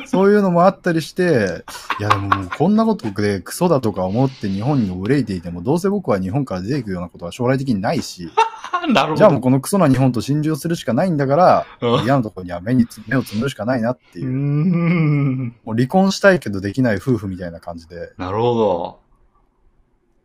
[0.06, 1.64] そういうのもあったりして、
[2.00, 8.30] いやでももうこんなことでクソだとか思って日本に憂いていても、どうせ僕は日本から出ていくようなことは将来的にないし、
[8.90, 9.16] なるほど。
[9.16, 14.30] じゃあもうこのクソな日本と心中するしかないんだから、うん嫌なところには目につ目をつむるしかないなっていうう。
[14.32, 15.56] ん。
[15.64, 18.12] もう離婚したいけどできない夫婦みたいな感じで。
[18.18, 19.00] なるほど。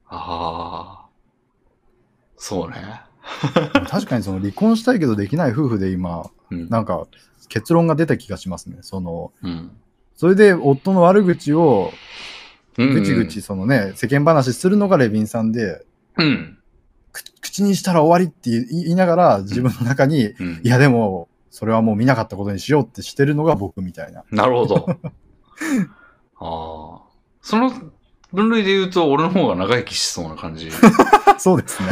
[0.08, 1.06] ああ。
[2.36, 3.02] そうね。
[3.88, 6.68] 確かにその離婚したいけどできない夫婦で今、うん。
[6.68, 7.06] なんか
[7.48, 8.78] 結論が出た気がしますね。
[8.82, 9.70] その、うん。
[10.16, 11.92] それで夫の悪口を
[12.78, 15.84] うんぐちぐちそのね、世間話するのがレビンさんで、
[16.16, 16.58] うん。
[17.12, 20.68] く口にしたら終わりって言い言いながら自分の中に、うんい。
[20.68, 24.24] やでも、それはもう見なかったことにしようってしてるのが僕みたいな。
[24.30, 24.86] なるほど。
[26.38, 27.08] ああ。
[27.42, 27.72] その
[28.32, 30.70] 分類で言うと、俺の方が長生きしそうな感じ。
[31.38, 31.88] そうですね。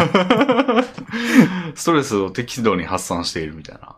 [1.75, 3.97] ストレスを適度に発散しているみたいな。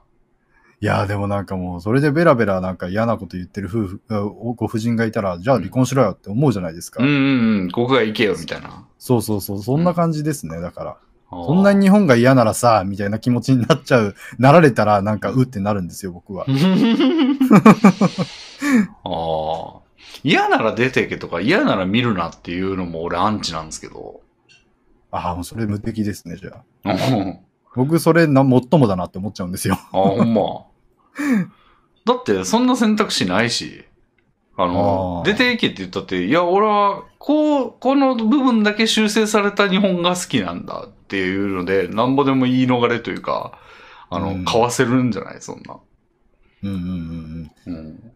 [0.80, 7.02] いやでもなんかもう、それでベラベラなんか嫌なこと言ってる夫婦、あご婦人がいたら、じゃあ離婚しろよって思うじゃないですか。
[7.02, 8.84] うんうんうん、ここが行けよみたいな。
[8.98, 10.60] そうそうそう、そんな感じですね。
[10.60, 10.96] だから。
[11.30, 16.46] そそんなに日本が嫌ならさ、みたいな気持ちになっちゃう、 なられたらなんかうってなるんですよ、僕は。
[19.04, 19.77] ああ。
[20.24, 24.20] 嫌なら出てけとか嫌なら見るなっていうのも俺アンチなんですけど。
[25.10, 26.90] ああ、もうそれ無敵ですね、じゃあ。
[26.90, 26.96] ああ、
[27.74, 29.76] 僕それな、もっともだなって思っちゃうんですよ。
[29.92, 30.66] ほんま。
[32.04, 33.84] だってそんな選択肢ないし。
[34.60, 43.56] あの、あー出ていけって言ったって、いや、俺は、こう、この部分だけ修正された日本が好きなんだっていうので、なんぼでも言い逃れというか、
[44.10, 45.78] あの、うんかわせるんじゃないそんな。
[46.64, 47.74] うんうんうんうん。
[47.74, 48.12] うん。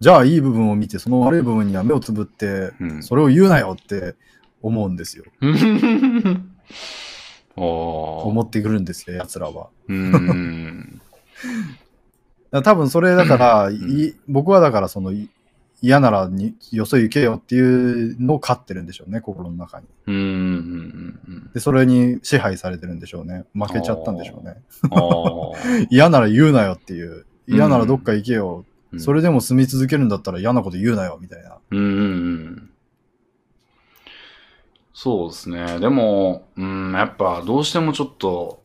[0.00, 3.02] じゃあいい部分を見て、その悪い部分には目をつぶって、うん。
[3.02, 4.14] それを言うなよって
[4.62, 5.24] 思うんですよ。
[7.56, 9.68] 思ってくるんですよ、奴らは。
[12.62, 15.28] 多分それだから、んい僕はだからその、い
[15.80, 19.86] 嫌ならによそ行けよっていうのを飼ってるんでしょうね、心の中に。
[20.06, 21.50] うーん。
[21.54, 23.44] で、それに支配されてるんでしょうね。
[23.54, 24.56] 負けちゃったんでしょうね。
[25.90, 27.26] 嫌なら言うなよっていう。
[27.46, 28.64] 嫌ならどっか行けよ。
[28.92, 31.58] うんそれでも住み続けるんだったら嫌なこと言うなよ、みたいな。
[31.70, 32.70] うんうんうん。
[34.94, 35.78] そうですね。
[35.78, 38.62] でも、うん、やっぱどうしてもちょっと、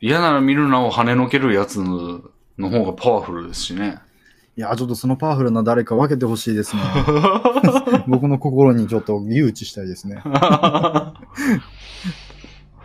[0.00, 2.22] 嫌なら見るなを跳ねのけるやつの
[2.70, 3.98] 方がパワフルですしね。
[4.56, 6.82] いや、ちょっとそのパワフルな誰か分けてほしいですね。
[8.06, 10.22] 僕の心にちょっと誘致したいですね。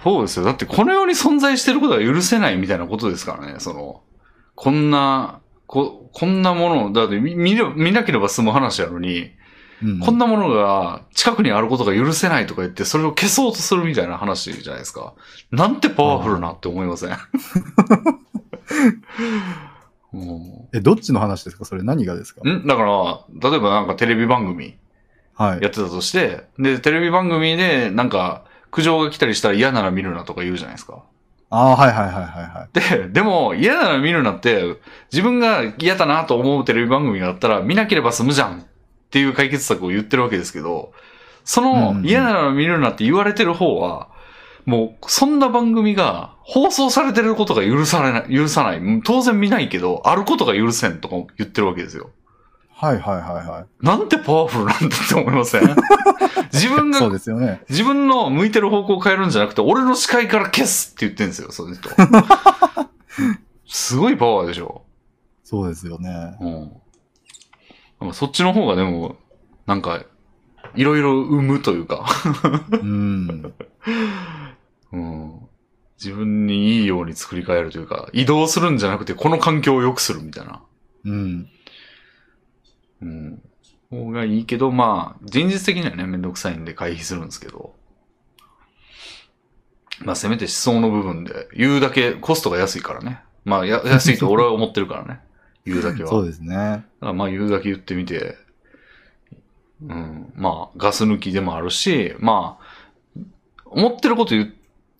[0.03, 0.45] そうですよ。
[0.45, 3.59] だってこの世に存在してることが許せないみたいなことですからね。
[3.59, 4.01] その、
[4.55, 9.31] こんな、こ、こんなものを、だって見見なければ済む話やのに、
[9.81, 15.13] うんこんなものが近くにあることが許せないとか言って、それを消そうとするみたいな話じゃないですか。
[15.51, 17.11] なんてパワフルなって思いません？
[20.11, 21.63] も え、どっちの話ですか？
[21.65, 22.41] それ何がですか？
[22.43, 22.67] うん？
[22.67, 24.75] だから、例えばなんかテレビ番組
[25.35, 25.61] はい。
[25.61, 31.03] やってたとして、で、テレビ番組でなんか苦情が来たりしたら嫌なら見るなとか言うじゃないですか。
[31.51, 32.99] ああ、はいはいはいはいはい。
[33.01, 34.77] で、でも嫌なら見るなって、
[35.11, 38.63] 自分が嫌だなと思うテレビ番組があったら見なければ済むじゃんっ
[39.09, 40.93] ていう解決策を言ってるわけですけど、
[41.43, 44.09] その嫌なら見るなって言われてる方は、
[44.65, 48.81] もうそんな番組が放送されてることが許されない、許さない。
[49.03, 52.11] 当然見ないけど、あることが許せんとか言ってるわけですよ。
[52.71, 53.85] はいはいはいはい。
[53.85, 55.75] なんてパワフルなんだって思いません？
[56.53, 57.61] 自分そうが、ですよね。
[57.69, 61.89] 自分の向いてる方向を変えるんじゃなくて、俺の視界から消すって言ってるんですよ、その人。
[63.67, 64.83] すごいパワーでしょ。
[65.43, 66.79] そうですよね。
[68.01, 68.13] うん。
[68.13, 69.17] そっちの方がでも、
[69.65, 70.03] なんか、
[70.75, 72.05] いろいろ生むというか、
[72.71, 73.53] うん。
[74.91, 75.39] うん。
[75.97, 80.61] 自分にいいように作り変えるというか、移動するんじゃなくて、この環境を良くするみたいな。
[81.05, 81.49] うん。
[83.01, 83.43] うん。
[83.89, 87.73] 方がいいけど、まあ、現実的にはね、めんどくさいんで回避するんですけど。
[90.01, 93.21] まあ、せめて思想の部分で、言うだけコストが安いからね。
[93.45, 95.19] まあ、や 安いと俺は思ってるからね。
[95.65, 96.09] 言うだけは。
[96.09, 96.55] そうですね。
[96.55, 98.37] だからまあ言うだけ言ってみて、
[99.83, 103.21] うん、まあガス抜きでもあるし、まあ、
[103.65, 104.49] 思ってること言っ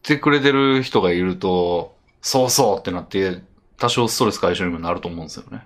[0.04, 3.42] てくれてる人がいると、そうそうってなって、
[3.78, 5.66] 多少ストレス解消にもなると思うんですよね。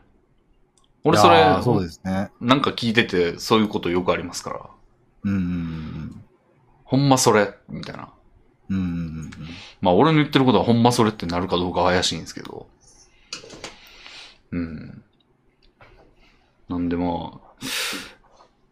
[1.03, 2.31] 俺それそうですね。
[2.39, 4.61] なんか聞いてて、そういうことよくありますから。
[5.25, 6.23] うんうんうん
[6.85, 8.09] ほんまそれみたいな。
[8.69, 8.77] うん。
[8.77, 9.31] うん
[9.81, 12.67] まあ俺の言ってることはほんまそれってなるかどうかは怪しいんですけど。
[14.51, 15.03] うん。
[16.69, 17.39] なんでまあ、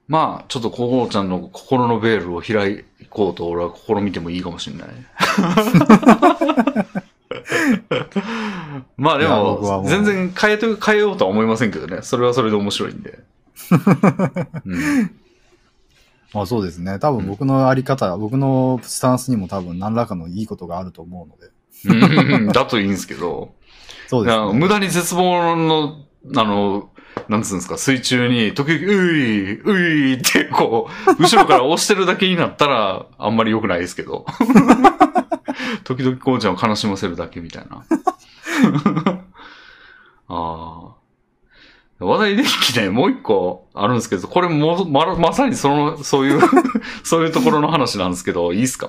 [0.08, 4.90] まあちょっとココちゃんの心のベールを開こうと俺は試みてもいいかもしれない。
[8.98, 12.02] まあでも全然変えて、変えようとは思いませんけどね。
[12.02, 13.20] それはそれで面白いんで。
[14.66, 15.12] うん、
[16.34, 17.00] まあそうですね。
[17.00, 21.52] 多分僕のあり方、僕のスタンスにも多分何らかのいいことがあると思うので。
[21.84, 23.54] うんだといいんですけど。
[24.08, 24.54] そうですね。
[24.54, 26.06] 無駄に絶望の、
[26.36, 26.90] あの、
[27.28, 34.26] なんつうんですか、水中に、時々、ういういって、こう、後ろから押してるだけになったら、あんまり良くないですけど。
[35.84, 37.84] 時々こうちゃんを悲しませるだけみたいな。
[40.28, 40.92] ああ。
[42.04, 46.42] 話題できね、もう一個あるんですけど、これも、ま、まさにその、そういう、
[47.04, 48.88] そういうところの話なんですけど、いいですか？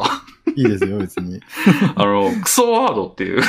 [0.56, 1.40] いいですよ、別に。
[1.94, 3.42] あの、クソワードっていう、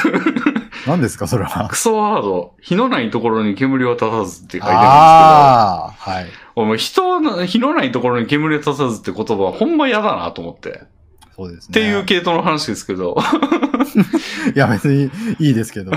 [0.85, 1.69] 何ですか、それは？
[1.69, 6.29] クソワード、火のないところに煙を立たずって書いてあるんですけど、ああ、はい。
[6.55, 10.83] お前人の、火のないところに煙を立たずって言葉はほんま嫌だなと思って。
[11.35, 11.71] そうですね。
[11.71, 13.17] っていう系統の話ですけど、
[14.55, 15.91] いや、別にいいですけど。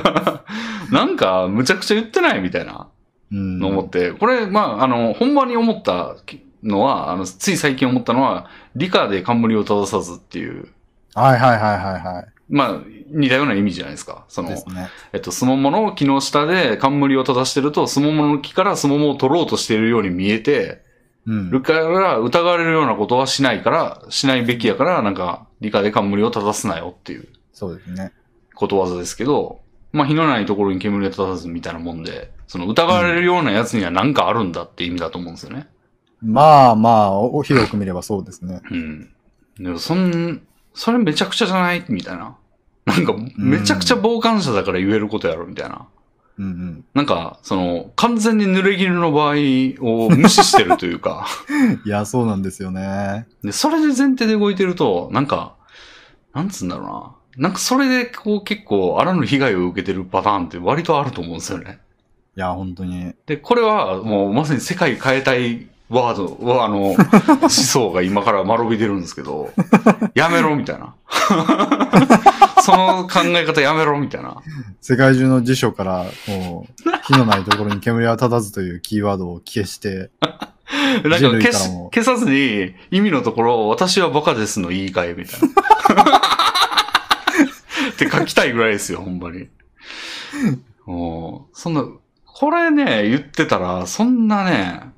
[0.91, 2.89] なんか、むちゃくちゃ言ってないみたいな
[3.33, 3.59] うん。
[3.59, 6.17] の思って、これ、まあ、あの、ほんまに思った
[6.63, 10.69] のは、あの、つい最近思ったのは、理科で冠を正さずっていう、
[11.15, 14.25] はいはいはいはいはまあ、似たような意味じゃないですか。
[14.29, 14.45] そい。
[14.45, 14.89] ので、すね。
[15.13, 20.86] えっと、スモモの木の下で冠を正してると、スモモの木からスモモを取ろうとしているように見えて、うん。
[21.27, 28.13] るから疑われるようなことはしないから、しないべきやから、なんか、理科で冠を正すなよっていうそうですね。
[28.55, 29.61] ことわざですけど、
[29.93, 35.67] まあ、火のないところに煙を立たずみたいなもんで、その疑われるようなやつには何かあるんだって意味だと思うんですよね。
[36.23, 38.61] まあまあ、お広く見ればそうですね。
[38.71, 39.11] うん。
[39.59, 40.43] でも、そん、
[40.75, 41.85] それめちゃくちゃじゃない？
[41.89, 42.37] みたいな。
[42.85, 45.87] なんか、めちゃくちゃ傍観者だから言えることやろみたいな。
[46.39, 46.85] うんうん。
[46.95, 49.35] なんか、その、完全に濡れ衣の場合
[49.81, 51.27] を無視してるというか、
[51.87, 53.27] いや、そうなんですよね。
[53.43, 55.55] で、それで前提で動いてると、なんか、
[56.35, 57.17] なんつうんだろうな。
[57.37, 61.81] なんかそれでこう結構あらぬ被害を受けてるパターンって割とあると思うんですよね。
[62.37, 63.15] いや、本当に。
[63.27, 69.53] で、これはもうまさに世界変えたいワードは、あの、思想が今から間延びてるんですけど、
[70.15, 70.95] やめろみたいな。
[72.63, 74.37] その考え方やめろみたいな。
[74.81, 86.17] 世界中の辞書から、もう、火のないところに煙は立たずというキーワードを消して、 なんか消し消さずに意味のところ、私はバカですの言い換えみたいな。
[87.91, 89.49] って書きたいぐらいですよ、ほんまに。
[90.85, 91.85] もう、そんな、
[92.27, 94.96] これね、言ってたら、そんなね、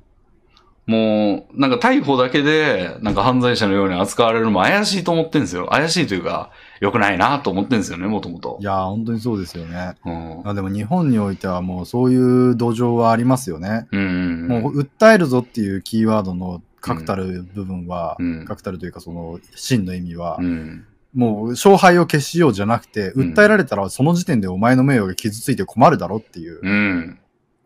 [0.89, 5.67] もう、なんか逮捕だけで、なんか犯罪者のように扱われるのも怪しいと思ってんですよ。
[5.67, 6.49] 怪しいというか、
[6.81, 8.63] 良くないなと思ってんですよね、もともとい。
[8.63, 9.93] や、本当にそうですよね。
[10.03, 10.49] うん。
[10.49, 13.87] あでも日本においてはもうそういう土壌はありますよね。
[13.91, 14.63] うんうんうん。
[14.63, 20.85] もう、訴えるぞっていうキーワードの確たる部分は、うん確たるというかその真の意味は、うん。
[21.13, 27.19] もう勝敗を消しようじゃなくて、うん訴えられたらその時点でお前の名誉が傷ついて困るだろっていううん。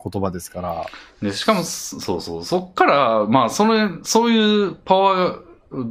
[0.03, 0.85] 言葉ですから、
[1.21, 5.39] で、しかも、そそうそう、そっから、まあ、それ、そういうパワー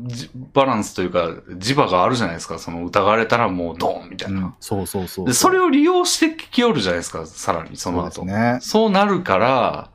[0.06, 1.24] じバランスというか、
[1.58, 2.58] 磁場があるじゃないですか。
[2.58, 4.40] その疑われたらもうドーンみたいな。
[4.40, 5.26] うんそうそうそう。
[5.26, 8.24] で、それを利用してきよるじゃないですか、さらに、そそうの後。
[8.24, 8.58] ですね。
[8.60, 9.90] そうなるから、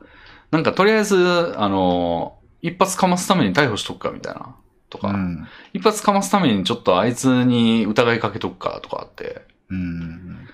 [0.50, 4.56] なんかとりあえず、あの、一発かますために逮捕しとくか、みたいな。
[4.90, 5.46] とか、うん。
[5.72, 10.47] 一発かますためにちょっとあいつに疑いかけとくか、とかって、うん。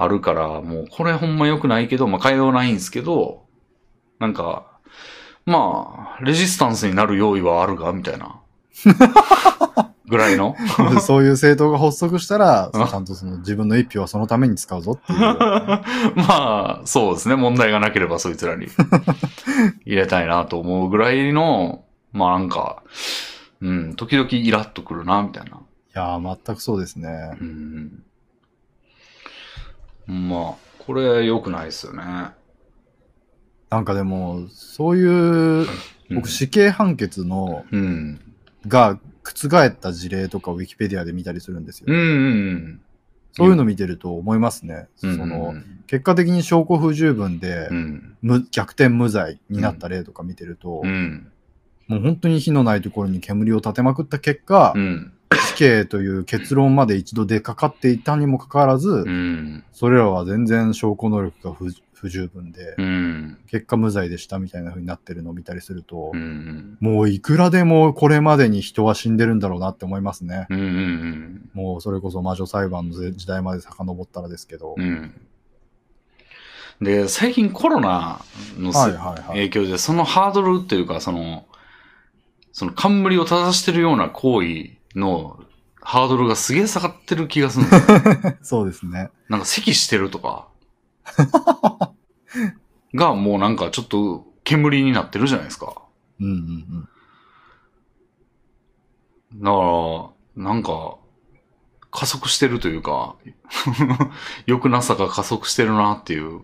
[0.00, 3.44] あるから、もうこれほんま良くないけど、まあ変えようないんですけど、
[4.18, 4.78] なんか、
[5.44, 8.40] まあ、レジスタンスになる用意はあるが、みたいな。
[10.06, 10.56] ぐらいの。
[11.00, 15.18] そういう政党が発足したら、う んちゃんとその自分の一票はそのために使うぞっていう。
[16.16, 17.36] まあ、そうですね。
[17.36, 18.68] 問題がなければそいつらに
[19.84, 22.82] 入れたいなと思うぐらいの、まあなんか、
[23.60, 25.50] うん、時々イラッとくるな、みたいな。
[25.50, 25.60] い
[25.94, 27.36] やー、全くそうですね。
[27.40, 28.02] うん。
[30.12, 32.02] まあ、これ良くないですよね。
[33.70, 35.66] なんかでも、そういう、
[36.10, 38.20] 僕、死刑判決の、うん。
[38.66, 41.86] が覆った事例とかをウィキペディアで見たりするんですよ。
[41.88, 41.96] うん。
[41.96, 42.80] うん。
[43.32, 44.88] そういうの見てると思いますね。
[45.02, 45.16] うん。
[45.16, 45.54] その、
[45.86, 48.16] 結果的に証拠不十分で、うん。
[48.22, 51.30] 無逆転無罪になった例とか見てると、うん。
[51.86, 55.12] もう本当に火のないところに煙を立てまくった結果、うん。
[55.36, 59.64] 死刑という結論まで一度出かかっていたにもかかわらず、うん。
[59.72, 63.38] それらは全然証拠能力が不不十分で、うん。
[63.48, 66.76] 結果無罪でしたみたいな風になってるのを見たりすると、うん。
[66.80, 70.46] もういくらでもこれまでに人は死んでるんだろうなって思いますね。
[70.48, 70.60] うん。
[70.60, 71.50] うん。
[71.54, 74.76] もうそれこそ魔女裁判の時代まで遡ったらですけど。
[74.78, 75.12] うん。
[76.80, 78.20] で、最近コロナ
[78.56, 79.22] のはいはい。
[79.28, 81.46] 影響で、そのハードルっていうか、その、
[82.52, 85.38] その冠を正してるような行為の
[85.80, 88.36] ハードルがすげえ下がってる気がするんですよ。
[88.42, 89.10] そうですね。
[89.28, 90.48] なんか咳してるとか、
[92.94, 95.82] がもうなんかちょっと煙になってるじゃないですか。
[96.20, 96.88] うんうん
[99.32, 99.42] うん。
[99.42, 100.96] だから、なんか、
[101.90, 103.16] 加速してるというか、
[104.46, 106.42] 良くなさが加速してるなっていう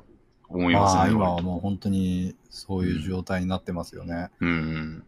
[0.48, 1.00] 思いますね。
[1.00, 4.30] まあ今はもう本当にそういう状態になってますよね。
[4.40, 5.04] うん。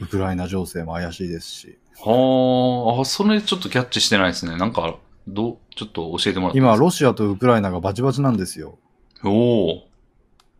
[0.00, 1.78] ウクライナ情勢も怪しいですし。
[1.98, 4.56] はあ、あ、それちょっとキャッチしてないですね。
[4.56, 4.96] なんか、
[5.28, 8.78] どう、ちょっと教えてもらって今、ロシアとウクライナがバチバチなんですよ。
[9.22, 9.88] おお。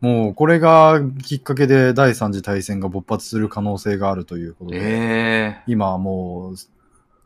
[0.00, 4.82] もうこれがきっかけで第三次大戦が勃発する可能性があるということで、え
[5.60, 6.56] え今はもう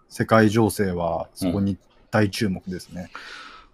[0.09, 1.77] 世界情勢はそこに
[2.13, 3.11] 大注目ですね。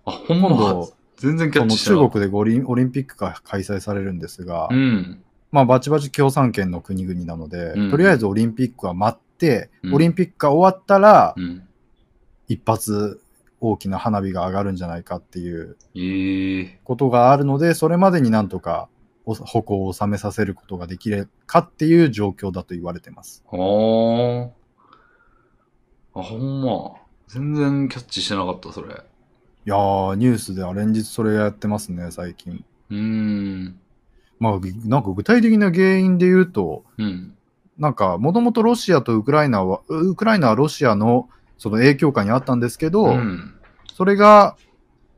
[0.07, 1.91] あ、ほんま今度、全然キャッチして。
[1.91, 5.23] 中国で五輪オリンピックが開催されるんですが、うん。
[5.53, 9.34] まあバチバチ共産圏の国々なので、うんとりあえずオリンピックは待っ
[9.93, 11.67] オリンピックが終わったら、うん。
[12.47, 13.21] 一発
[13.61, 18.89] 大きな花火が上がるんじゃないかっていうええことがあるので、それまでになんとか
[19.25, 23.43] お矛を収めさせることができるかっていう状況だと言われてます。
[23.51, 24.51] は
[26.15, 26.21] あ。
[26.21, 27.01] あ、ほんま。
[27.29, 28.89] 全然キャッチしてなかった、それ。
[28.89, 28.91] い
[29.65, 32.65] やー、ニュースでは連日それやってますね、最近。
[32.91, 33.81] うーん。
[34.39, 37.35] まあ、なんか具体的な原因で言うと、うん。
[37.79, 41.29] なんか、もともとロシアとウクライナは、ウクライナはロシアの
[41.59, 43.55] その影響下にあったんですけど、うん。
[43.93, 44.57] それが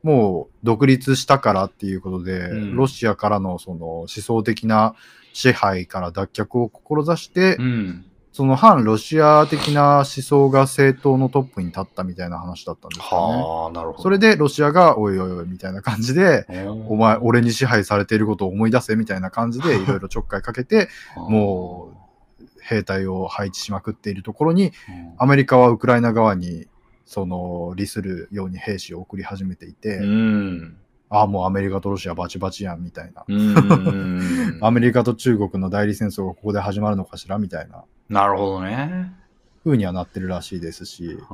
[0.03, 4.95] もう独立したからっていうことで、うんロシアからのその思想的な
[5.33, 8.05] 支配から脱却を志して、うん。
[8.37, 13.41] その反ロシア的な思想が政党のトップに立ったみたいな話だったんですよね。
[13.41, 14.03] はあ、なるほど。
[14.03, 21.96] それでロシアが、おいおいおいみたいな感じで、おお前、俺に支配されていることを思い出せみたいな感じで、 いろいろちょっかいかけて、もう、
[22.67, 24.73] 兵隊を配置しまくっているところに、うん、
[25.17, 26.67] アメリカはウクライナ側に、
[27.05, 30.77] その、利するように兵士を送り始めていて、うん。
[31.09, 33.23] ああ、もうアメリカとロシアバチバチやん、みたいな。
[33.25, 34.59] うん。
[34.61, 39.13] アメリカと中国の代理戦争がここで始まるのかしら、みたいななるほどね。
[39.63, 41.33] 風にはなってるらしいですし、あ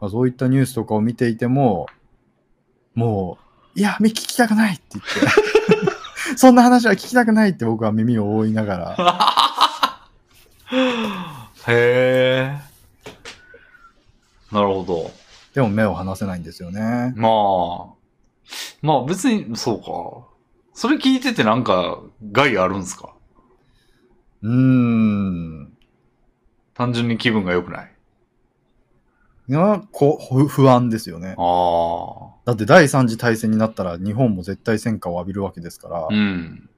[0.00, 1.86] まあ、そういったニュースとかを見ていても、
[2.94, 3.38] も
[3.74, 9.40] う、いや、聞きたくないって言って、 そんな話は聞きたくないって僕は耳を覆いながら、あ。
[11.66, 12.58] へえ。
[14.52, 15.10] なるほど。
[15.54, 17.12] でも目を離せないんですよね。
[17.16, 17.94] まあ。
[18.82, 20.28] まあ別に、そうか。
[20.74, 22.00] それ聞いててなんか
[22.32, 23.14] 害あるんすか？
[24.42, 25.76] うーん。
[26.74, 27.90] 単純に気分が良くない？
[29.46, 31.36] いやこ不不安ですよね。
[31.38, 32.34] ああ。
[32.44, 36.68] だって第三次大戦になったら日本も絶対戦火を浴びるわけですから、うん。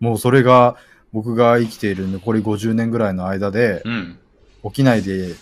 [0.00, 0.76] もうそれが
[1.12, 4.18] 僕が生きている残り50年ぐらいの間でうん。
[4.64, 5.34] 起きないで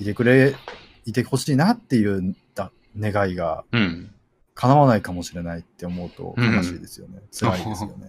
[0.00, 0.54] いてくれ、
[1.04, 4.10] いてほしいなっていうだ願いがうん。
[4.54, 7.20] 叶わないかもしれないって思うと悲しいですよね。
[7.30, 8.06] 辛いですよね。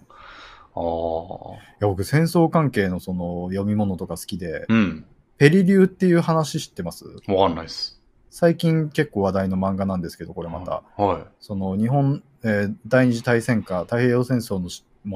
[0.74, 1.54] ああ。
[1.80, 5.04] や僕戦争関係のその読み物とか好きで、うん。
[5.36, 7.04] ペリリューっていう話知ってます？
[7.28, 8.00] わかんないっす。
[8.30, 10.82] 最近結構話題の漫画なんですけど、これまた。
[10.96, 14.68] はその日本、えー第二次大戦下、太平洋戦争の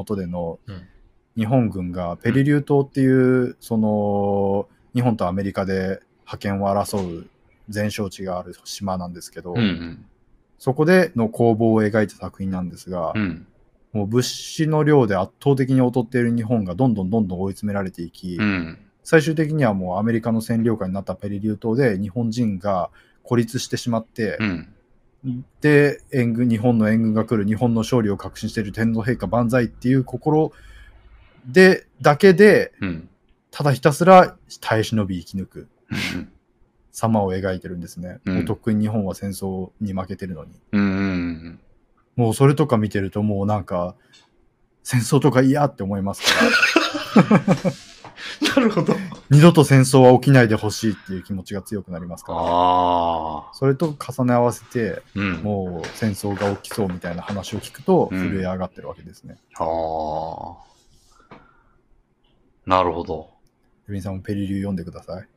[0.04, 0.82] 下でのうん
[1.36, 7.26] 日本軍がペリリュー島っていう、その日本とアメリカで覇権を争う
[7.72, 9.58] 前哨地がある島なんですけど、い。
[9.58, 10.04] うん
[10.62, 13.20] そこでの攻防を描いた作品なんですが、うん。
[13.20, 13.46] うん。
[13.92, 18.78] もう物資の量で圧倒的に劣っている日本がどんどんどんどん追い詰められていき、うん。
[19.02, 22.90] 最終的にはもうアメリカの占領下になったペリリュー島で日本人が
[23.24, 25.44] 孤立してしまって、うん。
[25.60, 30.52] で、援軍、日本の援軍が来る、日本の勝利を確信している天皇陛下万歳っていう心
[31.46, 33.08] で、だけで、うん。
[33.50, 35.68] ただひたすら耐え忍び生き抜く
[36.90, 38.18] 様を描いてるんですね。
[38.24, 40.52] うんもうとっくに日本は戦争に負けてるのに。
[40.72, 41.60] うん。
[42.16, 43.94] もうそれとか見てるともうなんか、
[44.82, 47.62] 戦争とか嫌って思いますから、
[48.56, 48.94] なるほど。
[49.30, 53.54] 二度と戦争は起きないでほしいっていう気持ちが強くなりますから、ああ。
[53.54, 55.32] それと重ね合わせて、うん。
[55.42, 59.36] もう戦争が起きそうみたいな話を聞くと、うん震え上がってるわけですね。
[59.58, 60.71] ああ。
[62.66, 63.30] なるほど。
[63.88, 65.28] レビンさんもペリリュー読んでください。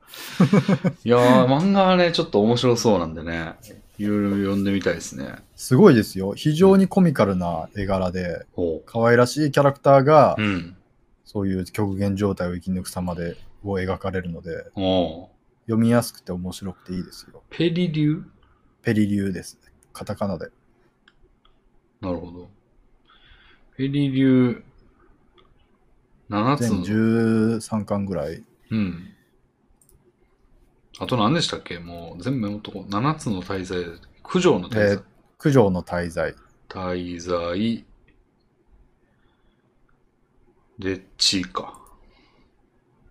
[1.04, 3.56] いやー、漫画はね、ちょっと面白そうなんでね、
[3.98, 5.36] いろいろ読んでみたいですね。
[5.56, 6.34] すごいですよ。
[6.34, 10.42] 非常にコミカルな絵柄で、ほ可愛らしいキャラクターがう。
[10.42, 10.78] う、ん。
[11.24, 15.28] そういう極限状態を生き抜く様で、を描かれるので、おう
[15.66, 17.42] 読みやすくて面白くていいですよ。
[17.50, 18.24] ペリリュー？
[18.84, 19.60] ペリリューです。
[19.92, 20.50] カタカナで。
[22.00, 22.48] なるほど。
[23.76, 24.62] ペリリュー、
[26.30, 26.86] 7つ全の。
[26.86, 28.44] 13巻ぐらい。
[28.72, 29.12] うん。
[31.00, 31.80] あと何でしたっけ？
[31.80, 32.90] もう全部メモっとこう。
[32.90, 33.84] 7つの滞在、
[34.24, 34.92] 九条の滞在。
[34.92, 35.04] えー
[35.38, 36.34] 九条の滞在。
[36.70, 37.86] 滞在、
[40.80, 41.80] で、地か。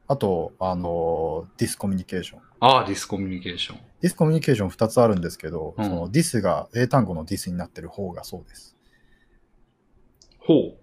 [0.08, 2.40] あと、あのーディスコミュニケーション。
[2.60, 3.78] ああ、ディスコミュニケーション。
[4.00, 8.76] ディスコミュニケーション2つあるんですけど、うんそのディスが英単語のディスになってる方がそうです。
[10.38, 10.76] ほう。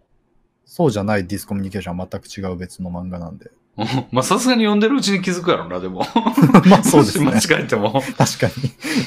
[0.74, 3.51] そうじゃないディスコミュニケーションは全く違う別の漫画なんで。
[4.14, 6.06] まあ、さすがに読んでるうちに気づくやろな、でも。
[6.66, 8.01] まあそうですね 間違えても。
[8.17, 8.48] 確か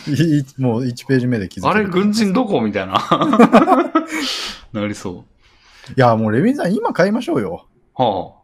[0.07, 0.15] に。
[0.15, 1.69] いいもう1ページ目で気づく。
[1.71, 2.93] あれ、軍人どこみたいな。
[4.75, 5.25] なりそ
[5.97, 7.67] いや、もうレビンさん今買いましょうよ。
[7.99, 8.03] う。
[8.03, 8.35] は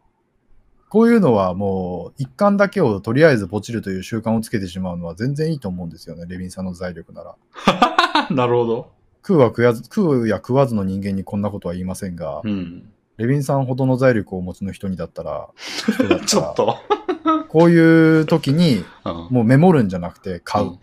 [0.89, 6.25] こういうのはもう一巻だけをとりあえずポチるという習慣をつけてしまうのは全然いいと思うんですよね。
[6.27, 7.35] レビンさんの財力なら。
[7.67, 8.33] あ。
[8.33, 8.91] なるほど。
[9.21, 12.91] 食うは食わず、食うや食わずの人間にこんなことは言いませんが、うん。
[13.17, 15.49] レビンさんほどの財力をお持ちの人にだったら、
[15.97, 16.77] たらちょっと。
[17.49, 19.27] こういう時にうん。
[19.29, 20.65] もうメモるんじゃなくて買う。
[20.67, 20.79] うん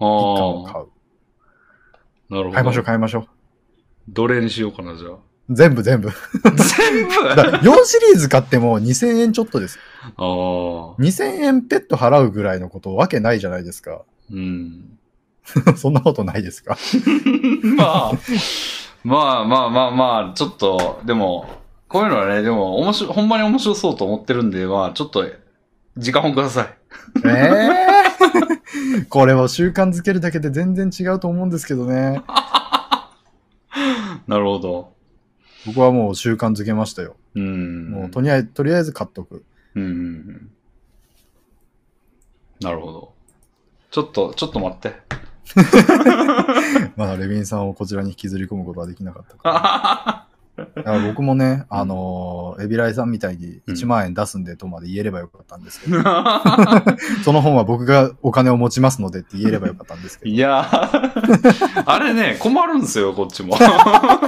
[0.00, 0.86] をあ買う。
[0.86, 2.34] あ。
[2.34, 2.52] なるほど。
[2.52, 3.26] 買いましょう買いましょう。
[4.08, 5.10] どれにしようかな、じゃあ。
[5.50, 6.08] 全部全部。
[6.42, 7.14] 全部？
[7.36, 9.78] だ4シリーズ買っても2000円ちょっとです。
[10.02, 10.24] ああ。
[10.98, 14.02] 2000円ペット払うぐらいのことわけないじゃないですか。
[14.32, 14.98] うん。
[15.76, 16.76] そんなことないですか？
[17.76, 18.12] まあ、
[19.04, 21.46] まあまあまあまあ、ちょっと、でも、
[21.94, 25.24] こういうのはね、でも、面白い、ほんまに面白そうと思ってるんで、まあ、ちょっと、
[25.96, 26.76] 時間をください。
[27.24, 27.28] え
[28.98, 32.24] え これを習慣づけるだけで全然違うと思うんですけどね。
[34.26, 34.92] なるほど。
[35.66, 37.14] 僕はもう習慣づけましたよ。
[37.36, 37.90] うん。
[37.92, 39.44] もうとりあえず、とりあえず買っとく。
[39.76, 40.50] うん。
[42.60, 43.12] なるほど。
[43.92, 44.96] ちょっと、ちょっと待って。
[46.96, 55.96] まだレビンさんをこちらに引きずり込むことはできなかったか僕もね、あのーエビライさんみたいに1万円出すんでとまで言えればよかったんですけど、
[57.24, 63.56] その本は僕がお金を持ちますのでって言えればよかったんですけど、いやーあれね、困るんですよ、こっちも。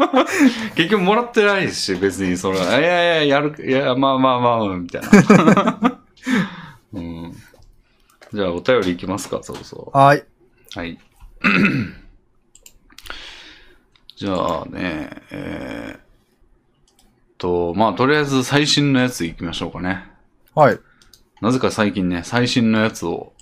[0.75, 6.01] 結局もらってないし、別にそれ、いやいや、やる、いや、まあまあまあ、みたいな。
[6.93, 7.33] うん、
[8.33, 9.91] じゃあ、お便りいきますか、そろそろ。
[9.95, 10.25] はい。
[10.75, 10.99] はい。
[14.17, 16.01] じゃあね、えー、っ
[17.39, 20.05] と、まあ、とりあえず最新のやついきましょうかね。
[20.55, 20.79] はい。
[21.41, 23.33] なぜか最近ね、最新のやつを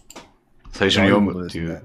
[0.73, 1.73] 最初に読むっていう。
[1.73, 1.82] ね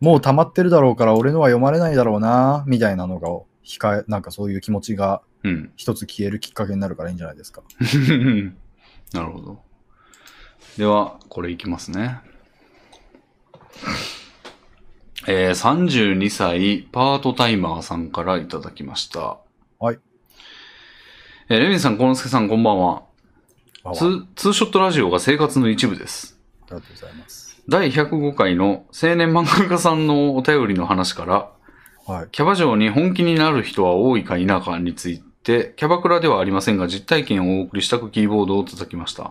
[0.00, 3.28] もう溜まってるだろうから俺のは読まれないだろうな、みたいなのが
[3.64, 5.72] 控え、なんかそういう気持ちがうん。
[5.76, 7.62] 一つ消えるきっかけになるからいいんじゃないですか。
[9.12, 9.62] なるほど。
[10.78, 12.20] では、これいきますね。
[15.26, 19.38] えー、32歳パートタイマーさんからいただきました。
[19.78, 20.00] はい。
[21.46, 23.02] えーレミンさん、コノスケさん、こんばんは。
[23.94, 26.40] ツーツーショットラジオが生活の一部です。
[26.62, 27.62] ありがとうございます。
[27.68, 31.50] 第105回の青年漫画家さんのお便りの話から、
[32.06, 32.28] はい。
[32.32, 39.24] キャバ嬢に本気になる人は多いか否かについて、キャバクラではありませんが実体験をお送りしたくキーボードを叩きました。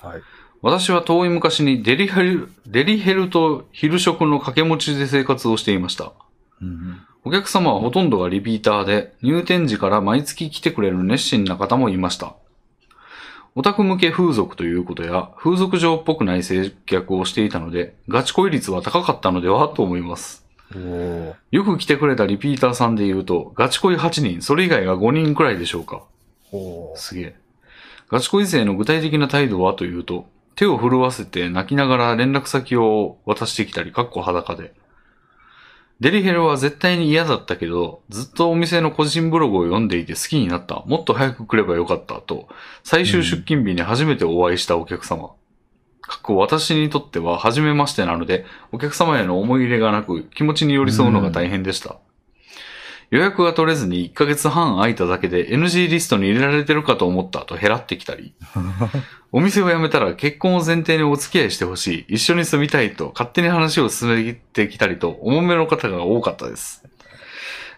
[0.00, 0.22] はい。
[0.62, 6.12] 私は遠い昔にデリヘル、デリヘルと昼食の掛け持ちで生活をしていました。
[6.62, 12.34] うんお客様はほとんどがリピーターで、入店時から毎月来てくれる熱心な方もいました。
[13.54, 20.46] オタク向け風俗ということや、風俗嬢っぽくない接客をしていたので、ガチ恋率は高かったのではと思います。
[21.50, 26.04] よく来てくれたリピーターさんで言うと、ガチ恋8人、それ以外が5人くらいでしょうか。
[26.94, 27.36] すげえ。
[28.08, 34.72] ガチ恋勢の具体的な態度はというと、手を震わせて泣きながら連絡先を渡してきたり、かっこ裸で。
[36.00, 40.84] デリヘルは絶対に嫌だったけど、ずっとお店の個人ブログを読んでいて好きになった。
[40.86, 42.20] もっと早く来ればよかった。
[42.20, 42.48] と、
[42.84, 45.32] 最終出勤日に初めてお会いしたお客様。
[46.00, 51.96] 過去私にとっては初めましてなので、お客様への思い入れがなく、気持ちに寄り添うのが大変でした。
[53.10, 58.34] 予約が取れずに1ヶ月半空いただけで NG リストに入れられてるかと思ったと減らってきたり、
[59.32, 66.84] お店を辞めたら結婚を前提にお付き合いしてほしい、一緒に住みたいと勝手に話を進めてきたりと、重めの方が多かったです。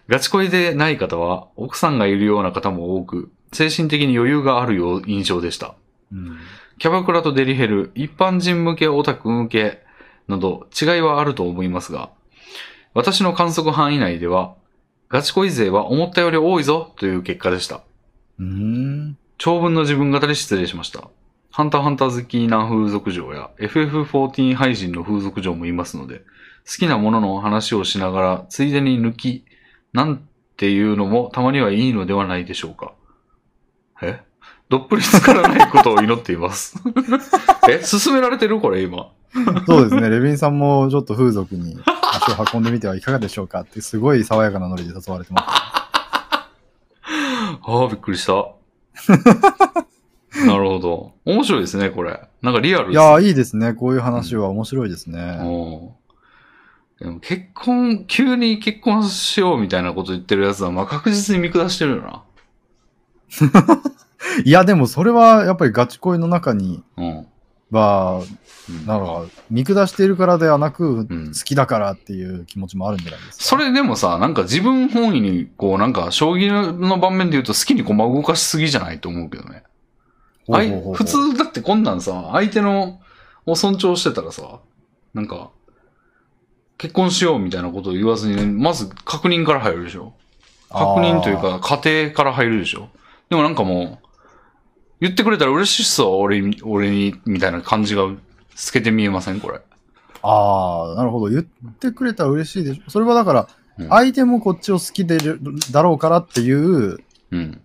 [0.07, 5.75] ガチ恋でない方は、奥さんがいるような方も多く、精神的に余裕があるよう印象でした。
[6.11, 6.37] うん。
[6.79, 9.83] キャバクラとデリヘル、一般人向け、オタク向け
[10.27, 12.09] など違いはあると思いますが、
[12.93, 14.55] 私の観測範囲内では、
[15.11, 17.81] ガチ恋勢は思ったより多いぞという結果でした。
[18.39, 19.17] うーん。
[19.37, 21.09] 長文の自分語で失礼しました。
[21.51, 26.19] ハンターハンター好きな風俗嬢や FF14 配信の風俗嬢もいますので、
[26.65, 29.43] 好きなものの話をしながら、ついでに抜き、
[29.91, 30.25] なん
[30.55, 32.93] ていうのもたまにはいいのではないでしょうか。
[34.01, 34.21] え？
[34.69, 36.81] どっぷりつからないことを祈っています。
[37.69, 37.83] え？
[37.83, 38.61] 進められてる？
[38.61, 39.11] これ今。
[39.65, 40.09] そうですね。
[40.09, 41.75] レビンさんもちょっと風俗に
[42.21, 45.45] 足を運んでみてはいかがでしょうかって、すごい爽やかなノリで誘われてます。
[47.63, 48.33] ああ、びっくりした。
[50.45, 51.13] なるほど。
[51.25, 52.21] 面白いですね、これ。
[52.41, 53.73] なんかリアルですねいやー、いいですね。
[53.73, 55.39] こういう話は面白いですね。
[55.41, 55.93] お
[56.99, 62.23] でも結婚、急に結婚しようみたいなこと言ってるやつは、まあ確実に見下してるよな。
[64.45, 67.27] いや、でもそれはやっぱりガチ恋の中にうん。
[67.71, 68.21] は、
[68.69, 73.43] うんなんか、見下しているからではなく、ん好きだからっていう気持ちもあるんじゃないですか？
[73.43, 79.63] それでもさ、なんか自分本位に、こうなんか、将棋の盤面で言うと好きに駒動かしすぎじゃないと思うけどね。
[80.51, 83.01] あい普通だってこんなんさ、相手の、
[83.45, 84.59] を尊重してたらさ、
[85.13, 85.49] なんか、
[86.77, 90.13] 結婚しようみたいなことを言わずに、まず確認から入るでしょ。
[90.69, 92.89] 確認というか、家庭から入るでしょ。
[93.29, 94.00] でもなんかもう、
[95.01, 98.03] 言ってくれたら嬉しいっすわ、俺に、俺に、みたいな感じが
[98.55, 99.59] 透けて見えませんこれ。
[100.21, 101.27] ああ、なるほど。
[101.29, 102.89] 言ってくれたら嬉しいでしょ。
[102.89, 105.39] それはだから、うん相手もこっちを好きでる
[105.71, 106.99] だろうからっていう
[107.31, 107.61] うん。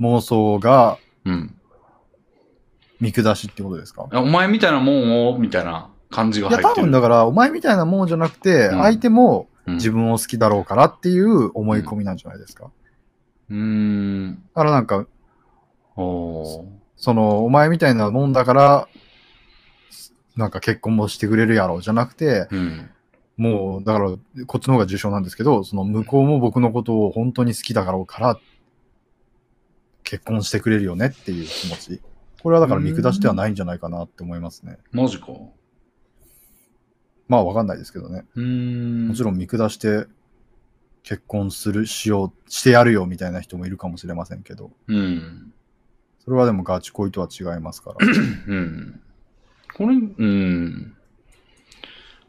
[0.00, 0.96] 妄想が
[1.26, 1.54] うん。
[2.98, 4.08] 見下しってことですか？
[4.12, 6.86] お前みたいなもんを、みたいな感じがいや、入ってる。
[6.86, 12.70] 多分だから、お前みたいなもんじゃなくて、うん相手もうん自分を好きだろうからっていう思い込みなんじゃないですか？
[13.50, 14.42] うーん。
[14.54, 15.06] だからなんか、
[16.96, 18.88] その、お前みたいなもんだから、
[20.36, 22.90] なんか結婚もしてくれるやろうじゃなくて、うん。
[23.36, 28.40] もう、だから、こっちの方が重症なんですけど、その向こうも僕のことを本当に好きだろうから、
[30.04, 32.00] 結婚してくれるよねっていう気持ち。
[32.42, 34.78] これはだから見下してはないんじゃないかなって思いますね。
[34.92, 35.26] マジか。
[37.28, 38.24] まあわかんないですけどね。
[38.34, 40.06] もちろん見下して
[41.02, 45.52] 結婚する、しよう、してやるよみたいな人もいるかもしれませんけど、うん。
[46.28, 48.04] それはでもガチ恋とは違いますから。
[48.06, 49.00] うん。
[49.74, 50.94] これ、うん。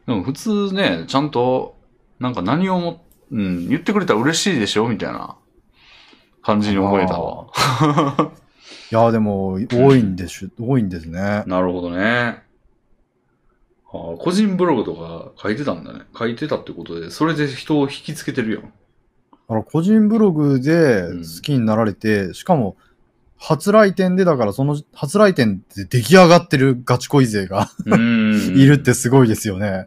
[0.08, 1.76] でも普通ね、ちゃんと、
[2.18, 5.36] なんか何をも、うん、言ってくれたら嬉しいでしょみたいな
[6.42, 7.48] 感じに思えたわ。
[8.90, 11.44] いや、でも、多いんでしゅ、多いんですね。
[11.46, 12.42] なるほどね。
[13.92, 16.04] ああ個人ブログとか書いてたんだね。
[16.18, 18.62] 書いてたってことで、それで人を引きつけてるよ。
[18.62, 18.68] だ
[19.50, 22.78] から個人ブログでうん好きになられて、しかも、
[23.42, 27.70] 初来店で、だからその初来店で出来上がってるガチ恋勢が。
[27.88, 27.90] い
[28.66, 29.86] るってすごいですよね。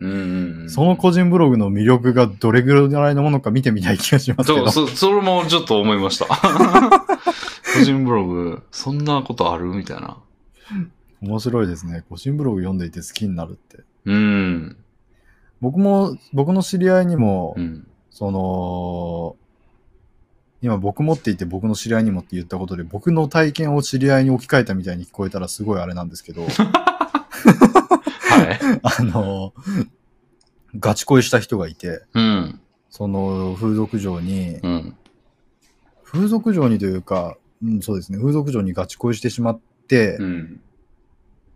[0.68, 4.88] その個人ブログの魅力がどれぐらいのものか見てみたい気がしますけどそう、。
[4.88, 6.26] そ、それもちょっと思いました。
[7.76, 10.16] 個人ブログ、そんなことあるみたいな。
[11.20, 12.04] 面白いですね。
[12.08, 13.84] 個人ブログ読んでいて好きになるって。
[14.06, 14.76] うん。
[15.60, 17.86] 僕も、僕の知り合いにも、うん。
[18.10, 19.36] その、
[20.62, 26.48] 今僕持っていて僕の知り合いにもって言ったことで、僕の体験を知り合いに置き換えたみたいに聞こえたらすごいあれなんですけど、 は
[28.44, 28.80] い。
[28.82, 29.52] あの、
[30.78, 32.60] ガチ恋した人がいて、うん。
[32.90, 34.96] その風俗嬢に、うん。
[36.04, 40.60] 風俗嬢にというか、うん、そうですね、風俗嬢にガチ恋してしまって、うん。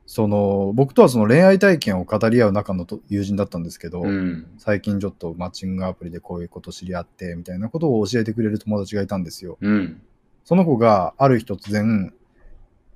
[0.06, 4.46] その、僕とはその恋愛体験を語り合う仲のと友人だったんですけど、うん。
[4.56, 9.58] 最近ちょっとマッチングアプリでこういうこと知り合って、みたいなことを教えてくれる友達がいたんですよ。
[9.60, 10.00] うん。
[10.44, 12.14] その子がある日突然、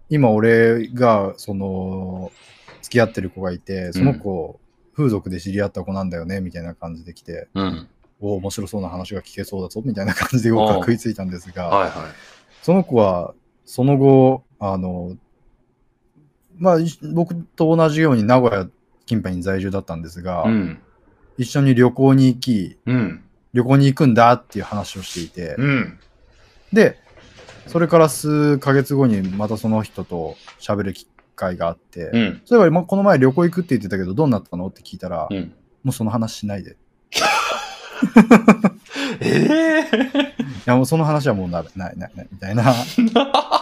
[0.09, 2.31] 今俺が、その、
[2.81, 4.61] 付き合ってる子がいて、その子、
[4.97, 7.89] 風俗で知り合った子なんだよね、みたいな感じで来て、うん。
[8.21, 12.13] お面白そうな話が聞けそうだぞ、みたいな感じで僕は食いついたんですが、はいはい。
[12.63, 15.17] その子は、その後、あの、
[16.61, 18.69] まあ、い僕と同じように名古屋
[19.07, 20.79] 近辺に在住だったんですが、うん。
[21.39, 23.25] 一緒に旅行に行き、うん。
[23.53, 25.99] 旅行に行くんだっていう話をしていて、うん。
[26.73, 26.99] で、
[27.67, 32.43] それから数ヶ月後にまたその人と喋る機会があって、うん。
[32.45, 34.67] そういえば、まこの前旅行行くって言ってたけど、どうなったの？
[34.67, 35.53] って聞いたら、うん。
[35.83, 36.73] もうその話しないで。
[36.73, 36.75] い
[39.23, 40.31] ええ
[40.67, 42.73] や、もうその話はもうなない、ない、ない、みたいな。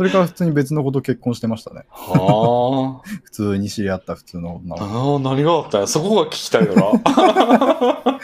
[0.00, 1.84] それから普通に別の子と結婚してましたね。
[1.90, 4.80] は 普通に知り合った普通の女あ。
[4.80, 4.86] の
[5.20, 5.28] 子。
[5.28, 5.86] ああ、何があった。
[5.86, 6.80] そこが聞きたいよな。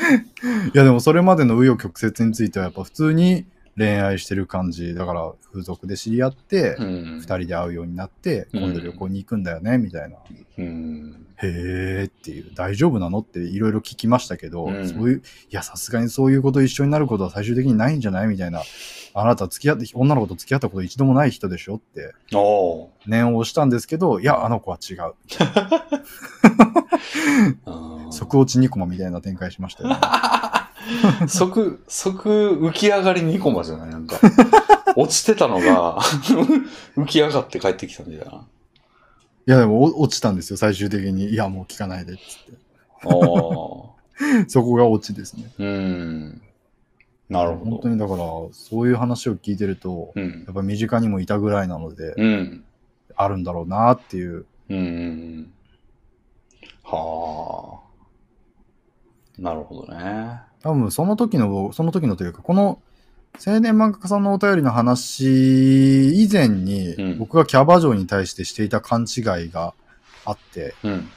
[0.68, 3.44] いや、でもそれまでの紆余曲折についてはやっぱ普通に
[3.76, 4.94] 恋愛してる感じ。
[4.94, 10.16] だから風俗で知り合って、うん二人で会うようになって、うん今度旅行に行くんだよね、みたいな。
[10.56, 11.25] うん。
[11.42, 18.26] へーっていう、大丈夫なのっていろいろ聞きましたけど、うんそういう、いや、さすがにそういうこと一緒になることは最終的にないんじゃない？
[18.28, 18.62] みたいな。
[19.18, 22.12] あなた付き合って、女の子と付き合ったこと一度もない人でしょって
[23.06, 25.14] 念を押したんですけど、いや、あの子は違う。
[28.12, 29.96] 即落ちニコマみたいな展開しましたよね。
[31.28, 32.28] 即、即
[32.60, 33.90] 浮き上がり2コマじゃない？
[33.90, 34.16] なんか。
[34.96, 35.98] 落ちてたのが
[36.96, 38.32] 浮き上がって帰ってきたみたいな。
[38.32, 38.38] い
[39.46, 41.30] や、でもお落ちたんですよ、最終的に。
[41.30, 42.66] いや、もう聞かないで、っつって。
[44.48, 45.52] そこが落ちですね。
[45.58, 46.42] うん。
[47.28, 47.70] なるほど。
[47.72, 48.18] 本当にだから、
[48.52, 50.52] そういう話を聞いてると、うんや。
[50.52, 52.64] っぱ身近にもいたぐらいなので、うん。
[53.14, 54.46] あるんだろうなっていう。
[54.68, 55.52] うん。
[56.82, 57.86] はあ。
[59.38, 60.40] なるほどね。
[60.60, 62.80] 多分その時の、その時のというか、この
[63.44, 69.74] 青年漫画家さんのお便りの話以前に、うん僕がキャバ嬢に対してしていた勘違いが
[70.24, 71.08] あって、うん。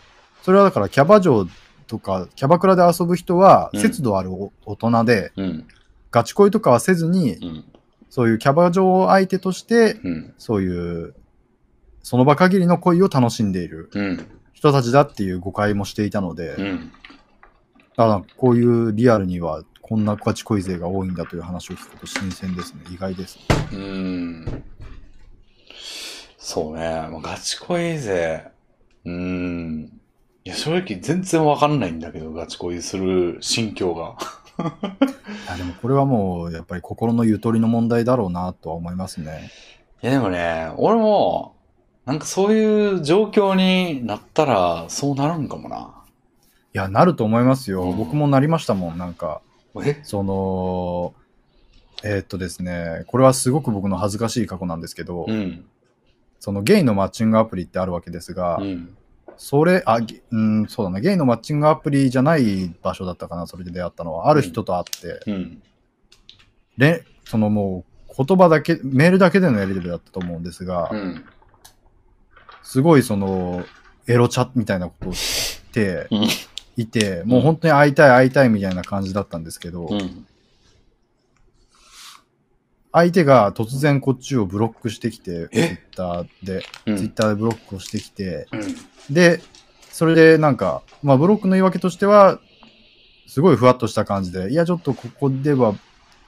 [0.43, 1.47] それはだからキャバ嬢
[1.87, 5.67] とか、キャバクラで遊ぶ人は、うん節度あるお大人で、うん。
[6.11, 7.65] ガチ恋とかはせずに、うん。
[8.09, 10.33] そういうキャバ嬢相手として、うん。
[10.37, 11.15] そういう、
[12.01, 14.27] その場限りの恋を楽しんでいるうん。
[14.53, 16.91] 人たちだっていう誤解もしていたので、うん。
[17.95, 22.81] だからこういうリアルにはこんなガチ恋勢が多いんだという話を聞くと新鮮ですね。
[22.91, 23.43] 意外です、ね。
[23.73, 24.63] うん。
[26.37, 26.81] そうね。
[27.09, 28.51] まあガチ恋勢。
[29.05, 29.99] うん。
[30.45, 34.15] いや、正直全然わかんないんだけど、ガチ恋する心境が。
[34.61, 39.49] いやでもこれはもうやっぱり心のゆとりの問題だろうなとは思いますね。
[40.03, 41.55] いや、でもね、俺も、
[42.05, 45.95] なんかそういう状況になったら、そうなるんかもな。
[46.75, 47.85] いや、なると思いますよ。
[47.85, 48.97] うん僕もなりましたもん。
[48.99, 49.48] なんか、え
[50.03, 51.13] その、
[52.03, 55.65] えーっとですね、これはすごく僕の恥ずかしい過去なんですけど、うん。
[56.39, 58.95] そのゲイのマッチングアプリってあるわけですが、うん。
[59.37, 64.29] それ、あ、ゲうん、そうだな、ゲイのマッチングアプリじゃない場所だったかな、それで出会ったのは。
[64.29, 65.61] ある人と会って、うん。
[66.77, 71.25] で、そのもう言葉だけ、メールだけでのやり取りだったと思うんですが、うん。
[72.63, 73.65] すごいその、
[74.07, 76.27] エロチャみたいなことをしてうん
[76.81, 80.25] いて、もう本当に会いたい会いたいみたいな感じだったんですけど、うん。
[82.91, 86.97] 相手が突然こっちをブロックしてきて、ツイえッターで、うん。
[86.97, 89.13] ツイッターでブロックをしてきて、うん。
[89.13, 89.41] で、
[89.91, 92.39] それでなんか、まあブロックの言い訳としては、
[93.27, 95.75] すごいふわっとした感じで、いやちょっとここでは、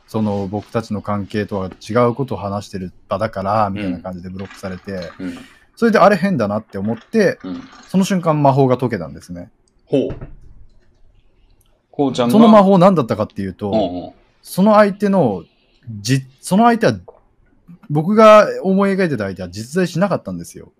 [0.07, 5.37] その僕たちの関係とは違うことを話してる場だから、みたいな感じでブロックされて、うん。
[5.75, 7.63] それであれ変だなって思って、うん。
[7.87, 9.49] その瞬間魔法が解けたんですね。
[9.85, 10.40] ほう。
[11.91, 12.31] こうちゃんが。
[12.31, 14.11] その魔法何だったかっていうと、うんうん。
[14.41, 15.43] その相手の、
[16.01, 16.93] じ、その相手は、
[17.89, 20.71] 僕が思い描いてた相手は実在しなかったんですよ。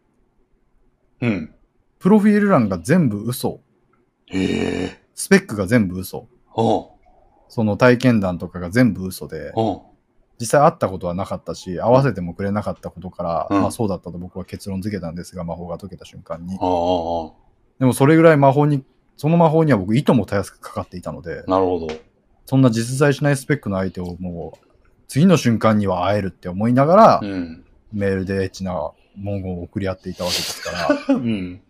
[1.21, 1.53] うん。
[1.99, 3.59] プロフィール欄が全部嘘。
[4.27, 5.01] へえ。
[5.13, 6.27] スペックが全部嘘。
[7.47, 9.53] その体験談とかが全部嘘で、
[10.39, 16.53] 実際会ったことはなかったし、会わせてもくれなかったことから、うんまあそうだったと僕は結論付けたんですが、魔法が解けた瞬間に。
[16.57, 18.83] でもそれぐらい魔法に、
[19.21, 21.89] その魔法には僕、意図もたやすくかかっていたので、なるほど。
[22.47, 24.67] そんな実在しないスペックの相手をもう、
[25.07, 27.63] 次の瞬間には会えるって思いながら、うん。
[27.93, 28.73] メールでエッチな
[29.15, 30.71] 文言を送り合っていたわけですか
[31.07, 31.61] ら、うん。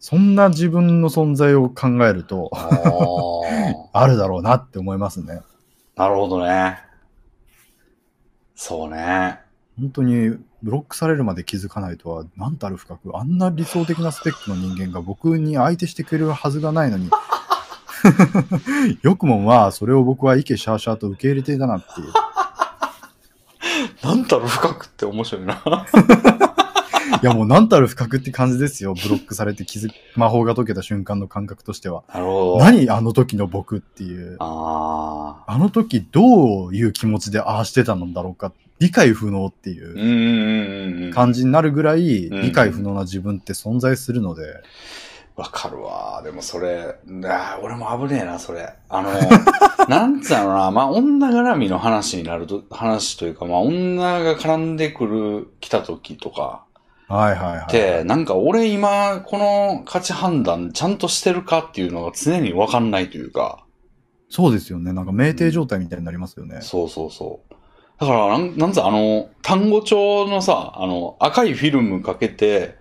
[0.00, 2.70] そんな自分の存在を考えると、あ
[3.92, 4.02] あ。
[4.02, 5.42] あるだろうなって思いますね。
[5.94, 6.80] なるほどね。
[8.56, 9.38] そうね。
[9.78, 17.10] 本当にブロックされるまで気づかないとは、なんたる深く、あんな理想的なスペックの人間が僕に相手してくれるはずがないのに、
[19.02, 22.12] よくもまあ、それを僕はイケシャーシャーと受け入れていたなっていう。
[24.02, 25.62] なんたる深くって面白いな。
[27.22, 28.94] いやもうなんたる深くって感じですよ。
[28.94, 32.04] ブロックされて気づ魔法が解けた瞬間の感覚としては。
[32.12, 32.64] なるほど。
[32.64, 34.36] 何あの時の僕っていう。
[34.40, 35.52] ああ。
[35.52, 38.52] あの時どういう気持ちでああしてたのだろうか。
[38.78, 41.14] 理解不能っていう。
[41.14, 44.62] 感じになるぐらいうん理解不能な自分って存在するので。
[45.36, 46.22] わかるわ。
[46.24, 48.72] でもそれ、あー俺も危ねえな、それ。
[48.88, 49.10] あの、
[49.86, 56.64] なんつうのな、まあ、女絡みの話になると、話というか、まあ、女が絡んでくる、来た時とか、
[57.08, 57.64] はいはいはい。
[57.64, 63.62] って、なんか俺今、この価値判断ちゃんとしてるかっていうのが常にわかんないというか、
[64.28, 64.92] そうですよね。
[64.92, 66.58] なんか酩酊状態みたいになりますよね。
[66.60, 67.45] そうそうそう。
[67.98, 72.76] だから、なん、なんつうあの、単語帳のさ、あの、赤いフィルムかけて、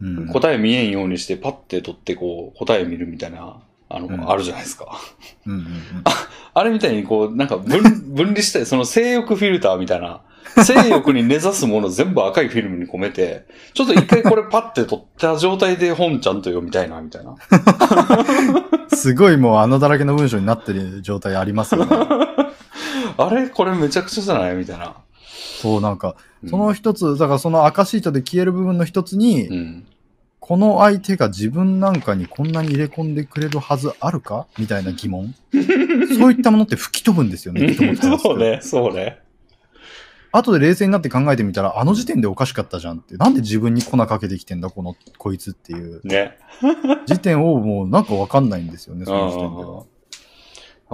[0.00, 0.26] うん。
[0.28, 4.98] 答え見えんようにしてパッて取ってこう、答え見るみたいな、あの、うんあるじゃないですか。
[5.46, 5.66] うんうんうん
[6.52, 7.80] あれみたいにこう、なんか分
[8.12, 10.22] 分離して、その性欲フィルターみたいな、
[10.64, 17.36] 性欲に根ざすもの全部赤いフィルムに込めて、ちょっと一回これパッて取った状態で本ちゃんと読みたいな、みたいな。
[18.92, 21.96] すごいもう穴だらけの文章になってる状態ありますよね。
[23.16, 23.48] あれ？
[23.48, 24.56] これめちゃくちゃじゃない？
[24.56, 24.96] みたいな。
[25.60, 29.86] そう、なんか、うんその一つ、だからその赤シートで消える部分の一つに、うん。
[30.38, 34.46] この相手が自分なんかにこんなに入れ込んでくれるはずあるか？
[34.58, 35.34] みたいな疑問。
[35.52, 37.74] そういったものって吹き飛ぶんですよね、
[38.20, 39.20] そうね、そうね。
[40.32, 43.16] 後で冷静になって考えてみたら、あの時点でおかしかったじゃんって。
[43.16, 46.00] なんで自分に粉かけてきてんだ、この、こいつっていう。
[46.06, 46.38] ね。
[47.06, 49.84] 時点をもうなんかわかんないんですよね、その時点では。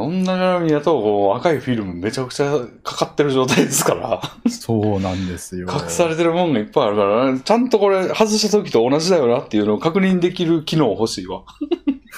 [0.02, 2.50] 女絡みだと、こう赤いフィルムめちゃくちゃ
[2.82, 5.68] かかってる状態ですから、そうなんですよ。
[5.72, 11.44] 隠されてるもんがいっぱいあるから、ちゃんとこれ外した時と同じだよなっていうのを確認できる機能欲しいわ。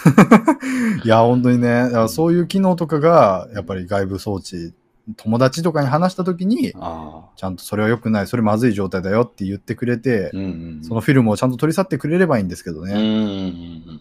[1.05, 4.75] いや、本当にね、だからそういう機能とかが、やっぱり外部装置、
[5.17, 6.73] 友達とかに話した時に。
[6.73, 10.45] ちゃんとそれは良くない、それまずい状態だよって言ってくれて、うんう
[10.81, 10.81] ん。
[10.83, 12.93] そのフィルムをちゃんと取り去ってくれればいいんですけどね。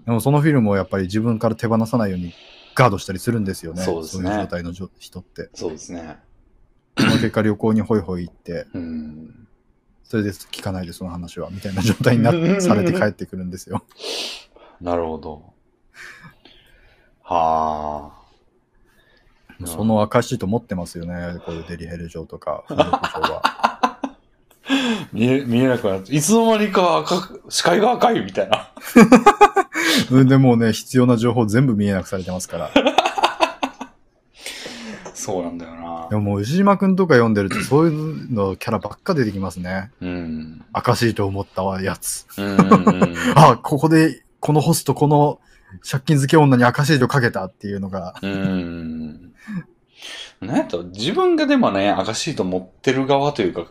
[0.06, 2.34] でもそのフィルムをやっぱり自分から手放さないように
[2.78, 3.82] ガードしたりするんですよね。
[3.82, 5.50] そうですねいう状態のじょ人って。
[5.56, 6.20] そうですね。
[6.96, 9.48] その結果旅行にホイホイ行って、うん。
[10.04, 13.84] それで聞かないでその話は、みたいな状態になっされて帰ってくるんですよ。
[14.80, 15.54] なるほど。
[17.24, 18.22] はあ。
[19.60, 21.40] うんその赤シート持ってますよね。
[21.44, 22.64] こういうデリヘル状とか。
[25.12, 28.72] 見え、見えなくなって、いつの間にか赤く、視界が赤いみたいな。
[30.12, 32.72] うんでもうね、必要な情報全部見えなくされてますから。
[35.14, 36.16] そうなんだよなで。
[36.16, 39.92] ももう牛島くんとか読んでるとそういうのキャラばっか出てきますね。
[40.02, 40.66] うん。
[40.72, 42.26] 赤シートを持ったやつ。
[42.38, 42.66] うんうんう
[43.06, 43.16] ん。
[43.36, 45.40] あ、ここで、このホスト、この
[45.90, 49.34] 借金付け女に赤シートかけたっていうのが、うん。
[50.40, 53.66] なんやったら自分がでもね、赤シート持ってる側というか、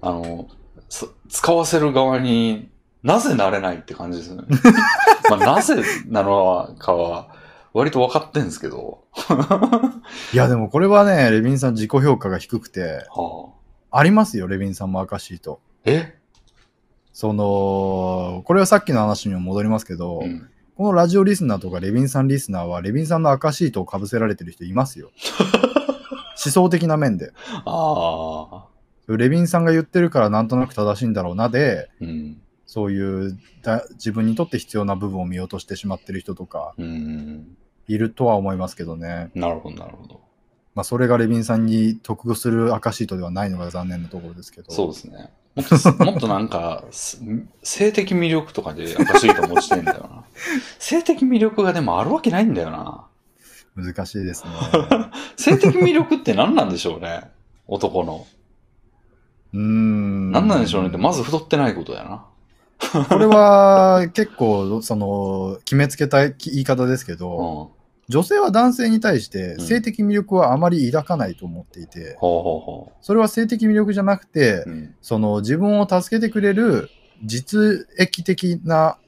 [0.00, 0.48] あの、
[0.88, 2.71] す使わせる側に
[3.02, 4.42] なぜなれないって感じですね。
[5.28, 7.28] まあ、なぜなのかは、
[7.72, 9.04] 割と分かってんですけど。
[10.32, 13.50] いやでもこれはね、レビンさん自己評価が低くて、は
[13.90, 15.60] あ、ありますよ、レビンさんも赤シート。
[15.84, 16.18] え？
[17.12, 20.48] その、これはさっきの話にも戻りますけど、うん。
[20.76, 25.10] このラジオリスナーとかレビンさんリスナーは、レビンさんの赤シートを被せられてる人いますよ。
[26.44, 27.32] 思想的な面で。
[27.66, 28.66] ああ。
[29.08, 32.41] レビンさんが言ってるからなんとなく正しいんだろうなで、うん。
[32.72, 37.54] そういうだ自分にとって必要な部分を見落としてしまってる人とかうん。
[37.86, 39.30] いるとは思いますけどね。
[39.34, 40.22] なるほど、なるほど。
[40.74, 44.72] まあそれがレビンさんに得する赤シートではないのが残念なところですけど。
[44.72, 45.30] そうですね。
[45.54, 47.22] もっと、 もっとなんか、す
[47.62, 50.24] 性的魅力とかで赤シート持ちてんだよな。
[50.78, 53.04] 性的魅力がでもあるわけないんだよな。
[53.76, 54.50] 難しいですね。
[55.36, 57.30] 性的魅力って何なんでしょうね。
[57.66, 58.26] 男の。
[59.52, 60.32] うーん。
[60.32, 62.24] 何なんでしょうねって、まず太ってないことやな。
[63.08, 67.18] これは結構、その、決めつけた言い方ですけうん。
[67.18, 67.72] ど、ほ
[68.08, 74.64] 女性は男性に対してうん性的魅力はあまり抱かないと思っていて、それは性的魅力じゃなくて。
[75.00, 76.90] その自分を助けてくれる
[77.24, 78.98] 実益的な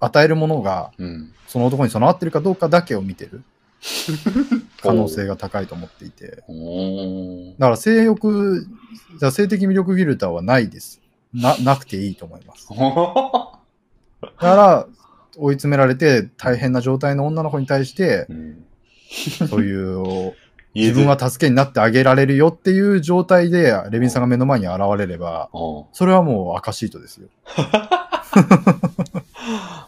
[0.00, 1.32] 与えるものが、うん。
[1.46, 3.42] その男に備わってるかどうかだけを見てる
[4.82, 6.26] 可能性が高いと思っていて。
[6.26, 8.66] だから性欲、
[9.18, 10.99] じゃあ性的魅力フィルターはないです。
[11.34, 12.68] な、なくていいと思います。
[14.22, 14.86] だから、
[15.36, 18.64] 追い詰められて大変な状態の女の子に対して、うん
[19.48, 20.34] そういう、
[20.74, 27.26] 自分は助けになってあげられるよっていう状態で、レビンさんが目の前に現れれば、うんそれはもう赤シートですよ。
[27.44, 27.96] は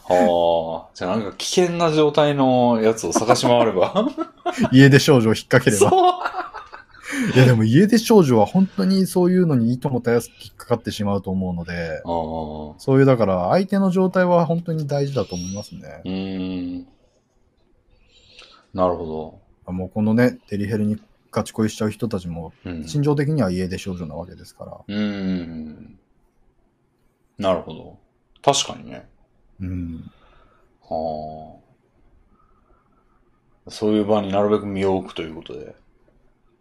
[0.89, 0.93] あ。
[0.93, 4.09] じゃあなんか危険な状態のやつを探し回れば。
[4.73, 5.91] 家出少女を引っ掛ければ。
[7.35, 12.01] いやでも家出少女は本当にそういうのにいいともたやすく引っかかってしまうと思うので。
[12.77, 16.07] そういうだから相手の状態は本当に大事だと思いますねう。
[16.07, 16.87] ーん。
[18.73, 20.99] なるほもうこのね、デリヘルに
[21.31, 22.53] ガチ恋しちゃう人たちも。
[22.85, 24.77] 心情的には家出少女なわけですから。
[24.87, 25.99] うーん。
[27.37, 27.97] なるほど。
[28.41, 29.07] 確かにね。
[29.59, 30.11] うん。
[30.81, 31.63] はあ。
[33.69, 35.75] そういう場になるべく身を置くということで。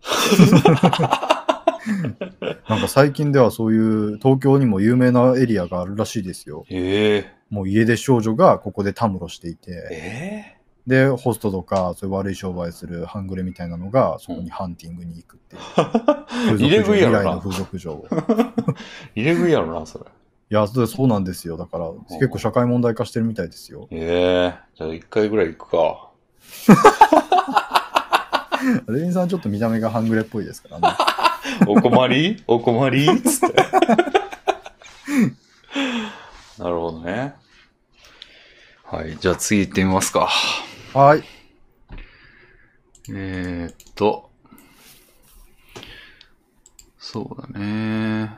[2.68, 6.64] なんか最近ではそういう東京にも有名なエリアがあるらしいですよ。
[6.68, 15.62] ええもう家出少女がここでたむろしていて、えで、ホストとか、そういう悪い商売する半グレみたいなのが、そこにハンティングに行くっていう。
[16.56, 18.06] 風 入れ食俗いやろな場未来の風俗場を。
[19.14, 20.04] 入れ食いやろな、それ。
[20.04, 21.56] いや、そそうなんですよ。
[21.56, 23.86] だから、結構社会問題化してるみたいですよ。
[23.90, 26.08] ええじゃあ一回ぐらい行くか。
[28.88, 30.96] レインさんちょっと見た目が半グレっぽいですからね。
[31.66, 32.42] お困り？
[32.46, 33.06] お困り？
[33.22, 33.54] つって。
[36.58, 37.34] なるほどね。
[38.84, 39.16] はい。
[39.18, 40.28] じゃあ次行ってみますか。
[40.94, 41.24] はい。
[43.10, 44.30] えー、っと。
[46.98, 48.30] そうだね。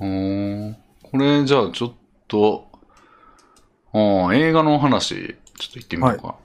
[0.00, 0.76] うーん。
[1.02, 1.94] これ、じゃあちょっ
[2.26, 2.68] と、
[3.92, 6.36] うん映画の話、ちょっと行ってみようか。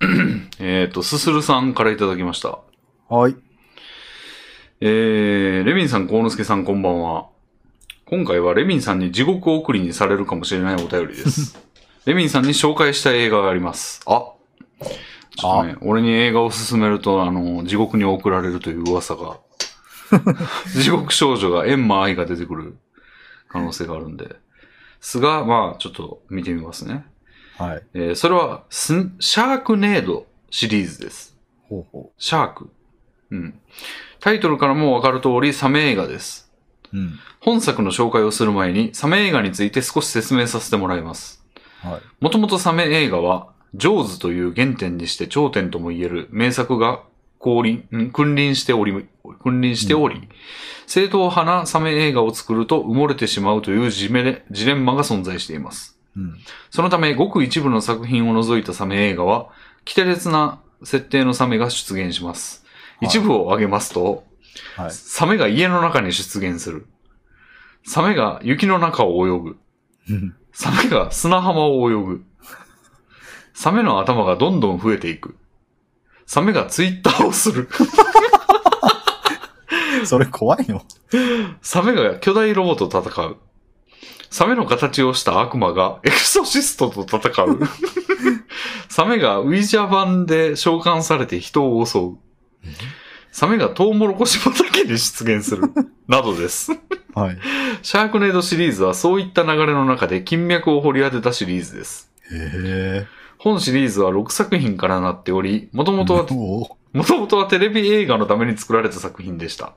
[0.58, 2.58] えーっと、すするさんからいただきました。
[3.08, 3.36] はい。
[4.80, 7.28] えー、レミンさん、コウノスケさん、こんばんは。
[8.06, 11.58] 今回はレミンさんに地獄送りにされるかもしれないお便りです。
[12.04, 14.02] レミンさんに紹介したい映画があります。
[14.06, 14.32] あ
[15.36, 19.38] ちょっとね、俺に映画を勧めると、あの、地獄に送られるという噂が。
[20.80, 22.76] 地獄少女がエンマ愛が出てくる
[23.48, 24.36] 可能性があるんで。
[25.00, 27.04] すが、まあ、ちょっと見てみますね。
[27.58, 27.82] はい。
[27.94, 31.36] えーそれはス、シャークネードシリーズです。
[31.68, 32.70] ほうほシャーク。
[33.30, 33.60] うん。
[34.20, 36.50] タイトルからもわかる通り、サメ映画です。
[36.92, 36.96] う。
[36.96, 37.18] うん。
[37.40, 41.44] 本作の紹介をする前に、サメ映画について少し説明させてもらいます。
[41.80, 42.00] はい。
[42.20, 47.02] もともとサメ映画は、ジョーズという原点にして頂点とも言える名作が
[47.38, 49.06] 降臨、ん君臨しており、
[49.42, 50.28] 君臨しており、
[50.86, 55.93] 正統派なサメ映画を作ると埋もれてしまうというジメレジレンマが存在しています。
[56.16, 56.38] うん。
[56.70, 59.48] そのため、ごく一部の作品を除いたサメ映画は、
[59.86, 62.64] 規定列な設定のサメが出現します。
[62.98, 64.24] はい一部を挙げますと、
[64.76, 64.90] はい。
[64.92, 66.86] サメが家の中に出現する。
[67.84, 69.56] サメが雪の中を泳ぐ。
[70.08, 72.24] う んサメが砂浜を泳ぐ。
[73.52, 75.36] サメの頭がどんどん増えていく。
[76.26, 77.68] サメがツイッターをする。
[80.06, 80.84] それ怖いの？
[81.62, 83.36] サメが巨大ロボと戦う。
[84.34, 87.60] サメの形をした悪魔が エクソシストと戦う。
[88.90, 92.16] サメがウィジャ版で召喚されて人を襲う。
[93.30, 95.70] サメがトウモロコシ畑に出現する。
[96.08, 96.72] などです。
[97.14, 97.38] はい。
[97.82, 102.10] シャークネードシリーズはそういった流れの中で金脈を掘り当てたシリーズです。
[102.32, 103.06] へ
[103.38, 109.74] 本シリーズは6作品からなっており、もともとはもともとはテレビ映画のために作られた作品でした。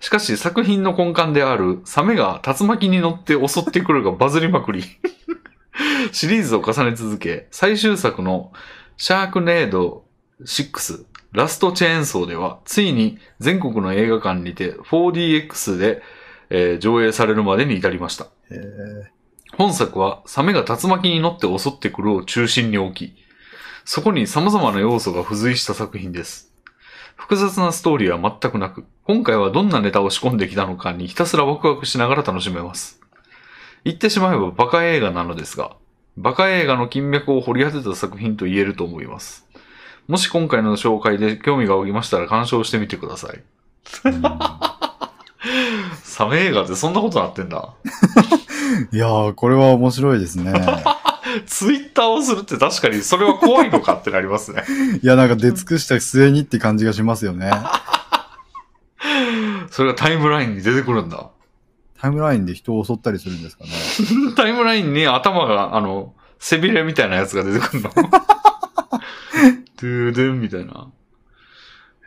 [0.00, 4.84] しかし作品の根幹であるサメが竜巻に乗って襲ってくるがバズりまくり、
[6.12, 8.52] シリーズを重ね続け、最終作の
[8.96, 10.04] シャークネード
[10.42, 16.02] 6ラストチェーンソーでは、ついに全国の映画館にて 4DX で、
[16.48, 18.28] えー上映されるまでに至りました。
[19.56, 23.16] 本作はサメが竜巻に乗って襲ってくるを中心に置き、
[23.84, 26.52] そこに様々な要素が付随した作品です。
[27.28, 33.00] 複雑なストーリーは全くなく、今回はどんなネタを仕込んできたのかにひたすらワクワクしながら楽しめます。
[33.84, 35.74] 言ってしまえばバカ映画なのですが、
[36.16, 39.44] バカ映画の金脈を掘り当てた作品と言えると思います。
[40.06, 43.42] もし今回の紹介で興味が起きましたら鑑賞してみてください。
[44.04, 44.22] うん
[46.02, 47.74] サメ映画ってそんなことなってんだ。
[48.92, 50.52] いやー、これは面白いですね。
[51.46, 54.64] ツイッターをするって確かにそれは怖いのかってなりますね。
[55.02, 57.50] いや、なんか出尽くした末にって感じがしますよね。
[59.70, 61.30] それがタイムラインに出てくるんだ。
[61.98, 63.70] タイムラインで人を襲ったりするんですかね。
[64.36, 67.90] タイムラインに頭が、あの、背びれみたいなやつが出てくるの？
[67.90, 70.88] ドゥードゥンみたいな。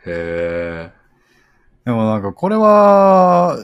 [0.06, 0.90] へ
[1.84, 3.58] でもなんかこれは、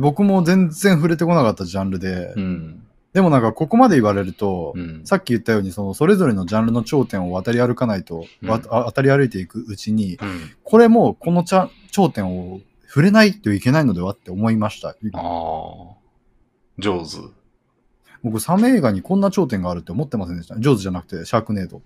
[0.00, 2.40] 僕も全然触れてこなかったジャンルでえ。
[2.40, 2.81] う、ん。
[3.12, 5.02] でもなんかここまで言われると、うん。
[5.04, 10.50] さっき言ったようにそのそれぞれのジャンルの頂点を渡り歩かないと、うん渡り歩いていくうちに、うん。
[10.62, 14.88] これもこのちゃ頂点を触れないといけないのではって思いました。
[14.88, 14.94] ああ。
[16.78, 17.18] 上手。
[18.22, 20.58] 僕サメ映画にこんな頂点があるって思ってませんでした？
[20.58, 21.82] ジョーズじゃなくてシャークネード。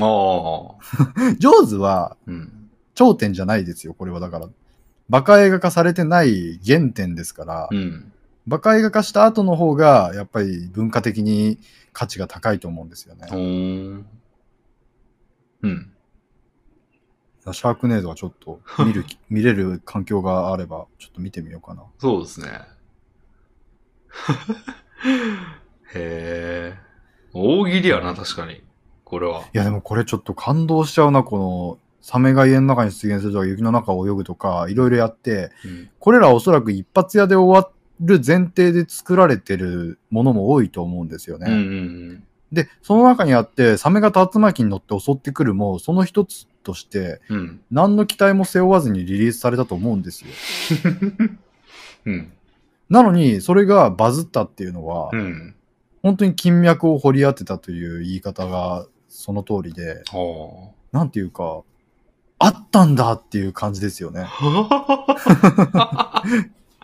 [0.00, 1.34] ああ。
[1.38, 2.70] ジョーズはうん。
[2.94, 4.48] 頂点じゃないですよ、これはだから。
[5.08, 8.12] バカ映画化されてない原点ですから、うん。
[8.48, 11.58] バカ映画化した後の方が、やっぱり文化的に
[11.92, 13.28] 価値が高いと思うんですよね。
[15.62, 15.92] うん。
[17.52, 21.82] シャークネードはちょっと 見る、見れる環境があれば、ちょっと見てみようかな。
[21.98, 22.62] そうですね。
[25.94, 26.78] へえ。
[27.34, 28.62] 大喜利やな、確かに。
[29.04, 29.42] これは。
[29.42, 35.90] いや、でもこれちょっと感動しちゃうな、この、サメが家の中に出現するとか、雪の中を泳ぐとか、いろいろやって、うん。
[35.98, 37.70] これらおそらく一発屋で終わ
[38.00, 41.50] る前提で作られてるものも多いと思うんですよね。
[41.50, 41.58] うんう
[42.14, 47.36] んで、その中にあって、サメが竜巻に乗って襲ってくるも、その一つとして、うん。
[47.36, 47.60] うん。
[47.70, 50.30] 何の期待も背負わずにリリースされたと思うんですよ。
[52.06, 52.32] うん。
[52.88, 55.54] なのに、それがバズったっていうのは、うん。
[56.02, 61.62] 本当に金脈を掘り当てたという言い方がその通りで、はなんていうか、
[62.38, 64.26] あったんだっていう感じですよね。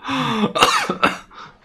[0.07, 0.53] あ。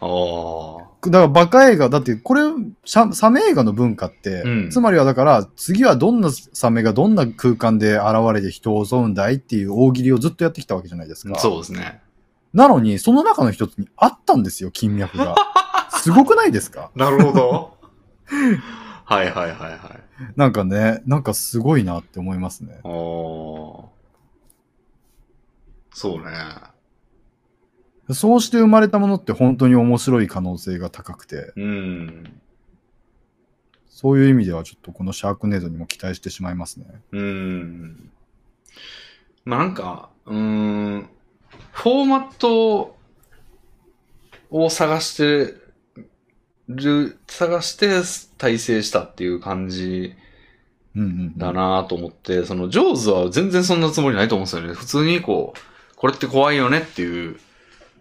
[0.01, 0.89] ああ。
[1.05, 2.41] だからバカ映画、だってこれ、
[2.85, 11.39] サメ映画の文化って、うんつまりはだから、次はどんなサメがどんな空間で現れて人を襲うんだいっていう大喜利をずっとやってきたわけじゃないですか。
[11.39, 12.01] そうですね。
[12.53, 15.35] なのに、その中の一つにあったんですよ、金脈が。
[16.01, 16.91] すごくないですか？
[16.95, 17.77] なるほど。
[19.05, 19.79] はいはいはいはい。
[20.35, 22.73] なんかね、なんかすごいなって思いますね。
[22.83, 22.89] ああ。
[25.91, 26.31] そうね。
[28.13, 32.41] そうして生まれたものって本当に面白い可能性が高くて、うん。
[33.89, 36.85] そういう意味ではちょっとこのシャークネードにも期待してしまいますね。
[37.11, 38.11] うん。
[39.45, 41.09] まあなんか、うーん、
[41.71, 42.95] フォーマット
[44.49, 45.55] を探して
[46.67, 47.89] る、探して
[48.37, 50.15] 体制したっていう感じ。
[51.37, 54.73] だなと思って、その、ジョーズは全然そんなつもりないと思うんですよね。
[54.73, 57.39] 普通にこう、これって怖いよねっていう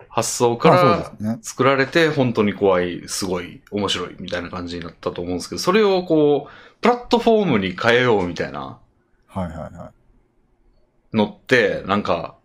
[0.09, 1.39] 発想かあら。
[1.43, 8.79] 作られて、本当に怖い、すごい、面白いみたいな感じになったと思うんですけど、それをこう、プラットフォームに変えようみたいな
[9.27, 9.93] はいはいは
[11.13, 11.17] い。
[11.17, 12.37] のって、なんか、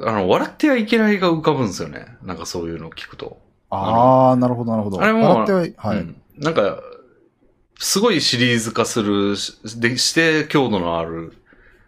[0.00, 2.16] あの、笑ってはいけないが浮かぶんですよね。
[2.22, 3.38] なんかそういうのを聞くと。
[3.70, 5.00] ああ、なるほどなるほど。
[5.00, 5.98] あれもははい。
[5.98, 6.80] うんなんか、
[7.78, 11.32] すごいシリーズ化するし、でして強度のある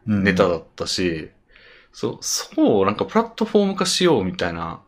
[0.07, 1.31] うんネタだったし、
[1.97, 4.83] そう、そう、なんかプラットフォーム化しようみたいな。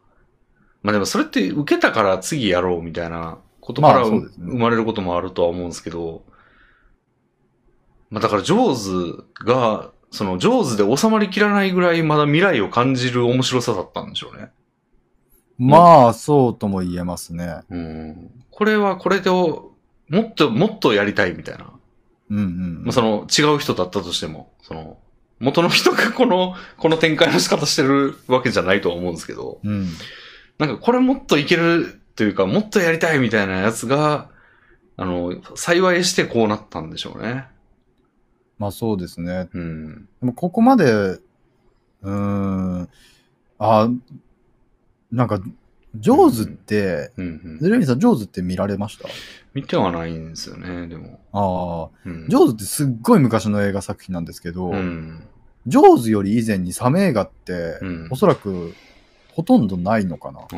[0.82, 6.22] まあでもそれって受けたから次やろうみたいなことから、まあね生まれることもあるとは思うんですけど、
[8.10, 14.50] まあだからジョーズが、そのジョーズで収まりきらないぐらいまだ未来を感じる面白さだったんでしょうね。
[15.56, 17.62] まあ、そうとも言えますね。
[17.70, 18.30] うん。
[18.50, 19.72] これはこれでも
[20.18, 21.72] っともっとやりたいみたいな。
[22.28, 22.82] うんうん。
[22.84, 24.98] まあ、その違う人だったとしても、その
[25.40, 29.86] 元の人がこの、この展開の仕方してるわけじゃないとは思うんですけど、うん。
[30.58, 34.28] なんかこれもっといけるというか、もっとやりたいみたいなやつが、
[34.96, 37.46] あの、幸いしてこうなったんでしょうね。
[38.58, 39.48] まあそうですね。
[39.54, 40.08] うん。
[40.20, 42.88] でもここまで、うーん、
[43.60, 43.88] あ、
[45.12, 45.40] なんか、
[45.94, 47.58] ジョーズって、うんうん。
[47.60, 49.08] ゼレミさん、ジョーズって見られました？
[49.54, 51.20] 見てはないんですよね、でも。
[51.32, 52.28] ああ、うん。
[52.28, 55.24] ジョーズってすっごい昔の映画作品なんですけど、うん。
[55.66, 58.74] ジョーズより以前にサメ映画って、うんおそらく
[59.32, 60.40] ほとんどないのかな。
[60.40, 60.48] ああ。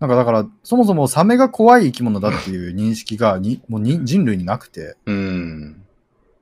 [0.00, 5.82] なんかだから、そもそもサメが怖い生き物だっていう認識がにもうに人類になくて、うん。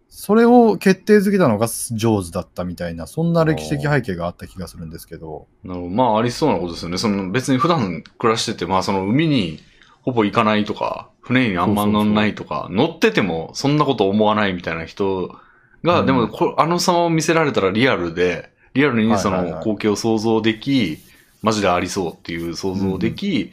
[0.09, 5.93] それを決定づけたのがジョーズだったみたいな、そんな歴史的背景があった気がするんですけど、なるほど。
[5.93, 6.99] まあ、ありそうなことですよね。
[6.99, 9.61] その、別に普段暮らしてて、まあ、その海に
[10.05, 15.35] ほぼ行かないとか、船にあんま乗んないとか、乗っててもそんなこと思わないみたいな人
[15.83, 16.07] が、うん。
[16.07, 20.99] でもこ、あの様を見せられたらリアルで、リアルにその光景を想像でき、
[21.43, 23.53] マジでありそうっていう想像でき、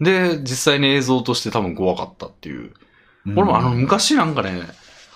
[0.00, 2.72] で、実際に映像として多分怖かったっていう。
[3.26, 4.62] 俺もあの、うん昔なんかね、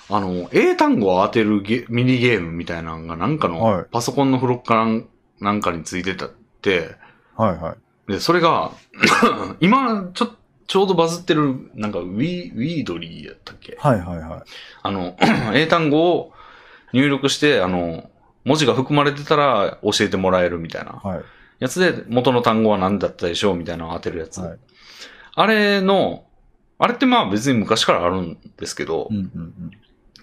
[0.08, 3.76] あの、英単語を当てるゲミニゲームみたいなのがなんかはい。
[3.78, 5.04] のパソコンのフロッカー
[5.40, 6.30] なんかについてたっ
[6.62, 6.96] て、
[7.36, 7.76] はいは
[8.08, 8.12] い。
[8.12, 8.72] で、それが、
[9.60, 10.28] 今、ちょ、
[10.66, 13.76] ちょうどバズってる、なんか、ウィ、ウィードリーやったっけ？
[13.78, 14.42] はいはいはい。
[14.82, 15.16] あの、
[15.54, 16.32] 英単語を
[16.92, 18.08] 入力して、あの、
[18.44, 21.22] 文字が含まれてたら教えてもらえるみたいなはい。
[21.60, 24.40] やつで、元の単語は何だったでしょうみたいなのを当てるやつ。
[24.40, 24.58] はい
[25.36, 26.24] あれの、
[26.78, 29.70] あれってまあ別に昔からあるんですけど、うんうん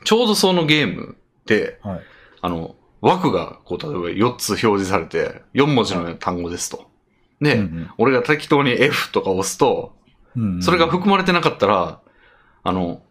[0.05, 1.91] ちょうどそのゲームで、うん。
[1.91, 2.01] はい。
[2.41, 3.99] あの、枠が、こう、例えば
[4.31, 6.89] 4つ表示されて、4文字の単語ですと。
[7.41, 9.93] で、うん俺が適当に F とか押すと、
[10.35, 11.99] うんうんそれが含まれてなかったら、
[12.63, 13.01] あの、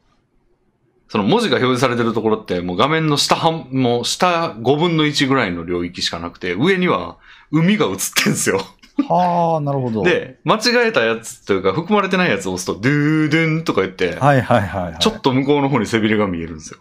[1.08, 7.18] その文字が表示されてるところって、もう画面の下半、もう下5分の1ぐらいの領域しかなくて、上には
[7.50, 8.60] 海が映ってんすよ。
[9.08, 14.98] はあ、なるほど。、で、間違えたやつというか、含まれてないやつを押すと、ドゥードゥンとか言って、はいはいはい、はい。
[14.98, 16.78] ちょっと向こうの方に背びれが見えるんですよ。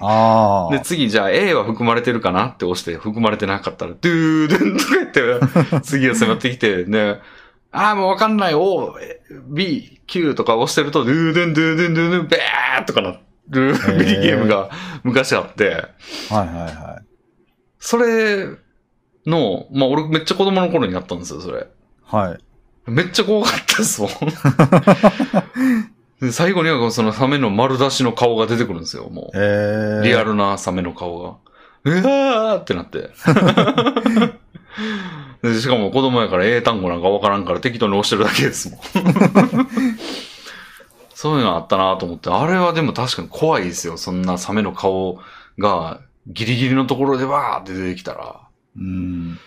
[0.00, 0.72] ああ。
[0.76, 7.18] で、次、じゃあ A は含まれてるかなって押して、含まれてなかったら、ドゥードゥンとか言って、次が迫ってきて、で、
[7.70, 8.96] ああ、もうわかんない、O、
[9.48, 14.70] B、Q とか押してると、ドゥードゥン、ドゥードゥン、ドゥードゥン、ベーとかなるーミニゲームが
[15.02, 15.86] 昔あって、
[16.30, 17.04] はいはいはい。
[17.78, 18.46] それ
[19.26, 21.66] の、まあ俺めっちゃ子供の頃にやったんですよ、それ。
[22.04, 22.38] はい。
[22.90, 24.10] めっちゃ怖かったですもん。
[26.20, 29.36] で最後にはそのサメの丸出しの顔が出てくるんですよ、もう。
[29.36, 31.36] えー、リアルなサメの顔が。
[31.84, 33.10] うわーってなって。
[35.42, 38.80] でしかも子供やから英単語なんかわからんから適当に押してるだけですもん。
[41.14, 43.96] そういうのあったなと思って、あれはでも確かに怖いですよ。
[43.96, 45.18] そんなサメの顔
[45.58, 48.40] がギリギリのところでわーって出てきたら。
[48.76, 49.38] うん。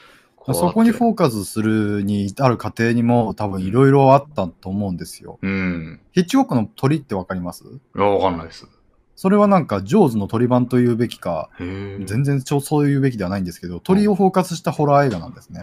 [0.53, 5.39] そこにフォーカスするに至る過程にも多分いろいろあったと思うんですよ。
[5.41, 6.01] うん。
[6.13, 7.63] ヒッチコックの鳥ってわかります？
[7.63, 8.67] いや、わかんないです。
[9.15, 11.49] それはなんか、ジョーズの鳥版というべきか。
[11.59, 15.61] 全然ちょそういうべきではないんですけど、鳥をフォーカスしたホラー映画なんですね。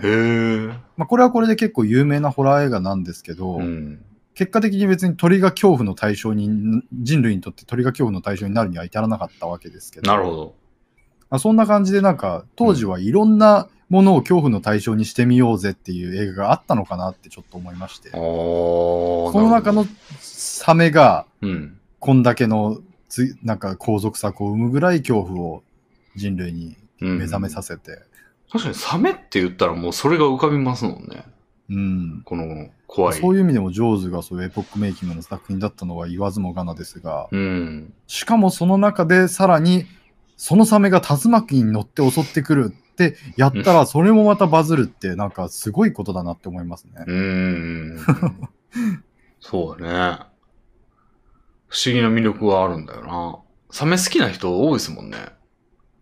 [0.96, 4.04] まあ、これはこれで結構有名なホラー映画なんですけど、うん。
[4.34, 10.54] 結果的に別に鳥が恐怖の対象に、人類にとって鳥が恐怖の対象になるには至らなかったわけですけど、なるほど。
[11.30, 19.86] まあ、そんな感じでなんか、当時はいろんなものを恐怖の対象にしてみようぜっていう映画があったのかなってちょっと思いまして、その中の、
[20.20, 21.74] サメがうん。
[22.00, 22.78] こんだけの
[23.08, 25.62] つなんか後続作を生むぐらい恐怖を
[26.16, 28.02] 人類にうん目覚めさせて、
[28.50, 31.24] 確かにサメって言ったらもうそれが浮かびますもんね。
[31.70, 32.22] うん。
[32.24, 33.20] この怖い。
[33.20, 37.92] そういう意味でもジョーズがそういうエポックメイキングの作品だったのは言わずもがなですが、うん。
[38.06, 39.86] しかもその中でさらに、
[40.36, 47.04] そのサメが竜巻に乗って襲ってくるってやったら、それもまたバズるって、なんかすごいことだなって思いますね。
[47.06, 47.98] うーん。
[49.40, 50.27] そうだね。
[51.68, 53.38] 不思議な魅力はあるんだよな。
[53.70, 55.18] サメ好きな人多いですもんね。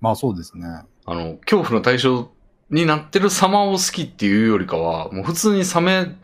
[0.01, 0.67] まあそうですね。
[1.05, 2.31] あの、恐怖の対象
[2.71, 6.17] になってる様を好きっていうよりかは、もう普通にサメ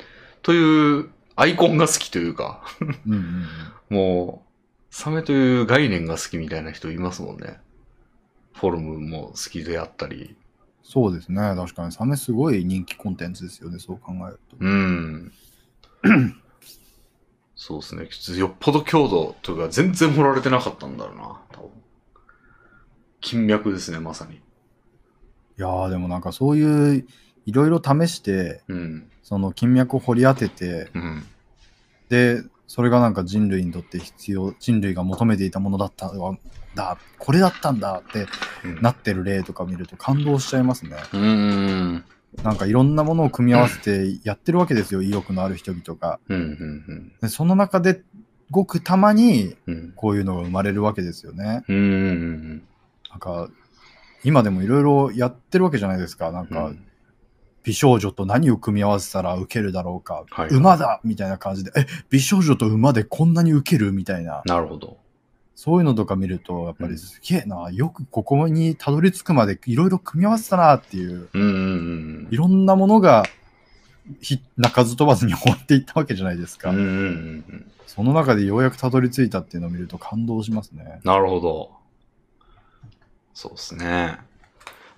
[0.42, 2.62] というアイコンが好きというか、
[3.06, 3.46] うんうんうん。
[3.96, 7.58] もう、サメという概念が好きみたいな人いますもんね。
[8.54, 10.36] フォルムも好きであったり。
[10.82, 11.40] そうですね。
[11.56, 14.56] 確かにサメすごい人気コンテンツですよね、そう考えると。
[14.60, 15.32] うん。
[17.64, 18.38] そうですね。
[18.40, 21.40] よっぽど強度というか全然掘られてなかったんだろうな。
[21.52, 21.70] 多分
[23.20, 24.34] 金脈ですね、まさに。
[24.34, 24.40] い
[25.58, 27.06] やーでもなんかそういう
[27.46, 29.08] いろいろ試して、うん。
[29.22, 31.24] その金脈を掘り当てて、うん。
[32.08, 36.36] で、それがなんか人類にとって必要、人類が求めていたものだったわ
[36.74, 38.26] だ、これだったんだって
[38.64, 40.96] うんなってる例とか見ると感動しちゃいますね。
[41.12, 42.04] うーん。
[42.42, 46.18] なんかいろんなものを組み合わせてやってるわけですよ、意欲のある人々が。
[46.28, 46.38] うん。
[46.38, 46.40] う
[46.94, 47.12] ん。
[47.20, 48.02] でその中で
[48.50, 49.92] ごくたまにうん。
[49.94, 51.64] こういうのが生まれるわけですよね。
[51.68, 52.62] うんうん
[53.10, 53.48] なんか、
[54.24, 56.32] 今でもいろいろやってるわけじゃないですか。
[56.32, 56.48] なんうん。
[56.48, 56.72] か、
[57.62, 60.24] 美少女と何を組み合わせたら受けるだろうか。
[60.30, 63.92] はい馬だみたいな感じで、え、美少女と馬でこんなに受ける？
[63.92, 64.42] みたいな。
[64.46, 64.96] なるほど。
[65.54, 73.24] そういうのとか見ると、やっぱりすげえな、よくここにたどり着くまでいろいろ組み合わせたなっていう、うんうんうんいろんなものが、
[74.20, 76.70] ひ鳴かず飛ばずに終わっていったわけじゃないですか。
[76.70, 76.76] うん。
[76.76, 77.06] うんうんうんう
[77.56, 77.72] ん。
[77.86, 81.00] その中でようやくたどり着いたっていうのを見ると感動しますね。
[81.04, 81.70] なるほど。
[83.34, 84.18] そうですね。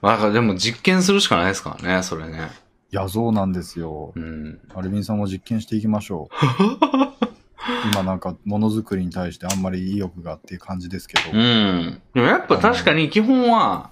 [0.01, 2.51] まあ、だからでも実験するしかないですからね、それね。
[2.93, 4.13] いや、そうなんですよ。
[4.15, 4.61] うん。
[4.75, 7.25] アルビンさんも実験していきましょう。
[7.93, 11.37] 今なんかものづくりに対してあんまり意欲がっていう感じですけど。
[11.37, 12.01] うん。
[12.15, 13.91] でもやっぱ確かに基本は、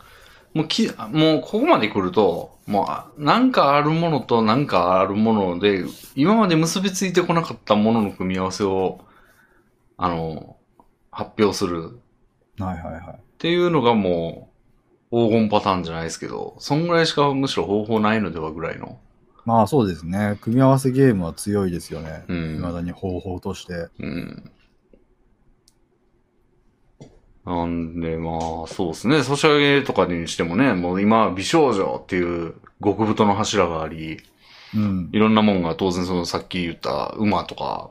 [0.54, 5.84] もうき、もうここまで来ると、もうあ、なんかあるものとなんかあるもので、
[6.14, 9.00] 今まで結びついてこなかったものの組み合わせを、
[9.96, 10.56] あの、
[11.10, 12.00] 発表する
[12.58, 13.00] はいはいはい。
[13.14, 14.50] っていうのがも
[15.10, 18.98] う、黄金パターンじゃないですけど、そんぐらいしかむしろ方法ないのではぐらいの。
[19.44, 20.38] まあそうですね。
[20.40, 22.24] 組み合わせゲームは強いですよね。
[22.28, 23.88] うん未だに方法として。
[23.98, 24.50] うん。
[27.44, 29.22] なんで、まあ、そうですね。
[29.24, 34.18] ソシャゲとかにしてもね、もう今、美少女っていう極太の柱があり、
[34.74, 35.10] うん。
[35.12, 37.90] いろんなもんが当然そのさっき言った馬とか、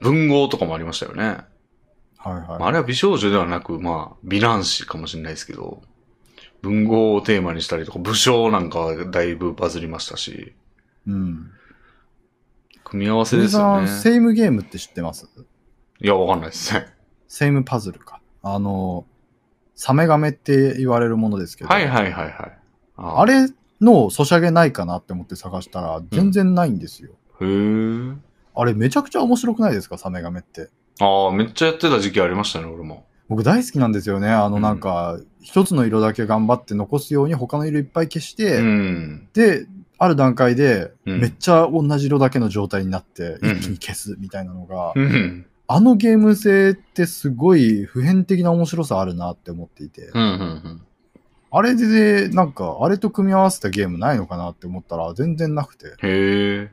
[0.00, 1.44] 文豪とかもありましたよね。
[2.16, 2.46] はいはい。
[2.46, 5.82] まあ、あれは美少女ではなく、まあ、美男子かもしれないですけど、
[6.64, 10.54] 文豪をテーマにしたりとか、武将なんかはだいぶバズりましたし、
[11.06, 11.50] うん。
[12.84, 13.86] 組み合わせ鈴ですよね。
[13.86, 15.28] さん、セイムゲームって知ってます？
[16.00, 16.86] いや、わかんないですね。
[17.28, 18.20] セイムパズルか。
[18.42, 19.04] あの、
[19.74, 21.68] サメガメって言われるものですけど。
[21.68, 22.58] はいはいはいはい。
[22.96, 23.48] ああれ
[23.80, 27.10] のソシャゲないかなって思って探したら、全然ないんですよ。
[27.40, 28.16] へー。
[28.54, 29.98] あれめちゃくちゃ面白くないですか？
[29.98, 30.70] サメガメって。
[31.00, 33.04] ああ、めっちゃやってた時期ありましたね、俺も。
[33.28, 34.28] 僕大好きなんですよね。
[34.30, 39.28] あのうんなんか、一つの色だけ頑張って残すように他の色いっぱい消して、うん。
[39.32, 39.66] で、
[39.98, 45.46] ある段階で、うんめっちゃ同じ色だけの状態になって、うん一気に消すみたいなのが、うん。
[45.66, 50.22] あのゲーム性ってすごい普遍的な面白さあるなって思っていて、うん。
[50.22, 50.82] うん。
[51.50, 56.70] あれで、なんか、あれと組み合わせたゲームないのかなって思ったら全然なくて、へえ。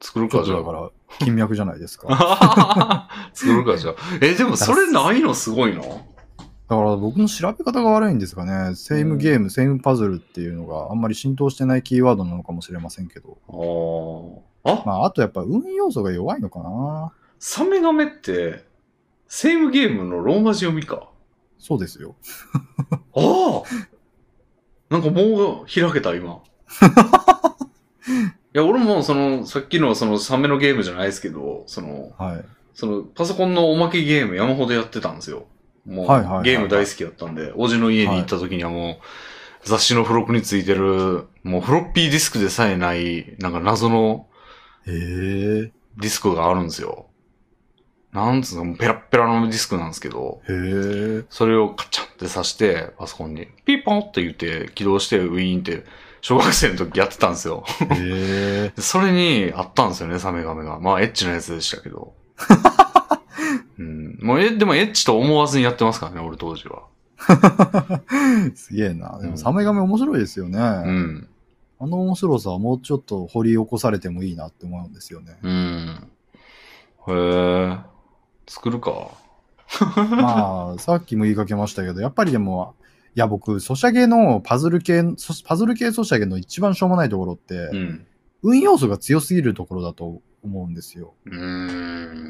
[0.00, 2.08] 作るか、じゃだから、金脈じゃないですか。
[2.08, 3.94] だ 作るか、じゃあ。
[4.20, 5.34] え、でもそれないの？
[5.34, 5.82] すごいな。
[5.82, 8.74] から僕の調べ方が悪いんですかね。
[8.74, 13.38] セイムゲーム、セイムパズルっていうのがあんまり浸透してないキーワードなのかもしれませんけど。
[14.64, 14.72] ああ。
[14.72, 17.12] あ、まあ、あとやっぱ運要素が弱いのかな。
[17.38, 18.66] サメガメって、
[19.28, 21.08] セームゲームのローマ字読みか？
[21.58, 22.16] そうですよ。
[23.14, 23.62] ああ
[24.90, 26.40] なんかもう開けた、今。
[28.58, 32.44] いや、俺もその、さっきのそのサメのゲームじゃないですけど、その、はい。
[32.74, 35.46] その、パソコンのおまけゲーム山ほどやってたんですよ。
[35.86, 44.26] もう、はいはいはいはいゲーム大好きだったんで、おじの家に行った時にはもう、雑誌の付録についてる、もうフロッピーディスクでさえない、なんか謎の
[44.86, 44.96] へえ。
[44.96, 47.06] ディスクがあるんですよ。
[48.12, 51.24] なんつうの、ペラッペラのディスクなんですけど、へえ。
[51.30, 55.84] それをカチャンって挿して、パソコンに、ピーポンって言って起動してウィーンって、
[56.20, 57.64] 小学生の時やってたんですよ。
[57.90, 60.78] へ それにあったんですよね、サメガメが。
[60.80, 62.14] まあ、エッチなやつでしたけど。
[63.78, 64.18] うん。
[64.20, 66.82] もう、え、でもエッチと思わずにやってますからね、俺当時は。
[68.54, 69.18] すげえな。
[69.18, 70.58] でも、うんサメガメ面白いですよね。
[70.58, 71.28] うん。
[71.80, 75.38] あの面白さはもうちょっと掘り起こされてもいいなって思うんですよね。
[75.42, 76.08] うん。
[77.08, 77.78] へえ。
[78.48, 79.10] 作るか。
[80.10, 82.74] まあ、さっきも言いかけましたけど、やっぱりでも、
[83.14, 88.06] いや、僕、ソシャゲのパズル系、ソパズル系ソシャゲの一番しょうもないところって、うん。
[88.42, 91.14] 運要素が強すぎるところだと思うんですよ。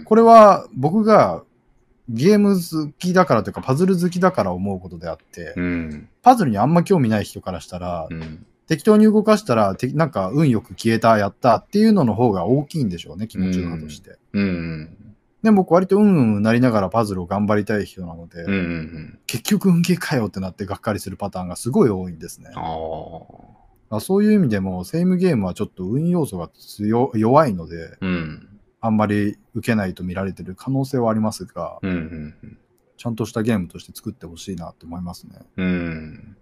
[0.04, 1.44] これは僕が
[2.08, 6.08] ゲーム好きだからというか、パズル好きだから思うことであって、うん。
[6.22, 8.46] パズルにあんま興味ない人からしたら、うん。
[8.66, 14.16] 適当に動かしたら、てなんか運よく消えた、やったっていうのの方が大きいんでしょうね、気持ちのとして。
[14.32, 14.96] うん。
[15.42, 18.52] でも僕割とうんうんなりながらパズルを頑張りたい人なので、うん。
[18.52, 19.18] うん。
[19.26, 22.50] 結局運ゲーかよってなってがっかりするパターンがすごい多いんですね。
[22.54, 22.64] ああ。
[23.90, 28.48] まあそういう意味でも、セイムゲームはちょっと運要素が強弱いので、うん。
[28.80, 31.90] あんまり受けないと見られてる可能性はありますが、うん。
[31.90, 32.58] うん。
[32.96, 35.38] ちゃんとしたゲームとして作ってほしいなと思いますね。
[35.56, 36.36] うん。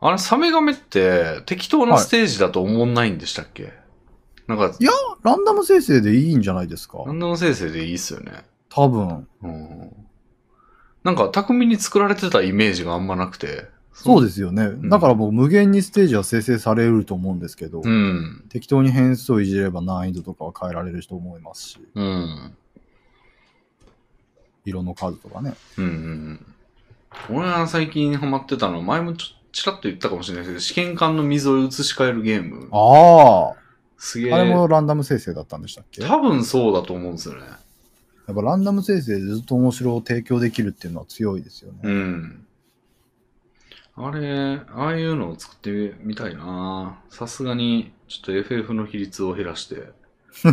[0.00, 3.72] あれ、サメガメって適当なステージだと思んないんでしたっけ、
[4.46, 4.90] なんか、いや
[5.22, 7.04] ランダム生成でいいんじゃないですか？
[7.06, 8.44] ランダム生成でいいっすよね。
[8.68, 9.26] 多分。
[9.42, 9.92] うん。
[11.04, 13.68] なんか、巧みに作られてたイメージがあんまなくて。
[13.92, 14.68] そうですよね。
[14.68, 18.44] んだからもう無限にステージは生成されると思うんですけど、うん。
[18.48, 22.56] 適当に変数をいじれば難易度とかは変えられると思いますし、うん。
[24.64, 25.54] 色の数とかね。
[25.76, 25.92] うんうん
[27.30, 27.36] うん。
[27.36, 32.68] 俺が最近ハマってたのは、前もちょちらっと言ったかもしれないけど、試験管の水を移し替えるゲーム。
[32.72, 33.61] ああ、
[34.04, 34.32] すげえ。
[34.32, 36.02] あれもランダム生成だったんでしたっけ？
[36.02, 37.42] や多分そうだと思うんですよね。
[38.32, 41.78] っぱランダム生成でずっと面白を提供できるっていうのは強いですよね。
[41.84, 42.46] うん。
[43.94, 49.92] あれ、ああいうのを作ってみたいなさすがに、ちょっと FF の比率を減らして。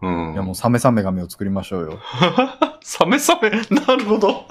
[0.00, 0.32] うん。
[0.32, 2.00] いやもうサメサメ髪を作りましょうよ。
[2.82, 3.50] サメサメ？
[3.86, 4.46] なるほど。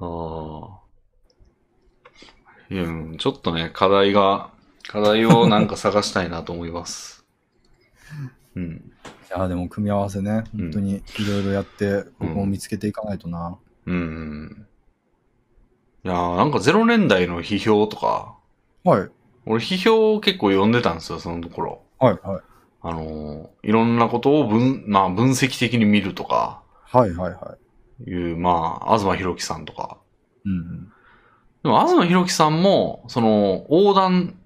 [0.00, 0.76] ああ。
[2.70, 4.50] いや、うんちょっとね、課題が、
[4.88, 7.24] 課題をなんか探したいなと思います。
[8.54, 8.92] うん。
[9.28, 13.58] いやでも組み合わせね、うん本当にいろいろやって、僕も見つけていかないとな。
[13.86, 14.66] うん。
[16.04, 18.36] いやーなんか0年代の批評とか、
[18.84, 19.10] はい。
[19.46, 21.82] 俺批評を結構読んでたんですよ、そのところ。
[21.98, 22.42] はい、はい。
[22.82, 27.56] あのーいろんなことを分、まあ分析的に見るとか、はい、はい、は
[28.04, 28.10] い。
[28.10, 29.98] いう、まあ、東博樹さんとか。
[30.44, 30.92] うんうん。
[31.66, 34.36] でも、東博樹さんも、その、横断、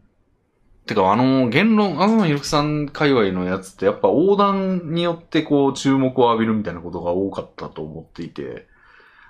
[0.86, 8.66] てか、あの、言論、東博樹さん界隈のやつって、やっぱ横断によって、こう、注目を浴びるみたいなことが多かったと思っていて、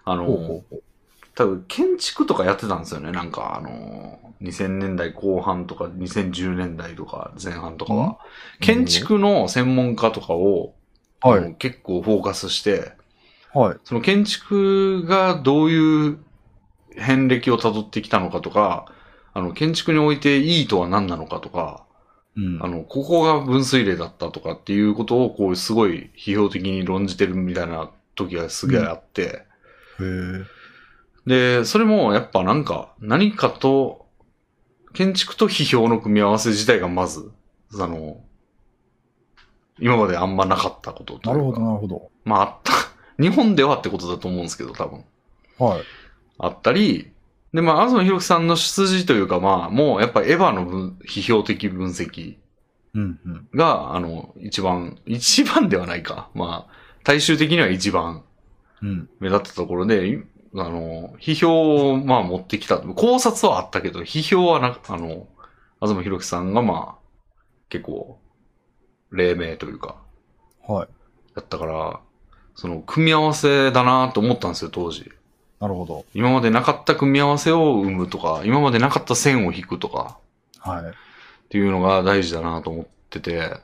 [0.05, 0.83] あの、ほうほうほう。
[1.35, 3.11] 多分、建築とかやってたんですよね。
[3.11, 8.19] なんか、あの、2000年代後半とか、2010年代とか、前半とかは。
[8.61, 10.75] 建築の専門家とかを、
[11.23, 12.93] はい結構フォーカスして、
[13.53, 13.79] はい。
[13.85, 16.19] その建築がどういう
[17.01, 18.87] 遍歴を辿ってきたのかとか、
[19.33, 21.85] あの、建築においていいとは何なのかとか、
[22.37, 22.59] うん。
[22.63, 29.45] あの、ここが分水嶺だったとかっていうことを、こう、すごい批評的に論じてるみたいな時がすげえあって、へ
[30.01, 30.45] え。
[31.27, 34.07] で、それもやっぱなんか、何かと、
[34.93, 37.31] 建築と批評の組み合わせ自体がまず、
[37.75, 38.21] あの、
[39.79, 42.11] 今まであんまなかったことなるほど、なるほど。
[42.25, 42.73] まああった、
[43.23, 45.05] 日本ではってことだと思うんですけど、多分。
[45.59, 45.83] はい。
[46.41, 47.13] あったり、
[47.53, 52.37] で、まあ、東博樹さんの出自というか、まあ、もうやっぱエヴァの分批評的分析
[52.95, 53.49] うんうん。
[53.55, 56.31] が、あの、一番、一番ではないか。
[56.35, 56.73] まあ、
[57.05, 58.25] 大衆的には一番
[58.83, 59.09] うん。
[59.21, 60.23] 目立ったところで、い
[60.55, 62.79] あの、批評を、まあ、持ってきた。
[62.79, 65.29] 考察はあったけど、批評はな、あの、
[65.81, 67.35] 東博樹さんが、まあ、
[67.69, 68.19] 結構、
[69.13, 69.97] 黎明というか、
[70.67, 70.89] はい。
[71.37, 72.01] やったから、
[72.57, 75.11] その、組み合わせだなと思ったんですよ、当時。
[75.61, 76.07] なるほど。
[76.15, 80.19] 今までなかった組み合わせを生むとか、今までなかった線を引くとか、
[80.59, 80.85] はい。
[80.87, 80.93] っ
[81.51, 83.61] ていうのが大事だなと思ってて、や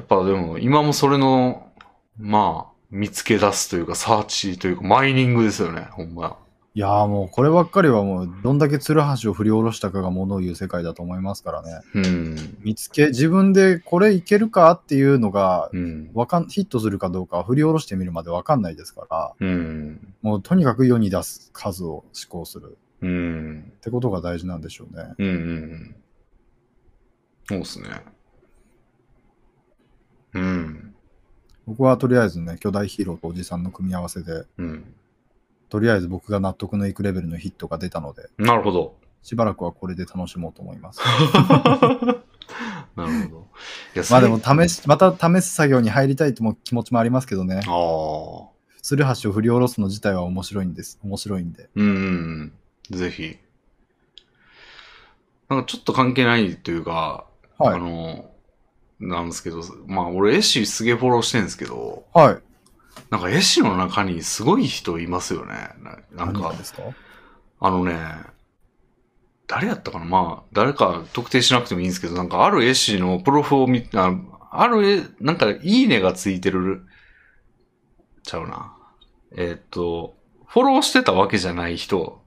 [0.00, 1.72] っぱでも今もそれの、
[2.18, 6.38] まあ、見つけ出すというか、サーチというか、マイニングですよね、ほんま。
[6.76, 11.80] いやーもうこればっかりはもうどんだけツルハシを振り下ろしたかがものを言う世界だと思いますからね。
[11.94, 12.58] うん。
[12.60, 16.10] 見つけ、自分でこれいけるかっていうのが、うん。
[16.12, 20.14] わかん、ヒットするかどうかは振り下ろしてみるまでわかんないですから、うん。
[20.20, 23.72] もうとにかく世に出す数を思考するうん。
[23.78, 25.14] ってことが大事なんでしょうね。
[25.16, 25.26] うん。
[25.28, 25.96] うん。
[27.48, 27.88] そうですね。
[30.34, 30.94] うん。
[31.66, 34.94] 僕はとりあえずね、巨大ヒーローとおじさんの組み合わせで、うん。
[35.76, 38.96] とりあえず僕が納得のいくレベルのヒットが出たので、なるほど。
[39.22, 41.00] しばらくはこれで楽しもうと思います。
[42.96, 43.46] なるほど。
[43.94, 47.56] いやまあでも最試し、また試す作業に入りたいとも気持ちもありますけどね。
[47.56, 48.48] ああ。
[48.80, 50.98] ツルハシを振り下ろすの自体は面白いんです。
[51.04, 51.68] 面白いんで。
[51.74, 52.52] うん。
[52.88, 53.36] ぜひ。
[55.50, 57.26] なんかちょっと関係ないというか、
[57.58, 58.30] はいあの、
[58.98, 62.45] なんですけど、まあ俺絵師すげえフォローしてるんですけど、はい。
[63.10, 65.70] なんか絵師の中にすごい人いますよね。
[66.12, 66.82] ななんかですか？
[67.60, 67.96] あのね、
[69.46, 70.04] 誰やったかな？
[70.04, 74.12] まあ、誰か特定しなくてもいいんですけど、なんかある絵師のプロフを見あ
[74.50, 76.86] ある絵、なんかいいねがついてる、
[78.22, 78.76] ちゃうな。
[79.36, 80.16] えーっと、
[80.46, 82.22] フォローしてたわけじゃない人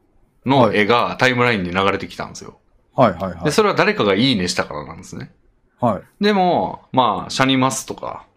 [0.45, 2.59] の絵がタイムラインに流れてきたんですよ。
[2.93, 3.51] はいはいはいで、。
[3.51, 5.31] それは誰かがいいねしたからなんですね。
[5.79, 6.23] はい。
[6.23, 8.27] でも、まあ、シャニマスとか、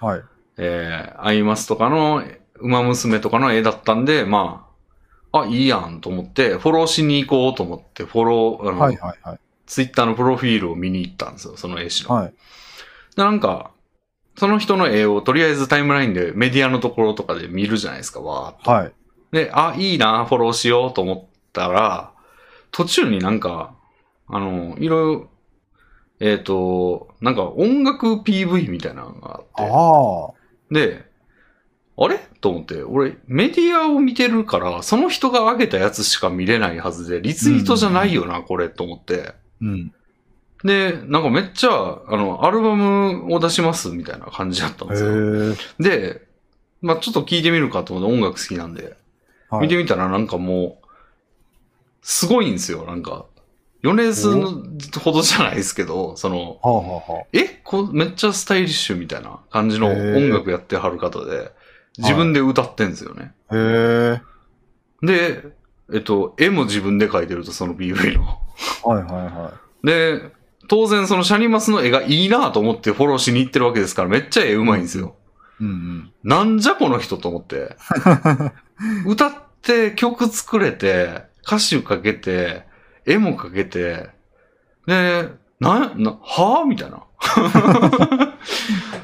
[0.00, 0.22] はい。
[0.64, 2.22] えー、アイマスとかの、
[2.60, 4.68] 馬娘とかの絵だったんで、ま
[5.32, 9.40] あ、あ、いいやんと思って、フォローしに行こうと思って、フォロー、あの、はいはいはい。
[9.66, 12.14] ツイッターのプロフィールを見に行ったんですよ、その絵師の。
[12.14, 12.34] はい。
[13.16, 13.72] で、なんか、
[14.36, 18.70] その人の絵をとりあえずタイムラインでメディアのところとかで見るじゃないですか、わーっと。
[18.70, 18.92] はい。
[19.32, 22.12] で、あ、いいな、フォローしようと思ったら、
[22.70, 23.74] 途中になんか、
[24.28, 25.28] あの、いろいろ、
[26.20, 30.41] えっ、と、なんか音楽 PV みたいなのがあって、ああ。
[30.72, 31.04] で、
[31.96, 32.18] あれ？
[32.40, 39.34] と思って、俺、メディアを見てるから、その人が上げたやつしか見れないはずで、リツイートじゃないよな、これ、と思って。
[39.60, 39.94] うん。
[40.64, 45.10] で、なんかめっちゃ、あの、アルバムを出します、みたいな感じだったんへですよ。
[45.10, 46.26] ーで、
[46.80, 48.96] まあちょっと聞いてみるかと思って音楽好きなんで、
[49.50, 50.88] はい見てみたらなんかもう、
[52.00, 53.26] すごいんですよ、なんか。
[53.82, 54.62] 米津の
[55.00, 57.60] ほどじゃないですけど、その、はあはあはえ？
[57.64, 61.50] こうめっちゃスタイリッシュみたいな感じのへー音楽やってはる方で、
[61.98, 63.32] 自分で歌ってんですよね。
[63.48, 63.56] あ。
[63.56, 64.22] へえ。
[65.02, 65.42] で、
[65.92, 68.38] えっと、絵も自分で描いてると、その PV の。
[68.84, 69.52] はいはいは
[69.82, 70.32] で、
[70.68, 75.16] 当然そのシャニマスの絵がいいなと思ってフォローしに行ってるわけですから、めっちゃ絵うまいんですよ。
[75.60, 75.64] い。
[75.64, 77.76] うんなんじゃこの人と思って。
[79.06, 82.64] 歌って曲作れて、歌詞かけて、
[83.06, 84.10] 絵もかけて、
[84.86, 85.28] で、
[85.60, 86.64] な、な、はぁ？
[86.64, 87.04] みたいな。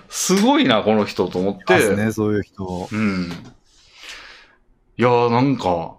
[0.08, 1.60] すごいな、この人と思っうん。
[1.68, 1.96] ますて。
[1.96, 2.88] ね、そういう人。
[2.90, 3.30] うん。
[4.96, 5.96] いやーなんか、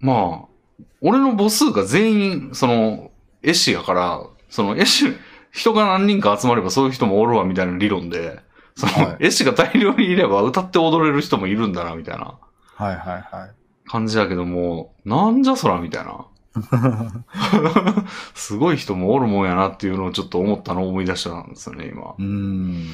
[0.00, 3.10] まあ、俺の母数が全員、その、
[3.42, 5.06] 絵師やから、その絵師、
[5.50, 8.40] 人が何人か集まればそういう人もおるわみたいな理論で、
[8.76, 12.38] その、はい絵師が大量にいれば歌って踊れる人もいるんだな、みたいな
[12.74, 13.50] はいはいはい。
[13.86, 16.26] 感じだけども、なんじゃそら、みたいな。
[18.34, 22.22] すごい人もおるもんやなっていうのをちょっと思ったのを思い出したんですよね、今う。
[22.22, 22.84] ーん。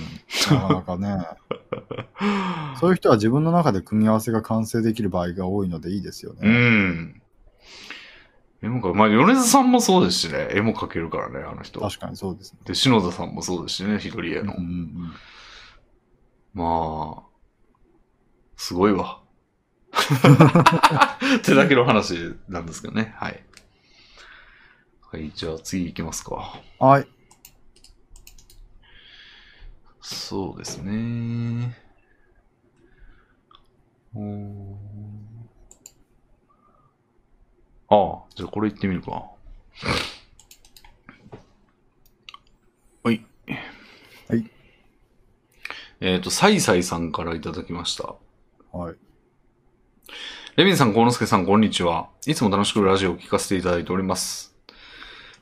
[0.50, 1.26] なかなかね。
[2.80, 6.50] そういう人は自分の中で組み合わせが完成できる場合が多いのでいいですようね。
[6.50, 7.22] ん。
[8.62, 11.80] 絵もか、まあ、米津さんもそうですしね、絵も描けるからね、あの人。
[11.80, 12.60] 確かにそうですね。
[12.64, 14.54] で、篠田さんもそうですしね、一人絵の。
[14.54, 14.62] うんうんう
[15.06, 15.12] ん。
[16.54, 17.22] まあ、
[18.56, 19.20] すごいわ。
[21.38, 23.14] ってだけの話なんですけどね。
[23.16, 23.44] はい。
[25.12, 26.60] はい、じゃあ次行きますか。
[26.78, 27.06] はい。
[30.00, 31.76] そうですね。
[34.14, 34.76] おー
[37.88, 39.10] ああ、じゃあこれ行ってみるか。
[43.02, 43.26] はい。
[44.28, 44.48] はい。
[46.00, 48.14] えっ、と、サイサイさんからいただきました。
[48.72, 48.96] はい。
[50.54, 52.10] レビンさん、コウノスケさん、こんにちは。
[52.26, 54.49] いつも楽しくラジオを聞かせていただいております。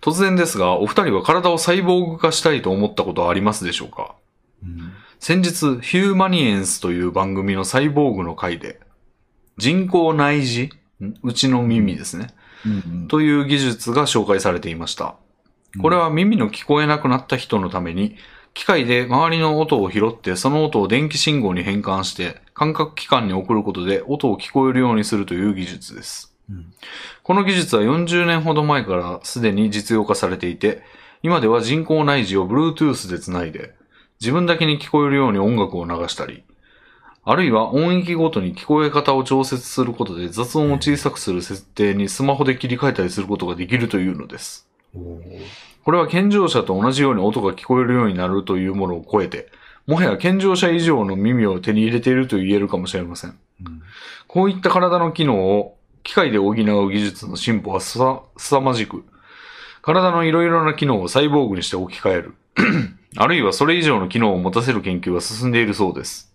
[0.00, 4.14] 突然ですが、お二人は体をサイボーグ化したいと思ったことはありますでしょうか？
[4.62, 8.78] うん先日、ヒューマニエンスという番組のサイボーグの回で、
[9.56, 10.42] 人工内
[11.00, 11.10] 耳？
[11.10, 11.14] ん？
[11.24, 12.28] うちの耳ですね。
[12.64, 13.08] うんうん。
[13.08, 15.16] という技術が紹介されていました。
[15.82, 18.14] これは耳の聞こえなくなった人のために、
[18.54, 26.27] 機械で周りの音を拾って、その音を電気信号に変換して、感覚器官に送ることで音を聞こえるようにするという技術です。
[26.50, 26.72] うん
[27.22, 30.82] この技術は40年ほど前からすでに実用化されていて、
[31.22, 33.74] 今では人工内耳を Bluetooth でつないで、
[34.18, 36.42] 自分だけに聞こえるように音楽を流したり、
[37.24, 44.66] あるいは音域ごとに聞こえ方を調節することで雑音を小さくする設定にスマホで切り替えたりすることができるというのです。
[45.84, 49.48] これは健常者と同じように音が聞こえるようになるというものを超えて、
[49.86, 53.38] もはや健常者以上の耳を手に入れていると言えるかもしれません。
[53.64, 53.82] うん
[54.26, 55.77] こういった体の機能を
[56.08, 56.54] 機械で補う
[56.90, 59.04] 技術の進歩はすさ、凄まじく、
[59.82, 62.34] 体のいろいろな機能をサイボーグにして置き換える。
[63.18, 66.32] あるいはそれ以上の機能を持たせる研究が進んでいるそうです。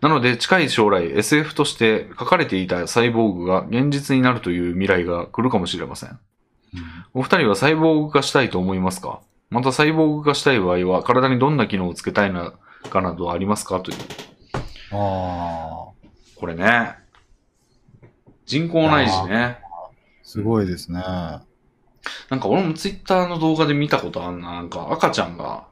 [0.00, 6.18] なので近い将来 SF として書かれていたサイボーグが現実になるという未来が来るかもしれません。
[7.14, 9.20] お二人はサイボーグ化したいと思いますか？
[9.50, 12.54] またサイボーグ化したい場合は体にどんな機能をつけたいな
[12.90, 13.78] かなどありますか？
[13.80, 13.98] という。
[14.90, 15.92] ああ、
[16.34, 17.05] これね。
[18.46, 19.58] 人工内耳ね。
[20.22, 21.00] すごいですね。
[21.00, 24.52] なんか俺もツイッターの動画で見たことあんな。
[24.52, 25.66] なんか赤ちゃんが、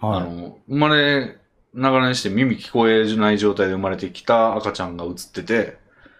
[0.00, 0.30] あはい。
[0.30, 1.38] の、生まれ
[1.74, 5.78] ながらにして耳聞こえない状態で生まれてきた赤ちゃんが映ってて、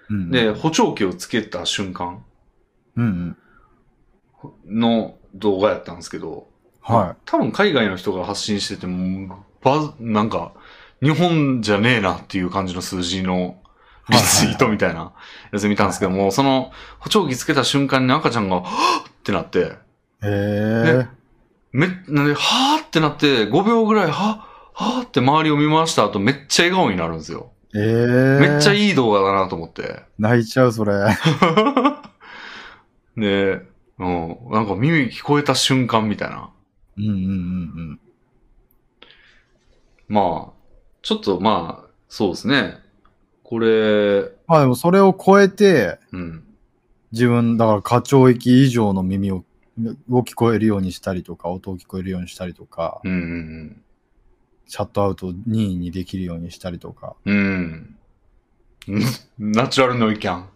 [0.09, 2.25] うんで、、補聴器をつけた瞬間
[2.97, 3.37] うん
[4.67, 4.81] うん。
[4.81, 6.49] の動画やったんですけど、
[6.81, 10.53] は多分海外の人が発信してても、ば、なんか、
[11.03, 13.60] 日本じゃねえなっていう感じの数字の
[14.11, 15.13] リツイートみたいな
[15.53, 19.63] やつ見たんですけども、その補聴器つけた瞬間に赤ちゃんが、はぁってなって、い。
[19.63, 19.75] へ
[20.25, 21.07] え。
[21.73, 24.17] め、なんで、はぁってなって、5秒ぐらい、はぁ、
[24.75, 27.53] はぁって周りを見回した後、めっちゃ笑顔になるんですよ。
[27.75, 27.81] ええ。
[28.41, 28.89] めっちゃい。
[28.89, 30.03] いい動画だなと思って。
[30.19, 30.93] 泣いちゃう、それ。
[33.17, 33.63] で、
[33.99, 36.51] うん、なんか耳聞こえた瞬間みたいな。
[36.97, 38.01] うんうんうん
[40.11, 40.53] まあ、
[41.03, 42.75] ちょっとまあ、そうですね。
[43.51, 46.45] これ、まあでもそれを超えて、うん。
[47.11, 49.45] 自分、だから過聴域以上の耳を、
[50.09, 53.83] を聞こえるようにしたりとか、音を聞こえるようにしたりとか、うんうん
[54.69, 57.97] シャットアウト任意にできるようにしたりとか、うん。
[58.87, 59.53] うん。
[59.53, 60.49] ナチュラルノイキャン。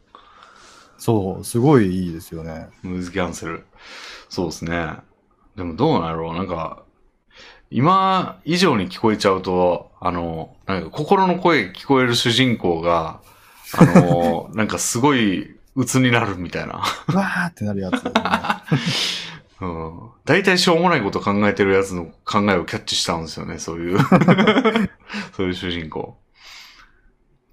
[0.96, 2.68] そう、すごいいいですよね。
[2.84, 3.64] ノイズキャンセル。
[4.28, 4.98] そうですね。
[5.56, 6.83] でもどうなんやろうなんか、
[7.70, 13.20] 今以上に聞こえちゃうと、あの、なんか心の声聞こえる主人公が、
[13.76, 16.82] あの、 なんかすごい鬱になるみたいな。
[17.12, 18.12] うわーってなるやつ、ね。
[19.60, 20.00] うん。
[20.24, 23.98] 大体しょうもないこと考えてるやつの考えをキャッチしたんですよね、そういう。
[25.36, 26.16] そういう主人公。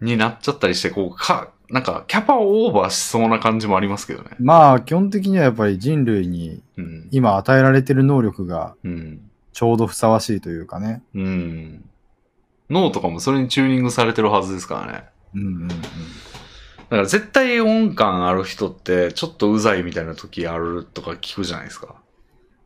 [0.02, 4.32] になっちゃったりして、こう、か、なんか、キャパをオーバーしそうな感じもありますけどね。
[4.40, 7.08] まあ、基本的にはやっぱり人類にうん。
[7.12, 9.31] 今与えられてる能力がうん。
[9.54, 11.04] ちょうどふさわしいというかね。
[11.14, 11.90] うん。
[12.70, 15.04] 脳とかもそれにチューニングされてるはずですからね。
[15.36, 15.68] うんうんうん。
[15.68, 21.96] だから絶対音感ある人って、ちょっとうざいみたいな時あるとか聞くじゃないですか。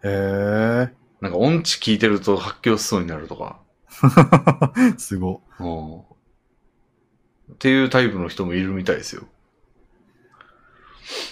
[0.03, 0.89] へ
[1.21, 3.59] なんか音痴聞いてると発狂しそうになるとか。
[4.77, 4.93] え。
[4.97, 5.41] すご。
[5.59, 5.99] うん。
[7.53, 9.23] っていうタイプの人もいるみたいですよ。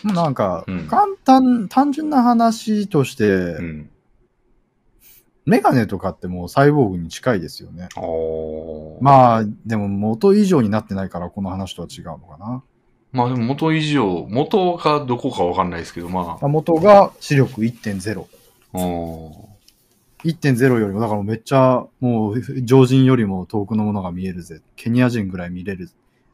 [0.04, 3.90] なんかうん、簡単、単純な話として、うん。
[5.46, 7.90] メガネとかってもうサイボーグに近いですよね。
[9.02, 12.64] まあ、でも元以上になってないからこの話とは違うのかな。
[13.12, 18.26] まあでも元以上、元かどこかわかんないですけど、ままあ元が視力1.0。
[18.74, 18.80] あ。
[18.80, 19.54] うん。
[20.24, 24.62] 1.0よりも、だからめっちゃ、もう、常人よりも遠くのものが見えるぜ。
[24.76, 25.90] ケニア人ぐらい見れる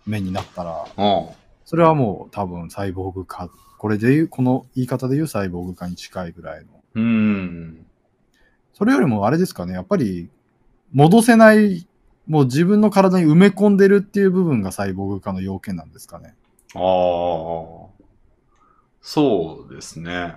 [0.06, 1.30] 目になったら、うん。
[1.66, 3.50] それはもう多分サイボーグ化。
[3.78, 6.68] これで言う、この言い方で言うサイボーグ化に近いぐらいの。
[6.96, 7.86] うん。
[8.80, 10.30] それよりもあれですかね、やっぱり、
[10.94, 11.86] 戻せない、
[12.28, 16.36] もう自分の体に埋め込んでるっていう部分がサイボーグ化の要件なんですかね。
[16.76, 16.80] ああ。
[19.02, 20.36] そうですね。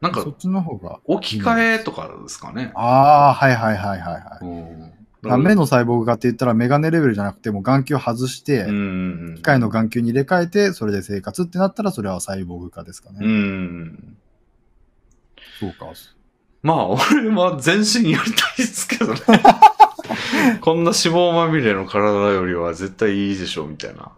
[0.00, 1.00] なんかそっ、ちの方が。
[1.04, 2.72] 置き換えとかですかね。
[2.74, 4.44] ああ、はいはいはいはいはい。
[5.24, 5.42] うん。
[5.42, 9.34] 目の細胞化って言ったらメガネレベルじゃなくてもう眼球外して、うん。
[9.36, 13.18] 機械の眼球に入れ替えて、それで生活ってなったらそれはサイボーグ化ですかね。
[13.22, 14.16] うん。
[15.58, 15.86] そうか。
[16.62, 19.20] まあ、俺は全身やりたいですけどね。
[20.60, 24.12] こんな脂肪まみれの体よりは絶対いいでしょ、みたいな。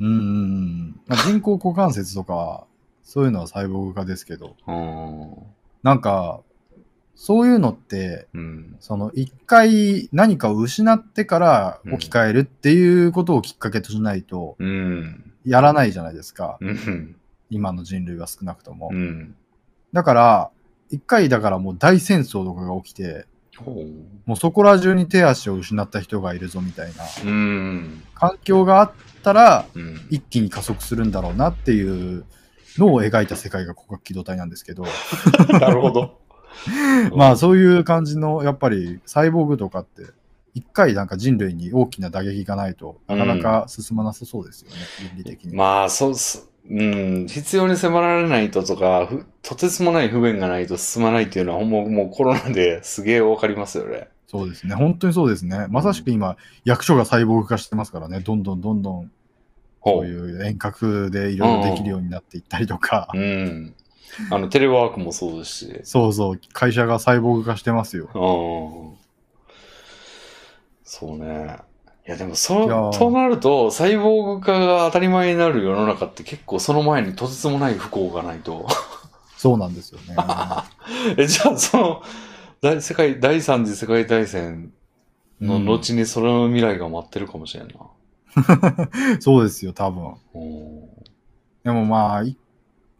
[0.00, 1.00] うん。
[1.06, 2.64] まあ人工股関節とか、
[3.02, 5.34] そういうのはサイボーグ化ですけど、うん。
[5.82, 6.40] なんか、
[7.14, 8.76] そういうのって、うん。
[8.80, 15.32] その一回何かを失ってから置き換えるっていうことをきっかけとしないと、うん。
[15.44, 16.58] やらないじゃないですか。
[16.60, 17.16] うん。
[17.50, 18.90] 今の人類は少なくとも。
[18.92, 19.34] うん。
[19.92, 20.50] だから、
[20.92, 23.26] 一回だからもう大戦争とかが起きて。
[24.24, 28.02] もうそこら中に手足を失った人がいるぞみたいなうん。
[28.14, 30.00] 環境があったら、うん。
[30.10, 32.24] 一気に加速するんだろうなっていう
[32.78, 34.84] のを描いた世界が広角機動隊なんですけど、
[35.60, 36.18] なるほど。
[37.14, 40.02] まあそういう感じの、やっぱりサイボーグとかって、
[40.54, 44.76] 一回なんか人類に大きな打撃がないとなかなか進まなさそうですよね、
[45.14, 45.54] 倫理的に。
[45.54, 46.51] まあ、そうっす。
[46.70, 47.26] うん。
[47.26, 54.08] 必要に迫られないととか、ふとてつもない不便がないと進まないっていうのは、ほんまもうコロナですげえわかりますよね。
[54.28, 54.74] そうですね。
[54.74, 55.66] 本当にそうですね。
[55.68, 59.10] まさしく今、役所がサイボーグ化してますからね、どんどんどんどん、
[59.84, 63.74] そういう遠隔でいろいろできるようになっていったりとか、うん。
[64.30, 65.80] あの、テレワークもそうですし。
[65.84, 68.08] そうそう、会社がサイボーグ化してますよ。
[68.14, 69.02] うん。
[70.84, 71.58] そうね。
[72.06, 78.66] いや、でも、そーう、となると、サイボーグ化が当たり前になる世の中って結構その前にとてつもない不幸がないと。
[79.36, 80.16] そうなんですよね。
[81.16, 82.02] え、じゃあ、その、
[82.60, 84.72] 大世界、第三次世界大戦
[85.40, 87.74] の後にその未来が待ってるかもしれんな。
[89.20, 90.14] そうですよ、多分。
[90.34, 90.88] うん。
[91.64, 92.36] でもまあ、い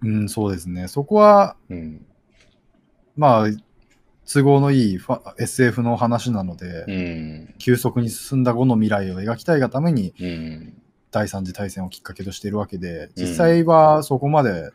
[0.02, 0.89] うん、そうですね。
[0.89, 2.05] そこは、うん。
[3.16, 3.47] まあ、
[4.26, 4.99] 都合のいい
[5.39, 6.92] SF の話なので、う
[7.52, 7.55] ん。
[7.59, 10.83] 急速に進んだ後の未来を描きたいがために、うん。
[11.10, 14.70] 第三次大戦をきっかけとしているわけで、実際はそこまで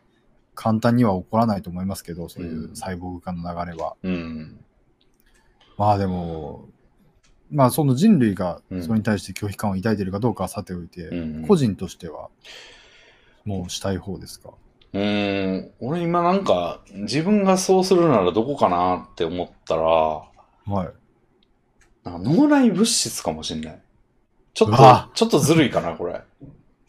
[0.53, 3.95] 簡単には起こらないと思いますけど、そういうサイボーグ化の流れは。
[4.03, 4.59] うん。
[5.77, 6.65] まあでも、
[7.49, 12.29] まあその人類がうんそれに対して拒否感を抱いているかどうかはさておいて、うん個人としては、
[13.45, 14.51] もうしたい方ですか？
[14.97, 20.25] うーん、俺今なんか、自分がそうするならどこかなって思ったら、は
[20.65, 20.69] い。
[22.03, 23.79] なんか脳内物質かもしんない。
[24.55, 24.77] ちょっと、
[25.13, 26.21] ちょっとずるいかな、これ。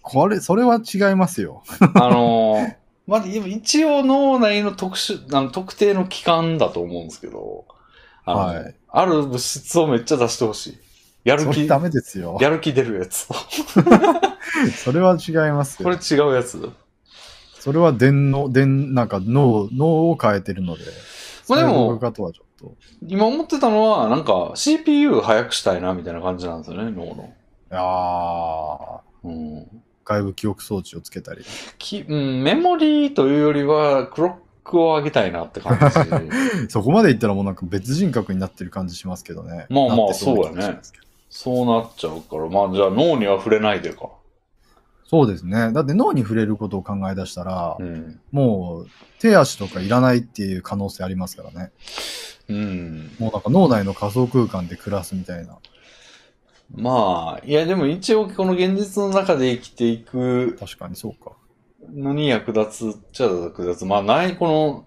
[0.01, 1.63] これ、それは違いますよ。
[1.95, 2.75] あのー、
[3.07, 7.67] まあ、一応脳内の特殊、あの特定の器官だと思うんですけど、
[8.25, 10.79] あの、はいある物質をめっちゃ出してほしい。
[11.25, 12.39] やる気、ダメですよ。
[12.41, 13.29] やる気出るやつ。
[14.83, 16.01] それは違いますこれよ。
[16.01, 16.71] 違うやつ
[17.61, 20.85] それは電脳、電、なんか脳、脳を変えてるので。
[21.49, 21.99] まあでも。
[23.07, 27.35] 今思ってたのは、なんか CPU 早くしたいな、みたいな感じなんですよね、脳の。
[27.71, 29.83] いやーうん。
[30.05, 31.45] 外部記憶装置をつけたり。
[31.79, 34.33] きうん、メモリーというよりは、クロッ
[34.65, 36.69] クを上げたいなって感じ。
[36.69, 39.67] そこまでいったらもうなんか別人格になってる感じしますけどね。
[39.71, 44.09] まあまあなってな気がしますけどそうなっちゃうから、まあじゃあ脳には触れないでか。
[45.09, 45.73] そうですね。
[45.73, 48.21] だって脳に触れることを考え出したら、うん。
[48.31, 48.89] もう
[49.19, 51.73] 手足とかいらないっていう可能性ありますからね。
[52.49, 53.11] うん。
[53.19, 55.59] もうなんか脳内の仮想空間で暮らすみたいな。
[56.75, 61.33] まあ、いやでも一応この現実の中で生きていく確かにそうか。
[61.95, 63.85] のに役立つっちゃ役立つ。
[63.87, 64.87] まあない、この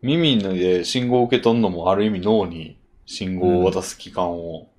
[0.00, 4.70] 耳で信号を受け取るのもある意味脳に信号を渡す機関を、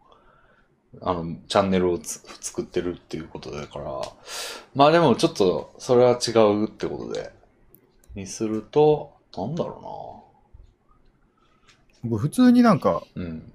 [1.02, 4.02] あの、チャンネルをつ作ってるっていうことだから、
[4.74, 7.32] まあでもちょっとそれは違うってことで、
[8.16, 10.24] にすると、なんだろ
[12.04, 13.26] 僕普通になんか、うな。
[13.26, 13.54] うん。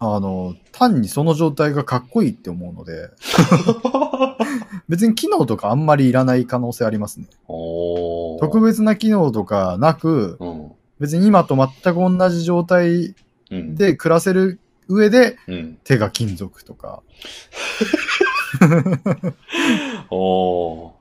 [0.00, 3.10] あの、単にその状態がかっこいいって思うので、
[4.88, 7.26] 別に機能とかあんまりいらない可能性ありますね。
[8.40, 10.72] 特別な機能とかなく、うん。
[11.00, 13.14] 別に今と全く同じ状態
[13.50, 13.74] うん。
[13.74, 15.78] で暮らせる上でうん。
[15.82, 17.02] 手が金属とか、
[20.10, 20.98] おー。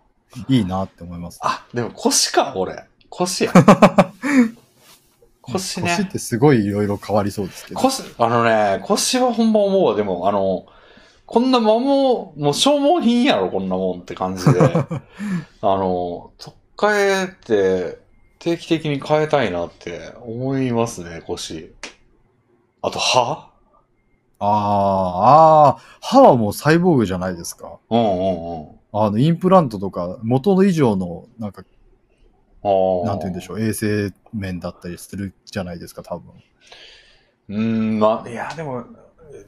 [0.50, 1.40] いいなって思います。
[1.42, 2.86] あ、でも腰か、俺。
[3.10, 3.54] 腰や。
[5.42, 5.96] 腰ね。
[5.98, 7.80] 腰ってすごいいろいろ変わりそうですけど。
[7.80, 9.96] 腰、あのね、腰はほんま思うわ。
[9.96, 10.66] でも、あの、
[11.26, 14.60] こんなまもう、もう消耗品やろ、こんなもんって感じで。
[14.62, 14.86] あ
[15.62, 18.00] の、とっかえって、
[18.40, 21.74] 定期的に変えたいなって思いますね、腰。
[22.82, 23.47] あと、歯？
[24.40, 27.80] ああ、ああ、歯はもうサイボーグじゃないですか。
[27.90, 28.68] うんうんうん。
[28.94, 31.64] あの、インプラントとか、元の以上の、なんか、
[32.64, 36.34] なんて言うんでしょう、衛生面だったりするじゃないですか、多分。
[37.50, 38.86] うーん、まあ、いや、でも、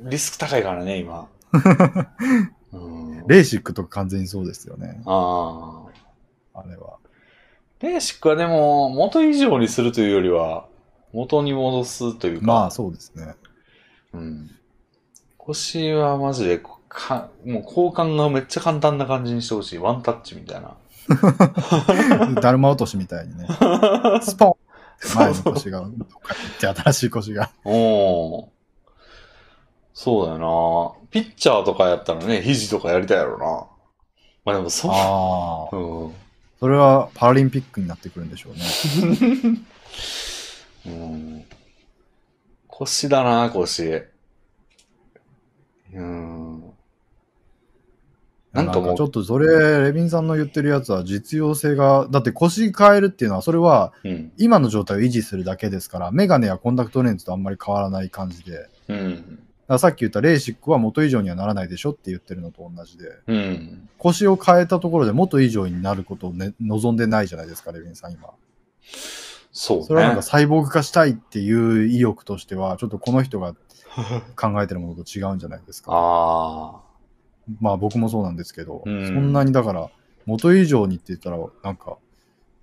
[0.02, 1.28] リスク高いからね、今。
[2.72, 5.86] うん、レーシックとか完全にそうですよね、あ
[6.54, 6.60] あ。
[6.60, 6.98] あれは。
[7.80, 10.68] レーシックはでも、元以上にするというよりは、
[11.14, 12.46] 元に戻すというか。
[12.46, 13.36] まあ、そうですね。
[14.14, 14.52] うん。
[15.50, 19.80] 腰はマジで、か、もう交換がめっちゃ簡単な感じにしてほしい。
[19.80, 20.76] ワンタッチみたいな。
[22.42, 23.48] だるま落としみたいにね。
[24.22, 25.34] スポン前。
[25.34, 27.50] の腰が、どっかに行って新しい腰が。
[27.64, 28.46] おー
[29.94, 31.08] そうだよな。
[31.10, 33.66] ピッチャーとかやったらね、肘とかやりたいやろな。
[34.46, 34.92] まあでも、そう。
[34.94, 35.76] ああ。
[35.76, 36.14] うん。
[36.60, 38.62] それはパラリンピックになってくるんでしょうね。
[40.86, 41.46] うん。
[42.68, 44.04] 腰だな、腰。
[45.94, 46.64] うん。
[48.52, 54.32] なんかもうちょっとそれ、レビンさんの言ってるやつは実用性が、だって腰変えるっていうのは、それはうん。
[54.38, 58.70] 今の状態を維持するだけですから、メガネやコンタクトレンズとあんまり変わらない感じで。
[58.88, 59.40] うん。
[59.68, 63.90] らさっき言ったレーシックは元以上にはならないでしょって言ってるのと同じで、うん。
[64.00, 68.30] 腰を変えたところで元以上になることを、ね、望んでないじゃないですか、レビンさん今。
[69.52, 69.86] そうね。
[69.86, 73.54] それはなんかサイボーグ化したいっていう意欲としては、ちょっとこの人が
[74.36, 75.92] 考えてるものと違うんじゃないですか。
[75.94, 76.80] ああ。
[77.60, 79.90] まあ僕もそうなんですけど、うんそんなにだから、
[80.26, 81.98] 元以上にって言ったら、なんか、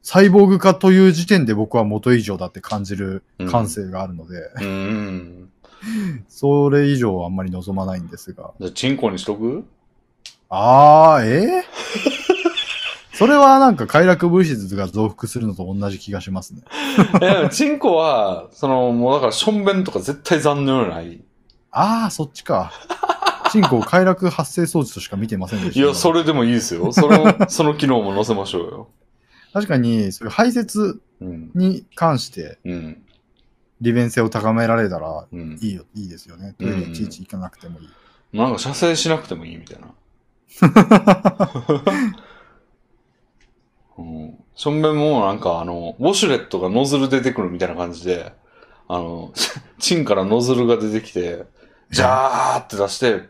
[0.03, 5.51] サイボーグ化という時点で僕は元以上だって感じる感性があるので、うん。
[6.29, 8.53] それ以上はあんまり望まないんですが。
[8.61, 9.65] じゃあ、チンコにしとく？
[10.49, 12.16] あー、えー？
[13.17, 16.63] それはなんか快楽物質が増幅するのと同じ気がしますね。
[17.21, 21.25] いや、チンコは、その、もうだから、しょんべんとか絶対残念ない？
[21.71, 22.73] あー、そっちか。
[23.53, 25.81] チンコ快楽発生装置としか見てませんでした。
[25.81, 26.93] いや、それでもいいですよ。
[26.93, 28.89] その、 その機能も載せましょうよ。
[29.53, 31.51] 確かに、そういう排泄うん。
[31.55, 33.03] に関してうん。
[33.81, 35.59] 利便性を高められたらうん。
[35.63, 36.55] いいよ、いいですよね。
[36.59, 37.89] トイレいちいち行かなくてもいい。
[38.37, 39.89] なんか、射精しなくてもいいみたいな。
[44.57, 44.61] うん。
[44.61, 48.33] しょんべんもなんか、あの、ウォシュレットがノズル出てくるみたいな感じで、
[48.89, 49.33] あの、
[49.79, 51.45] チンからノズルが出てきて、
[51.91, 53.23] ジャーって出して、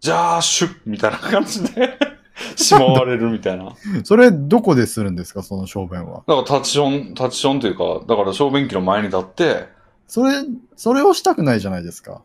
[0.00, 1.98] ジャーシュッみたいな感じで、
[2.56, 3.74] しまわれるみたいな。
[4.04, 6.24] それ、どこでするんですか、その小便は？
[6.26, 9.66] だからタッチション、タッチションというか、だから小便器の前に立って、
[10.06, 10.34] それ、
[10.76, 12.22] それをしたくないじゃないですか。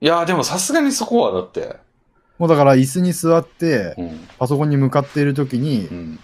[0.00, 1.76] いやーでもさすがにそこはだって、
[2.38, 6.18] もうだから椅子に座って、うん、パソコンに向かっている時にう、ん、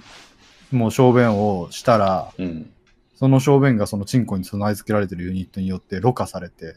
[0.73, 2.71] もう小便をしたら、うん。
[3.17, 6.75] その小便がそのチンコに備え付けられてるユニットによってろ過されて、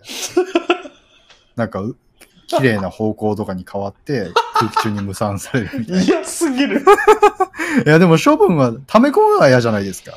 [1.56, 1.96] なんかう、
[2.48, 6.02] 綺麗な方向とかに変わって、空気中に無酸されるみたいな。
[6.02, 6.84] い嫌すぎる。
[7.86, 10.14] や、でも処分は溜め込むのが嫌じゃないですか。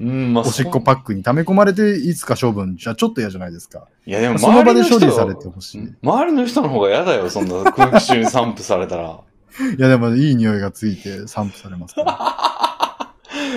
[0.00, 3.86] うん、まあ、おしっこパックに溜め込まれて、いつか処分じゃちょっと嫌じゃないですか。
[4.04, 5.94] いやでもその場で処理されてほしい。
[6.02, 9.20] 周りの人の方が嫌だよ、そんな空気中に散布されたら。
[9.78, 12.71] いやでもいい匂いがついて散布されますから。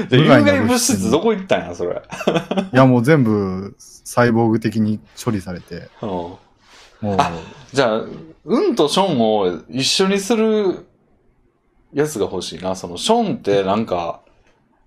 [0.10, 2.02] で有無害物物質質どこ行ったんや、それ。
[2.74, 6.40] いやもう全部サイボーグ的に処理されて、うんも
[7.04, 7.32] う、あ
[7.74, 8.02] じゃあ、
[8.46, 10.86] うんとションを一緒にする
[11.94, 12.76] やつが欲しいな。
[12.76, 14.22] そのションってなんか、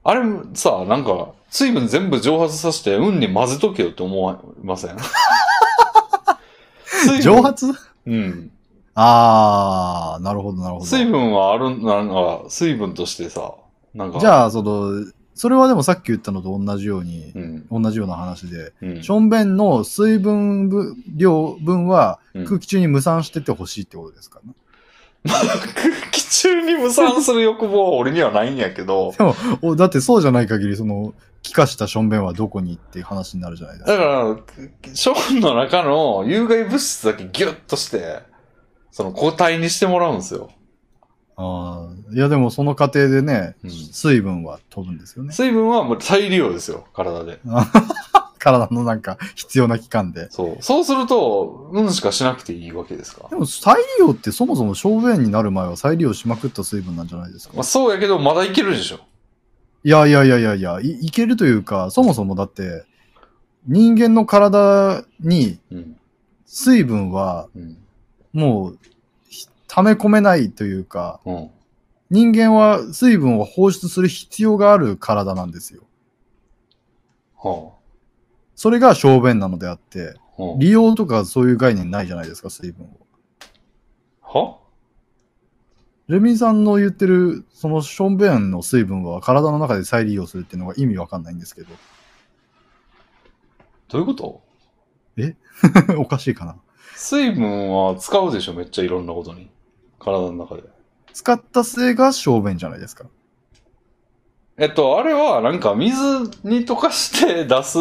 [0.05, 0.23] あれ
[0.55, 4.97] さ、なんか、水分全部蒸発させて、うんに混ぜとけよって思いません？
[7.23, 7.67] 蒸発？
[8.07, 8.51] うん。
[8.95, 10.87] あー、なるほどなるほど。
[10.87, 13.53] 水分はある、なんか、水分としてさ、
[13.95, 14.19] なんか。
[14.21, 17.83] じゃあ、その、それはでもさっき言ったのと同じように、うん。
[17.83, 19.03] 同じような話で、うん。
[19.03, 24.41] ションベンの水分分量分はうん空気中に無酸しててほしいってことですか？
[24.45, 24.53] ね。
[25.25, 25.35] 空
[26.13, 33.93] 気中に無酸する欲望は俺にはないんやけど、 でも、おだってそうじゃない限り、その、気化したションベンはどこにっていう話になるじゃないですか。
[33.93, 34.37] だから、
[34.95, 38.21] ショーンの中の有害物質だけギュッとして、
[38.91, 40.51] その固体にしてもらうんですよ。
[41.41, 45.33] あーいや、でもその過程でね、うん水分は飛ぶんですよね。
[45.33, 47.39] 水分はもう再利用ですよ、体で。
[48.41, 50.29] 体のなんか必要な期間で。
[50.31, 50.63] そう。
[50.63, 53.37] そうすると、うんしかしなくていいわけですかで。
[53.37, 58.99] も再利用ってそもそも小便になる前は再利用しまくった水分なんじゃないですかまあ、そうやけど、まだいけるでしょ。
[59.85, 62.85] いやいやいやいやいや、いいけるというか、そもそもだって、
[63.67, 65.97] 人間の体にうん。
[66.47, 67.77] 水分はうん。
[68.33, 68.98] もう、ひ
[69.69, 71.51] 溜め込めないというか、うん。
[72.11, 75.83] 人間は水分を放出する必要がある体なんですよ。
[77.37, 77.73] は
[78.57, 80.43] それが小便なのであって、あ。
[80.43, 82.89] は利用とかそういう概念ないじゃないですか、水分を。
[84.23, 84.39] あ。
[84.39, 84.59] は
[86.09, 91.69] レミさんの言ってる、そのションベンの水分は体の中で再利用するっていうのが意味わかんないんですけど。
[93.89, 94.43] どういうこと？
[95.99, 96.57] おかしいかな。
[96.95, 99.51] 水分は使うでしょ、めっちゃいろんなことに。
[99.99, 100.63] 体の中で。
[101.13, 103.07] 使った末が小便じゃないですか。
[104.57, 105.97] えっと、あれはなんか水
[106.43, 107.79] に溶かして出す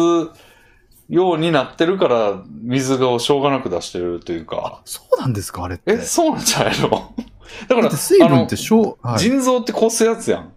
[1.08, 4.80] ようになってるから、水がしょうがなく出してるというか。
[4.84, 5.92] そうなんですか、あれって。
[5.94, 6.88] え、そうなんじゃないの？
[7.68, 10.52] だから、水分ってあ小、のはい、腎臓ってこすやつやん。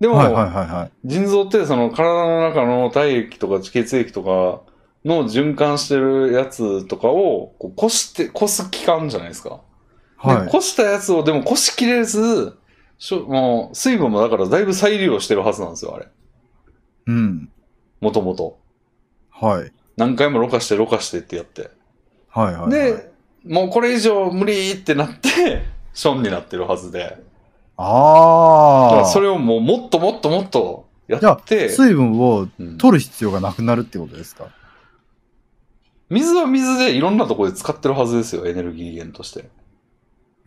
[0.00, 0.90] でも、はいはいはいはい。
[1.04, 4.62] 腎臓ってその体の中の体液とか血液とか
[5.04, 9.60] の循環してるやつとかをこうこして、こす期間じゃないですか。
[10.18, 10.44] はい。
[10.44, 12.58] でこしたやつをでもこしきれず、
[12.98, 16.08] しょもう水分もだからだいぶ再利用してるはずなんですよ、あれ。
[17.06, 17.50] うん。
[18.00, 18.58] もともと。
[19.30, 19.72] はい。
[19.96, 21.70] 何回もろ過してろ過してってやって。
[22.28, 22.70] はいはい、はい。
[22.70, 23.10] で、
[23.46, 25.62] もうこれ以上無理ってなって、
[25.94, 27.16] ションになってるはずで。
[27.76, 29.06] ああ。
[29.06, 34.48] それをもうもっともっともっとやって、水分をうん取る必要がなくなるってことですか、
[36.10, 39.48] 水は水でいろんなところで使ってるはずですよ、エネルギー源として。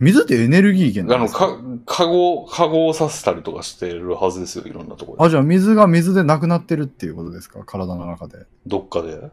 [0.02, 1.46] 水ってエネルギー源あの、なんですか？
[1.86, 5.24] か、かご、かごをさせたりとかしてるはずですよ、いろんなところで。
[5.24, 7.64] あ、じゃあ水が水でなくなってるっていうことですか？
[7.64, 8.46] 体の中で。
[8.66, 9.30] どっかで？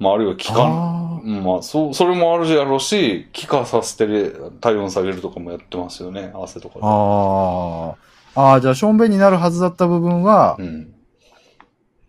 [0.00, 0.56] まあ、あるいは気管。
[0.58, 6.80] あうんまあ、そう、それもあるやろうし、気化させてる体温下げるとかもやってますよね、汗とかで。
[6.82, 6.88] あ。
[6.88, 7.96] あ
[8.34, 8.50] あ。
[8.50, 10.92] ああ、じゃあ、しょんべんになるはずだった部分は、うん。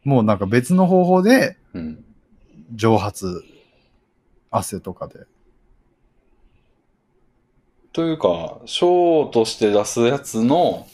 [0.03, 2.03] もうなんか別の方法でうん。
[2.73, 3.43] 蒸発、
[4.49, 5.27] 汗とかで。
[7.93, 10.88] というか、ショーとして出すやつの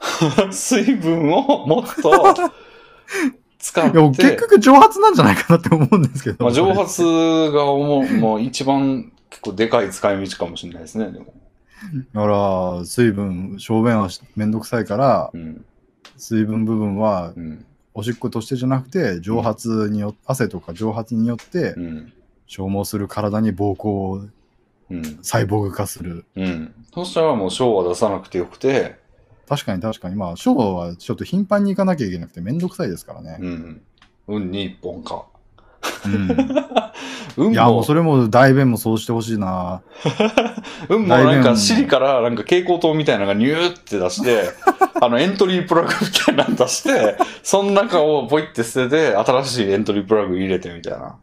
[0.50, 2.34] 水分をもっと
[3.58, 6.44] 使っいや、結て、局蒸発なんじゃないかなって思うんですけど。
[6.44, 7.02] まあ、蒸発
[7.52, 11.32] が思う、もう一番結構でかい使い道かもしれないですね、でも。
[12.12, 12.26] だか
[12.78, 15.64] ら、水分、小便はめんどくさいから、うん。
[16.16, 17.64] 水分部分はうん。
[17.96, 22.12] おしっことしてじゃなくて、蒸発によ汗とか蒸発によってうん。
[22.46, 24.24] 消耗する体に膀胱を
[24.90, 25.18] うん。
[25.22, 26.24] サイボーグ化する。
[26.36, 26.74] うん。
[26.92, 28.96] そしたらもうショーは出さなくてよくて、
[29.48, 30.14] 確かに確かに。
[30.14, 33.38] まあ、ショーはちょっと頻繁に行かなきゃいけなくてめんどくさいですからね。
[33.40, 33.82] うん。
[34.26, 35.26] 運に一本か。
[36.06, 36.36] うん。
[37.36, 39.82] 運いや、もうも、それも大便もそうしてほしいな。
[40.88, 44.50] 運もなんか尻からなんか蛍光灯みたいなのがニューって出して、
[45.00, 51.16] あのエントリープラグみたいなの出して、その中をポイって捨てて、新しいエントリープラグ入れてみたいな。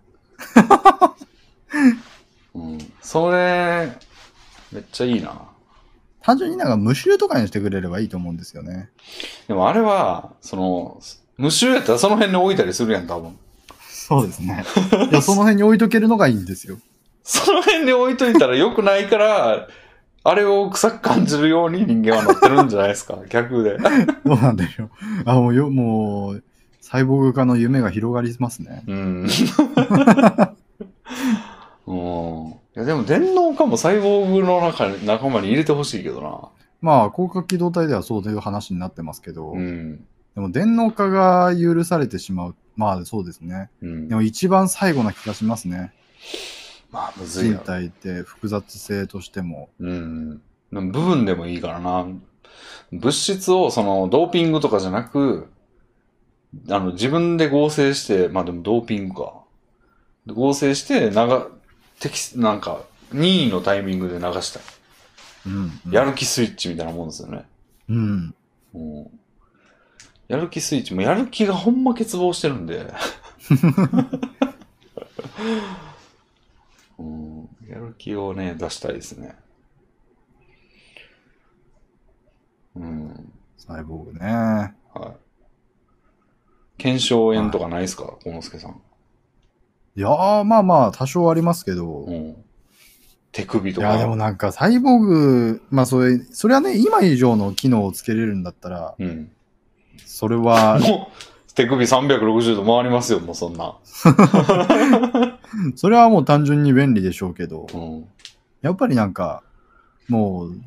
[2.53, 2.77] うん。
[3.01, 3.91] それ、
[4.71, 5.51] めっちゃいいな。
[6.21, 8.89] 単純になんか無臭とかにしてくれればいいと思うんですよね。
[9.47, 11.01] でもあれは、その、
[11.37, 13.37] 無臭やったらその辺に置いたりするやん、多分。
[13.89, 14.63] そうですね。
[15.09, 16.77] いや、その辺に置いとけるのがいいんですよ。
[17.23, 19.67] その辺に置いといたら良くないから、
[20.23, 23.77] あれを臭く感じるように人間はなってるんじゃないですか、 逆で。
[24.25, 24.89] どうなんでしょう。
[25.25, 26.43] あ、もうよ、もう、
[26.81, 28.83] サイボーグ化の夢が広がりますね。
[28.85, 29.27] うん。
[31.91, 32.61] うん。
[32.73, 36.49] や、でも電脳化もサイボーグの中に仲間に入れてほしいけどな。
[36.81, 40.05] まあ、広角機動隊ではそういう話になってますけど、うん。
[40.35, 42.55] でも電脳化が許されてしまう。
[42.75, 43.69] まあ、そうですね。
[43.81, 44.15] うんで。
[44.15, 45.93] も一番最後な気がしますね。
[46.91, 47.59] まあ、むずい人な。
[47.59, 49.69] 体って複雑性としても。
[49.79, 50.41] うん。
[50.71, 52.07] でも部分でもいいからな。
[52.91, 55.47] 物質を、その、ドーピングとかじゃなく、
[56.69, 59.33] あの、自分で合成して、まあでもドーピングか。
[60.27, 61.47] 合成して、長、
[62.01, 64.63] 適す、なんか、任意のタイミングで流したい。
[65.45, 65.91] うん、うん。
[65.91, 67.45] やる気スイッチみたいなもんですよね。
[67.87, 68.35] うん。
[68.73, 69.07] うん。
[70.27, 72.91] やる気スイッチ、もうやる気がほんま欠乏してるんで。
[76.97, 79.35] うん、やる気をね、出したいですね。
[82.75, 83.33] うん。
[83.57, 84.73] サイボーグね。
[84.93, 85.17] はい。
[86.79, 88.81] 検証炎とかないですか小之助さん。
[89.95, 92.05] いやー、まあまあ、多少ありますけど。
[92.07, 92.35] うん。
[93.31, 93.89] 手首とか。
[93.89, 99.31] いや、でもなんか、サイボーグ、まあそれ、それはね、今以上の機能をつけれるんだったら、うん。
[100.05, 103.75] それは、もう、手首360度回りますよ、もうそんな。
[105.75, 108.07] それはもう単純に便利でしょうけど、うん。
[108.61, 109.43] やっぱりなんか、
[110.07, 110.61] もう、き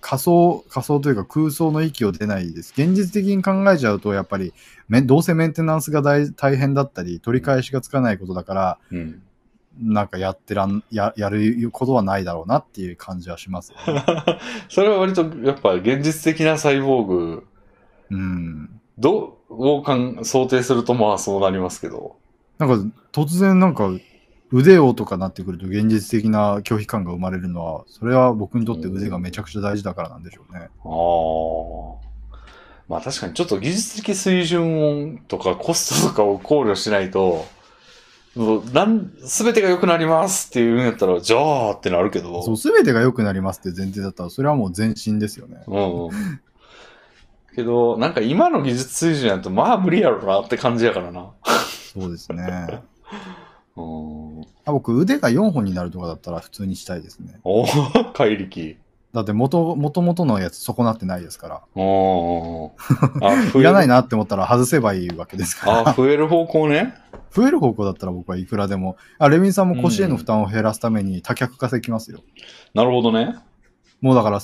[0.00, 2.72] 仮想、仮想というか空想の域を出ないです。
[2.76, 4.52] 現実的に考えちゃうと、やっぱり、
[4.88, 9.22] めどうせメンテナンスが大大変だったり、取り返しがつかないことだから、うん。
[9.80, 14.04] なんかやってらん、や、やることはないだろうなっていう感じはしますよね、
[14.68, 17.46] それは割と、やっぱ現実的なサイボーグ、
[18.10, 18.80] うん。
[18.98, 22.16] どう、をかん想定するとまあそうなりますけど。
[22.58, 23.90] なんか、突然なんか、
[24.54, 30.68] 腕をとかなってくると現実的な拒否感が生まれるのは、それは僕にとって腕がめちゃくちゃ大事だからなんでしょうね。
[30.84, 32.44] ああ。
[32.88, 37.44] まあ確かにちょっと技術的水準とかコストとかを考慮しないと、
[38.36, 42.40] もうなん、すべてが良くなりますっていうんやったら、じゃあってなるけど。
[42.44, 45.64] そう、すべてが良くなりますって前提だったら、それはもう前進ですよね。
[45.66, 46.10] うんうん。
[47.56, 51.30] けど、なんか今の技術水準やと、まあ無理やろなって感じやからな。
[51.92, 52.82] そうですね。
[53.76, 54.42] うん。
[54.64, 57.40] あ僕、腕が4本になるとかだったら普通にしたいですね。
[57.44, 57.66] お
[58.14, 58.76] 怪力。
[59.14, 61.62] だって元、元々のやつ損なってないですから。
[61.76, 62.72] お
[63.20, 63.94] あ、 増いらないな。
[63.94, 65.88] なって思ったら外せばいいわけですから。
[65.90, 66.94] あ、増える方向ね。
[67.30, 68.96] 増える方向だったら僕はいくらでも。
[69.18, 72.20] あ、レミンさんも腰への負担を減らすために多脚化できますよ。
[72.74, 73.36] なるほどね。
[74.00, 74.40] もうだから、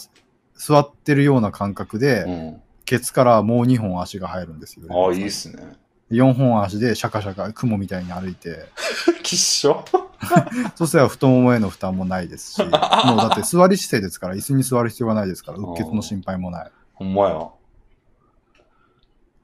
[0.54, 2.62] 座ってるような感覚で、うん。
[2.84, 4.86] ケツからもう2本足が入るんですよ。
[4.90, 5.62] ああ、いいっすね。
[6.10, 8.66] 4本足でシャカシャカ、雲みたいに歩いて、
[9.22, 9.84] きっしょ？
[10.76, 16.70] そしたら太ももへの負担もないですし、 もうだって座り姿勢ですから、椅子に座る必要がないですから、うっ血の心配もない。
[16.94, 17.48] ほんまや。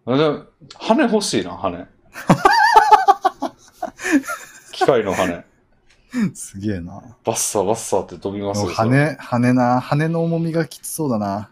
[0.09, 0.45] あでも
[0.78, 1.86] 羽欲しいな、羽。
[4.73, 5.45] 機械の羽。
[6.35, 7.03] すげえな。
[7.25, 8.69] バッサバッサって飛びますよ。
[8.69, 11.51] 羽、羽な、羽の重みがきつそうだな。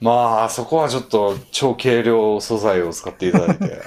[0.00, 3.80] まあ、そこはちょっと超軽量素材を使っていただいて。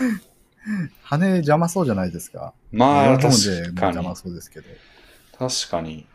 [1.04, 2.54] 羽邪魔そうじゃないですか？
[2.72, 4.16] まあ、確かにも邪魔。
[4.16, 4.68] そうですけど。
[5.40, 6.06] 確かに。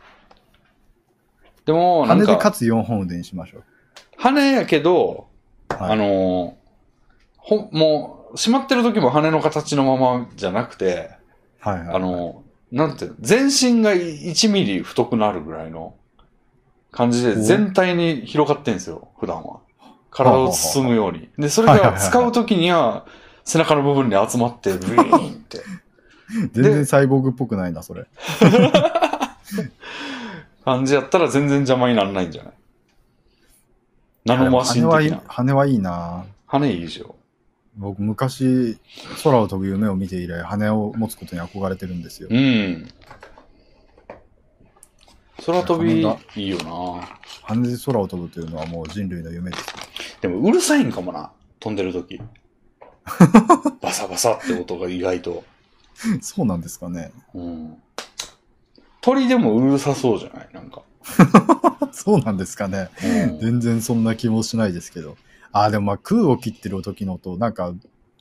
[1.65, 3.65] でも、なんか、羽でかつ4本腕にしましょう。
[4.19, 5.27] 羽やけど、
[5.69, 6.53] はいあのー
[7.39, 11.11] ほ、もう、閉まってる時も羽の形のままじゃなくて、
[11.61, 11.97] はいはい。
[11.97, 15.95] あのーなんて、全身が1ミリ太くなるぐらいの
[16.91, 19.61] 感じでお全体に広がってんですよ、普段は。
[20.17, 21.29] 体を包むように。
[21.39, 23.05] で、それが使う時には
[23.45, 25.61] 背中の部分に集まって、 ブイーンって。
[26.53, 28.07] 全然サイボーグっぽくないな、それ。
[30.65, 32.53] 感じやったら全然邪魔にならないんじゃない？
[34.25, 35.23] ナノマシン羽はいい的な。
[35.29, 36.25] 羽はいいな。
[36.47, 37.15] 羽いいでしょ。
[37.77, 38.79] 僕、昔、
[39.23, 42.29] 空を飛ぶ夢を見て以来、羽を持つことに憧れてるんですよ。
[42.31, 42.89] うん。
[45.45, 47.07] 空飛びいいよな。
[47.43, 49.67] 羽で空を飛ぶというのはもう人類の夢ですよ。
[50.23, 51.31] でもうるさいんかもな。
[51.61, 52.21] 飛んでる時。
[53.81, 55.45] バサバサって音が意外と。
[56.21, 57.13] そうなんですかね。
[57.35, 57.77] うん。
[59.01, 60.49] 鳥でもうるさそうじゃない？
[60.53, 60.83] なんか。
[61.93, 62.89] そうなんですかね。
[63.05, 65.17] うん全然そんな気もしないですけど。
[65.53, 67.73] ああ、でもまあ空を切ってる時の音、なんか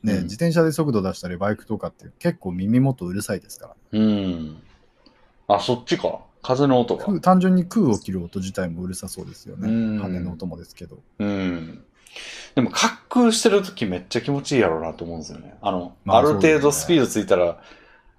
[0.04, 3.76] ね、うん自転車で速度出したりバイクとかって結構耳元うるさいですから。
[3.94, 4.58] うん。
[5.48, 6.20] あ、そっちか。
[6.46, 7.04] 風の音が。
[7.04, 9.68] 空単純に空を切る音自体もうるさそうですよね。
[9.68, 11.00] うん羽の音もですけど。
[11.18, 11.84] うん。
[12.54, 15.58] でも、滑空してる時めっちゃ気持ちいいやろうなと思うんですよね。
[15.62, 17.60] あの、まあある程度スピードついたら、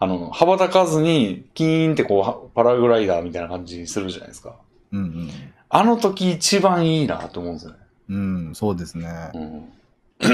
[0.01, 4.57] あの、羽ばたかずに、キーンってこうは、パラグライダーみたいな感じにするじゃないですか。
[4.93, 5.31] うん
[5.69, 7.79] あの時一番いいなと思うんですよね。
[8.09, 8.47] うん。
[8.49, 9.31] うん、そうですね。
[9.35, 9.73] うん。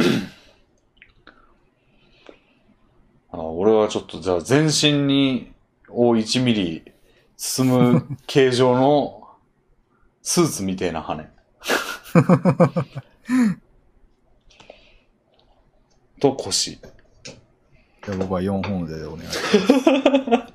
[3.32, 5.52] あ俺はちょっと、じゃあ全身に、
[5.88, 6.91] を1ミリ
[7.44, 9.28] 包む形状の
[10.22, 11.28] スーツみたいな羽。
[16.20, 16.78] と腰。
[18.04, 20.54] じゃあ僕は4本でお願いします。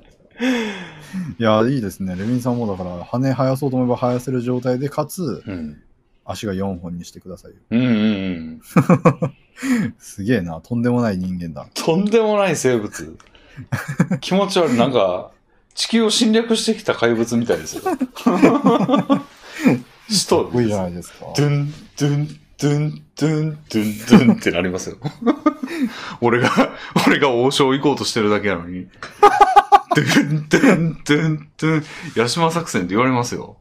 [1.37, 2.15] いや、いいですね。
[2.15, 5.83] レミンさんもだから、羽生やそうと思えば生やせる状態で、かつ、うん。
[6.23, 7.57] 足が4本にしてくださいよ。
[7.69, 7.91] うんうんう
[8.55, 8.61] ん。
[9.99, 10.61] すげえな。
[10.61, 11.67] とんでもない人間だ。
[11.73, 13.17] とんでもない生物。
[14.21, 14.77] 気持ち悪い。
[14.77, 15.31] なんか、
[15.77, 17.83] 地球を侵略してきた怪物みたいですよ。
[20.09, 21.27] しとかっこいいじゃないですか。
[21.37, 24.97] ドゥン、ドゥン、ドゥン、ドゥン、ドゥン、ドゥンってなりますよ。
[26.19, 26.49] 俺が、
[27.05, 28.87] 俺が王将行こうとしてるだけなのに。
[29.95, 31.83] ドゥン、ドゥン、ドゥン、ドゥン、
[32.15, 33.57] 八島作戦って言われますよ。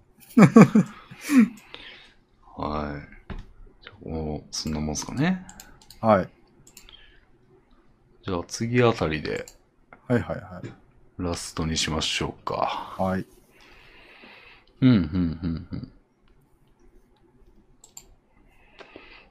[2.57, 3.27] はい。
[3.85, 5.47] じゃあもう、そんなもんすかね。
[6.01, 6.29] はい。
[8.25, 9.45] じゃあ次あたりで
[10.09, 10.86] はいはいはい。
[11.19, 12.95] ラストにしましょうか。
[12.99, 13.27] はい。
[14.83, 15.93] うん、うん、うん、うん。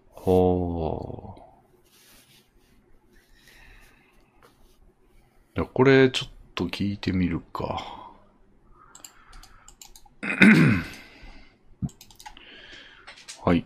[0.09, 1.41] ほう。
[5.55, 8.11] じゃあこれちょっと聞いてみるか。
[13.45, 13.63] はい。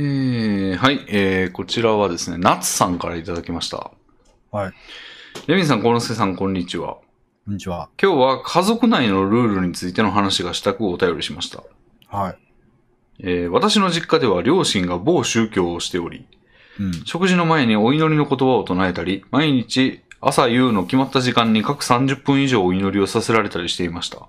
[0.00, 3.90] ー、はい、えー、こちらはですね、ナツさんからいただきました。
[4.52, 4.72] はい。
[5.48, 6.98] レミンさん、コノスケさん、こんにちは。
[7.44, 7.88] こんにちは。
[8.00, 11.64] 今日は家族内のルールについての話がしたくお便りしました。
[12.06, 12.38] はい。
[13.20, 16.26] えー私の実家では両親が某宗教をしており、
[16.78, 16.92] うん。
[17.04, 24.28] 食事の前にお祈りの言葉を唱えたり、毎日朝夕の決まった時間に各30分以上お祈りをさせられたりしていました。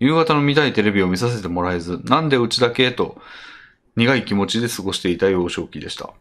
[0.00, 3.20] 夕方の見たいテレビを見させてもらえず、なんでうちだけと
[3.96, 6.12] 苦い気持ちで過ごしていた幼少期でした。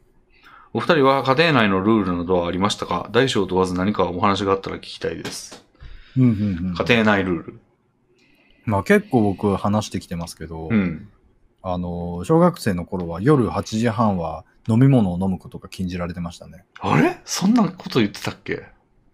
[0.73, 3.09] お二人は家庭内のルールなどはありましたか？
[3.11, 5.63] 大小問わず何かお話があったら聞きたいです。
[6.17, 6.75] うんうんうん。
[6.75, 7.59] 家庭内ルール。
[8.65, 11.09] まあ結構僕話してきてますけど、うん。
[11.61, 16.65] あの、小学生の頃は夜8時半は飲み物を飲むことが禁じられてましたね。
[16.79, 17.21] あれ？
[17.25, 18.63] そんなこと言ってたっけ？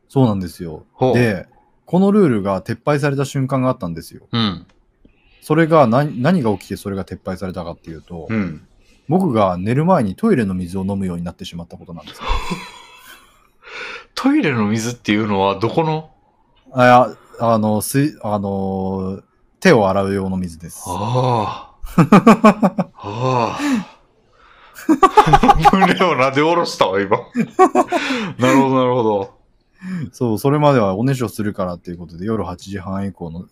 [0.08, 0.86] そうなんですよ。
[1.14, 1.48] で、
[1.86, 4.28] このルールが撤廃された瞬間があったんですよ。
[4.32, 4.66] うん。
[5.50, 8.68] それが何何が起きてそれが撤廃されたかっていうと、うん。
[9.08, 12.24] 僕が寝る前にトイレの水を飲むようになってしまったことなんですよ。
[14.14, 16.12] トイレの水っていうのはどこの？
[16.72, 19.24] ああの、水、あの、
[19.60, 20.84] 手を洗う用の水です。
[20.86, 22.02] ああ。
[22.94, 23.60] ああ。
[25.74, 27.18] 胸をなで下ろしたわ、今。
[28.38, 29.34] なるほど、なるほど。
[30.12, 33.48] そう、それまではおねしょするからっていうことで夜8時半以降の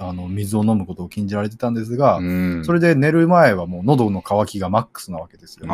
[0.00, 2.64] あの水を飲むことを禁じられてたんですが、うん。
[2.64, 5.72] それで寝る前はもう喉の渇きがマックスなわけですよね。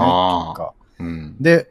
[0.98, 1.36] うん。
[1.40, 1.70] で、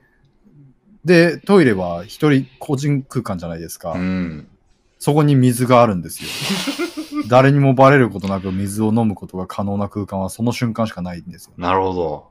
[1.05, 3.93] で、トイレは一人個人空間じゃないですか。
[3.93, 4.47] うん。
[4.99, 6.29] そこに水があるんですよ。
[7.29, 11.53] 誰にもバレることなく水を飲むことが可能な空間はその瞬間しかないんですよ。
[11.57, 12.27] なるほど。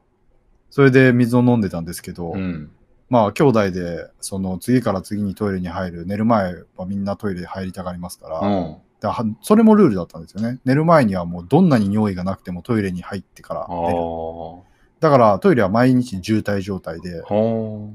[0.70, 2.70] それで水を飲んでたんですけど、うん。
[3.08, 8.76] まあ兄弟で、その次から次にトイレに入る、寝る前はみんなトイレ入りたがりますから、うん。
[9.04, 10.58] だはそれもルールだったんですよね。
[10.64, 13.66] 寝る前にはもうどんなに尿意がなくてもトイレに入ってから。
[13.68, 13.96] 寝る。
[13.96, 14.64] ほ
[15.00, 17.24] だからトイレは毎日渋滞状態で、う。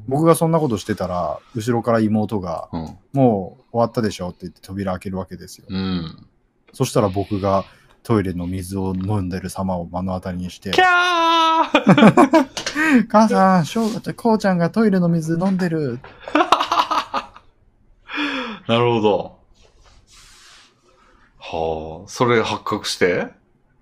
[0.08, 2.96] 僕がそんなことしてたら、後ろから妹が、うん。
[3.14, 5.66] もう終わったでしょって言って扉開けるわけですよ。
[5.68, 6.28] うん。
[6.74, 7.66] そしたら僕が
[8.04, 10.86] トイレの水を飲んでる様を目の当たりにしてキ、ャー
[13.10, 16.00] 母さん、しょうちゃん、こうちゃんがトイレの水飲んでる。
[18.68, 19.39] なるほど。
[21.40, 22.10] はあ。
[22.10, 23.28] それ発覚して？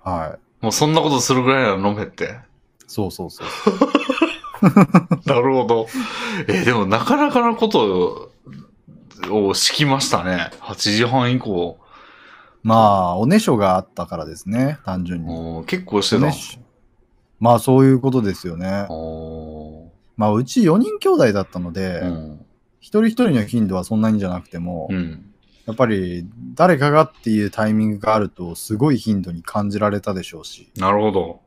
[0.04, 0.64] はい。
[0.64, 2.38] もうそんなことするぐらいなら飲めって。
[2.88, 3.48] そうそうそう。
[5.26, 5.88] なるほど。
[6.48, 8.32] えーでもなかなかなこと
[9.30, 10.52] を敷きましたね。
[10.62, 11.78] 8時半以降。
[12.64, 15.28] まあ、おねしょがあったからですね、単純に。
[15.28, 16.24] もう結構してた。
[16.24, 16.62] おねしょ
[17.40, 18.88] まあ、そういうことですよね。
[18.90, 22.46] おまあ、うち4人兄弟だったので、ーうん。
[22.80, 25.27] 一人一人の頻度はそんなにじゃなくても、うん。
[25.68, 31.28] やっぱり誰かがっていうタイミングがあると、すごい頻度に感じられたでしょうし、なるほど。
[31.28, 31.40] やっ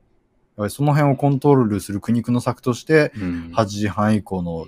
[0.56, 3.52] ぱりその辺をコントロールする苦肉の策として、うん。
[3.56, 4.66] 8時半以降の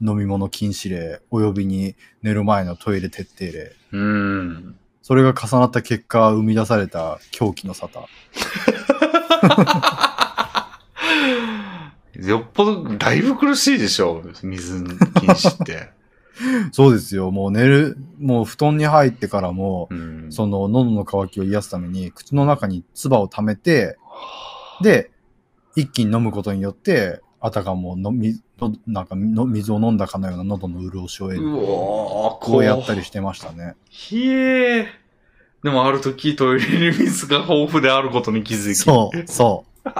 [0.00, 4.76] 飲み物禁止令、およびに寝る前のトイレ徹底令、うん。
[5.02, 8.06] それが重なった結果、生み出された狂気の沙汰。
[12.24, 14.22] よっぽど、だいぶ苦しいでしょ。
[14.42, 14.94] 水禁
[15.30, 15.90] 止って。
[16.72, 17.30] そうですよ。
[17.30, 20.26] もう寝る、もう布団に入ってからも、うん。
[20.30, 23.96] その喉の渇きを癒すために、口の中に唾を溜めて、
[24.82, 25.10] で、
[25.76, 31.42] 一気に飲むことによって、あたかものみのなんかの水を飲んだかのような喉の潤しを得る。
[31.42, 31.64] うわー、
[32.40, 33.76] こうやったりしてましたね。
[33.88, 34.86] ひえー。
[35.62, 38.74] でもある時トイレに水が豊富であることに気づき。
[38.76, 39.64] そう、そ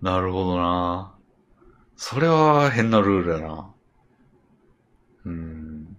[0.00, 1.12] なるほどな。
[1.96, 3.68] それは変なルールやな。
[5.24, 5.96] うん。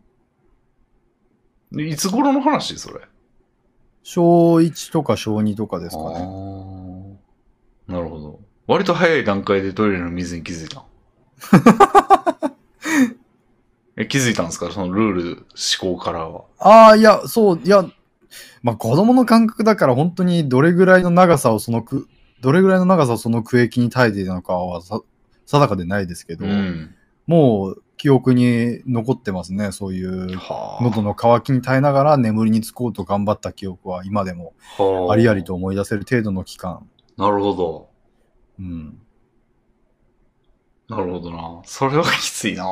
[1.72, 3.00] でいつ頃の話それ？
[3.00, 3.08] う。
[4.03, 6.26] 小1とか小2とかですかあね。
[6.26, 7.14] ー
[7.88, 8.40] なるほど。
[8.68, 10.84] 割と早い段階でトイレの水に気づいた。
[13.95, 14.72] え気づいたんですか？
[14.72, 15.45] そのルール
[15.82, 16.45] 思考からは。
[16.60, 17.84] ああ、いや、そう、いや、
[18.64, 22.08] まあ子供の感覚だから本当にどれぐらいの長さをそのく、
[22.42, 25.02] どれぐらいの長さをその区域に耐えていたのかはさ
[25.45, 26.95] 定かでないですけど、うん。
[27.27, 29.72] もう記憶に残ってますね。
[29.72, 30.83] そういうはあ。
[30.83, 35.53] 喉の渇きに耐えながら眠りにつこうと頑張った記憶は今でもはありありと。
[35.53, 36.85] 思い出せる程度の期間。
[37.15, 37.90] なるほど。
[38.59, 38.99] うん。
[40.90, 41.61] なるほどな。
[41.64, 42.65] それはきついな。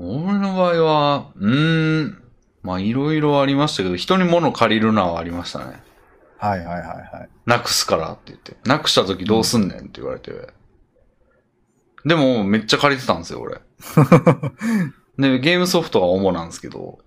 [0.00, 2.22] 俺の場合は、うーん。
[2.64, 5.80] まあ、いろいろありましたけど、人に物借りるのはありましたね。
[6.38, 7.28] はいはいはいはい。
[7.46, 8.56] なくすからって言って。
[8.64, 10.57] なくした時どうすんねんって言われて。
[12.04, 13.60] でも、めっちゃ借りてたんですよ、俺。
[15.18, 16.98] で、ゲームソフトが主なんですけど、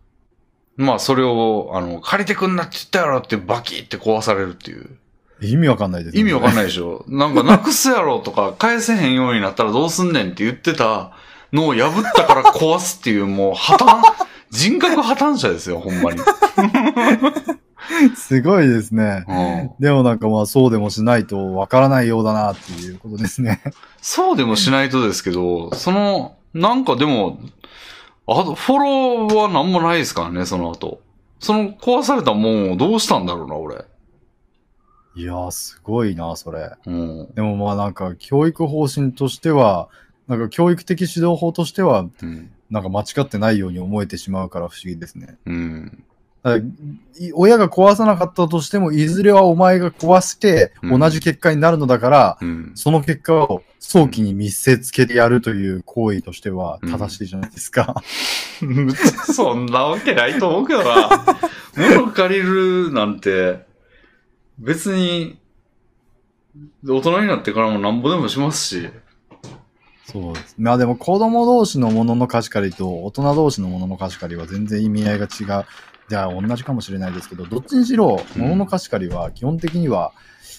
[0.78, 4.90] まあ、それを、あの、借りてくんなって言ったやろってバキって壊されるっていう。
[5.42, 6.56] 意味わかんないです意味わかんい。
[6.56, 11.12] ないでしょなんか、なくすやろとか、返せへんようになったらどうすんねんって言ってた
[11.54, 14.02] のを破ったから壊すっていう、もう破綻、
[14.50, 16.20] 人格破綻者ですよ、ほんまに。
[18.16, 19.26] すごいですね。
[19.28, 23.62] うん、でもなんかまあそうでもしないとわからないようだなっていうことですね。
[24.02, 27.40] そうでもしないとですけど、その、なんかでも、
[28.28, 31.02] あと、フォローはなんもないですからね、その後。
[31.40, 33.86] その壊されたもんをどうしたんだろうな、俺。
[35.16, 36.72] いやーすごいな、それ。
[36.86, 37.34] うん。
[37.34, 39.90] でもまあなんか教育方針としては、
[40.28, 42.52] なんか教育的指導法としては、うん。
[42.70, 45.38] なんか間違ってないように思えてしまうから不思議ですね。
[45.46, 46.04] うん。
[47.34, 52.72] 親が壊さなかったとしても、いずれはお前が壊してうん同じ結果になるのだから、うん。
[52.74, 57.96] その結果を早期に見せつけてやるという行為としては正しいじゃないですか。
[59.34, 61.10] そんなわけないと思うけどな。
[61.78, 63.66] 物借りるなんて、
[64.58, 65.38] 別に、
[66.86, 68.90] 大人になってからもなんぼでもしますし。
[70.06, 70.56] そうです。
[70.58, 75.66] まあでも子供同士のものの貸し借りと大人同士のものの貸し借りは全然意味合いが違う。
[76.12, 80.12] じゃあ同じかもしれないですけど、どっちにしろ、うんものの貸し借りは基本的には、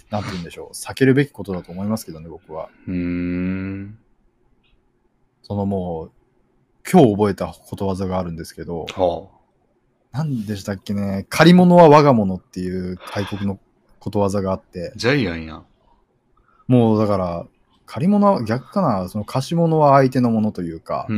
[0.08, 2.70] なんて言うんでしょう、避けるべきことだと思いますけどね、僕は。
[2.89, 3.98] うーん。
[5.42, 6.10] そのもう、
[6.90, 9.28] 今日覚えたことわざがあるんですけど、は
[10.12, 13.58] 何でしたっけね、借り物は我が物っていう外国の
[13.98, 15.66] ことわざがあってあ。、ジャイアンやん。
[16.66, 17.47] もうだから、
[17.84, 21.12] 借り物は逆かな、その貸し物は相手のものというか、う。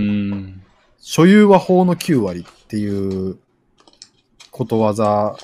[0.98, 3.38] 所有は法の9割っていう
[4.54, 5.36] ことわざ。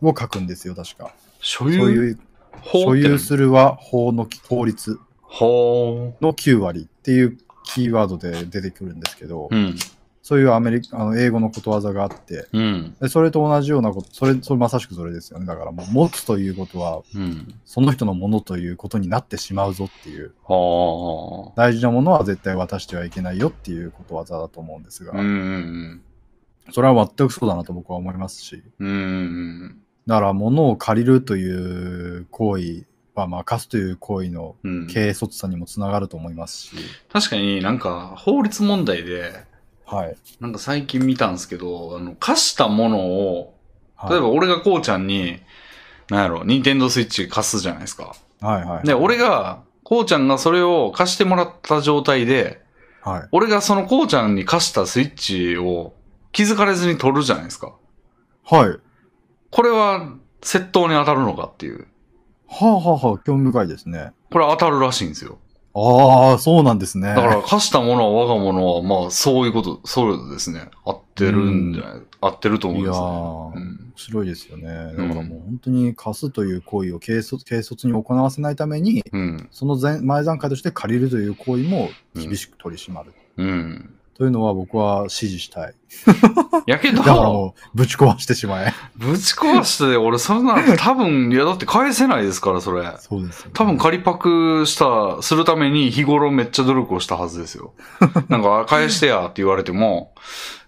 [0.00, 1.12] を書くんですよ、確か。
[1.40, 1.78] 所有？
[1.78, 2.18] そういう、
[2.62, 9.54] 法所有するは法の法律ほの9割っていうキーワードで出てくるんですけど、う。
[9.54, 9.76] うん。
[10.22, 12.96] そういうアメリカ、あの英語のことわざがあって、うん。
[12.98, 15.44] でそれと同じようなこと、それ、それまさしくそれですよね。
[15.44, 17.54] だからもう持つということは、うん。
[17.66, 25.20] その人のものということになってしまうぞっていう、は大事なものは絶対渡してはいけないよっていうことわざだと思うんですが、あ。
[25.20, 26.02] うんうん
[26.70, 28.88] それは全くそうだなと僕は思いますし、うん。
[28.88, 34.70] うんだから物を借りるという行為は、まあ貸すという行為のうん。
[34.70, 34.86] うん。
[34.86, 36.76] 軽率さにもつながると思いますし、
[37.12, 39.32] 確かになんか法律問題で、
[39.84, 40.16] はい。
[40.40, 43.54] なんか最近見たんですけど、あの、貸したものを、
[43.96, 45.40] はい例えば俺がこうちゃんに、
[46.08, 48.14] なんやろ、ニンテンドースイッチ貸すじゃないですか。
[48.40, 48.86] はいはい。
[48.86, 52.62] で、俺が、こうちゃんがそれを貸してもらった状態で、
[53.02, 53.28] はい。
[53.32, 55.94] 俺がそのこうちゃんに貸したスイッチを
[56.32, 57.74] 気づかれずに取るじゃないですか。
[58.44, 58.76] はい。
[59.50, 61.86] これは窃盗に当たるのかっていう。
[62.48, 64.12] はあはあはあ、興味深いですね。
[64.30, 65.38] これ当たるらしいんですよ。
[65.74, 67.08] ああ、そうなんですね。
[67.08, 70.70] だから貸したものは我が物は、まあそういうこと、そうですね。
[70.84, 73.06] 合ってるんじゃない、合ってると思いますね。
[73.06, 74.66] いやーうん面白いですよね。
[74.66, 79.48] だからもう本当に貸すという行為を軽率軽率に行わせないために、うん。
[79.50, 83.12] その前前段階として借りるという行為も厳しく取り締まる。
[83.36, 83.94] うん。
[84.18, 85.74] というのは僕は支持したい。
[86.66, 88.74] やけどだ、からもうぶち壊してしまえ。
[88.96, 92.82] ぶち壊して、俺、そんて多分、いや、だって返せないですから、それ。
[92.98, 93.52] そうですよ、ね。
[93.54, 97.74] 多分、仮パクした、するために日頃めっちゃ努力をしたはずですよ。
[98.28, 100.12] なんか、返してやって言われても、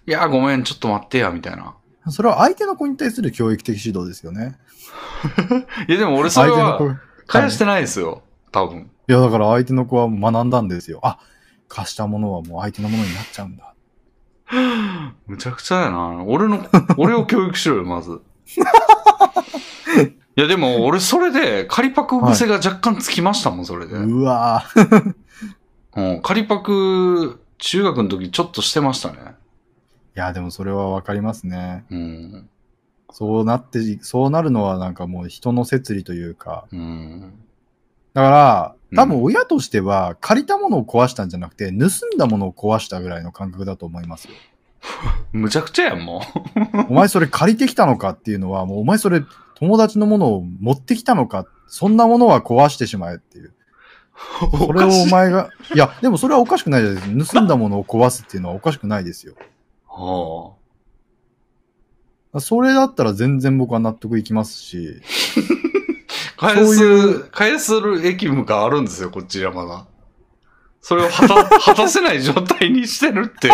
[0.07, 1.75] いや、ごめん、ちょっと待ってや、みたいな。
[2.07, 4.55] それは相手の子に対する教育的指導ですよね。
[5.89, 7.01] いや、でも俺、それは、相手の子。
[7.27, 8.23] 返してないですよ。
[8.53, 8.89] 多分。
[9.09, 11.01] いや、だから相手の子は学んだんですよ。
[11.03, 11.19] あ、
[11.71, 13.73] 貸したものはもう相手のものになっちゃうんだ。
[15.25, 16.23] むちゃくちゃやな。
[16.25, 16.65] 俺の、
[16.97, 18.21] 俺を教育しろよ、まず。
[20.35, 23.95] いや、でも、俺、それで、仮パク癖が若干つきましたもん、それで。
[23.95, 25.15] うわぁ。
[25.95, 29.35] うん、仮パク、中学の時ちょっとしてましたね。
[30.15, 31.85] いや、でもそれはわかりますね。
[31.89, 32.49] うん。
[33.11, 36.65] そうなって、そうなるのはなんかもう人の摂理というか。
[36.71, 37.33] うん。
[38.13, 44.33] だから、うん多分親としては借りたものを壊したんじゃなくて、盗んだものを壊したぐらいの感覚だと思いますよ。
[45.31, 46.21] むちゃくちゃやん、も
[46.89, 49.23] お前それ借りてきたのかっていうのは、もうお前それ
[49.55, 53.53] 友達のものを持ってきたのか、そんなものは壊してしまえっていう。
[54.53, 54.57] う。
[54.57, 57.31] それをお前が、いや、でもそれはおかしくないです。
[57.31, 59.35] 盗んだものを壊すっていうのはおかしくないですよ。
[62.33, 65.01] はそれだったら全然僕は納得いきますし、
[66.41, 69.85] あ、返そういす、返する義務があるんですよ、こっちはまだ。
[70.81, 73.47] それを果た 果たせない状態にしてるって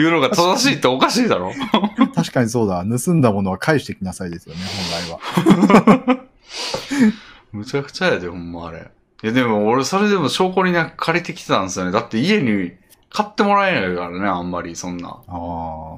[0.00, 1.52] いうのが正しいっておかしいだろ。
[2.14, 4.60] 確かにそうだ、盗んだものは返してきなさいですよね、
[5.08, 6.20] 本来は。
[7.52, 8.90] むちゃくちゃやで、ほんまあれ。
[9.24, 11.90] いや、でも俺それでも証拠にな借りてきてたんですよね。
[11.90, 12.72] だって家に
[13.10, 15.08] 買ってもらえないからね、あんまりそんな。
[15.08, 15.12] あ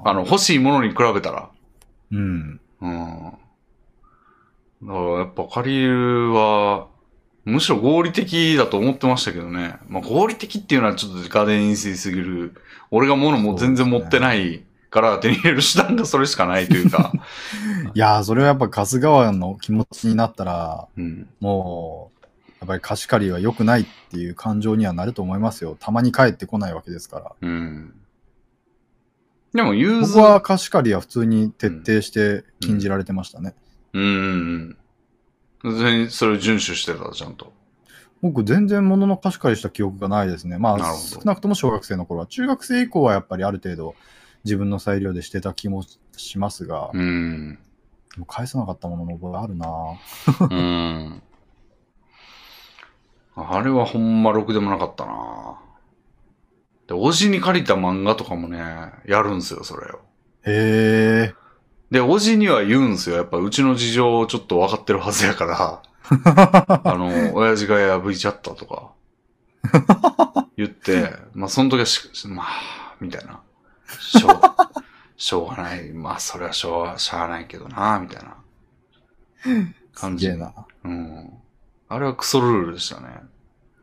[0.05, 0.11] あ。
[0.11, 1.51] あの、欲しいものに比べたら。
[2.13, 2.61] うん。
[2.81, 3.33] うん。
[4.83, 6.89] だからやっぱ借りるは、
[7.45, 9.77] むしろ合理的だと思ってましたけどね。
[9.89, 12.55] まあ合理的っていうのはちょっとガデン言い過ぎすぎる。
[12.91, 17.13] 俺が物も全然持ってないから手に入れる手段がそれしかないというか。
[17.95, 21.29] いやー、それはやっぱ貸す側の気持ちになったら、うん。
[21.41, 22.27] もう、
[22.61, 25.77] やっぱり貸し借りは良くないっていう感情にはなると思いますよ。
[25.79, 27.33] たまに帰ってこないわけですから。
[27.41, 27.95] うん。
[29.55, 33.55] でも、融通僕は貸し借りは普通に徹底して禁じられてましたね。
[33.65, 34.77] うんうん
[35.63, 35.75] うん。
[35.77, 37.53] 全然それを遵守してた、ちゃんと。
[38.23, 40.59] 僕全然物の貸し借りした記憶がないですね。
[40.59, 42.27] まあ、少なくとも小学生の頃は。
[42.27, 43.95] 中学生以降はやっぱりある程度
[44.45, 45.85] 自分の裁量でしてた気も
[46.17, 47.59] しますが、うん。
[48.15, 49.69] でも返さなかったものの覚えあるな
[50.41, 51.23] うん。
[53.37, 55.59] あれはほんまろくでもなかったな
[56.89, 58.59] で、おじに借りた漫画とかもね、
[59.07, 60.01] やるんすよ、それを。
[60.45, 61.35] へえ。
[61.91, 63.17] で、おじには言うんすよ。
[63.17, 65.83] やっぱうちの事情ちょっと分かってるはずやから、
[66.85, 68.91] あの、親父が破いちゃったとか、
[70.57, 73.41] 言って、まあその時はし、まあ、みたいな。
[73.99, 74.41] しょう、
[75.17, 75.93] しょうがない。
[75.93, 78.37] まあそれはしょうが、しゃあないけどな、みたいな
[79.95, 80.33] 感じ。
[80.37, 80.53] な。
[80.85, 81.31] うん。
[81.89, 83.09] あれはクソルールでしたね。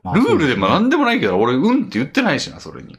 [0.03, 2.97] まあルールでもなそうんでもないけど、俺、うんって言ってないしな、それに。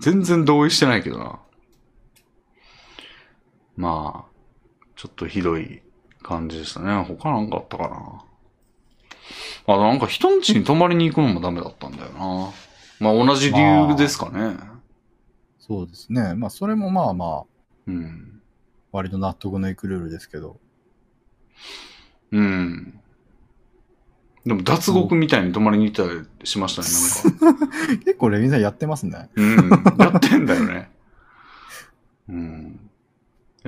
[0.00, 1.38] 全然同意してないけどな。
[3.78, 4.30] まあ、
[4.96, 5.82] ちょっとひどい
[6.22, 7.04] 感じでしたね。
[7.04, 7.88] 他なんかあったか
[9.66, 9.74] な？
[9.74, 12.50] あ、なんか人ん家に泊まりに行くのもダメだったんだよな。
[12.98, 14.56] まあ同じ理由ですかね。
[15.60, 16.34] そうですね。
[16.34, 17.44] まあ、それもまあまあ、
[17.86, 18.40] うん。
[18.90, 20.58] 割と納得のいくルールですけど。
[22.32, 22.98] うん。
[24.44, 26.88] でも脱獄みたいに泊まりに行ったりしましたね、
[27.44, 27.66] なんか。
[28.04, 29.28] 結構レミさんやってますね。
[29.36, 29.70] うん。
[29.98, 30.90] やってんだよね。
[32.28, 32.87] うん。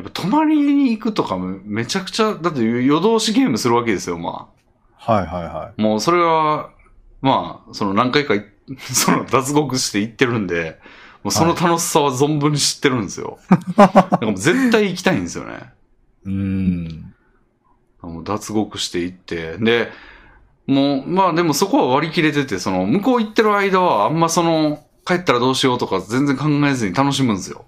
[0.00, 4.48] やっぱ泊まりに行くとかもめちゃくちゃ、だって夜通しゲームするわけですよ、ま
[4.94, 5.80] はいはいはあ。
[5.80, 6.70] もうそれは、
[7.20, 8.46] まあ、その何回かい、
[8.78, 10.78] その脱獄して行ってるんで、
[11.22, 13.38] もうその楽しさは存分に知ってるんですよ。
[13.76, 15.52] だからもう絶対行きたいんですよね。
[16.24, 16.28] い。
[16.28, 17.14] うーん。
[18.00, 19.58] もう脱獄して行って。
[19.58, 19.92] で、
[20.66, 27.66] もう、まあでもそこは割り切れてて、その、向こう行ってる間はあんまその、帰ったらどうしようとか全然考えずに楽しむんですよ。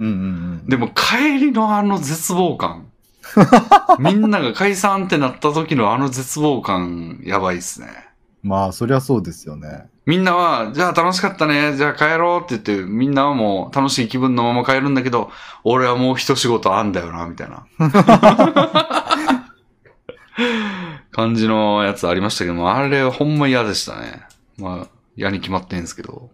[0.00, 0.16] うんうんう
[0.64, 0.66] ん。
[0.66, 2.86] でも帰りのあの絶望感。
[3.98, 7.88] みんなが解散ってなった時のあの絶望感、やばいっすね。
[8.42, 9.86] まあ、そりゃそうですよね。
[10.04, 15.30] みんなは、じゃあ楽しかったね、じゃあ帰ろうって言って、みんなはもう楽しい気分のまま帰るんだけど、
[15.64, 17.66] 俺はもう一仕事あんだよな、みたいな。
[21.10, 24.26] 感じのやつありましたけども、あれはほんま嫌でしたね。
[24.58, 26.30] まあ、嫌に決まってんすけど。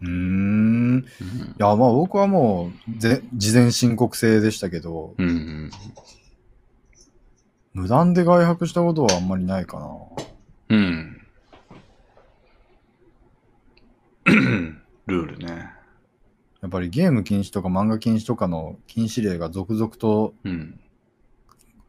[0.00, 0.10] うーん。
[0.10, 1.00] うん。
[1.00, 1.04] い
[1.58, 5.70] や、まあ僕はもう、ぜ事前申告制でしたけど、うんうん。
[7.72, 9.88] 無断で外泊したことはあんまりないかな。
[10.70, 11.14] うん。
[15.06, 15.70] ルールね。
[16.60, 20.80] やっぱりゲーム禁止とか漫画禁止とかの禁止令が続々とうん。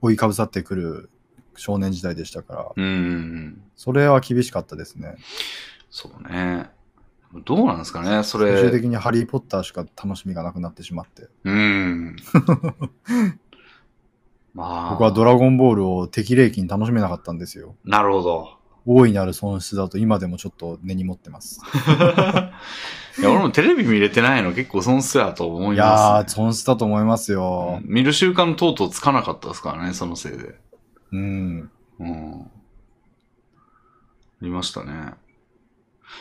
[0.02, 1.10] 追いかぶさってくる
[1.58, 3.62] 少年時代でしたから、うん。
[3.76, 5.16] それは厳しかったですね。
[5.90, 6.70] そうね。
[7.34, 8.72] どうなんですかね、そ最終れ。
[8.72, 11.28] 的にハリー・ポッターしか楽しみがなくなってしまって。
[11.44, 12.16] うん。
[14.56, 14.90] まあ。
[14.92, 17.76] 僕はドラゴンボールを適齢期に楽しめなかったんですよ。
[17.86, 18.58] なるほど。
[18.86, 21.62] 大いなる損失だと今でもちょっと根に持ってます。
[23.20, 27.80] いや、俺もテレビ見れてないの結構損失やと思いいます、やー、損失だと思いますよ。
[27.84, 30.56] 見る習慣とうとうつかなかったですからね、そのせいで。
[31.12, 31.70] うん。
[32.00, 32.52] うん。
[34.42, 35.14] ありましたね。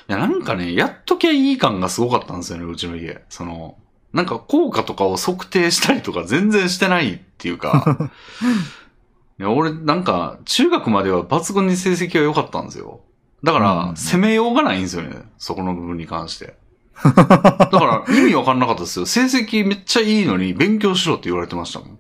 [0.09, 3.23] いや、なんかね、やっときゃいい感がすごかったんですよね、うちの家。
[3.29, 3.77] その、
[4.13, 8.11] なんか効果とかを測定したりとか全然してないっていうか、
[9.39, 13.01] いや、俺なんか中学までは抜群に成績が良かったんですよ。
[13.45, 16.57] だかうんら、攻めようがないんですよね、そこの部分に関して。
[17.05, 19.07] だから、意味わかんなかったですよ。
[19.07, 21.99] 成績めっちゃいいのに勉強しろって言われてましたもん。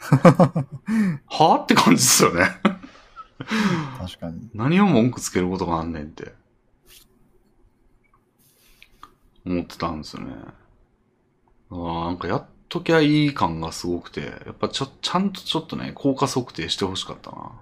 [0.00, 2.46] はぁって感じですよね。
[3.98, 4.48] 確かに。
[4.54, 6.32] 何を文句つけることがあんねんって。
[9.44, 10.34] 思ってたんですよね。
[11.70, 17.52] あーなんかやっときゃいい感がすごくて、やっぱちょ、ちゃんとちょっとね、効果測定してほしかったな。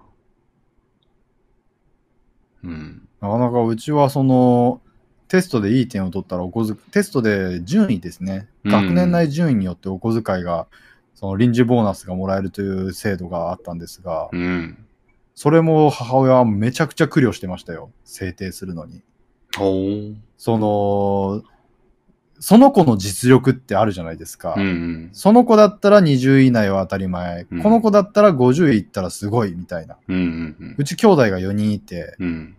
[2.65, 3.09] うん。
[3.21, 4.81] なかなかうちはその、
[5.29, 8.49] テストでいい点を取ったらお小遣い、テストで順位ですね。
[8.65, 10.67] うん学年内順位によってお小遣いが、
[11.15, 14.87] その臨時ボーナスがもらえるという制度があったんですが、うん。
[15.35, 17.91] それも母親はめちゃくちゃ苦慮してましたよ。
[18.05, 19.03] 制定するのに。
[20.37, 21.43] その、
[22.41, 24.55] その子の実力ってあるじゃないですか。
[24.57, 25.11] うんうん。
[25.13, 27.47] その子だったら20位以内は当たり前。
[27.51, 29.97] うんこの子だったら50位いったらすごいみたいな。
[30.09, 32.57] うんうんうんうち兄弟が4人いて、うん。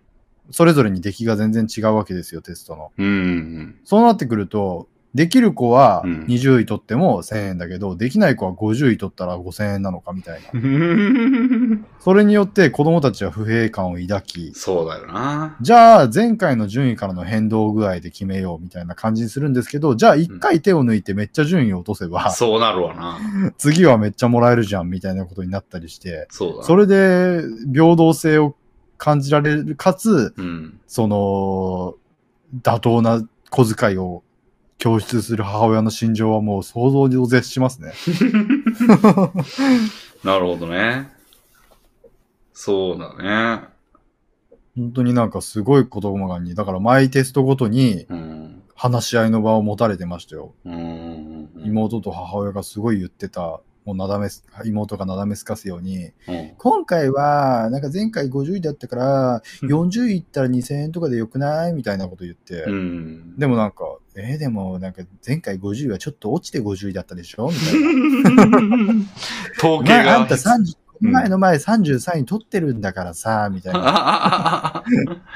[0.52, 2.92] それぞれに出来が全然違うわけですよ、テストの。
[2.98, 10.50] うんうんそうなってくると、できる子はうん20位取っても1000円だけど、できない子は50位取ったら5000円なのかみたいな。
[10.54, 11.86] うん。
[12.00, 15.58] それによって子供たちは不平感を抱き、そうだよな。
[15.62, 23.20] じゃあ前回の順位からの変動具合で決めようみたいな感じにするんですけど、じゃあ1回手を抜いてめっちゃ順位を落とせば、そうなるわな。
[23.58, 26.64] 次はめっちゃもらえるじゃんみたいなことになったりして、そうだ。
[26.64, 27.42] それで
[27.74, 28.56] 平等性を
[28.98, 30.80] 感じられる、かつ、うん。
[30.86, 31.96] その、
[32.62, 34.24] 妥当な小遣いを
[34.80, 37.94] 供出する母親の心情はもう想像を絶しますね。
[40.24, 41.12] なるほどね。
[42.54, 43.68] そうだね。
[44.76, 48.56] 本当になんかすごい言葉がに、だから毎テストごとにうん。
[48.80, 50.54] 話し合いの場を持たれてましたよ。
[50.64, 51.50] うん。
[51.58, 53.60] 妹と母親がすごい言ってた、
[53.90, 56.52] もうなだめす、妹がなだめすかすように、うん。
[56.60, 63.36] 今回は、なんか前回50位だったから、40位いったら2000円とかでよくないみたいなこと言って、うん。
[63.40, 63.78] でもなんか、
[64.16, 67.50] えーでもなんか前回50位はちょっと落ちて50位だったでしょ？
[67.50, 69.06] みたいな。
[69.58, 70.04] 統計が。
[70.04, 74.84] 前あんた30、前の前33位取ってるんだからさ、みたいな。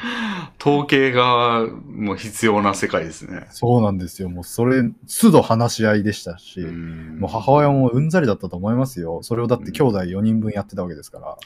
[0.59, 3.47] 統計がもう必要な世界ですね。
[3.49, 4.29] そうなんですよ。
[4.29, 4.83] もうそれ、
[5.21, 9.19] 都度話し合いでしたし、うんもう母親もうんざりだったと思いますよ。
[9.23, 11.39] それをだって兄弟4人分やってたわけですから、ああ、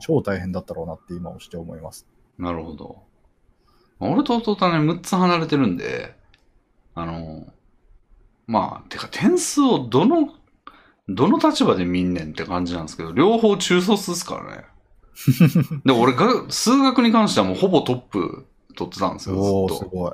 [0.00, 2.06] 超大変だったろうなって今をして思います。
[2.38, 3.02] なるほど。
[4.00, 6.14] 俺と弟はね、6つ離れてるんで、
[6.94, 7.46] あの、
[8.46, 10.32] まあ、てか点数をどの、
[11.08, 14.64] どの立場で見んねんって感じなんですけど、両方中卒ですからね。
[15.84, 18.46] で、俺が、数学に関してはもうほぼトップ
[18.76, 19.84] 取ってたんですよ、ずっと。
[19.84, 20.12] すごい。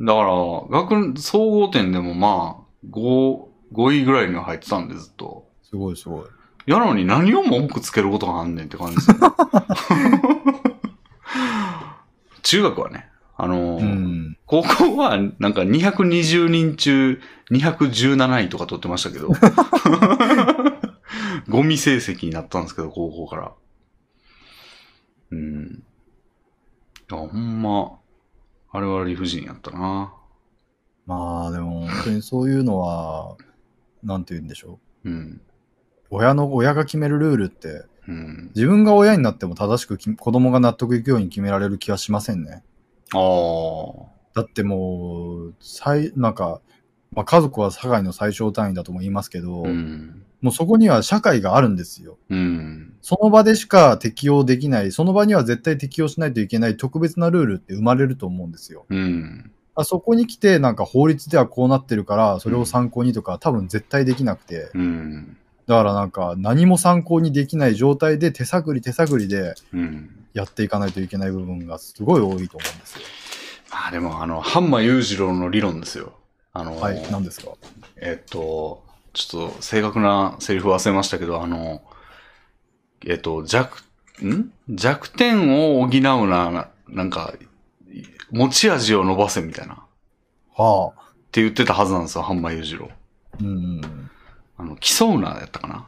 [0.00, 5.46] だから、学、総合点でもまあ、5、5位ぐらいには入ってたんで、ずっと。
[5.62, 6.24] すごいすごい。
[6.66, 9.16] やのに何を文句つけることがあんねんって感じですよ。
[12.42, 14.36] 中学はね、あのーうん。
[14.46, 19.28] 高校はなんか220人中217位とか取ってましたけど、
[21.48, 23.52] ゴミ成績になったんですけど、高校から。
[25.32, 25.82] うん。
[27.10, 27.98] いや、ほんま、
[28.70, 30.12] あれは理不尽やったな。
[31.06, 33.36] まあでも本当にそういうのは、
[34.02, 35.10] なんて言うんでしょう。
[35.10, 35.40] うん。
[36.10, 38.50] 親の、親が決めるルールって、うん。
[38.54, 42.62] 自分が親になっても正しくき子供が納得いくように決められる気はしませんね。
[43.14, 44.14] ああ。
[44.34, 46.60] だってもう、最、なんか、
[47.12, 50.24] まあ、家族は社会の最小単位だとも言いますけど、うん。
[50.42, 52.18] もうそこには社会があるんですよ。
[52.28, 52.94] うん。
[53.00, 58.84] その場でしか適用できない、その場には絶対適用しないといけない特別なルールって生まれると思うんですよ。
[58.90, 59.52] うん。
[59.76, 65.36] あそこに来て、なんか法律ではこうなってるから、それを参考にとか、多分絶対できなくて、うん。
[65.66, 70.23] だからなんか何も参考にできない状態で手探り手探りでうん。
[70.34, 73.02] やっていかないといけない部分がすごい多いと思うんですよ。
[73.70, 76.12] あ、でもあの、ハンマ裕次郎の理論ですよ。
[76.52, 77.52] あの、はい、何ですか？
[77.96, 81.82] えっと、ちょっと正確なセリフ忘れましたけど、あの、
[83.06, 83.82] えっと、弱、
[84.22, 84.50] ん？
[84.68, 87.34] 弱点を補うな、なんか、
[88.30, 89.74] 持ち味を伸ばせみたいな。
[89.74, 89.76] っ
[90.56, 91.04] はあ。
[91.32, 92.88] て言ってたはずなんですよ、ハンマ裕次郎。
[93.40, 94.10] うんうん。
[94.56, 95.86] あの、競うなやったかな。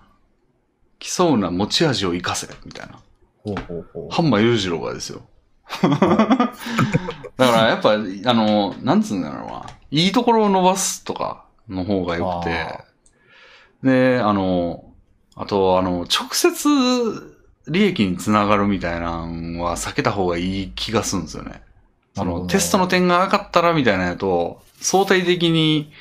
[0.99, 3.00] 競うな持ち味を生かせ、みたいな。
[3.47, 4.15] ほうほうほう。
[4.15, 5.23] ハンマ裕次郎がですよ。
[5.81, 6.52] だか
[7.36, 9.66] らやっぱ、あの、なんつうんだろうな。
[9.91, 12.84] いいところを伸ばすとかの方が良くてあ。
[13.84, 14.84] で、あの、
[15.36, 17.36] あと、あの、直接
[17.68, 21.62] 利益につながるみたいなのは避けた方がいい気がするんですよね。
[22.15, 25.92] その、テストの点が上がったらみたいなやと、相対的に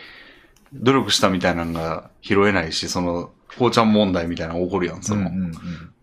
[0.73, 5.53] 努力したみたいなのが拾えないし、その、こうちゃん問題みたいな起こるやん、その、うんうんうん。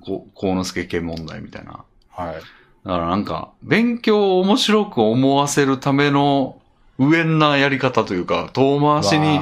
[0.00, 1.84] こう、幸之助系問題みたいな。
[2.10, 2.34] はい。
[2.34, 6.60] だからなんか、勉強を面白く思わせるための
[6.98, 9.40] 上んなやり方というか、遠回しに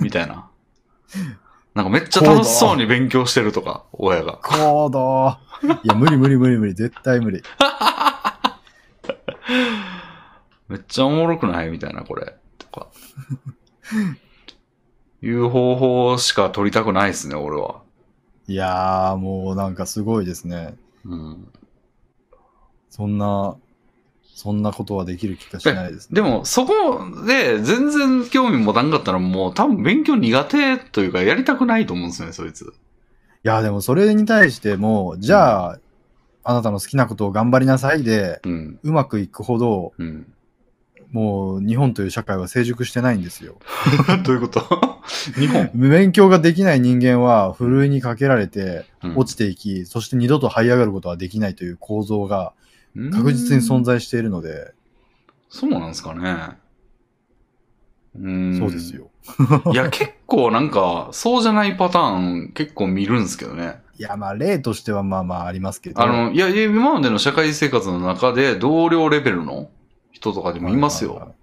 [0.00, 0.48] みたいな。
[1.74, 4.38] なんかめっちゃ楽しそうに勉強してるとか、親が。
[4.42, 5.36] 行動。
[5.82, 6.74] いや、無理無理無理無理。
[6.74, 7.42] 絶対無理。
[10.68, 11.68] めっちゃおもろくない？
[11.68, 12.34] みたいな、これ。
[12.58, 12.86] とか。
[15.22, 17.82] いう方法しか取りたくないですね、俺は。
[18.48, 20.76] いやー、もうなんかすごいですね。
[21.04, 21.48] うん。
[22.90, 23.56] そんな、
[24.34, 26.16] そんなことはできる気がしないですね。
[26.16, 32.64] でも、そこで全然興味持たんかったらもう多分勉強苦手というかやりたくないと思うんですよね、そいつ。
[32.64, 32.68] い
[33.42, 35.78] や、でもそれに対しても、じゃあ、
[36.44, 38.78] あなたの好きなことを頑張りなさいで、うん。
[38.82, 40.32] うまくいくほど、うん。
[41.12, 43.56] もう日本という社会は成熟してないんですよ。
[44.24, 44.60] どういうこと？
[45.38, 52.52] 日本、勉強ができない人間は、ふるいにかけられて、うん落ちていき、そして二度と這い上がることはできないという構造が
[53.12, 54.72] 確実に存在しているので、
[55.48, 56.56] そうなんですかね。
[58.18, 58.58] うーん。
[58.58, 58.94] そうです。
[58.94, 59.10] よ。
[59.72, 62.18] いや、結構なんか、そうじゃないパター
[62.48, 63.80] ン結構見るんですけどね。
[63.98, 66.02] いや、まあ、例としてはまあまあありますけど。
[66.02, 69.70] あの、いや、いや今までの社会生活の中で同僚レベルの
[70.12, 71.34] 人とかでもいますよ。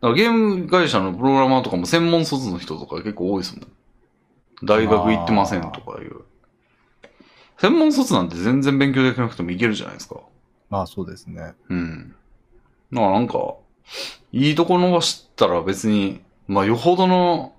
[0.00, 3.68] だからゲーム会社のプログラマーとかも専門卒の人とか結構多いですもん。
[4.64, 6.22] 大学行ってませんとかいう。
[7.58, 10.20] 専門卒なんて全然勉強できなくてもいけるじゃないですか。
[10.70, 11.54] まあそうですね。
[11.68, 12.14] うん。
[12.92, 13.54] だからなんか、
[14.32, 17.54] いいとこ伸ばしたら別に、まあよほどの、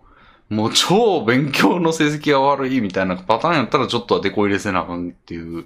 [0.50, 5.66] もう超勉強の成績が悪いみたいなパターンやったらちょっとはデコ入れせなあかんっていう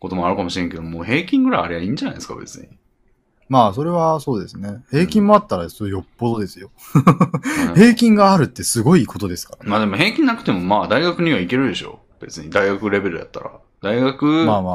[0.00, 2.68] こともあるかもしれんけど、もう平均ぐらいありゃいいんじゃないですか、別に。
[3.48, 4.84] まあそれはそうですね。
[4.90, 6.70] 平均もあったらそれよっぽどですよ。
[6.94, 9.68] うん平均があるってすごいことですから。
[9.68, 12.00] まあでも平均なくてもまあ大学には行けるでしょ。
[12.20, 13.50] 別に大学レベルやったら。
[13.82, 14.22] 大学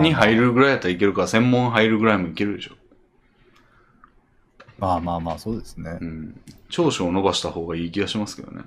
[0.03, 2.75] に入るぐらいやったらいけるから、専門入るぐらいもいけるでしょ。
[4.77, 6.05] まあまあまあそうですねう。
[6.05, 6.39] ん。
[6.69, 8.63] 長所を伸ばした方がいい気がしますけどね。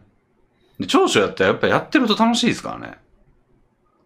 [0.80, 2.98] で長所やったらやっぱやってると楽しいですからね。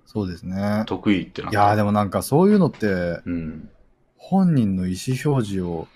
[0.05, 0.84] そうですね。
[0.86, 3.70] 得意ってないやーでもなんかそういうのって、うん。
[4.17, 5.89] 本人の意思表示を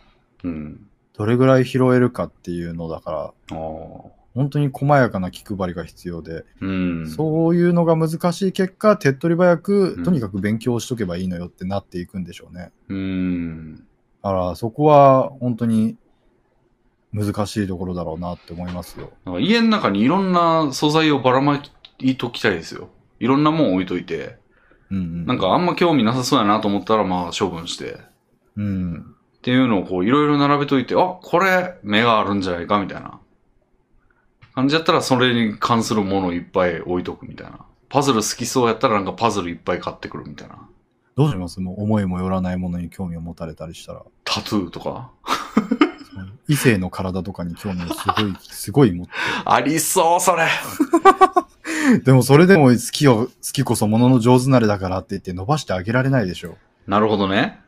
[0.45, 0.87] うん。
[1.17, 4.21] どれぐらい拾えるかっていうのだから、ああ。
[4.33, 7.11] 本当に細やかな気配りが必要で、うん。
[7.11, 12.71] そういうのが難しい結果、手っ取り早く、うんとにかく勉強しとけばいいのよってなっていくんでしょうね。
[12.89, 12.95] う。
[12.95, 13.77] うん。
[13.77, 13.83] だ
[14.23, 15.97] からそこは本当に
[17.13, 19.13] 難しいところだろうなって思いますよ。
[19.41, 21.63] 家の中にいろんな素材をばらま
[21.99, 22.89] いときたいですよ。
[23.19, 24.37] いろんなもん置いといて、
[24.91, 25.27] うんうん。
[25.27, 27.99] なんかあんま興味なさそうやなと思ったらまあ処分して、
[28.61, 29.15] うん。
[29.39, 33.19] っていうのをこういろいろ並べといて、あ、これ目があるんじゃないかみたいな
[34.55, 37.61] 感じやったらそれに関するものをいっぱい置いとくみたいな。
[37.89, 40.69] パズル好きそうやったらなんかパズルいっぱい買ってくるみたいな。
[41.17, 41.61] どうします？
[41.61, 44.03] もう思いもよらないものに興味を持たれたりしたら。
[44.25, 45.11] タトゥーとか。
[46.49, 49.13] 異性の体とかに興味をすごい、 すごい持って。
[49.45, 50.47] ありそう、それ。
[52.05, 56.57] でもそれでも好きを、好きこそものの上手なれだからって言って伸ばしてあげられないでしょ。
[56.87, 57.61] なるほどね。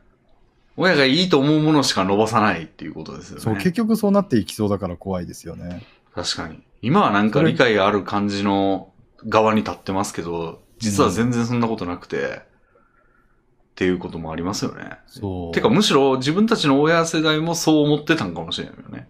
[0.77, 3.43] 親がいいと思うものしか伸ばさないっていうことですよね。
[3.43, 5.85] そう、結局そうなっていきそうだから怖いですよね。
[6.15, 6.63] 確かに。
[6.81, 8.93] 今はなんか理解ある感じの
[9.29, 12.43] 側に立ってますけど、実は全然そんなことなくて、
[13.73, 14.99] っていうこともありますよね。
[15.07, 15.55] そう。
[15.55, 19.09] てかむしろ自分たちの親世代もそう思ってたんかもしれないよね。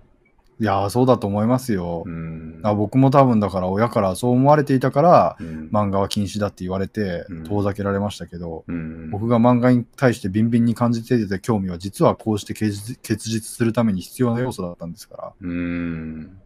[0.63, 2.05] いやー、そうだと思いますよ。
[2.07, 2.61] うん。
[2.63, 5.69] あ僕も多分だから親からそう思われていたから、うん。
[5.73, 9.11] 漫画は禁止だって言われてうん遠ざけられましたけど、うん。
[9.11, 16.39] 僕が漫画に対してビンビンに感じていた興味は実はこうして結実結実するために必要な要素だったんですから、うん。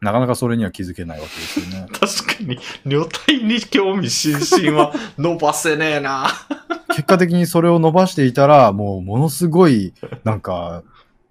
[0.00, 1.86] なかなかそれには気づけないわけですよね。
[1.94, 6.26] 確かに、女体に興味津々は伸ばせねえな。
[6.90, 9.92] 結果的にそれを伸ばしていたら、もうものすごい、
[10.24, 10.82] なんか、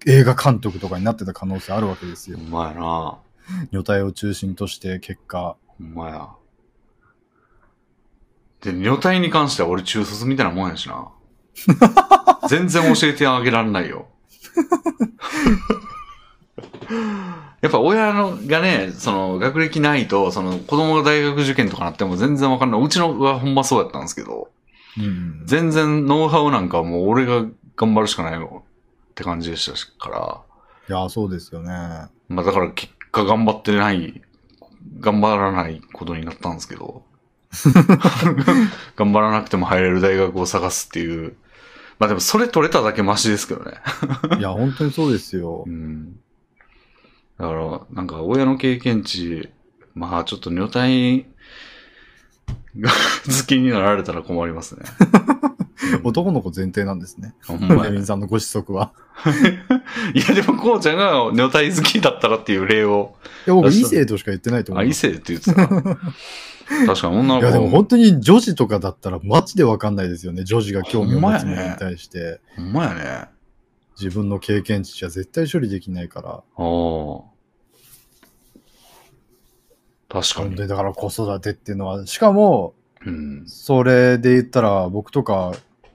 [0.08, 2.44] 映画監督とかになってた可能性あるわけですよほ。
[2.44, 3.18] んまやな。
[3.72, 5.56] 女体を中心として結果。
[5.66, 6.28] ほんまや。
[8.62, 11.08] で、女体に関しては俺中卒みたいなもんやしな。
[12.48, 14.06] 全然教えてあげらんないよ。
[17.60, 22.82] やっぱ親のがね、その学歴ないと、その子供が大学受験とかなっても全然わかんない。
[22.82, 24.48] うちのはほんまそうやったんですけど、
[24.96, 25.42] うん。
[25.44, 27.44] 全然ノウハウなんかもう俺が
[27.76, 28.62] 頑張るしかないの
[29.18, 30.42] って感じでしたから。
[30.88, 31.68] いや、そうですよね。
[32.28, 34.22] まあだから結果頑張ってない、
[35.00, 37.02] 頑張らないことになったんですけど。
[38.94, 41.36] 頑張らなくても入れる大学を探すっていう。
[41.98, 43.72] まあでもそれ取れただけマシですけどね。
[44.38, 45.68] いや、本当にそうですよう。
[45.68, 46.20] ん。
[47.38, 49.48] だから、なんか親の経験値、
[49.94, 51.26] まあちょっと女体が
[52.82, 54.84] 好きになられたら困りますね。
[56.04, 57.34] 男の子前提なんですね。
[57.46, 58.92] ほんまやレミンさんのご子息は。
[60.14, 63.14] いやでもこうちゃんが女体好きだったらっていう例を、
[63.46, 65.06] いや、僕、異性としか言ってないと思あ、います。
[65.06, 65.68] 異性って言ってたな。
[66.86, 70.44] 確かに女の子いや、でも本当に女子とかだったらマジでわかんないですよね。
[70.44, 72.40] 女子が興味を持つものに対して。
[72.56, 73.02] ほんまやね。
[73.04, 73.28] あ
[74.00, 76.30] 自分の経験値じゃ絶対処理できないから。
[76.30, 76.42] あ。
[80.08, 80.56] 確かに。
[80.56, 83.44] だから子育てっていうのは、しかも、うん。
[83.46, 85.52] それで言ったら僕とか、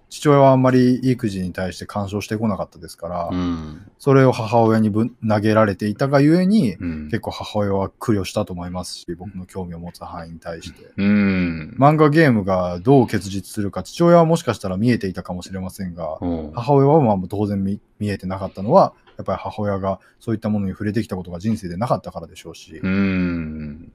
[0.10, 3.82] 父親はあんまり育児に対して干渉してこなかったですから、うん。
[3.98, 7.06] それを母親にぶん投げられていたがゆえに、うん。
[7.06, 10.92] 結構母親は苦慮したと思いますし、僕の興味を持つ範囲に対して。
[10.96, 11.76] うん。
[11.80, 23.92] 漫画ゲームがどう結実するか、父親はもしかしたら見えていたかもしれませんが、うん母親はまあ当然見見えてなかったのは、やっぱり母親がそういったものに触れてきたことが人生でなかったからでしょうし、うん。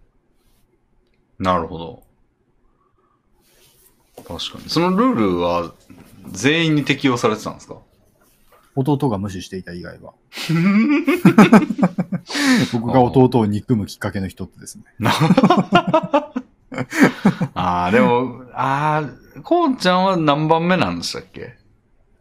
[1.39, 2.03] なるほど。
[4.17, 4.69] 確かに。
[4.69, 5.73] そのルールは
[6.33, 7.77] 全員に適用されてたんですか？
[8.77, 10.13] 弟が無視していた以外は。
[12.73, 14.85] 僕が弟を憎むきっかけの一つですね。
[17.55, 17.55] あ
[17.87, 19.03] あ、でも、あ
[19.37, 21.57] あ、こうちゃんは何番目なんでしたっけ？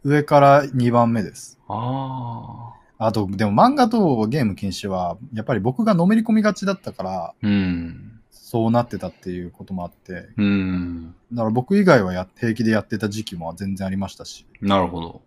[0.04, 1.58] 上から2番目です。
[1.68, 3.06] ああ。
[3.06, 8.17] あと、でも漫画とゲーム禁止は、やっぱり僕がのめり込みがちだったから、うん。
[8.48, 11.14] そうなってたっていうこともあって、うん。
[11.30, 14.46] だから僕以外はや平気でやってた時期も全然ありましたし。
[14.62, 15.20] なるほど。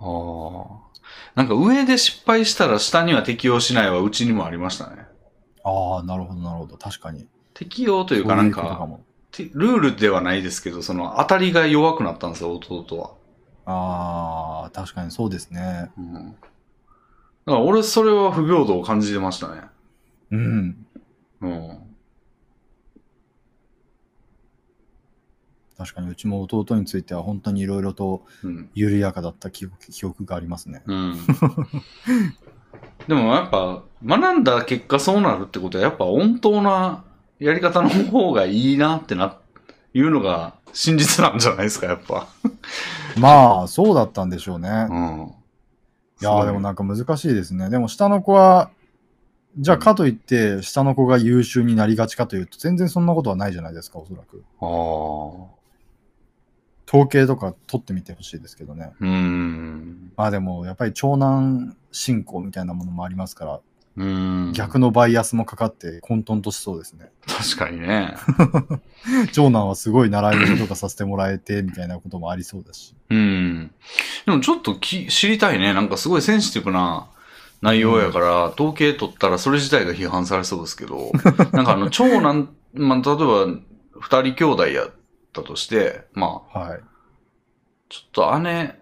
[0.00, 1.00] ああ。
[1.36, 5.06] なんか上で失敗したら下には適用しないはうちにもありましたね。
[5.62, 6.76] ああ、なるほど、なるほど。
[6.76, 7.28] 確かに。
[7.54, 9.00] 適用というかなんか、そういうことも。
[9.30, 13.10] てルールではないですけど、その当たりが弱くなったんですよ、弟は。
[13.66, 15.92] ああ、確かにそうですね。
[15.96, 16.12] うん。
[16.12, 16.38] だか
[17.46, 19.60] ら俺それは不平等を感じてましたね。
[20.32, 20.85] うん。
[21.40, 21.78] うん。
[25.78, 28.70] 確かにうちも弟については本当にいろいろとうん。
[28.74, 30.82] 緩やかだった記憶記憶がありますね。
[30.86, 31.16] うん。
[33.08, 37.04] でもやっぱ、学んだ結果そうなるってことは、やっぱ温当な
[37.38, 39.36] やり方の方がいいなってな、
[39.94, 42.26] いうのが真実なんじゃないですか、やっぱ。
[43.18, 44.68] まあ、そうだったんでしょうね。
[44.90, 45.32] うん。
[46.20, 47.68] いやーでもなんか難しいですね。
[47.70, 48.70] でも下の子は、
[49.58, 54.44] じゃあかといって下の子が優秀になりがちかというと全然そんなことはないじゃないですか、おそらく。
[54.60, 55.56] ああ。
[56.88, 58.92] 統計とか取ってみてほしいですけどね。
[59.00, 60.12] うーん。
[60.16, 63.60] まあでもやっぱり長男進行みたいなものもありますから、
[63.96, 64.52] うーん。
[64.52, 67.10] 逆のバイアスもかかって混沌としそうですね。
[67.26, 68.14] 確かにね。
[69.32, 72.94] 長男はすごい習い事とかさせてもらえてみたいなこともありそうだし。
[73.10, 73.70] うん。
[74.26, 75.72] でもちょっとき知りたいね。
[75.72, 77.08] なんかすごいセンシティブな
[77.62, 81.12] 内容やから、統計取ったらそれ自体が批判されそうですけど、
[81.52, 83.46] なんかあの、長男、まあ、例えば、
[83.98, 84.90] 二人兄弟やっ
[85.32, 86.80] たとして、まあ、はい。
[87.88, 88.78] ちょっと姉、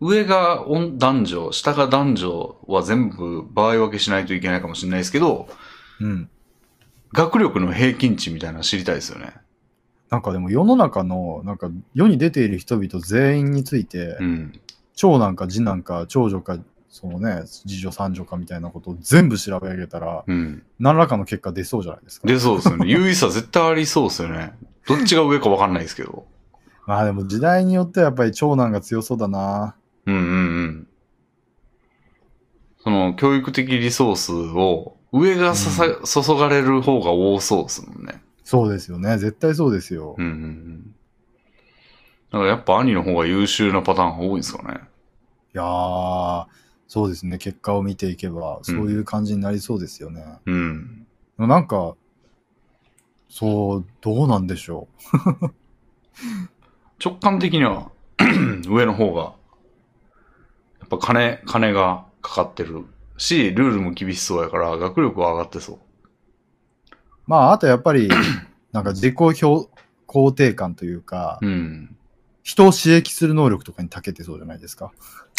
[0.00, 5.48] 上が女男女、下が男女は全部場合分けしないといけないかもしれないですけど、
[6.00, 6.28] うん。
[7.12, 9.34] 学力の平均値みたいなの知りたいですよね。
[10.10, 14.60] なんかでも世の中の、なんか世に出ている人々全員について、うん。
[14.94, 16.58] 長男か次男か長女か、
[16.94, 20.62] そのね、次女三女かみたいなことを全部調べ上げたら、うん。
[20.78, 22.28] 何らかの結果出そうじゃないですか。
[22.28, 22.86] で、そうですよね。
[22.86, 24.56] 優位差絶対ありそうですよね。
[24.86, 26.24] どっちが上か分かんないですけど。
[26.86, 29.74] まあでも時代によってはやっぱり長男が強そうだな。
[30.06, 30.30] うんうんう
[30.66, 30.88] ん。
[32.84, 38.22] その、教育的リソースを、上がささ、注がれる方が多そうですもんね。
[38.44, 39.18] そうですよね。
[39.18, 40.14] 絶対そうですよ。
[40.16, 40.94] うんうんうん。
[42.30, 44.78] だからやっぱ兄の方が優秀なパターンが多いですかね。
[45.54, 46.46] いやー、
[46.86, 47.38] そうですね。
[47.38, 50.38] 結果を見ていけば、そういう感じになりそうですよね。
[50.46, 51.06] うん。
[51.36, 51.94] でもなんか、
[53.28, 54.86] そう、どうなんでしょ
[57.04, 57.90] 直感的には、
[58.68, 59.34] 上の方が、
[60.80, 62.84] やっぱ金、金がかかってる
[63.16, 65.76] し、ルールも厳しそうやから、学力は上がってそう。
[65.76, 65.78] う。
[67.26, 68.08] まあ、あとやっぱり、
[68.72, 69.68] なんか自己評
[70.06, 71.96] 肯定感というか、うん。
[72.44, 74.92] 人を刺激する能力とかに長けてそうじゃないですか。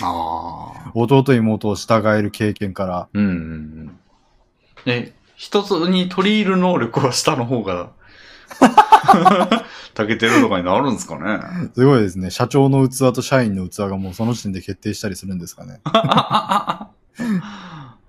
[0.04, 0.92] ああ。
[0.94, 3.08] 弟妹を従える経験から。
[3.14, 4.00] うんうん
[5.36, 7.92] 一つに取り入る能力は下の方が
[9.94, 11.40] たけてるとかになるんですかね？
[11.74, 12.30] すごいですね。
[12.30, 15.82] 社長の器と社員の器がもうその時点で決定したりするんですかね。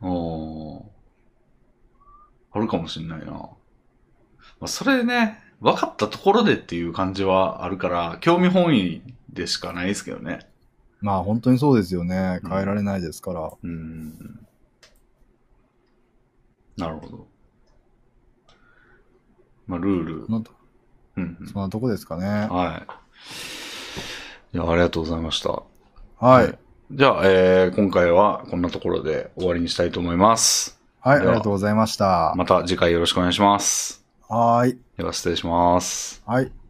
[0.01, 0.83] おー
[2.53, 3.27] あるかもしんないな。
[3.27, 3.51] ま
[4.63, 10.47] あ、それね、分かったところでっていう感じはあるから、興味本位でしかないですけどね。
[11.01, 12.41] まあ本当にそうですよね。
[12.43, 13.53] うん変えられないですから。
[13.63, 14.47] うん。
[16.77, 17.27] なるほど。
[19.67, 20.33] まあ、ルールそ。
[20.33, 20.53] んなと
[21.17, 22.27] うんうんそんなとこですかね。
[22.27, 22.87] は
[24.53, 24.57] い。
[24.57, 25.63] いや、ありがとうございました。
[26.19, 26.59] はい。
[26.93, 30.79] じゃあ、えー、今回はこんなところで終わりにしたいと思います。
[31.01, 32.33] はい、ありがとうございました。
[32.37, 34.05] また次回よろしくお願いします。
[34.29, 34.79] はーい。
[34.97, 36.23] では、失礼します。
[36.27, 36.66] はい。